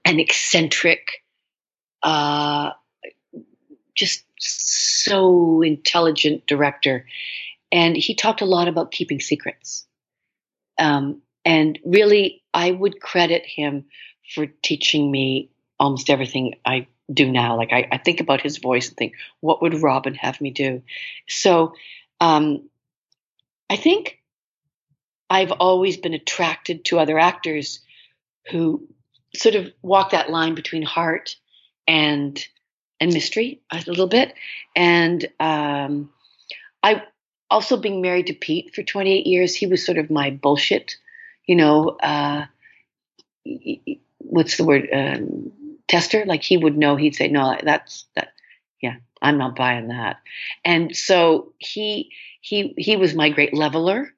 an 0.06 0.20
eccentric, 0.20 1.24
uh, 2.04 2.72
just 3.96 4.24
so 4.38 5.62
intelligent 5.62 6.46
director. 6.46 7.08
And 7.72 7.98
he 7.98 8.14
talked 8.14 8.42
a 8.42 8.46
lot 8.46 8.68
about 8.68 8.92
keeping 8.92 9.20
secrets. 9.20 9.88
Um, 10.78 11.22
and 11.44 11.80
really, 11.84 12.44
I 12.54 12.72
would 12.72 13.02
credit 13.02 13.44
him 13.46 13.86
for 14.34 14.46
teaching 14.64 15.12
me 15.12 15.50
almost 15.80 16.10
everything 16.10 16.56
I 16.66 16.88
do 17.12 17.32
now. 17.32 17.58
Like 17.58 17.72
I, 17.72 17.88
I 17.92 17.98
think 17.98 18.20
about 18.20 18.42
his 18.42 18.58
voice 18.58 18.88
and 18.88 18.98
think, 18.98 19.14
what 19.40 19.62
would 19.62 19.82
Robin 19.82 20.16
have 20.16 20.40
me 20.42 20.52
do? 20.52 20.84
So 21.28 21.74
um, 22.20 22.70
I 23.70 23.76
think 23.76 24.20
I've 25.30 25.52
always 25.52 25.98
been 25.98 26.14
attracted 26.14 26.86
to 26.86 27.00
other 27.00 27.20
actors 27.20 27.82
who 28.52 28.88
sort 29.36 29.56
of 29.56 29.72
walk 29.82 30.12
that 30.12 30.30
line 30.30 30.56
between 30.56 30.84
heart 30.84 31.36
and 31.88 32.46
and 33.00 33.14
mystery 33.14 33.62
a 33.72 33.84
little 33.88 34.08
bit. 34.08 34.34
And 34.76 35.28
um, 35.40 36.10
I 36.82 37.04
also 37.50 37.78
being 37.78 38.02
married 38.02 38.28
to 38.28 38.34
Pete 38.34 38.74
for 38.74 38.84
28 38.84 39.28
years, 39.28 39.56
he 39.56 39.68
was 39.68 39.86
sort 39.86 39.98
of 39.98 40.10
my 40.10 40.30
bullshit, 40.30 40.96
you 41.46 41.56
know, 41.56 41.90
uh, 42.02 42.46
what's 44.20 44.58
the 44.58 44.64
word? 44.64 44.90
Um, 44.92 45.52
tester. 45.88 46.26
Like 46.26 46.44
he 46.44 46.58
would 46.58 46.78
know, 46.78 46.96
he'd 46.96 47.16
say, 47.16 47.28
no, 47.28 47.58
that's 47.62 48.06
that. 48.16 48.30
Yeah, 48.82 48.96
I'm 49.22 49.38
not 49.38 49.56
buying 49.56 49.90
that. 49.90 50.18
And 50.64 50.96
so 50.96 51.54
he, 51.58 52.12
he, 52.42 52.74
he 52.78 52.96
was 52.96 53.14
my 53.14 53.30
great 53.30 53.54
leveler 53.54 54.15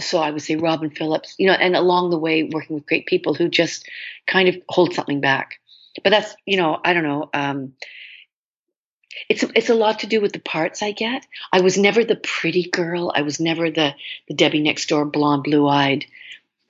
so 0.00 0.18
I 0.18 0.30
would 0.30 0.42
say 0.42 0.56
Robin 0.56 0.90
Phillips, 0.90 1.34
you 1.38 1.46
know, 1.46 1.54
and 1.54 1.76
along 1.76 2.10
the 2.10 2.18
way 2.18 2.44
working 2.44 2.74
with 2.74 2.86
great 2.86 3.06
people 3.06 3.34
who 3.34 3.48
just 3.48 3.88
kind 4.26 4.48
of 4.48 4.56
hold 4.68 4.94
something 4.94 5.20
back. 5.20 5.60
But 6.02 6.10
that's, 6.10 6.34
you 6.46 6.56
know, 6.56 6.80
I 6.84 6.92
don't 6.92 7.04
know. 7.04 7.30
Um, 7.32 7.74
it's 9.28 9.42
it's 9.54 9.70
a 9.70 9.74
lot 9.74 10.00
to 10.00 10.06
do 10.06 10.20
with 10.20 10.32
the 10.32 10.40
parts 10.40 10.82
I 10.82 10.92
get. 10.92 11.26
I 11.52 11.60
was 11.60 11.76
never 11.76 12.04
the 12.04 12.16
pretty 12.16 12.64
girl. 12.64 13.12
I 13.14 13.22
was 13.22 13.40
never 13.40 13.70
the 13.70 13.94
the 14.28 14.34
Debbie 14.34 14.60
next 14.60 14.88
door 14.88 15.04
blonde 15.04 15.44
blue 15.44 15.66
eyed 15.66 16.04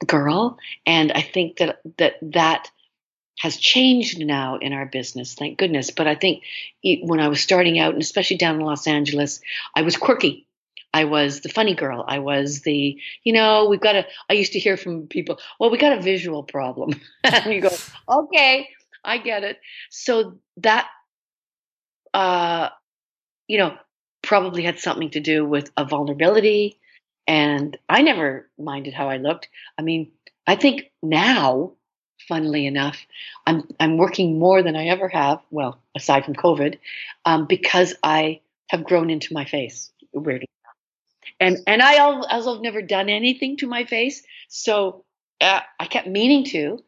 girl, 0.06 0.58
and 0.86 1.12
I 1.12 1.20
think 1.20 1.58
that 1.58 1.80
that 1.98 2.14
that 2.22 2.70
has 3.38 3.56
changed 3.56 4.18
now 4.18 4.56
in 4.56 4.72
our 4.72 4.86
business, 4.86 5.34
thank 5.34 5.58
goodness. 5.58 5.90
But 5.90 6.08
I 6.08 6.16
think 6.16 6.42
when 6.82 7.20
I 7.20 7.28
was 7.28 7.40
starting 7.40 7.78
out, 7.78 7.92
and 7.92 8.02
especially 8.02 8.36
down 8.36 8.56
in 8.56 8.66
Los 8.66 8.86
Angeles, 8.86 9.40
I 9.74 9.82
was 9.82 9.96
quirky. 9.96 10.47
I 10.92 11.04
was 11.04 11.40
the 11.40 11.48
funny 11.48 11.74
girl. 11.74 12.04
I 12.06 12.18
was 12.18 12.62
the, 12.62 12.98
you 13.24 13.32
know, 13.32 13.66
we've 13.68 13.80
got 13.80 13.96
a, 13.96 14.06
I 14.30 14.34
used 14.34 14.52
to 14.52 14.58
hear 14.58 14.76
from 14.76 15.06
people, 15.06 15.38
well, 15.60 15.70
we 15.70 15.78
got 15.78 15.96
a 15.96 16.00
visual 16.00 16.42
problem. 16.42 17.00
and 17.24 17.52
you 17.52 17.60
go, 17.60 17.70
okay, 18.08 18.68
I 19.04 19.18
get 19.18 19.44
it. 19.44 19.58
So 19.90 20.38
that, 20.58 20.88
uh, 22.14 22.70
you 23.46 23.58
know, 23.58 23.76
probably 24.22 24.62
had 24.62 24.78
something 24.78 25.10
to 25.10 25.20
do 25.20 25.44
with 25.44 25.70
a 25.76 25.84
vulnerability. 25.84 26.78
And 27.26 27.76
I 27.88 28.02
never 28.02 28.48
minded 28.58 28.94
how 28.94 29.08
I 29.08 29.18
looked. 29.18 29.48
I 29.78 29.82
mean, 29.82 30.10
I 30.46 30.56
think 30.56 30.90
now, 31.02 31.72
funnily 32.26 32.66
enough, 32.66 32.98
I'm 33.46 33.68
I'm 33.78 33.98
working 33.98 34.38
more 34.38 34.62
than 34.62 34.76
I 34.76 34.86
ever 34.86 35.08
have. 35.08 35.40
Well, 35.50 35.78
aside 35.94 36.24
from 36.24 36.34
COVID, 36.34 36.78
um, 37.26 37.46
because 37.46 37.94
I 38.02 38.40
have 38.68 38.84
grown 38.84 39.10
into 39.10 39.34
my 39.34 39.44
face. 39.44 39.92
Weirdly, 40.14 40.47
and 41.40 41.58
and 41.66 41.82
I 41.82 41.98
also 41.98 42.54
have 42.54 42.62
never 42.62 42.82
done 42.82 43.08
anything 43.08 43.56
to 43.58 43.66
my 43.66 43.84
face, 43.84 44.22
so 44.48 45.04
uh, 45.40 45.60
I 45.78 45.86
kept 45.86 46.08
meaning 46.08 46.44
to 46.46 46.82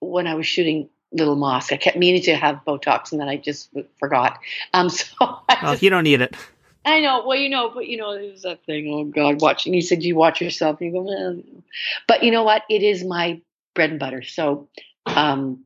when 0.00 0.26
I 0.26 0.34
was 0.34 0.46
shooting 0.46 0.88
Little 1.12 1.36
Mosque. 1.36 1.72
I 1.72 1.76
kept 1.76 1.96
meaning 1.96 2.22
to 2.22 2.34
have 2.34 2.60
Botox, 2.66 3.12
and 3.12 3.20
then 3.20 3.28
I 3.28 3.36
just 3.36 3.70
forgot. 3.98 4.38
Um, 4.74 4.88
so 4.90 5.14
I 5.20 5.58
well, 5.62 5.76
you 5.76 5.90
don't 5.90 6.04
need 6.04 6.20
it. 6.20 6.36
I 6.84 7.00
know. 7.00 7.26
Well, 7.26 7.36
you 7.36 7.48
know, 7.48 7.70
but 7.70 7.88
you 7.88 7.96
know, 7.96 8.14
there's 8.14 8.42
that 8.42 8.64
thing. 8.64 8.88
Oh 8.92 9.04
God, 9.04 9.40
watching. 9.40 9.72
He 9.72 9.80
said, 9.80 10.02
"You 10.02 10.14
watch 10.14 10.40
yourself." 10.40 10.80
And 10.80 10.94
you 10.94 11.02
go, 11.02 11.10
eh. 11.10 11.60
but 12.06 12.22
you 12.22 12.30
know 12.30 12.44
what? 12.44 12.62
It 12.70 12.82
is 12.82 13.04
my 13.04 13.40
bread 13.74 13.90
and 13.90 13.98
butter. 13.98 14.22
So 14.22 14.68
um, 15.06 15.64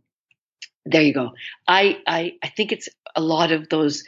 there 0.86 1.02
you 1.02 1.12
go. 1.12 1.32
I, 1.68 1.98
I 2.06 2.34
I 2.42 2.48
think 2.48 2.72
it's 2.72 2.88
a 3.14 3.20
lot 3.20 3.52
of 3.52 3.68
those 3.68 4.04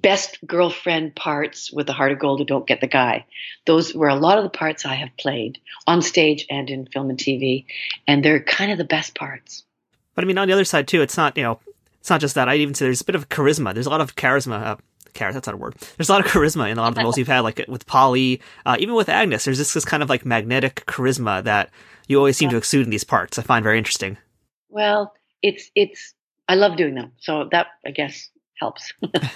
best 0.00 0.38
girlfriend 0.46 1.14
parts 1.14 1.72
with 1.72 1.86
the 1.86 1.92
heart 1.92 2.12
of 2.12 2.18
gold 2.18 2.38
who 2.38 2.44
don't 2.44 2.66
get 2.66 2.80
the 2.80 2.86
guy. 2.86 3.26
Those 3.66 3.94
were 3.94 4.08
a 4.08 4.14
lot 4.14 4.38
of 4.38 4.44
the 4.44 4.50
parts 4.50 4.84
I 4.84 4.94
have 4.94 5.16
played 5.18 5.58
on 5.86 6.02
stage 6.02 6.46
and 6.50 6.70
in 6.70 6.86
film 6.86 7.10
and 7.10 7.18
TV, 7.18 7.66
and 8.06 8.24
they're 8.24 8.40
kind 8.40 8.72
of 8.72 8.78
the 8.78 8.84
best 8.84 9.14
parts. 9.14 9.64
But 10.14 10.24
I 10.24 10.26
mean, 10.26 10.38
on 10.38 10.48
the 10.48 10.54
other 10.54 10.64
side 10.64 10.88
too, 10.88 11.02
it's 11.02 11.16
not 11.16 11.36
you 11.36 11.42
know, 11.42 11.60
it's 12.00 12.10
not 12.10 12.20
just 12.20 12.34
that. 12.34 12.48
I'd 12.48 12.60
even 12.60 12.74
say 12.74 12.86
there's 12.86 13.00
a 13.00 13.04
bit 13.04 13.14
of 13.14 13.28
charisma. 13.28 13.74
There's 13.74 13.86
a 13.86 13.90
lot 13.90 14.00
of 14.00 14.14
charisma. 14.16 14.62
Uh, 14.62 14.76
char- 15.14 15.32
that's 15.32 15.46
not 15.46 15.54
a 15.54 15.58
word. 15.58 15.74
There's 15.96 16.08
a 16.08 16.12
lot 16.12 16.24
of 16.24 16.30
charisma 16.30 16.70
in 16.70 16.78
a 16.78 16.82
lot 16.82 16.88
of 16.88 16.94
the 16.94 17.02
roles 17.02 17.18
you've 17.18 17.28
had, 17.28 17.40
like 17.40 17.64
with 17.68 17.86
Polly, 17.86 18.40
uh, 18.66 18.76
even 18.78 18.94
with 18.94 19.08
Agnes. 19.08 19.44
There's 19.44 19.58
this, 19.58 19.72
this 19.72 19.84
kind 19.84 20.02
of 20.02 20.08
like 20.08 20.24
magnetic 20.24 20.84
charisma 20.86 21.42
that 21.44 21.70
you 22.06 22.18
always 22.18 22.36
seem 22.36 22.50
to 22.50 22.56
exude 22.56 22.84
in 22.84 22.90
these 22.90 23.04
parts. 23.04 23.38
I 23.38 23.42
find 23.42 23.62
very 23.62 23.78
interesting. 23.78 24.18
Well, 24.68 25.14
it's 25.42 25.70
it's 25.74 26.14
I 26.48 26.56
love 26.56 26.76
doing 26.76 26.94
them, 26.94 27.12
so 27.18 27.48
that 27.52 27.68
I 27.86 27.90
guess 27.90 28.28
helps. 28.58 28.92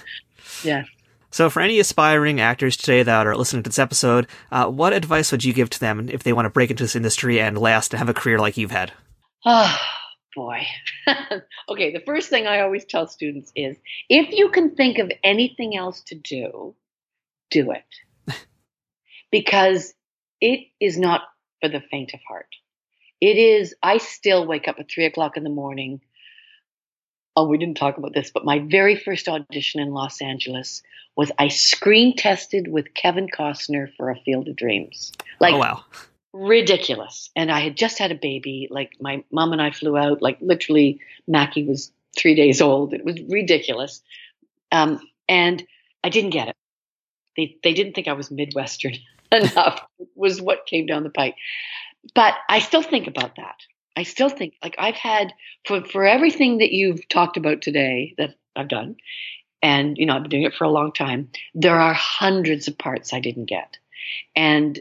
yeah. 0.64 0.84
So, 1.30 1.50
for 1.50 1.60
any 1.60 1.78
aspiring 1.78 2.40
actors 2.40 2.76
today 2.76 3.02
that 3.02 3.26
are 3.26 3.36
listening 3.36 3.62
to 3.62 3.70
this 3.70 3.78
episode, 3.78 4.26
uh, 4.50 4.66
what 4.66 4.92
advice 4.92 5.30
would 5.30 5.44
you 5.44 5.52
give 5.52 5.68
to 5.70 5.80
them 5.80 6.08
if 6.08 6.22
they 6.22 6.32
want 6.32 6.46
to 6.46 6.50
break 6.50 6.70
into 6.70 6.84
this 6.84 6.96
industry 6.96 7.40
and 7.40 7.58
last 7.58 7.92
and 7.92 7.98
have 7.98 8.08
a 8.08 8.14
career 8.14 8.38
like 8.38 8.56
you've 8.56 8.70
had? 8.70 8.92
Oh, 9.44 9.78
boy. 10.34 10.66
okay, 11.68 11.92
the 11.92 12.02
first 12.06 12.30
thing 12.30 12.46
I 12.46 12.60
always 12.60 12.84
tell 12.84 13.06
students 13.06 13.52
is 13.54 13.76
if 14.08 14.30
you 14.32 14.50
can 14.50 14.74
think 14.74 14.98
of 14.98 15.12
anything 15.22 15.76
else 15.76 16.02
to 16.06 16.14
do, 16.14 16.74
do 17.50 17.72
it. 17.72 18.34
because 19.30 19.92
it 20.40 20.68
is 20.80 20.98
not 20.98 21.22
for 21.60 21.68
the 21.68 21.82
faint 21.90 22.14
of 22.14 22.20
heart. 22.26 22.48
It 23.20 23.36
is, 23.36 23.74
I 23.82 23.98
still 23.98 24.46
wake 24.46 24.68
up 24.68 24.76
at 24.78 24.90
three 24.90 25.06
o'clock 25.06 25.36
in 25.36 25.44
the 25.44 25.50
morning. 25.50 26.00
Oh, 27.38 27.46
we 27.46 27.58
didn't 27.58 27.76
talk 27.76 27.98
about 27.98 28.14
this, 28.14 28.30
but 28.32 28.44
my 28.44 28.58
very 28.58 28.96
first 28.96 29.28
audition 29.28 29.80
in 29.80 29.92
Los 29.92 30.20
Angeles 30.20 30.82
was 31.16 31.30
I 31.38 31.48
screen 31.48 32.16
tested 32.16 32.66
with 32.68 32.94
Kevin 32.94 33.28
Costner 33.28 33.94
for 33.96 34.10
A 34.10 34.16
Field 34.16 34.48
of 34.48 34.56
Dreams. 34.56 35.12
Like, 35.38 35.54
oh, 35.54 35.58
wow. 35.58 35.84
ridiculous. 36.32 37.30
And 37.36 37.50
I 37.50 37.60
had 37.60 37.76
just 37.76 37.98
had 37.98 38.10
a 38.10 38.16
baby. 38.16 38.66
Like, 38.70 38.92
my 39.00 39.22
mom 39.30 39.52
and 39.52 39.62
I 39.62 39.70
flew 39.70 39.96
out. 39.96 40.20
Like, 40.20 40.38
literally, 40.40 41.00
Mackie 41.28 41.64
was 41.64 41.92
three 42.16 42.34
days 42.34 42.60
old. 42.60 42.92
It 42.92 43.04
was 43.04 43.20
ridiculous. 43.28 44.02
Um, 44.72 45.00
and 45.28 45.64
I 46.02 46.08
didn't 46.08 46.30
get 46.30 46.48
it. 46.48 46.56
They, 47.36 47.56
they 47.62 47.72
didn't 47.72 47.94
think 47.94 48.08
I 48.08 48.14
was 48.14 48.32
Midwestern 48.32 48.94
enough, 49.32 49.86
was 50.16 50.42
what 50.42 50.66
came 50.66 50.86
down 50.86 51.04
the 51.04 51.10
pike 51.10 51.36
but 52.14 52.34
I 52.48 52.60
still 52.60 52.82
think 52.82 53.06
about 53.06 53.36
that. 53.36 53.56
I 53.98 54.04
still 54.04 54.28
think 54.28 54.54
like 54.62 54.76
I've 54.78 54.94
had 54.94 55.34
for 55.66 55.84
for 55.84 56.06
everything 56.06 56.58
that 56.58 56.70
you've 56.70 57.08
talked 57.08 57.36
about 57.36 57.62
today 57.62 58.14
that 58.16 58.36
I've 58.54 58.68
done, 58.68 58.94
and 59.60 59.98
you 59.98 60.06
know 60.06 60.14
I've 60.14 60.22
been 60.22 60.30
doing 60.30 60.44
it 60.44 60.54
for 60.54 60.62
a 60.62 60.70
long 60.70 60.92
time. 60.92 61.30
There 61.52 61.80
are 61.80 61.94
hundreds 61.94 62.68
of 62.68 62.78
parts 62.78 63.12
I 63.12 63.18
didn't 63.18 63.46
get, 63.46 63.76
and 64.36 64.78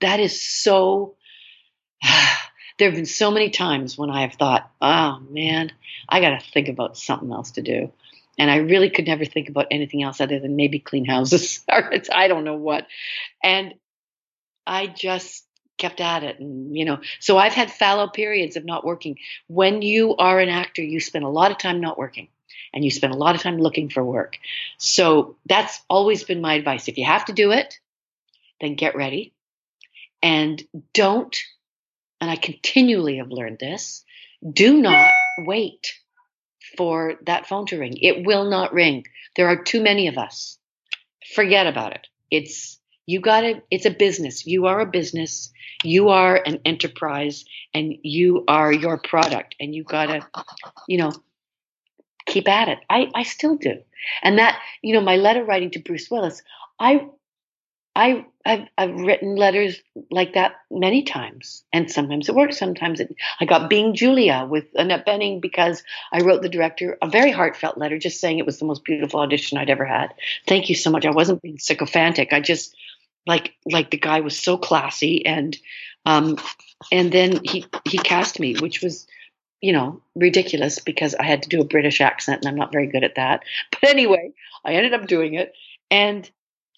that 0.00 0.20
is 0.20 0.40
so. 0.40 1.16
there 2.78 2.88
have 2.88 2.96
been 2.96 3.04
so 3.04 3.30
many 3.30 3.50
times 3.50 3.98
when 3.98 4.08
I 4.08 4.22
have 4.22 4.32
thought, 4.32 4.70
"Oh 4.80 5.18
man, 5.28 5.70
I 6.08 6.22
got 6.22 6.40
to 6.40 6.50
think 6.52 6.68
about 6.68 6.96
something 6.96 7.30
else 7.30 7.50
to 7.52 7.62
do," 7.62 7.92
and 8.38 8.50
I 8.50 8.56
really 8.56 8.88
could 8.88 9.06
never 9.06 9.26
think 9.26 9.50
about 9.50 9.66
anything 9.70 10.02
else 10.02 10.18
other 10.18 10.40
than 10.40 10.56
maybe 10.56 10.78
clean 10.78 11.04
houses 11.04 11.62
or 11.70 11.92
I 12.14 12.26
don't 12.28 12.44
know 12.44 12.56
what, 12.56 12.86
and 13.44 13.74
I 14.66 14.86
just 14.86 15.45
kept 15.78 16.00
at 16.00 16.22
it 16.22 16.38
and 16.38 16.76
you 16.76 16.84
know 16.84 16.98
so 17.20 17.36
i've 17.36 17.52
had 17.52 17.70
fallow 17.70 18.08
periods 18.08 18.56
of 18.56 18.64
not 18.64 18.84
working. 18.84 19.18
When 19.48 19.82
you 19.82 20.16
are 20.16 20.40
an 20.40 20.48
actor 20.48 20.82
you 20.82 21.00
spend 21.00 21.24
a 21.24 21.28
lot 21.28 21.50
of 21.50 21.58
time 21.58 21.80
not 21.80 21.98
working 21.98 22.28
and 22.72 22.84
you 22.84 22.90
spend 22.90 23.12
a 23.12 23.16
lot 23.16 23.34
of 23.34 23.42
time 23.42 23.58
looking 23.58 23.88
for 23.88 24.04
work. 24.04 24.38
So 24.78 25.36
that's 25.46 25.80
always 25.88 26.24
been 26.24 26.40
my 26.40 26.54
advice. 26.54 26.88
If 26.88 26.98
you 26.98 27.04
have 27.04 27.26
to 27.26 27.32
do 27.32 27.52
it 27.52 27.78
then 28.60 28.74
get 28.74 28.96
ready 28.96 29.32
and 30.22 30.62
don't 30.94 31.36
and 32.20 32.30
i 32.30 32.36
continually 32.36 33.18
have 33.18 33.30
learned 33.30 33.58
this 33.58 34.04
do 34.52 34.80
not 34.80 35.12
wait 35.38 35.92
for 36.76 37.14
that 37.26 37.46
phone 37.46 37.66
to 37.66 37.78
ring. 37.78 37.96
It 38.00 38.24
will 38.24 38.44
not 38.44 38.72
ring. 38.72 39.06
There 39.36 39.48
are 39.48 39.62
too 39.62 39.82
many 39.82 40.08
of 40.08 40.18
us. 40.18 40.58
Forget 41.34 41.66
about 41.66 41.92
it. 41.92 42.06
It's 42.30 42.78
you 43.06 43.20
got 43.20 43.44
it 43.44 43.64
it's 43.70 43.86
a 43.86 43.90
business 43.90 44.46
you 44.46 44.66
are 44.66 44.80
a 44.80 44.86
business 44.86 45.52
you 45.82 46.08
are 46.08 46.40
an 46.44 46.60
enterprise 46.64 47.44
and 47.72 47.94
you 48.02 48.44
are 48.48 48.72
your 48.72 48.98
product 48.98 49.54
and 49.60 49.74
you 49.74 49.84
got 49.84 50.06
to 50.06 50.20
you 50.88 50.98
know 50.98 51.12
keep 52.26 52.48
at 52.48 52.68
it 52.68 52.78
i 52.90 53.08
i 53.14 53.22
still 53.22 53.56
do 53.56 53.80
and 54.22 54.38
that 54.38 54.60
you 54.82 54.92
know 54.92 55.00
my 55.00 55.16
letter 55.16 55.44
writing 55.44 55.70
to 55.70 55.78
bruce 55.78 56.10
willis 56.10 56.42
i 56.78 57.06
I, 57.96 58.26
I've, 58.44 58.68
I've 58.76 58.94
written 58.94 59.36
letters 59.36 59.80
like 60.10 60.34
that 60.34 60.56
many 60.70 61.02
times, 61.02 61.64
and 61.72 61.90
sometimes 61.90 62.28
it 62.28 62.34
works. 62.34 62.58
Sometimes 62.58 63.00
it. 63.00 63.16
I 63.40 63.46
got 63.46 63.70
Being 63.70 63.94
Julia 63.94 64.46
with 64.48 64.66
Annette 64.74 65.06
Bening 65.06 65.40
because 65.40 65.82
I 66.12 66.20
wrote 66.20 66.42
the 66.42 66.50
director 66.50 66.98
a 67.00 67.08
very 67.08 67.30
heartfelt 67.30 67.78
letter, 67.78 67.98
just 67.98 68.20
saying 68.20 68.38
it 68.38 68.44
was 68.44 68.58
the 68.58 68.66
most 68.66 68.84
beautiful 68.84 69.20
audition 69.20 69.56
I'd 69.56 69.70
ever 69.70 69.86
had. 69.86 70.12
Thank 70.46 70.68
you 70.68 70.74
so 70.74 70.90
much. 70.90 71.06
I 71.06 71.10
wasn't 71.10 71.40
being 71.40 71.58
sycophantic. 71.58 72.34
I 72.34 72.40
just 72.40 72.76
like 73.26 73.54
like 73.70 73.90
the 73.90 73.98
guy 73.98 74.20
was 74.20 74.38
so 74.38 74.56
classy 74.56 75.24
and 75.26 75.56
um 76.04 76.36
and 76.92 77.10
then 77.12 77.40
he 77.44 77.66
he 77.84 77.98
cast 77.98 78.38
me 78.38 78.54
which 78.54 78.82
was 78.82 79.06
you 79.60 79.72
know 79.72 80.02
ridiculous 80.14 80.78
because 80.78 81.14
i 81.14 81.24
had 81.24 81.42
to 81.42 81.48
do 81.48 81.60
a 81.60 81.64
british 81.64 82.00
accent 82.00 82.44
and 82.44 82.48
i'm 82.48 82.58
not 82.58 82.72
very 82.72 82.86
good 82.86 83.04
at 83.04 83.16
that. 83.16 83.42
But 83.70 83.90
anyway 83.90 84.32
i 84.64 84.74
ended 84.74 84.94
up 84.94 85.06
doing 85.06 85.34
it. 85.34 85.52
And 85.90 86.28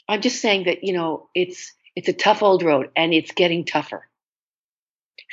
i'm 0.08 0.20
just 0.20 0.40
saying 0.40 0.64
that 0.64 0.84
you 0.84 0.92
know 0.92 1.28
it's 1.34 1.72
it's 1.96 2.08
a 2.08 2.12
tough 2.12 2.42
old 2.42 2.62
road 2.62 2.90
and 2.94 3.12
it's 3.12 3.32
getting 3.32 3.64
tougher. 3.64 4.06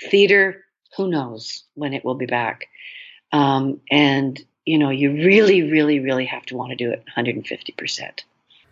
Theater 0.10 0.66
who 0.98 1.08
knows 1.08 1.64
when 1.76 1.94
it 1.94 2.04
will 2.04 2.16
be 2.16 2.26
back. 2.26 2.68
Um, 3.32 3.82
and 3.92 4.40
you 4.66 4.80
know 4.80 4.90
you 4.90 5.12
really 5.12 5.62
really 5.64 6.00
really 6.00 6.26
have 6.26 6.46
to 6.48 6.56
want 6.56 6.72
to 6.72 6.76
do 6.76 6.92
it 6.92 7.04
150% 7.16 8.24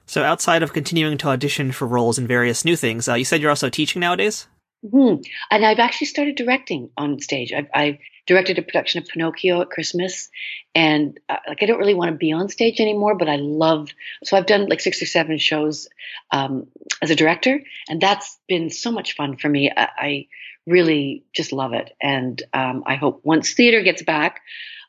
so, 0.05 0.23
outside 0.23 0.63
of 0.63 0.73
continuing 0.73 1.17
to 1.19 1.29
audition 1.29 1.71
for 1.71 1.87
roles 1.87 2.17
in 2.17 2.27
various 2.27 2.65
new 2.65 2.75
things, 2.75 3.07
uh, 3.07 3.15
you 3.15 3.25
said 3.25 3.41
you're 3.41 3.49
also 3.49 3.69
teaching 3.69 3.99
nowadays. 3.99 4.47
Mm-hmm. 4.85 5.21
And 5.49 5.65
I've 5.65 5.79
actually 5.79 6.07
started 6.07 6.35
directing 6.35 6.89
on 6.97 7.19
stage. 7.19 7.53
I've, 7.53 7.67
I've, 7.73 7.97
directed 8.25 8.57
a 8.57 8.61
production 8.61 9.01
of 9.01 9.07
Pinocchio 9.09 9.61
at 9.61 9.69
Christmas, 9.69 10.29
and 10.73 11.19
uh, 11.27 11.37
like 11.47 11.61
I 11.61 11.65
don't 11.65 11.77
really 11.77 11.93
want 11.93 12.11
to 12.11 12.17
be 12.17 12.31
on 12.31 12.47
stage 12.47 12.79
anymore, 12.79 13.15
but 13.15 13.27
I 13.27 13.35
love. 13.35 13.89
So 14.23 14.37
I've 14.37 14.45
done 14.45 14.69
like 14.69 14.79
six 14.79 15.01
or 15.01 15.05
seven 15.05 15.37
shows 15.37 15.89
um, 16.31 16.67
as 17.01 17.11
a 17.11 17.15
director, 17.15 17.61
and 17.89 17.99
that's 17.99 18.39
been 18.47 18.69
so 18.69 18.91
much 18.91 19.15
fun 19.15 19.35
for 19.35 19.49
me. 19.49 19.71
I, 19.75 19.89
I 19.97 20.27
really 20.65 21.25
just 21.33 21.51
love 21.51 21.73
it, 21.73 21.93
and 22.01 22.41
um, 22.53 22.83
I 22.85 22.95
hope 22.95 23.21
once 23.23 23.53
theater 23.53 23.81
gets 23.81 24.03
back 24.03 24.41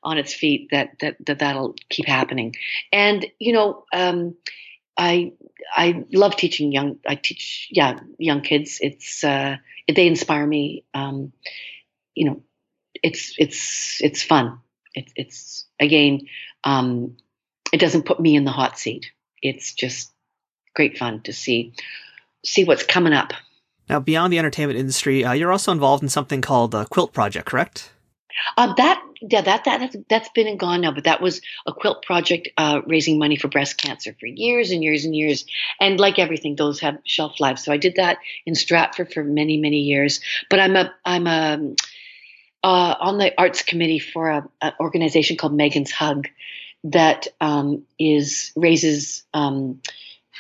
on 0.03 0.17
its 0.17 0.33
feet, 0.33 0.69
that 0.71 0.99
that 1.01 1.17
that 1.27 1.41
that'll 1.41 1.75
keep 1.89 2.07
happening. 2.07 2.55
And 2.93 3.27
you 3.39 3.53
know. 3.53 3.85
Um, 3.93 4.37
I 4.97 5.33
I 5.75 6.05
love 6.13 6.37
teaching 6.37 6.73
young. 6.73 6.99
I 7.07 7.15
teach 7.17 7.69
yeah 7.71 7.99
young 8.19 8.43
kids. 8.43 8.79
It's 8.81 9.25
uh, 9.25 9.57
they 9.93 10.07
inspire 10.07 10.47
me. 10.47 10.85
Um, 10.95 11.33
you 12.15 12.27
know, 12.27 12.43
it's 13.03 13.35
it's 13.39 14.01
it's 14.01 14.23
fun. 14.23 14.61
It's 14.95 15.13
it's 15.17 15.67
again, 15.81 16.23
um, 16.63 17.17
it 17.73 17.79
doesn't 17.79 18.07
put 18.07 18.21
me 18.21 18.37
in 18.37 18.45
the 18.45 18.53
hot 18.53 18.79
seat. 18.79 19.11
It's 19.43 19.75
just 19.75 20.13
great 20.75 20.99
fun 20.99 21.23
to 21.23 21.33
see 21.33 21.75
see 22.45 22.65
what's 22.65 22.85
coming 22.85 23.13
up. 23.13 23.33
Now, 23.89 24.01
beyond 24.01 24.33
the 24.33 24.39
entertainment 24.39 24.79
industry, 24.79 25.25
uh, 25.25 25.33
you're 25.33 25.53
also 25.53 25.73
involved 25.73 26.03
in 26.03 26.09
something 26.09 26.41
called 26.41 26.71
the 26.71 26.87
Quilt 26.87 27.13
Project, 27.13 27.47
correct? 27.47 27.93
Uh, 28.57 28.73
that 28.75 29.03
yeah 29.31 29.41
that 29.41 29.65
that 29.65 29.95
that's, 30.09 30.29
been 30.31 30.47
and 30.47 30.59
gone 30.59 30.81
now, 30.81 30.93
but 30.93 31.05
that 31.05 31.21
was 31.21 31.41
a 31.67 31.73
quilt 31.73 32.05
project 32.05 32.49
uh, 32.57 32.81
raising 32.87 33.19
money 33.19 33.37
for 33.37 33.49
breast 33.49 33.77
cancer 33.77 34.15
for 34.19 34.27
years 34.27 34.71
and 34.71 34.83
years 34.83 35.05
and 35.05 35.15
years. 35.15 35.47
And 35.81 35.99
like 35.99 36.19
everything, 36.19 36.57
those 36.57 36.81
have 36.81 36.99
shelf 37.05 37.41
lives. 37.41 37.65
So 37.65 37.73
I 37.73 37.77
did 37.77 37.97
that 37.97 38.19
in 38.47 38.55
Stratford 38.55 39.13
for 39.13 39.25
many 39.25 39.57
many 39.57 39.81
years. 39.81 40.21
But 40.51 40.61
I'm 40.61 40.77
a 40.77 40.95
I'm 41.05 41.27
a 41.27 41.75
uh, 42.63 42.95
on 42.99 43.19
the 43.19 43.33
arts 43.39 43.63
committee 43.63 43.99
for 43.99 44.31
an 44.63 44.73
organization 44.81 45.37
called 45.37 45.55
Meagan's 45.55 45.93
Hug 45.93 46.29
that 46.85 47.29
um, 47.41 47.85
is 47.99 48.53
raises 48.57 49.23
um, 49.35 49.81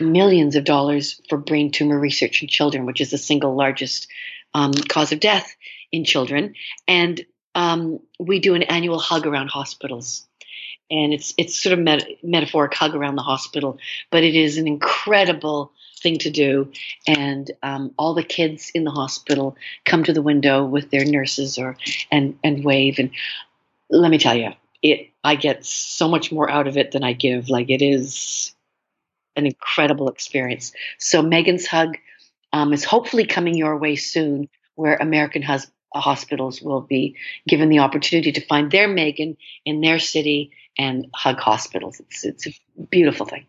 millions 0.00 0.56
of 0.56 0.64
dollars 0.64 1.20
for 1.28 1.38
brain 1.38 1.70
tumor 1.70 1.98
research 1.98 2.42
in 2.42 2.48
children, 2.48 2.86
which 2.86 3.00
is 3.00 3.10
the 3.10 3.18
single 3.18 3.54
largest 3.54 4.08
um, 4.54 4.72
cause 4.72 5.12
of 5.12 5.20
death 5.20 5.54
in 5.92 6.04
children. 6.04 6.54
And 6.88 7.24
um, 7.54 8.00
we 8.18 8.40
do 8.40 8.54
an 8.54 8.62
annual 8.64 8.98
hug 8.98 9.26
around 9.26 9.48
hospitals. 9.48 10.26
And 10.90 11.14
it's 11.14 11.32
it's 11.38 11.58
sort 11.58 11.72
of 11.72 11.78
met- 11.78 12.22
metaphoric 12.22 12.74
hug 12.74 12.94
around 12.94 13.16
the 13.16 13.22
hospital, 13.22 13.78
but 14.10 14.22
it 14.22 14.34
is 14.34 14.58
an 14.58 14.68
incredible 14.68 15.72
thing 16.02 16.18
to 16.18 16.30
do. 16.30 16.70
And 17.08 17.50
um, 17.62 17.92
all 17.96 18.12
the 18.12 18.22
kids 18.22 18.70
in 18.74 18.84
the 18.84 18.90
hospital 18.90 19.56
come 19.86 20.04
to 20.04 20.12
the 20.12 20.22
window 20.22 20.64
with 20.64 20.90
their 20.90 21.04
nurses 21.04 21.58
or 21.58 21.76
and 22.12 22.38
and 22.44 22.64
wave. 22.64 22.98
And 22.98 23.10
let 23.88 24.10
me 24.10 24.18
tell 24.18 24.36
you, 24.36 24.50
it 24.82 25.08
I 25.24 25.36
get 25.36 25.64
so 25.64 26.06
much 26.06 26.30
more 26.30 26.50
out 26.50 26.68
of 26.68 26.76
it 26.76 26.92
than 26.92 27.02
I 27.02 27.14
give. 27.14 27.48
Like 27.48 27.70
it 27.70 27.82
is 27.82 28.54
an 29.36 29.46
incredible 29.46 30.08
experience. 30.08 30.72
So 30.98 31.22
Meagan's 31.22 31.66
Hug 31.66 31.96
um, 32.52 32.72
is 32.72 32.84
hopefully 32.84 33.26
coming 33.26 33.56
your 33.56 33.76
way 33.78 33.96
soon, 33.96 34.48
where 34.76 34.96
American 34.96 35.42
hus- 35.42 35.70
hospitals 36.00 36.60
will 36.60 36.80
be 36.80 37.16
given 37.46 37.68
the 37.68 37.80
opportunity 37.80 38.32
to 38.32 38.40
find 38.46 38.70
their 38.70 38.88
Megan 38.88 39.36
in 39.64 39.80
their 39.80 39.98
city 39.98 40.52
and 40.78 41.06
hug 41.14 41.38
hospitals. 41.38 42.00
It's 42.00 42.24
it's 42.24 42.46
a 42.46 42.52
beautiful 42.90 43.26
thing. 43.26 43.46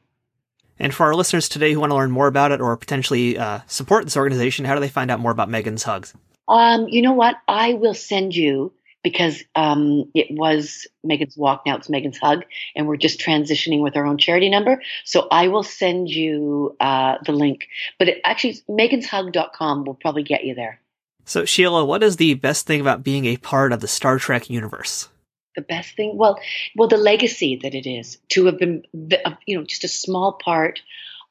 And 0.78 0.94
for 0.94 1.06
our 1.06 1.16
listeners 1.16 1.48
today 1.48 1.74
who 1.74 1.80
want 1.80 1.92
to 1.92 1.96
learn 1.96 2.12
more 2.12 2.28
about 2.28 2.52
it 2.52 2.60
or 2.60 2.76
potentially 2.76 3.38
uh, 3.38 3.60
support 3.68 4.04
this 4.04 4.18
organization, 4.18 4.66
how 4.66 4.76
do 4.76 4.82
they 4.82 4.90
find 4.90 5.10
out 5.10 5.20
more 5.20 5.32
about 5.32 5.50
Meagan's 5.50 5.84
Hugs? 5.84 6.14
Um, 6.48 6.88
you 6.90 7.02
know 7.02 7.14
what? 7.14 7.38
I 7.48 7.74
will 7.74 7.94
send 7.94 8.36
you 8.36 8.74
because 9.02 9.44
um, 9.56 10.10
it 10.16 10.28
was 10.32 10.88
Meagan's 11.04 11.38
Walk 11.38 11.62
now 11.66 11.78
it's 11.78 11.90
Meagan's 11.90 12.18
Hug, 12.18 12.44
and 12.76 12.88
we're 12.88 12.98
just 12.98 13.20
transitioning 13.20 13.82
with 13.82 13.96
our 13.96 14.06
own 14.06 14.18
charity 14.18 14.50
number. 14.50 14.82
So 15.04 15.28
I 15.30 15.48
will 15.48 15.64
send 15.64 16.10
you 16.10 16.76
uh, 16.80 17.18
the 17.24 17.32
link. 17.32 17.68
But 18.00 18.10
it, 18.10 18.22
actually, 18.26 18.62
meaganshug.com 18.68 19.86
will 19.86 19.94
probably 19.94 20.24
get 20.24 20.44
you 20.44 20.56
there. 20.56 20.82
So 21.26 21.46
Sheila, 21.46 21.84
what 21.84 22.04
is 22.04 22.18
the 22.18 22.36
best 22.36 22.66
thing 22.66 22.82
about 22.82 23.04
being 23.04 23.26
a 23.26 23.38
part 23.38 23.74
of 23.74 23.82
the 23.82 23.88
Star 23.88 24.18
Trek 24.20 24.50
universe? 24.50 25.10
the 25.56 25.62
best 25.62 25.96
thing 25.96 26.18
well 26.18 26.38
well 26.76 26.90
the 26.90 26.98
legacy 26.98 27.58
that 27.64 27.74
it 27.74 27.88
is 27.88 28.18
to 28.28 28.46
have 28.46 28.60
been 28.60 28.84
you 29.46 29.58
know 29.58 29.64
just 29.64 29.86
a 29.86 29.88
small 29.88 30.34
part 30.34 30.82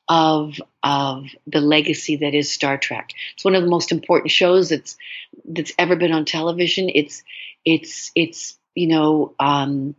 of 0.08 0.60
of 0.82 1.26
the 1.46 1.60
legacy 1.60 2.16
that 2.16 2.34
is 2.34 2.52
Star 2.52 2.76
Trek. 2.76 3.10
It's 3.34 3.44
one 3.44 3.54
of 3.54 3.62
the 3.62 3.70
most 3.70 3.92
important 3.92 4.30
shows 4.30 4.68
that's 4.68 4.96
that's 5.44 5.72
ever 5.78 5.96
been 5.96 6.12
on 6.12 6.24
television. 6.24 6.90
It's 6.94 7.22
it's 7.64 8.10
it's 8.14 8.58
you 8.74 8.88
know 8.88 9.34
um, 9.38 9.94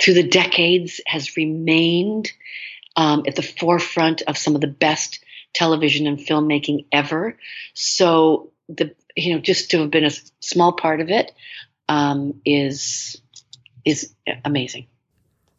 through 0.00 0.14
the 0.14 0.28
decades 0.28 1.00
has 1.06 1.36
remained 1.36 2.30
um, 2.96 3.24
at 3.26 3.36
the 3.36 3.42
forefront 3.42 4.22
of 4.22 4.36
some 4.36 4.54
of 4.54 4.60
the 4.60 4.66
best 4.66 5.24
television 5.54 6.06
and 6.06 6.18
filmmaking 6.18 6.86
ever. 6.92 7.36
So 7.74 8.52
the 8.68 8.94
you 9.16 9.34
know 9.34 9.40
just 9.40 9.70
to 9.72 9.80
have 9.80 9.90
been 9.90 10.04
a 10.04 10.12
small 10.40 10.72
part 10.72 11.00
of 11.00 11.10
it 11.10 11.32
um, 11.88 12.40
is 12.44 13.20
is 13.84 14.14
amazing. 14.44 14.86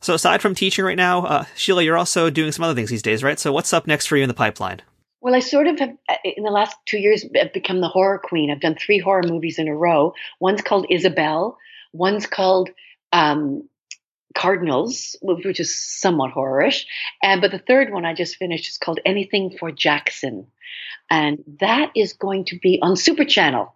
So 0.01 0.15
aside 0.15 0.41
from 0.41 0.55
teaching 0.55 0.83
right 0.83 0.97
now, 0.97 1.25
uh, 1.25 1.45
Sheila, 1.55 1.83
you're 1.83 1.97
also 1.97 2.31
doing 2.31 2.51
some 2.51 2.63
other 2.63 2.73
things 2.73 2.89
these 2.89 3.03
days, 3.03 3.23
right? 3.23 3.39
So 3.39 3.51
what's 3.51 3.71
up 3.71 3.85
next 3.85 4.07
for 4.07 4.17
you 4.17 4.23
in 4.23 4.29
the 4.29 4.33
pipeline? 4.33 4.81
Well, 5.21 5.35
I 5.35 5.39
sort 5.39 5.67
of 5.67 5.77
have, 5.77 5.95
uh, 6.09 6.15
in 6.23 6.43
the 6.43 6.49
last 6.49 6.75
two 6.87 6.97
years, 6.97 7.23
have 7.35 7.53
become 7.53 7.81
the 7.81 7.87
horror 7.87 8.17
queen. 8.17 8.49
I've 8.49 8.59
done 8.59 8.75
three 8.75 8.97
horror 8.97 9.21
movies 9.23 9.59
in 9.59 9.67
a 9.67 9.75
row. 9.75 10.15
One's 10.39 10.63
called 10.63 10.87
Isabelle. 10.89 11.57
One's 11.93 12.25
called 12.25 12.71
um, 13.13 13.69
Cardinals, 14.35 15.15
which 15.21 15.59
is 15.59 15.75
somewhat 15.75 16.31
horrorish. 16.31 16.85
And 17.23 17.41
but 17.41 17.51
the 17.51 17.59
third 17.59 17.91
one 17.91 18.05
I 18.05 18.13
just 18.13 18.37
finished 18.37 18.69
is 18.69 18.77
called 18.77 18.99
Anything 19.05 19.55
for 19.57 19.71
Jackson, 19.71 20.47
and 21.09 21.43
that 21.59 21.91
is 21.95 22.13
going 22.13 22.45
to 22.45 22.59
be 22.59 22.79
on 22.81 22.95
Super 22.95 23.25
Channel 23.25 23.75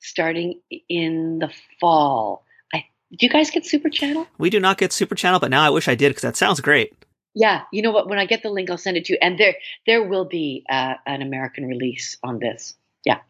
starting 0.00 0.60
in 0.88 1.38
the 1.38 1.50
fall. 1.80 2.44
I 2.74 2.84
do 3.10 3.26
you 3.26 3.30
guys 3.30 3.50
get 3.50 3.66
Super 3.66 3.88
Channel? 3.88 4.26
We 4.38 4.50
do 4.50 4.60
not 4.60 4.78
get 4.78 4.92
Super 4.92 5.14
Channel, 5.14 5.40
but 5.40 5.50
now 5.50 5.62
I 5.62 5.70
wish 5.70 5.88
I 5.88 5.94
did 5.94 6.10
because 6.10 6.22
that 6.22 6.36
sounds 6.36 6.60
great. 6.60 6.92
Yeah, 7.34 7.62
you 7.72 7.82
know 7.82 7.92
what? 7.92 8.08
When 8.08 8.18
I 8.18 8.26
get 8.26 8.42
the 8.42 8.50
link, 8.50 8.70
I'll 8.70 8.78
send 8.78 8.96
it 8.96 9.06
to 9.06 9.14
you. 9.14 9.18
And 9.22 9.38
there, 9.38 9.54
there 9.86 10.06
will 10.06 10.26
be 10.26 10.64
uh, 10.68 10.94
an 11.06 11.22
American 11.22 11.64
release 11.64 12.18
on 12.22 12.38
this. 12.38 12.74
Yeah. 13.06 13.20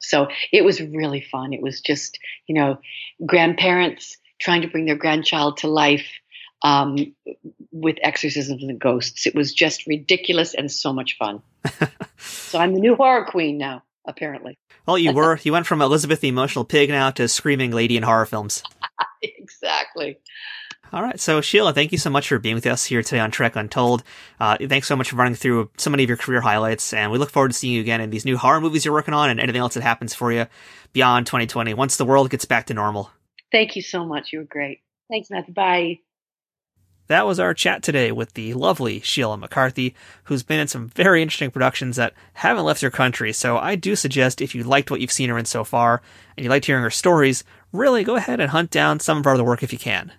So 0.00 0.28
it 0.52 0.64
was 0.64 0.80
really 0.80 1.20
fun. 1.20 1.52
It 1.52 1.62
was 1.62 1.80
just, 1.80 2.18
you 2.46 2.54
know, 2.54 2.78
grandparents 3.24 4.18
trying 4.44 4.62
to 4.62 4.68
bring 4.68 4.84
their 4.84 4.96
grandchild 4.96 5.56
to 5.58 5.68
life 5.68 6.06
um, 6.62 7.14
with 7.72 7.96
exorcisms 8.02 8.62
and 8.62 8.78
ghosts. 8.78 9.26
It 9.26 9.34
was 9.34 9.52
just 9.52 9.86
ridiculous 9.86 10.54
and 10.54 10.70
so 10.70 10.92
much 10.92 11.16
fun. 11.18 11.42
so 12.18 12.58
I'm 12.58 12.74
the 12.74 12.80
new 12.80 12.94
horror 12.94 13.24
queen 13.24 13.58
now, 13.58 13.82
apparently. 14.04 14.58
Well, 14.86 14.98
you 14.98 15.12
were. 15.14 15.38
You 15.42 15.52
went 15.52 15.66
from 15.66 15.82
Elizabeth 15.82 16.20
the 16.20 16.28
Emotional 16.28 16.64
Pig 16.64 16.90
now 16.90 17.10
to 17.12 17.26
screaming 17.26 17.70
lady 17.70 17.96
in 17.96 18.02
horror 18.02 18.26
films. 18.26 18.62
exactly. 19.22 20.18
All 20.92 21.02
right. 21.02 21.18
So, 21.18 21.40
Sheila, 21.40 21.72
thank 21.72 21.90
you 21.90 21.98
so 21.98 22.10
much 22.10 22.28
for 22.28 22.38
being 22.38 22.54
with 22.54 22.66
us 22.66 22.84
here 22.84 23.02
today 23.02 23.18
on 23.18 23.30
Trek 23.32 23.56
Untold. 23.56 24.04
Uh, 24.38 24.56
thanks 24.68 24.86
so 24.86 24.94
much 24.94 25.10
for 25.10 25.16
running 25.16 25.34
through 25.34 25.70
so 25.76 25.90
many 25.90 26.04
of 26.04 26.08
your 26.08 26.16
career 26.16 26.40
highlights. 26.40 26.92
And 26.92 27.10
we 27.10 27.18
look 27.18 27.30
forward 27.30 27.48
to 27.48 27.54
seeing 27.54 27.74
you 27.74 27.80
again 27.80 28.00
in 28.00 28.10
these 28.10 28.24
new 28.24 28.36
horror 28.36 28.60
movies 28.60 28.84
you're 28.84 28.94
working 28.94 29.14
on 29.14 29.28
and 29.28 29.40
anything 29.40 29.60
else 29.60 29.74
that 29.74 29.82
happens 29.82 30.14
for 30.14 30.30
you 30.30 30.46
beyond 30.92 31.26
2020 31.26 31.74
once 31.74 31.96
the 31.96 32.04
world 32.04 32.30
gets 32.30 32.44
back 32.44 32.66
to 32.66 32.74
normal. 32.74 33.10
Thank 33.54 33.76
you 33.76 33.82
so 33.82 34.04
much. 34.04 34.32
You 34.32 34.40
were 34.40 34.46
great. 34.46 34.80
Thanks, 35.08 35.30
Matt. 35.30 35.54
Bye. 35.54 36.00
That 37.06 37.24
was 37.24 37.38
our 37.38 37.54
chat 37.54 37.84
today 37.84 38.10
with 38.10 38.32
the 38.32 38.52
lovely 38.52 38.98
Sheila 38.98 39.36
McCarthy, 39.36 39.94
who's 40.24 40.42
been 40.42 40.58
in 40.58 40.66
some 40.66 40.88
very 40.88 41.22
interesting 41.22 41.52
productions 41.52 41.94
that 41.94 42.14
haven't 42.32 42.64
left 42.64 42.80
her 42.80 42.90
country. 42.90 43.32
So 43.32 43.56
I 43.56 43.76
do 43.76 43.94
suggest 43.94 44.40
if 44.40 44.56
you 44.56 44.64
liked 44.64 44.90
what 44.90 45.00
you've 45.00 45.12
seen 45.12 45.30
her 45.30 45.38
in 45.38 45.44
so 45.44 45.62
far 45.62 46.02
and 46.36 46.42
you 46.42 46.50
liked 46.50 46.66
hearing 46.66 46.82
her 46.82 46.90
stories, 46.90 47.44
really 47.70 48.02
go 48.02 48.16
ahead 48.16 48.40
and 48.40 48.50
hunt 48.50 48.72
down 48.72 48.98
some 48.98 49.18
of 49.18 49.24
her 49.24 49.34
other 49.34 49.44
work 49.44 49.62
if 49.62 49.72
you 49.72 49.78
can. 49.78 50.10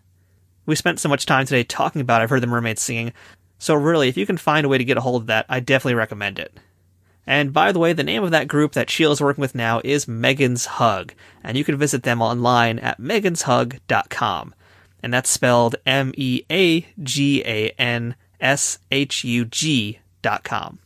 We 0.65 0.75
spent 0.75 1.01
so 1.01 1.09
much 1.09 1.25
time 1.25 1.45
today 1.45 1.65
talking 1.65 1.99
about 1.99 2.21
I've 2.21 2.29
Heard 2.29 2.41
the 2.41 2.47
Mermaids 2.47 2.81
Singing, 2.81 3.11
so 3.57 3.75
really, 3.75 4.07
if 4.07 4.15
you 4.15 4.25
can 4.25 4.37
find 4.37 4.65
a 4.65 4.69
way 4.69 4.77
to 4.77 4.85
get 4.85 4.97
a 4.97 5.01
hold 5.01 5.23
of 5.23 5.27
that, 5.27 5.45
I 5.49 5.59
definitely 5.59 5.95
recommend 5.95 6.39
it. 6.39 6.57
And 7.27 7.51
by 7.51 7.71
the 7.71 7.79
way, 7.79 7.93
the 7.93 8.03
name 8.03 8.23
of 8.23 8.31
that 8.31 8.47
group 8.47 8.73
that 8.73 8.89
Sheila's 8.89 9.21
working 9.21 9.41
with 9.41 9.55
now 9.55 9.81
is 9.83 10.07
Meagan's 10.07 10.65
Hug, 10.65 11.13
and 11.43 11.57
you 11.57 11.63
can 11.63 11.77
visit 11.77 12.03
them 12.03 12.21
online 12.21 12.77
at 12.79 13.01
meaganshug.com. 13.01 14.53
And 15.01 15.13
that's 15.13 15.29
spelled 15.29 15.75
M 15.85 16.13
E 16.15 16.43
A 16.51 16.85
G 17.01 17.43
A 17.45 17.69
N 17.77 18.15
S 18.39 18.79
H 18.91 19.23
U 19.23 19.45
G 19.45 19.99
dot 20.21 20.43
com. 20.43 20.79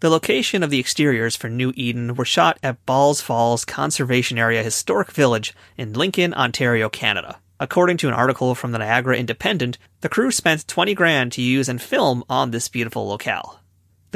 The 0.00 0.10
location 0.10 0.62
of 0.62 0.68
the 0.68 0.78
exteriors 0.78 1.36
for 1.36 1.48
New 1.48 1.72
Eden 1.74 2.14
were 2.14 2.26
shot 2.26 2.58
at 2.62 2.84
Balls 2.84 3.22
Falls 3.22 3.64
Conservation 3.64 4.36
Area 4.36 4.62
Historic 4.62 5.10
Village 5.10 5.54
in 5.78 5.94
Lincoln, 5.94 6.34
Ontario, 6.34 6.90
Canada. 6.90 7.38
According 7.58 7.96
to 7.98 8.08
an 8.08 8.14
article 8.14 8.54
from 8.54 8.72
the 8.72 8.78
Niagara 8.78 9.16
Independent, 9.16 9.78
the 10.02 10.10
crew 10.10 10.30
spent 10.30 10.68
20 10.68 10.94
grand 10.94 11.32
to 11.32 11.42
use 11.42 11.70
and 11.70 11.80
film 11.80 12.22
on 12.28 12.50
this 12.50 12.68
beautiful 12.68 13.08
locale. 13.08 13.60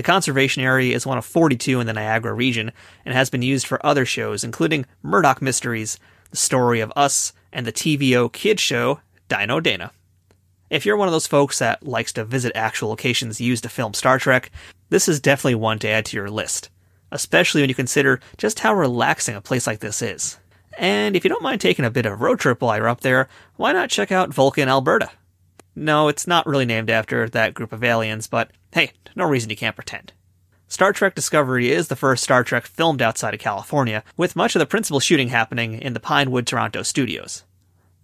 The 0.00 0.04
conservation 0.04 0.62
area 0.62 0.96
is 0.96 1.04
one 1.04 1.18
of 1.18 1.26
42 1.26 1.78
in 1.78 1.86
the 1.86 1.92
Niagara 1.92 2.32
region 2.32 2.72
and 3.04 3.12
has 3.12 3.28
been 3.28 3.42
used 3.42 3.66
for 3.66 3.84
other 3.84 4.06
shows, 4.06 4.42
including 4.42 4.86
Murdoch 5.02 5.42
Mysteries, 5.42 5.98
The 6.30 6.38
Story 6.38 6.80
of 6.80 6.90
Us, 6.96 7.34
and 7.52 7.66
the 7.66 7.72
TVO 7.72 8.32
kid 8.32 8.58
show 8.58 9.00
Dino 9.28 9.60
Dana. 9.60 9.92
If 10.70 10.86
you're 10.86 10.96
one 10.96 11.06
of 11.06 11.12
those 11.12 11.26
folks 11.26 11.58
that 11.58 11.86
likes 11.86 12.14
to 12.14 12.24
visit 12.24 12.52
actual 12.54 12.88
locations 12.88 13.42
used 13.42 13.64
to 13.64 13.68
film 13.68 13.92
Star 13.92 14.18
Trek, 14.18 14.50
this 14.88 15.06
is 15.06 15.20
definitely 15.20 15.56
one 15.56 15.78
to 15.80 15.88
add 15.88 16.06
to 16.06 16.16
your 16.16 16.30
list, 16.30 16.70
especially 17.12 17.60
when 17.60 17.68
you 17.68 17.74
consider 17.74 18.20
just 18.38 18.60
how 18.60 18.72
relaxing 18.72 19.34
a 19.34 19.42
place 19.42 19.66
like 19.66 19.80
this 19.80 20.00
is. 20.00 20.38
And 20.78 21.14
if 21.14 21.24
you 21.24 21.28
don't 21.28 21.42
mind 21.42 21.60
taking 21.60 21.84
a 21.84 21.90
bit 21.90 22.06
of 22.06 22.22
road 22.22 22.38
trip 22.38 22.62
while 22.62 22.78
you're 22.78 22.88
up 22.88 23.02
there, 23.02 23.28
why 23.56 23.72
not 23.72 23.90
check 23.90 24.10
out 24.10 24.32
Vulcan, 24.32 24.70
Alberta? 24.70 25.10
No, 25.80 26.08
it's 26.08 26.26
not 26.26 26.46
really 26.46 26.66
named 26.66 26.90
after 26.90 27.26
that 27.26 27.54
group 27.54 27.72
of 27.72 27.82
aliens, 27.82 28.26
but 28.26 28.50
hey, 28.72 28.92
no 29.16 29.24
reason 29.24 29.48
you 29.48 29.56
can't 29.56 29.74
pretend. 29.74 30.12
Star 30.68 30.92
Trek 30.92 31.14
Discovery 31.14 31.70
is 31.70 31.88
the 31.88 31.96
first 31.96 32.22
Star 32.22 32.44
Trek 32.44 32.66
filmed 32.66 33.00
outside 33.00 33.32
of 33.32 33.40
California, 33.40 34.04
with 34.14 34.36
much 34.36 34.54
of 34.54 34.60
the 34.60 34.66
principal 34.66 35.00
shooting 35.00 35.28
happening 35.28 35.80
in 35.80 35.94
the 35.94 35.98
Pinewood 35.98 36.46
Toronto 36.46 36.82
studios. 36.82 37.44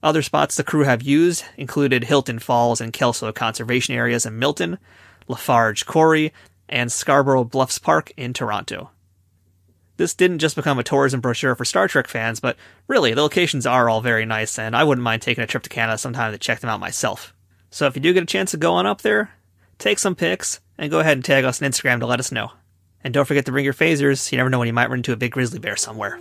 Other 0.02 0.22
spots 0.22 0.56
the 0.56 0.64
crew 0.64 0.84
have 0.84 1.02
used 1.02 1.44
included 1.58 2.04
Hilton 2.04 2.38
Falls 2.38 2.80
and 2.80 2.94
Kelso 2.94 3.30
conservation 3.30 3.94
areas 3.94 4.24
in 4.24 4.38
Milton, 4.38 4.78
Lafarge 5.28 5.84
Quarry, 5.84 6.32
and 6.70 6.90
Scarborough 6.90 7.44
Bluffs 7.44 7.78
Park 7.78 8.10
in 8.16 8.32
Toronto. 8.32 8.88
This 9.98 10.14
didn't 10.14 10.38
just 10.38 10.56
become 10.56 10.78
a 10.78 10.82
tourism 10.82 11.20
brochure 11.20 11.54
for 11.54 11.66
Star 11.66 11.88
Trek 11.88 12.08
fans, 12.08 12.40
but 12.40 12.56
really, 12.88 13.12
the 13.12 13.20
locations 13.20 13.66
are 13.66 13.90
all 13.90 14.00
very 14.00 14.24
nice, 14.24 14.58
and 14.58 14.74
I 14.74 14.82
wouldn't 14.82 15.04
mind 15.04 15.20
taking 15.20 15.44
a 15.44 15.46
trip 15.46 15.64
to 15.64 15.68
Canada 15.68 15.98
sometime 15.98 16.32
to 16.32 16.38
check 16.38 16.60
them 16.60 16.70
out 16.70 16.80
myself. 16.80 17.34
So 17.76 17.84
if 17.84 17.94
you 17.94 18.00
do 18.00 18.14
get 18.14 18.22
a 18.22 18.26
chance 18.26 18.52
to 18.52 18.56
go 18.56 18.72
on 18.72 18.86
up 18.86 19.02
there, 19.02 19.32
take 19.76 19.98
some 19.98 20.14
pics, 20.14 20.60
and 20.78 20.90
go 20.90 21.00
ahead 21.00 21.18
and 21.18 21.22
tag 21.22 21.44
us 21.44 21.60
on 21.60 21.70
Instagram 21.70 22.00
to 22.00 22.06
let 22.06 22.20
us 22.20 22.32
know. 22.32 22.52
And 23.04 23.12
don't 23.12 23.26
forget 23.26 23.44
to 23.44 23.52
bring 23.52 23.66
your 23.66 23.74
phasers, 23.74 24.32
you 24.32 24.38
never 24.38 24.48
know 24.48 24.58
when 24.58 24.66
you 24.66 24.72
might 24.72 24.88
run 24.88 25.00
into 25.00 25.12
a 25.12 25.16
big 25.16 25.32
grizzly 25.32 25.58
bear 25.58 25.76
somewhere. 25.76 26.18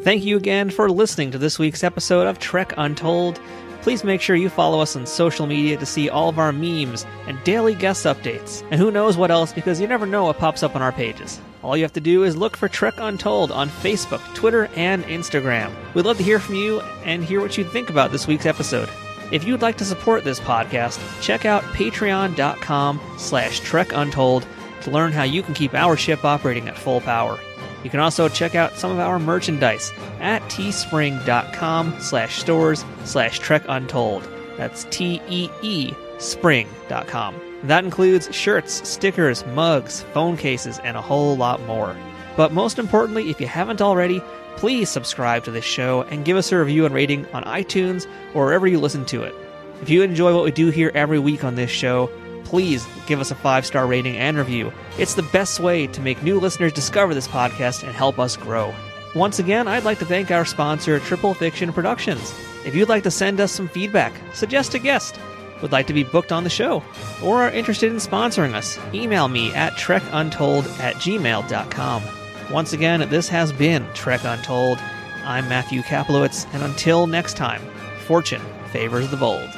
Thank 0.00 0.24
you 0.24 0.36
again 0.36 0.68
for 0.70 0.90
listening 0.90 1.30
to 1.30 1.38
this 1.38 1.60
week's 1.60 1.84
episode 1.84 2.26
of 2.26 2.40
Trek 2.40 2.74
Untold. 2.76 3.40
Please 3.82 4.02
make 4.02 4.20
sure 4.20 4.34
you 4.34 4.48
follow 4.48 4.80
us 4.80 4.96
on 4.96 5.06
social 5.06 5.46
media 5.46 5.76
to 5.76 5.86
see 5.86 6.10
all 6.10 6.28
of 6.28 6.40
our 6.40 6.50
memes 6.50 7.06
and 7.28 7.38
daily 7.44 7.76
guest 7.76 8.04
updates. 8.04 8.66
And 8.72 8.80
who 8.80 8.90
knows 8.90 9.16
what 9.16 9.30
else, 9.30 9.52
because 9.52 9.80
you 9.80 9.86
never 9.86 10.06
know 10.06 10.24
what 10.24 10.38
pops 10.38 10.64
up 10.64 10.74
on 10.74 10.82
our 10.82 10.90
pages. 10.90 11.40
All 11.62 11.76
you 11.76 11.84
have 11.84 11.92
to 11.92 12.00
do 12.00 12.24
is 12.24 12.36
look 12.36 12.56
for 12.56 12.68
Trek 12.68 12.94
Untold 12.98 13.52
on 13.52 13.68
Facebook, 13.68 14.34
Twitter, 14.34 14.68
and 14.74 15.04
Instagram. 15.04 15.72
We'd 15.94 16.04
love 16.04 16.16
to 16.16 16.24
hear 16.24 16.40
from 16.40 16.56
you 16.56 16.80
and 17.04 17.22
hear 17.22 17.40
what 17.40 17.56
you 17.56 17.62
think 17.62 17.90
about 17.90 18.10
this 18.10 18.26
week's 18.26 18.44
episode. 18.44 18.88
If 19.32 19.44
you'd 19.44 19.62
like 19.62 19.78
to 19.78 19.84
support 19.84 20.24
this 20.24 20.40
podcast, 20.40 21.00
check 21.20 21.44
out 21.44 21.62
patreon.com 21.62 23.00
slash 23.18 23.60
trekuntold 23.60 24.44
to 24.82 24.90
learn 24.90 25.12
how 25.12 25.24
you 25.24 25.42
can 25.42 25.54
keep 25.54 25.74
our 25.74 25.96
ship 25.96 26.24
operating 26.24 26.68
at 26.68 26.78
full 26.78 27.00
power. 27.00 27.38
You 27.82 27.90
can 27.90 28.00
also 28.00 28.28
check 28.28 28.54
out 28.54 28.76
some 28.76 28.90
of 28.90 28.98
our 28.98 29.18
merchandise 29.18 29.92
at 30.20 30.42
teespring.com 30.42 32.00
slash 32.00 32.38
stores 32.38 32.84
slash 33.04 33.40
trekuntold. 33.40 34.28
That's 34.56 34.84
T-E-E 34.90 35.94
spring.com. 36.18 37.40
That 37.64 37.84
includes 37.84 38.34
shirts, 38.34 38.88
stickers, 38.88 39.44
mugs, 39.46 40.02
phone 40.12 40.36
cases, 40.36 40.78
and 40.80 40.96
a 40.96 41.02
whole 41.02 41.36
lot 41.36 41.60
more. 41.62 41.96
But 42.36 42.52
most 42.52 42.78
importantly, 42.78 43.30
if 43.30 43.40
you 43.40 43.46
haven't 43.46 43.80
already, 43.80 44.22
please 44.56 44.88
subscribe 44.88 45.44
to 45.44 45.50
this 45.50 45.64
show 45.64 46.02
and 46.02 46.24
give 46.24 46.36
us 46.36 46.50
a 46.50 46.58
review 46.58 46.86
and 46.86 46.94
rating 46.94 47.26
on 47.34 47.44
iTunes 47.44 48.06
or 48.34 48.46
wherever 48.46 48.66
you 48.66 48.80
listen 48.80 49.04
to 49.06 49.22
it. 49.22 49.34
If 49.82 49.90
you 49.90 50.02
enjoy 50.02 50.34
what 50.34 50.44
we 50.44 50.50
do 50.50 50.70
here 50.70 50.90
every 50.94 51.18
week 51.18 51.44
on 51.44 51.54
this 51.54 51.70
show, 51.70 52.10
please 52.44 52.86
give 53.06 53.20
us 53.20 53.30
a 53.30 53.34
five 53.34 53.66
star 53.66 53.86
rating 53.86 54.16
and 54.16 54.36
review. 54.38 54.72
It's 54.98 55.14
the 55.14 55.22
best 55.24 55.60
way 55.60 55.86
to 55.88 56.00
make 56.00 56.22
new 56.22 56.40
listeners 56.40 56.72
discover 56.72 57.14
this 57.14 57.28
podcast 57.28 57.82
and 57.82 57.92
help 57.92 58.18
us 58.18 58.36
grow. 58.36 58.74
Once 59.14 59.38
again, 59.38 59.66
I'd 59.68 59.84
like 59.84 59.98
to 60.00 60.04
thank 60.04 60.30
our 60.30 60.44
sponsor, 60.44 60.98
Triple 61.00 61.34
Fiction 61.34 61.72
Productions. 61.72 62.34
If 62.64 62.74
you'd 62.74 62.88
like 62.88 63.02
to 63.04 63.10
send 63.10 63.40
us 63.40 63.52
some 63.52 63.68
feedback, 63.68 64.12
suggest 64.34 64.74
a 64.74 64.78
guest, 64.78 65.18
would 65.62 65.72
like 65.72 65.86
to 65.86 65.94
be 65.94 66.04
booked 66.04 66.32
on 66.32 66.44
the 66.44 66.50
show, 66.50 66.82
or 67.22 67.44
are 67.44 67.50
interested 67.50 67.90
in 67.90 67.98
sponsoring 67.98 68.54
us, 68.54 68.78
email 68.92 69.28
me 69.28 69.54
at 69.54 69.72
trekuntold 69.74 70.66
at 70.80 70.96
gmail.com. 70.96 72.02
Once 72.50 72.72
again, 72.72 73.08
this 73.10 73.28
has 73.28 73.52
been 73.52 73.84
Trek 73.92 74.20
Untold. 74.22 74.78
I'm 75.24 75.48
Matthew 75.48 75.82
Kaplowitz, 75.82 76.46
and 76.54 76.62
until 76.62 77.08
next 77.08 77.36
time, 77.36 77.60
fortune 78.06 78.42
favors 78.70 79.10
the 79.10 79.16
bold. 79.16 79.50